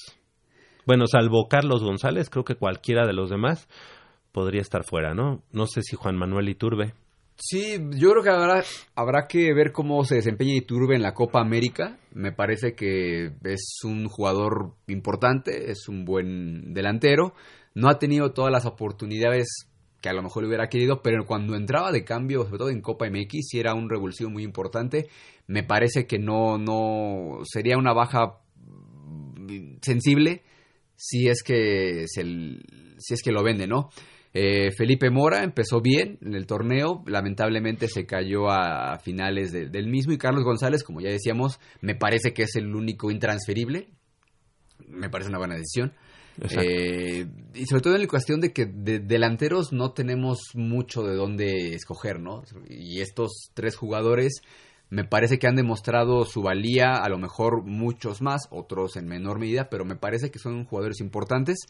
Bueno, 0.87 1.07
salvo 1.07 1.47
Carlos 1.49 1.85
González, 1.85 2.31
creo 2.31 2.45
que 2.45 2.57
cualquiera 2.57 3.07
de 3.07 3.13
los 3.13 3.31
demás 3.31 3.69
podría 4.33 4.61
estar 4.61 4.83
fuera, 4.83 5.15
¿no? 5.15 5.43
No 5.53 5.67
sé 5.67 5.83
si 5.83 5.95
Juan 5.95 6.17
Manuel 6.17 6.49
Iturbe. 6.49 6.95
Sí, 7.39 7.79
yo 7.97 8.11
creo 8.11 8.23
que 8.23 8.31
habrá, 8.31 8.65
habrá 8.95 9.27
que 9.29 9.53
ver 9.53 9.71
cómo 9.71 10.05
se 10.05 10.15
desempeña 10.15 10.55
Iturbe 10.55 10.97
en 10.97 11.03
la 11.03 11.13
Copa 11.13 11.41
América. 11.41 11.99
Me 12.13 12.33
parece 12.33 12.75
que 12.75 13.33
es 13.45 13.81
un 13.85 14.09
jugador 14.09 14.73
importante, 14.87 15.71
es 15.71 15.87
un 15.89 16.07
buen 16.07 16.73
delantero. 16.73 17.35
No 17.75 17.91
ha 17.91 17.99
tenido 17.99 18.33
todas 18.33 18.51
las 18.51 18.65
oportunidades 18.65 19.69
que 20.01 20.09
a 20.09 20.15
lo 20.15 20.23
mejor 20.23 20.43
le 20.43 20.49
hubiera 20.49 20.69
querido, 20.69 21.03
pero 21.03 21.27
cuando 21.27 21.57
entraba 21.57 21.93
de 21.93 22.05
cambio, 22.05 22.45
sobre 22.45 22.59
todo 22.59 22.71
en 22.71 22.81
Copa 22.81 23.07
MX, 23.11 23.49
sí 23.49 23.61
era 23.61 23.75
un 23.75 23.91
revulsivo 23.91 24.31
muy 24.31 24.43
importante. 24.43 25.09
Me 25.47 25.63
parece 25.63 26.07
que 26.07 26.19
no, 26.19 26.57
no 26.57 27.41
sería 27.45 27.77
una 27.77 27.93
baja 27.93 28.39
sensible 29.83 30.43
si 30.97 31.29
es 31.29 31.43
que, 31.43 32.07
si 32.09 33.15
es 33.15 33.23
que 33.23 33.33
lo 33.33 33.43
vende, 33.43 33.67
¿no? 33.67 33.91
Eh, 34.39 34.71
Felipe 34.77 35.09
Mora 35.09 35.43
empezó 35.43 35.81
bien 35.81 36.19
en 36.21 36.35
el 36.35 36.47
torneo, 36.47 37.03
lamentablemente 37.07 37.89
se 37.89 38.05
cayó 38.05 38.51
a 38.51 38.99
finales 38.99 39.51
del 39.51 39.89
mismo 39.89 40.13
y 40.13 40.19
Carlos 40.19 40.45
González, 40.45 40.85
como 40.85 41.01
ya 41.01 41.09
decíamos, 41.09 41.59
me 41.81 41.95
parece 41.95 42.35
que 42.35 42.43
es 42.43 42.55
el 42.57 42.75
único 42.75 43.11
intransferible, 43.11 43.89
me 44.89 45.09
parece 45.09 45.31
una 45.31 45.39
buena 45.39 45.55
decisión. 45.55 45.95
Eh, 46.51 47.27
y 47.55 47.65
sobre 47.65 47.81
todo 47.81 47.95
en 47.95 48.03
la 48.03 48.09
cuestión 48.09 48.43
de 48.43 48.53
que 48.53 48.67
de 48.67 48.99
delanteros 48.99 49.73
no 49.73 49.93
tenemos 49.93 50.51
mucho 50.53 51.03
de 51.03 51.15
dónde 51.15 51.73
escoger, 51.73 52.21
¿no? 52.21 52.43
Y 52.69 53.01
estos 53.01 53.51
tres 53.55 53.75
jugadores 53.75 54.43
me 54.91 55.05
parece 55.05 55.39
que 55.39 55.47
han 55.47 55.57
demostrado 55.57 56.27
su 56.27 56.43
valía, 56.43 56.97
a 56.97 57.09
lo 57.09 57.17
mejor 57.17 57.65
muchos 57.65 58.21
más, 58.21 58.43
otros 58.51 58.99
en 58.99 59.07
menor 59.07 59.39
medida, 59.39 59.71
pero 59.71 59.87
me 59.87 59.97
parece 59.97 60.31
que 60.31 60.39
son 60.39 60.67
jugadores 60.67 61.01
importantes. 61.01 61.61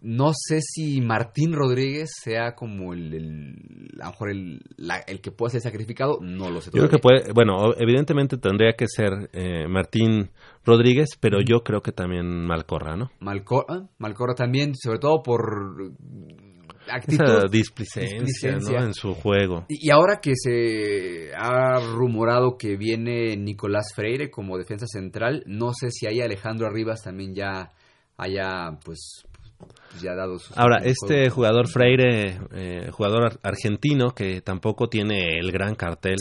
No 0.00 0.30
sé 0.32 0.60
si 0.60 1.00
Martín 1.00 1.52
Rodríguez 1.52 2.10
sea 2.22 2.54
como 2.54 2.92
el, 2.92 3.14
el 3.14 4.00
a 4.00 4.06
lo 4.06 4.10
mejor 4.12 4.30
el, 4.30 4.60
el, 5.06 5.20
que 5.20 5.32
pueda 5.32 5.50
ser 5.50 5.60
sacrificado, 5.60 6.18
no 6.20 6.50
lo 6.50 6.60
sé. 6.60 6.70
Yo 6.72 6.80
creo 6.82 6.90
que 6.90 6.98
puede, 6.98 7.32
bueno, 7.32 7.74
evidentemente 7.76 8.36
tendría 8.36 8.74
que 8.74 8.86
ser 8.86 9.28
eh, 9.32 9.66
Martín 9.68 10.30
Rodríguez, 10.64 11.10
pero 11.18 11.38
yo 11.40 11.64
creo 11.64 11.82
que 11.82 11.92
también 11.92 12.46
Malcorra, 12.46 12.96
¿no? 12.96 13.10
Malcorra, 13.18 13.88
Malcorra 13.98 14.34
también, 14.34 14.74
sobre 14.76 15.00
todo 15.00 15.22
por 15.22 15.92
actitud, 16.90 17.50
displicencia, 17.50 18.50
en 18.78 18.94
su 18.94 19.14
juego. 19.14 19.66
Y, 19.68 19.90
ahora 19.90 20.20
que 20.20 20.32
se 20.34 21.32
ha 21.36 21.80
rumorado 21.80 22.56
que 22.56 22.76
viene 22.76 23.36
Nicolás 23.36 23.92
Freire 23.94 24.30
como 24.30 24.58
defensa 24.58 24.86
central, 24.86 25.42
no 25.46 25.72
sé 25.72 25.90
si 25.90 26.06
ahí 26.06 26.20
Alejandro 26.20 26.66
Arribas 26.66 27.02
también 27.02 27.34
ya 27.34 27.72
haya 28.16 28.78
pues 28.84 29.24
ya 30.00 30.14
dado 30.14 30.38
sus 30.38 30.56
Ahora, 30.56 30.78
este 30.84 31.30
jugador 31.30 31.68
Freire, 31.68 32.38
eh, 32.52 32.90
jugador 32.92 33.38
argentino 33.42 34.14
que 34.14 34.40
tampoco 34.40 34.88
tiene 34.88 35.38
el 35.38 35.50
gran 35.52 35.74
cartel 35.74 36.16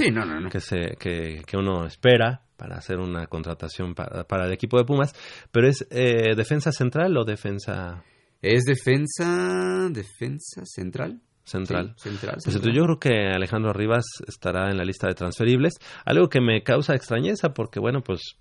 Que, 0.51 0.59
se, 0.59 0.95
que, 0.99 1.41
que, 1.45 1.57
uno 1.57 1.85
espera 1.85 2.41
para 2.55 2.77
hacer 2.77 2.97
una 2.97 3.27
contratación 3.27 3.93
para, 3.93 4.23
para 4.23 4.45
el 4.45 4.53
equipo 4.53 4.77
de 4.77 4.85
Pumas, 4.85 5.13
pero 5.51 5.67
es 5.67 5.85
eh, 5.91 6.35
defensa 6.35 6.71
central 6.71 7.15
o 7.17 7.23
defensa 7.23 8.03
es 8.41 8.65
defensa, 8.65 9.89
defensa 9.89 10.61
central. 10.65 11.21
Central. 11.43 11.93
central, 11.97 12.37
pues 12.43 12.61
yo 12.61 12.83
creo 12.83 12.99
que 12.99 13.29
Alejandro 13.33 13.71
Rivas 13.71 14.05
estará 14.27 14.69
en 14.69 14.77
la 14.77 14.83
lista 14.83 15.07
de 15.07 15.13
transferibles. 15.13 15.75
Algo 16.03 16.27
que 16.27 16.41
me 16.41 16.61
causa 16.61 16.93
extrañeza 16.93 17.53
porque, 17.53 17.79
bueno, 17.79 18.01
pues 18.03 18.35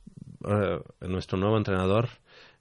eh, 0.45 0.81
nuestro 1.07 1.39
nuevo 1.39 1.57
entrenador, 1.57 2.09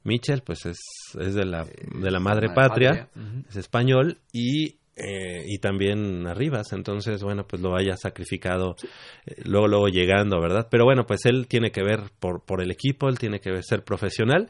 Michel, 0.05 0.41
pues 0.41 0.65
es, 0.65 0.77
es 1.19 1.33
de, 1.33 1.45
la, 1.45 1.65
de 1.65 2.11
la 2.11 2.19
madre, 2.19 2.49
patria, 2.49 3.09
es 3.49 3.57
español 3.57 4.19
y 4.31 4.77
eh, 4.97 5.43
y 5.45 5.57
también 5.57 6.25
Arribas, 6.25 6.71
entonces 6.71 7.21
bueno, 7.21 7.45
pues 7.45 7.61
lo 7.61 7.75
haya 7.75 7.97
sacrificado 7.97 8.77
eh, 9.25 9.41
luego 9.43 9.67
luego 9.67 9.87
llegando, 9.89 10.39
¿verdad? 10.39 10.69
Pero 10.71 10.85
bueno, 10.85 11.05
pues 11.05 11.25
él 11.25 11.47
tiene 11.47 11.71
que 11.71 11.83
ver 11.83 12.03
por, 12.17 12.45
por 12.45 12.61
el 12.61 12.71
equipo, 12.71 13.09
él 13.09 13.19
tiene 13.19 13.41
que 13.41 13.61
ser 13.61 13.83
profesional 13.83 14.49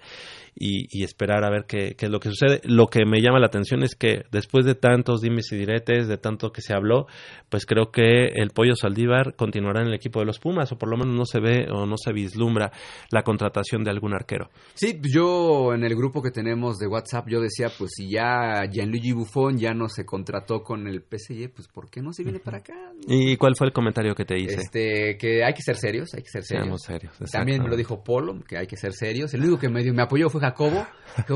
y, 0.57 1.03
esperar 1.03 1.43
a 1.43 1.49
ver 1.49 1.65
qué, 1.67 1.95
qué, 1.97 2.05
es 2.05 2.11
lo 2.11 2.19
que 2.19 2.29
sucede. 2.29 2.61
Lo 2.63 2.87
que 2.87 3.05
me 3.05 3.21
llama 3.21 3.39
la 3.39 3.47
atención 3.47 3.83
es 3.83 3.95
que 3.95 4.23
después 4.31 4.65
de 4.65 4.75
tantos 4.75 5.21
dimes 5.21 5.51
y 5.51 5.57
diretes, 5.57 6.07
de 6.07 6.17
tanto 6.17 6.51
que 6.51 6.61
se 6.61 6.73
habló, 6.73 7.07
pues 7.49 7.65
creo 7.65 7.91
que 7.91 8.27
el 8.27 8.51
Pollo 8.51 8.75
Saldívar 8.75 9.35
continuará 9.35 9.81
en 9.81 9.87
el 9.87 9.93
equipo 9.93 10.19
de 10.19 10.25
los 10.25 10.39
Pumas, 10.39 10.71
o 10.71 10.77
por 10.77 10.89
lo 10.89 10.97
menos 10.97 11.13
no 11.13 11.25
se 11.25 11.39
ve 11.39 11.67
o 11.69 11.85
no 11.85 11.97
se 11.97 12.13
vislumbra 12.13 12.71
la 13.11 13.23
contratación 13.23 13.83
de 13.83 13.91
algún 13.91 14.13
arquero. 14.13 14.49
Sí, 14.75 14.99
yo 15.01 15.73
en 15.73 15.83
el 15.83 15.95
grupo 15.95 16.21
que 16.21 16.31
tenemos 16.31 16.77
de 16.77 16.87
WhatsApp, 16.87 17.27
yo 17.27 17.41
decía, 17.41 17.69
pues 17.77 17.91
si 17.95 18.09
ya 18.09 18.63
Gianluigi 18.71 19.11
Buffon 19.11 19.57
ya 19.57 19.73
no 19.73 19.89
se 19.89 20.05
contrató 20.05 20.63
con 20.63 20.87
el 20.87 21.01
PSG, 21.01 21.53
pues 21.53 21.67
¿por 21.67 21.89
qué 21.89 22.01
no 22.01 22.13
se 22.13 22.23
viene 22.23 22.39
para 22.39 22.59
acá? 22.59 22.73
¿Y 23.07 23.35
cuál 23.35 23.55
fue 23.57 23.67
el 23.67 23.73
comentario 23.73 24.15
que 24.15 24.23
te 24.23 24.39
hice? 24.39 24.55
Este, 24.55 25.17
que 25.17 25.43
hay 25.43 25.53
que 25.53 25.61
ser 25.61 25.75
serios, 25.75 26.13
hay 26.13 26.23
que 26.23 26.29
ser 26.29 26.43
serios. 26.43 26.65
Seamos 26.65 26.81
serios. 26.81 27.31
También 27.31 27.61
me 27.61 27.69
lo 27.69 27.75
dijo 27.75 28.03
Polo, 28.03 28.39
que 28.47 28.57
hay 28.57 28.67
que 28.67 28.77
ser 28.77 28.93
serios. 28.93 29.33
El 29.33 29.41
único 29.41 29.59
que 29.59 29.69
me, 29.69 29.83
me 29.91 30.01
apoyó 30.01 30.29
fue 30.29 30.44
Jacobo, 30.45 30.85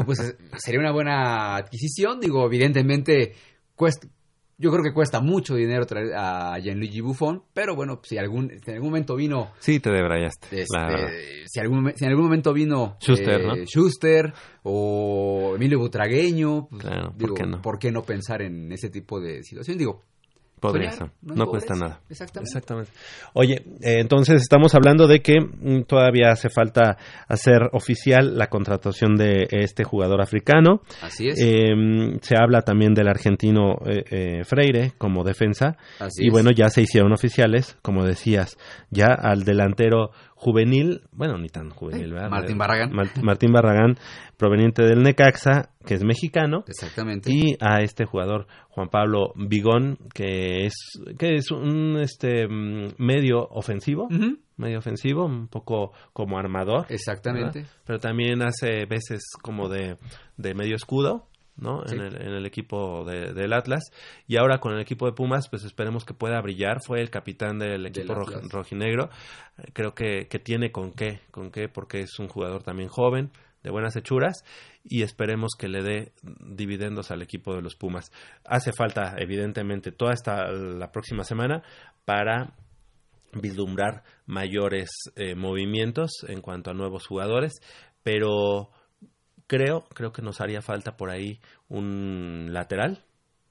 pues 0.06 0.36
sería 0.58 0.80
una 0.80 0.92
buena 0.92 1.56
adquisición. 1.56 2.20
Digo, 2.20 2.46
evidentemente 2.46 3.34
cuesta, 3.76 4.08
yo 4.58 4.72
creo 4.72 4.84
que 4.84 4.94
cuesta 4.94 5.22
mucho 5.22 5.56
dinero 5.56 5.86
traer 5.86 6.14
a 6.16 6.60
Gianluigi 6.60 7.00
Buffon, 7.00 7.44
pero 7.54 7.76
bueno, 7.76 8.02
si 8.04 8.18
algún, 8.18 8.50
si 8.50 8.70
en 8.72 8.76
algún 8.76 8.90
momento 8.90 9.16
vino... 9.16 9.52
Sí, 9.60 9.80
te 9.80 9.90
debrayaste. 9.90 10.48
Este, 10.62 11.48
si, 11.48 11.60
algún, 11.62 11.94
si 11.96 12.04
en 12.04 12.10
algún 12.10 12.26
momento 12.26 12.52
vino 12.52 12.98
Schuster, 13.00 13.40
eh, 13.42 13.48
¿no? 13.48 13.56
Schuster 13.66 14.34
o 14.64 15.54
Emilio 15.56 15.80
Butragueño, 15.80 16.68
pues, 16.70 16.82
Claro, 16.84 17.12
¿por 17.12 17.18
digo, 17.18 17.34
qué 17.36 17.46
no? 17.46 17.62
¿por 17.62 17.80
qué 17.80 17.92
no 17.92 18.04
pensar 18.04 18.42
en 18.42 18.70
ese 18.74 18.90
tipo 18.90 19.22
de 19.22 19.44
situación? 19.44 19.78
Digo, 19.78 20.04
Podría 20.60 20.92
ser. 20.92 21.12
no 21.22 21.36
No, 21.36 21.44
es 21.44 21.50
cuesta 21.50 21.76
nada. 21.76 22.02
Exactamente. 22.10 22.92
Oye, 23.34 23.64
eh, 23.82 24.00
entonces 24.00 24.42
estamos 24.42 24.76
hablando 24.76 25.08
de 25.08 25.22
que 25.22 25.40
mm, 25.40 25.84
todavía 25.84 26.32
hace 26.32 26.50
falta 26.50 26.98
hacer 27.28 27.70
oficial 27.74 28.38
la 28.38 28.48
contratación 28.48 29.16
de 29.16 29.48
este 29.50 29.84
jugador 29.84 30.22
africano. 30.22 30.82
Así 31.02 31.30
es. 31.30 31.40
Eh, 31.42 32.18
se 32.22 32.36
habla 32.38 32.62
también 32.62 32.94
del 32.94 33.08
argentino 33.08 33.80
eh, 33.86 34.04
eh, 34.10 34.44
Freire 34.44 34.94
como 34.98 35.24
defensa. 35.24 35.78
Así 36.00 36.24
y 36.24 36.28
es. 36.28 36.32
bueno, 36.32 36.52
ya 36.52 36.70
se 36.70 36.82
hicieron 36.82 37.14
oficiales, 37.14 37.78
como 37.82 38.04
decías, 38.04 38.58
ya 38.90 39.08
al 39.08 39.44
delantero 39.44 40.12
juvenil, 40.42 41.02
bueno, 41.12 41.38
ni 41.38 41.50
tan 41.50 41.70
juvenil, 41.70 42.14
¿verdad? 42.14 42.30
Martín 42.30 42.58
Barragán. 42.58 42.94
Mar- 42.94 43.10
Martín 43.22 43.52
Barragán, 43.52 43.98
proveniente 44.38 44.84
del 44.84 45.04
Necaxa, 45.04 45.72
que 45.86 45.96
es 45.96 46.04
mexicano. 46.06 46.64
Exactamente. 46.66 47.30
Y 47.30 47.58
a 47.60 47.82
este 47.82 48.06
jugador, 48.06 48.48
Juan 48.70 48.88
Pablo 48.88 49.34
Vigón, 49.36 49.98
que 50.14 50.66
es, 50.66 50.74
que 51.18 51.36
es 51.36 51.52
un 51.52 51.98
este 52.00 52.48
mm, 52.48 52.94
medio 53.00 53.40
ofensivo. 53.50 54.08
Medio 54.56 54.80
ofensivo, 54.80 55.26
un 55.26 55.48
poco 55.50 55.92
como 56.14 56.38
armador. 56.38 56.86
Exactamente. 56.90 57.60
¿verdad? 57.60 57.74
Pero 57.86 58.00
también 58.00 58.42
hace 58.42 58.86
veces 58.86 59.22
como 59.42 59.68
de, 59.68 59.98
de 60.38 60.54
medio 60.54 60.76
escudo. 60.76 61.28
¿No? 61.60 61.84
Sí. 61.86 61.96
En, 61.96 62.02
el, 62.02 62.16
en 62.22 62.34
el 62.34 62.46
equipo 62.46 63.04
de- 63.06 63.34
del 63.34 63.54
Atlas. 63.54 63.92
Y 64.28 64.38
ahora 64.38 64.60
con 64.60 64.74
el 64.74 64.80
equipo 64.82 65.06
de 65.06 65.14
Pumas 65.14 65.50
pues 65.50 65.64
esperemos 65.64 66.06
que 66.06 66.14
pueda 66.14 66.42
brillar. 66.42 66.78
Fue 66.86 67.02
el 67.02 67.10
capitán 67.10 67.60
del 67.60 67.86
equipo 67.86 68.14
roj- 68.16 68.50
rojinegro. 68.50 69.10
Creo 69.74 69.94
que, 69.94 70.28
que 70.28 70.40
tiene 70.40 70.72
con 70.72 70.92
qué 70.92 71.20
con 71.32 71.52
qué 71.52 71.68
porque 71.70 72.02
es 72.02 72.18
un 72.20 72.28
jugador 72.28 72.64
también 72.64 72.90
joven 72.90 73.32
de 73.62 73.72
buenas 73.72 73.94
hechuras 73.98 74.46
y 74.86 75.02
esperemos 75.04 75.52
que 75.60 75.68
le 75.68 75.84
dé 75.84 76.14
dividendos 76.24 77.12
al 77.12 77.22
equipo 77.22 77.54
de 77.54 77.62
los 77.62 77.76
Pumas. 77.76 78.10
Hace 78.46 78.72
falta 78.72 79.16
evidentemente 79.18 79.92
toda 79.92 80.14
esta 80.14 80.50
la 80.52 80.92
próxima 80.94 81.26
semana 81.26 81.62
para 82.06 82.54
vislumbrar 83.34 84.04
mayores 84.26 84.90
eh, 85.16 85.36
movimientos 85.36 86.10
en 86.28 86.42
cuanto 86.42 86.72
a 86.72 86.74
nuevos 86.74 87.06
jugadores, 87.06 87.60
pero 88.02 88.72
creo, 89.50 89.86
creo 89.94 90.14
que 90.14 90.22
nos 90.22 90.40
haría 90.40 90.62
falta 90.62 90.96
por 90.96 91.10
ahí 91.10 91.40
un 91.68 92.50
lateral. 92.52 93.04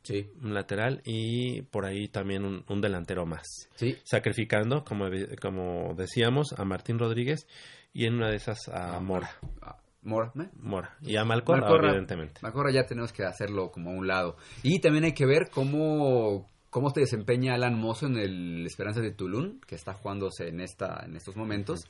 Sí. 0.05 0.31
Un 0.41 0.55
lateral 0.55 1.03
y 1.05 1.62
por 1.62 1.85
ahí 1.85 2.09
también 2.09 2.45
un, 2.45 2.65
un 2.69 2.81
delantero 2.81 3.27
más. 3.27 3.69
Sí. 3.75 3.99
Sacrificando, 4.05 4.85
como, 4.85 5.07
como 5.43 5.95
decíamos, 5.95 6.55
a 6.57 6.65
Martín 6.65 6.99
Rodríguez 6.99 7.47
y 7.93 8.07
en 8.07 8.15
una 8.15 8.31
de 8.31 8.37
esas 8.37 8.69
a 8.69 9.01
Mora. 9.01 9.31
Mora, 10.03 10.33
¿eh? 10.41 10.49
Mora. 10.61 10.97
Y 11.03 11.16
a 11.16 11.25
Malcorra, 11.25 11.61
Malcorra, 11.62 11.89
evidentemente. 11.89 12.41
Malcorra 12.43 12.70
ya 12.70 12.87
tenemos 12.87 13.12
que 13.12 13.25
hacerlo 13.25 13.70
como 13.70 13.91
a 13.91 13.95
un 13.95 14.07
lado. 14.07 14.37
Y 14.62 14.81
también 14.81 15.05
hay 15.05 15.12
que 15.12 15.27
ver 15.27 15.51
cómo, 15.51 16.49
cómo 16.70 16.91
se 16.91 17.01
desempeña 17.01 17.55
Alan 17.55 17.79
Mozo 17.79 18.07
en 18.07 18.16
el 18.16 18.65
Esperanza 18.65 19.01
de 19.01 19.11
Tulum, 19.11 19.61
que 19.66 19.75
está 19.75 19.93
jugándose 19.93 20.49
en 20.49 20.61
esta 20.61 21.05
en 21.05 21.16
estos 21.16 21.37
momentos. 21.37 21.81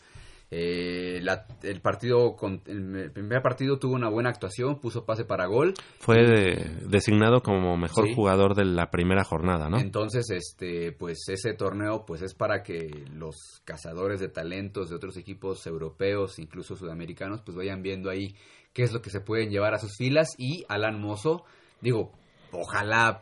Eh, 0.50 1.20
la- 1.22 1.46
el 1.62 1.82
partido 1.82 2.34
con, 2.34 2.62
el 2.66 3.10
primer 3.12 3.42
partido 3.42 3.78
tuvo 3.78 3.94
una 3.94 4.08
buena 4.08 4.30
actuación, 4.30 4.80
puso 4.80 5.04
pase 5.04 5.24
para 5.26 5.46
gol. 5.46 5.74
Fue 5.98 6.16
de- 6.24 6.86
designado 6.88 7.42
como 7.42 7.76
mejor 7.76 8.06
Sí. 8.08 8.14
jugador 8.14 8.54
de 8.54 8.64
la 8.64 8.90
primera 8.90 9.24
jornada, 9.24 9.68
¿no? 9.68 9.78
Entonces, 9.78 10.30
este, 10.30 10.92
pues 10.92 11.28
ese 11.28 11.52
torneo, 11.52 12.06
pues 12.06 12.22
es 12.22 12.34
para 12.34 12.62
que 12.62 12.88
los 13.12 13.60
cazadores 13.66 14.20
de 14.20 14.28
talentos 14.28 14.88
de 14.88 14.96
otros 14.96 15.18
equipos 15.18 15.66
europeos, 15.66 16.38
incluso 16.38 16.76
sudamericanos, 16.76 17.42
pues 17.42 17.56
vayan 17.56 17.82
viendo 17.82 18.08
ahí 18.08 18.34
qué 18.72 18.84
es 18.84 18.92
lo 18.92 19.02
que 19.02 19.10
se 19.10 19.20
pueden 19.20 19.50
llevar 19.50 19.74
a 19.74 19.78
sus 19.78 19.96
filas 19.98 20.28
y 20.38 20.64
Alan 20.68 20.98
Mozo, 21.00 21.44
digo, 21.82 22.12
ojalá, 22.52 23.20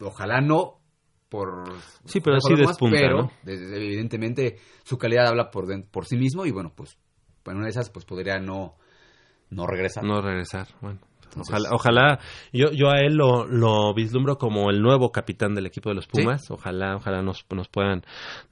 ojalá 0.00 0.40
no 0.40 0.79
por 1.30 1.64
Sí, 2.04 2.20
pero 2.20 2.38
sí 2.40 2.54
despunta, 2.56 2.98
pero 3.00 3.30
evidentemente 3.46 4.58
su 4.84 4.98
calidad 4.98 5.28
habla 5.28 5.50
por 5.50 5.66
por 5.90 6.04
sí 6.04 6.16
mismo 6.18 6.44
y 6.44 6.50
bueno, 6.50 6.72
pues 6.76 6.98
en 7.46 7.56
una 7.56 7.64
de 7.64 7.70
esas 7.70 7.88
pues 7.88 8.04
podría 8.04 8.38
no 8.38 8.76
no 9.48 9.66
regresar. 9.66 10.04
No 10.04 10.20
regresar, 10.20 10.68
bueno. 10.82 10.98
Entonces- 11.24 11.54
Ojalá, 11.54 11.68
ojalá 11.72 12.18
yo, 12.52 12.70
yo 12.72 12.90
a 12.90 12.98
él 13.02 13.14
lo, 13.14 13.46
lo 13.46 13.94
vislumbro 13.94 14.36
como 14.36 14.68
el 14.70 14.82
nuevo 14.82 15.12
capitán 15.12 15.54
del 15.54 15.66
equipo 15.66 15.88
de 15.88 15.94
los 15.94 16.08
Pumas. 16.08 16.50
Ojalá, 16.50 16.96
ojalá 16.96 17.22
nos, 17.22 17.46
nos 17.54 17.68
puedan 17.68 18.02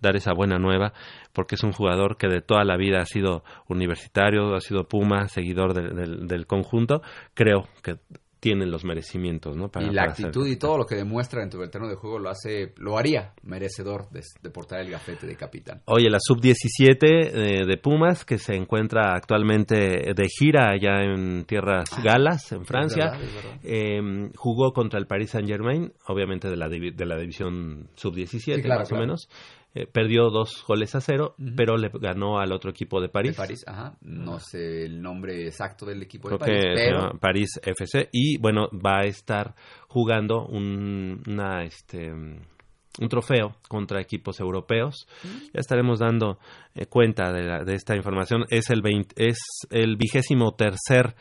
dar 0.00 0.14
esa 0.14 0.32
buena 0.32 0.58
nueva, 0.60 0.92
porque 1.32 1.56
es 1.56 1.64
un 1.64 1.72
jugador 1.72 2.16
que 2.16 2.28
de 2.28 2.40
toda 2.40 2.62
la 2.64 2.76
vida 2.76 3.00
ha 3.00 3.04
sido 3.06 3.42
universitario, 3.68 4.54
ha 4.54 4.60
sido 4.60 4.84
Puma, 4.86 5.26
seguidor 5.28 5.74
del- 5.74 6.28
del 6.28 6.46
conjunto. 6.46 7.02
Creo 7.34 7.66
que 7.82 7.96
tienen 8.40 8.70
los 8.70 8.84
merecimientos, 8.84 9.56
¿no? 9.56 9.68
Para- 9.68 9.86
y 9.86 9.90
la 9.90 10.02
para 10.02 10.12
actitud 10.12 10.46
y 10.46 10.56
todo 10.56 10.78
lo 10.78 10.86
que 10.86 10.94
demuestra 10.94 11.42
en 11.42 11.50
tu 11.50 11.58
terreno 11.68 11.88
de 11.88 11.96
juego 11.96 12.18
lo 12.18 12.30
hace, 12.30 12.72
lo 12.76 12.96
haría 12.98 13.32
merecedor 13.42 14.08
de, 14.10 14.22
de 14.42 14.50
portar 14.50 14.80
el 14.80 14.90
gafete 14.90 15.26
de 15.26 15.34
capitán. 15.36 15.82
Oye, 15.86 16.08
la 16.08 16.18
sub-17 16.20 16.96
eh, 17.00 17.64
de 17.66 17.76
Pumas, 17.78 18.24
que 18.24 18.38
se 18.38 18.54
encuentra 18.54 19.14
actualmente 19.14 19.74
de 20.14 20.28
gira 20.28 20.70
allá 20.70 21.02
en 21.02 21.44
tierras 21.44 21.90
galas, 22.02 22.52
en 22.52 22.64
Francia, 22.64 23.10
verdad, 23.10 23.22
es 23.22 23.34
verdad. 23.34 23.58
eh, 23.62 24.30
jugó 24.36 24.72
contra 24.72 24.98
el 24.98 25.06
Paris 25.06 25.30
Saint-Germain, 25.30 25.92
obviamente 26.06 26.48
de 26.48 26.56
la, 26.56 26.68
de 26.68 27.06
la 27.06 27.16
división 27.18 27.88
sub-17, 27.94 28.38
Sí, 28.56 28.62
claro, 28.62 28.80
más 28.80 28.88
claro. 28.88 29.02
o 29.02 29.06
menos. 29.06 29.28
Eh, 29.74 29.86
perdió 29.86 30.30
dos 30.30 30.64
goles 30.66 30.94
a 30.94 31.00
cero, 31.00 31.34
pero 31.54 31.76
le 31.76 31.90
ganó 31.92 32.38
al 32.38 32.52
otro 32.52 32.70
equipo 32.70 33.00
de 33.02 33.10
París. 33.10 33.32
De 33.32 33.36
París, 33.36 33.64
ajá. 33.66 33.96
No 34.00 34.40
sé 34.40 34.86
el 34.86 35.00
nombre 35.02 35.46
exacto 35.46 35.84
del 35.84 36.02
equipo 36.02 36.30
de 36.30 36.38
París, 36.38 36.64
que 36.64 36.74
pero 36.74 37.10
París 37.20 37.60
FC. 37.62 38.08
Y 38.10 38.38
bueno, 38.38 38.68
va 38.74 39.00
a 39.00 39.04
estar 39.04 39.54
jugando 39.86 40.46
un, 40.46 41.22
una, 41.28 41.64
este, 41.64 42.10
un 42.10 43.08
trofeo 43.10 43.56
contra 43.68 44.00
equipos 44.00 44.40
europeos. 44.40 45.06
Ya 45.52 45.60
estaremos 45.60 45.98
dando 45.98 46.38
eh, 46.74 46.86
cuenta 46.86 47.30
de, 47.30 47.42
la- 47.44 47.62
de 47.62 47.74
esta 47.74 47.94
información. 47.94 48.46
Es 48.48 48.70
el, 48.70 48.80
20 48.80 49.14
es 49.28 49.38
el 49.70 49.96
vigésimo 49.98 50.54
tercer 50.56 51.14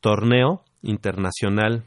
torneo 0.00 0.64
internacional 0.82 1.84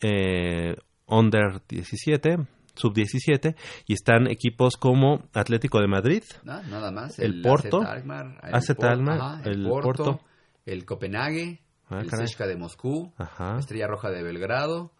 eh, 0.00 0.76
under 1.06 1.60
17 1.68 2.36
sub 2.76 2.94
17 2.94 3.56
y 3.86 3.92
están 3.94 4.26
equipos 4.28 4.76
como 4.76 5.24
Atlético 5.34 5.80
de 5.80 5.88
Madrid 5.88 6.22
nada 6.44 6.90
más. 6.90 7.18
el, 7.18 7.42
Porto 7.42 7.80
AZ 7.82 7.90
Alkmaar, 7.90 8.40
el 8.42 8.76
Por- 8.76 8.88
ajá, 9.18 9.40
el, 9.44 9.62
Porto, 9.64 9.82
Porto 10.04 10.20
el 10.66 10.84
Copenhague, 10.84 11.60
Ah, 11.88 12.00
el 12.00 12.08
de 12.48 12.56
Moscú, 12.56 13.12
Ajá. 13.16 13.58
Estrella 13.58 13.86
Roja 13.86 14.10
de 14.10 14.22
Belgrado. 14.24 14.90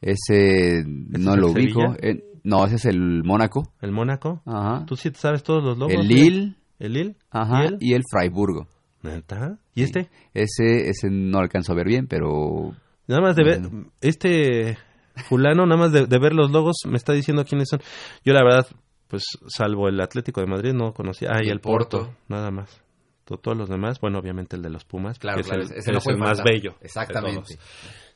Ese 0.00 0.82
no 0.84 1.34
es 1.34 1.38
lo 1.40 1.48
el 1.48 1.52
ubico. 1.54 1.94
Eh, 2.02 2.24
no, 2.42 2.64
ese 2.64 2.76
es 2.76 2.84
el 2.86 3.22
Mónaco. 3.24 3.72
el 3.80 3.92
Mónaco 3.92 4.42
Ajá. 4.44 4.84
¿Tú 4.86 4.96
sí 4.96 5.10
sabes 5.14 5.42
todos 5.42 5.62
los 5.62 5.78
logos? 5.78 5.94
El 5.94 6.00
¿no? 6.00 6.14
Lille. 6.14 6.54
¿El 6.78 6.92
Lille? 6.92 7.16
Ajá. 7.30 7.62
¿Y 7.62 7.66
él? 7.66 7.76
Y 7.80 7.94
el 7.94 8.02
Freiburgo. 8.10 8.66
¿Neta? 9.02 9.58
¿Y 9.74 9.82
este? 9.84 10.08
Ese, 10.34 10.90
ese 10.90 11.10
no 11.10 11.38
alcanzo 11.38 11.72
a 11.72 11.76
ver 11.76 11.86
bien, 11.86 12.06
pero... 12.08 12.74
Nada 13.06 13.22
más 13.22 13.36
de 13.36 13.44
ver, 13.44 13.60
este 14.00 14.76
fulano, 15.28 15.66
nada 15.66 15.80
más 15.80 15.92
de, 15.92 16.06
de 16.06 16.18
ver 16.18 16.32
los 16.32 16.50
logos, 16.50 16.76
me 16.86 16.96
está 16.96 17.12
diciendo 17.12 17.44
quiénes 17.44 17.68
son. 17.68 17.80
Yo 18.24 18.32
la 18.32 18.42
verdad, 18.44 18.66
pues 19.08 19.24
salvo 19.48 19.88
el 19.88 20.00
Atlético 20.00 20.40
de 20.40 20.46
Madrid, 20.46 20.72
no 20.72 20.92
conocía. 20.92 21.30
Ah, 21.32 21.40
y 21.42 21.46
el 21.46 21.52
el 21.52 21.60
Porto, 21.60 21.98
Porto. 21.98 22.14
nada 22.28 22.50
más. 22.50 22.82
To- 23.24 23.38
Todos 23.38 23.56
los 23.56 23.68
demás, 23.68 23.98
bueno, 24.00 24.18
obviamente 24.18 24.54
el 24.56 24.62
de 24.62 24.70
los 24.70 24.84
Pumas, 24.84 25.18
Claro, 25.18 25.36
que 25.36 25.40
es 25.40 25.46
claro, 25.48 25.62
el, 25.62 25.72
ese 25.72 25.90
no 25.92 25.98
es 25.98 26.06
el 26.06 26.16
más 26.16 26.42
bello. 26.44 26.74
Exactamente. 26.80 27.58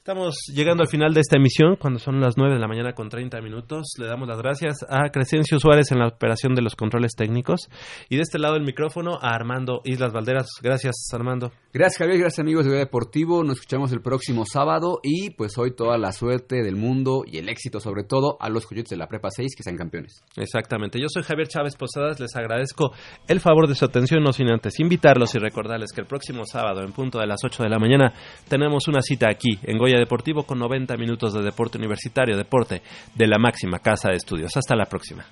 Estamos 0.00 0.34
llegando 0.54 0.82
al 0.82 0.88
final 0.88 1.12
de 1.12 1.20
esta 1.20 1.36
emisión, 1.36 1.76
cuando 1.76 1.98
son 1.98 2.22
las 2.22 2.38
9 2.38 2.54
de 2.54 2.58
la 2.58 2.66
mañana 2.66 2.94
con 2.94 3.10
30 3.10 3.38
minutos. 3.42 3.96
Le 3.98 4.06
damos 4.06 4.26
las 4.26 4.38
gracias 4.38 4.78
a 4.88 5.10
Crescencio 5.10 5.58
Suárez 5.58 5.92
en 5.92 5.98
la 5.98 6.08
operación 6.08 6.54
de 6.54 6.62
los 6.62 6.74
controles 6.74 7.12
técnicos. 7.14 7.68
Y 8.08 8.16
de 8.16 8.22
este 8.22 8.38
lado 8.38 8.54
del 8.54 8.64
micrófono 8.64 9.18
a 9.20 9.34
Armando 9.34 9.82
Islas 9.84 10.14
Valderas. 10.14 10.48
Gracias, 10.62 10.94
Armando. 11.12 11.52
Gracias 11.72 11.98
Javier, 11.98 12.18
gracias 12.18 12.40
amigos 12.40 12.64
de 12.64 12.70
Goya 12.70 12.80
Deportivo, 12.80 13.44
nos 13.44 13.58
escuchamos 13.58 13.92
el 13.92 14.02
próximo 14.02 14.44
sábado 14.44 14.98
y 15.04 15.30
pues 15.30 15.56
hoy 15.56 15.72
toda 15.72 15.98
la 15.98 16.10
suerte 16.10 16.64
del 16.64 16.74
mundo 16.74 17.22
y 17.24 17.38
el 17.38 17.48
éxito 17.48 17.78
sobre 17.78 18.02
todo 18.02 18.36
a 18.40 18.48
los 18.48 18.66
coyotes 18.66 18.90
de 18.90 18.96
la 18.96 19.06
Prepa 19.06 19.28
6 19.30 19.54
que 19.54 19.62
sean 19.62 19.76
campeones. 19.76 20.24
Exactamente. 20.34 20.98
Yo 21.00 21.06
soy 21.08 21.22
Javier 21.22 21.46
Chávez 21.46 21.76
Posadas. 21.76 22.18
Les 22.18 22.34
agradezco 22.34 22.90
el 23.28 23.38
favor 23.38 23.68
de 23.68 23.76
su 23.76 23.84
atención, 23.84 24.24
no 24.24 24.32
sin 24.32 24.50
antes 24.50 24.80
invitarlos 24.80 25.32
y 25.36 25.38
recordarles 25.38 25.92
que 25.92 26.00
el 26.00 26.08
próximo 26.08 26.44
sábado, 26.44 26.82
en 26.82 26.90
punto 26.90 27.20
de 27.20 27.28
las 27.28 27.38
8 27.44 27.62
de 27.62 27.68
la 27.68 27.78
mañana, 27.78 28.14
tenemos 28.48 28.88
una 28.88 29.00
cita 29.00 29.28
aquí 29.30 29.56
en 29.62 29.78
Deportivo 29.98 30.44
con 30.44 30.58
90 30.58 30.96
minutos 30.96 31.32
de 31.32 31.42
deporte 31.42 31.78
universitario, 31.78 32.36
deporte 32.36 32.82
de 33.14 33.26
la 33.26 33.38
máxima 33.38 33.78
casa 33.78 34.10
de 34.10 34.16
estudios. 34.16 34.56
Hasta 34.56 34.76
la 34.76 34.86
próxima. 34.86 35.24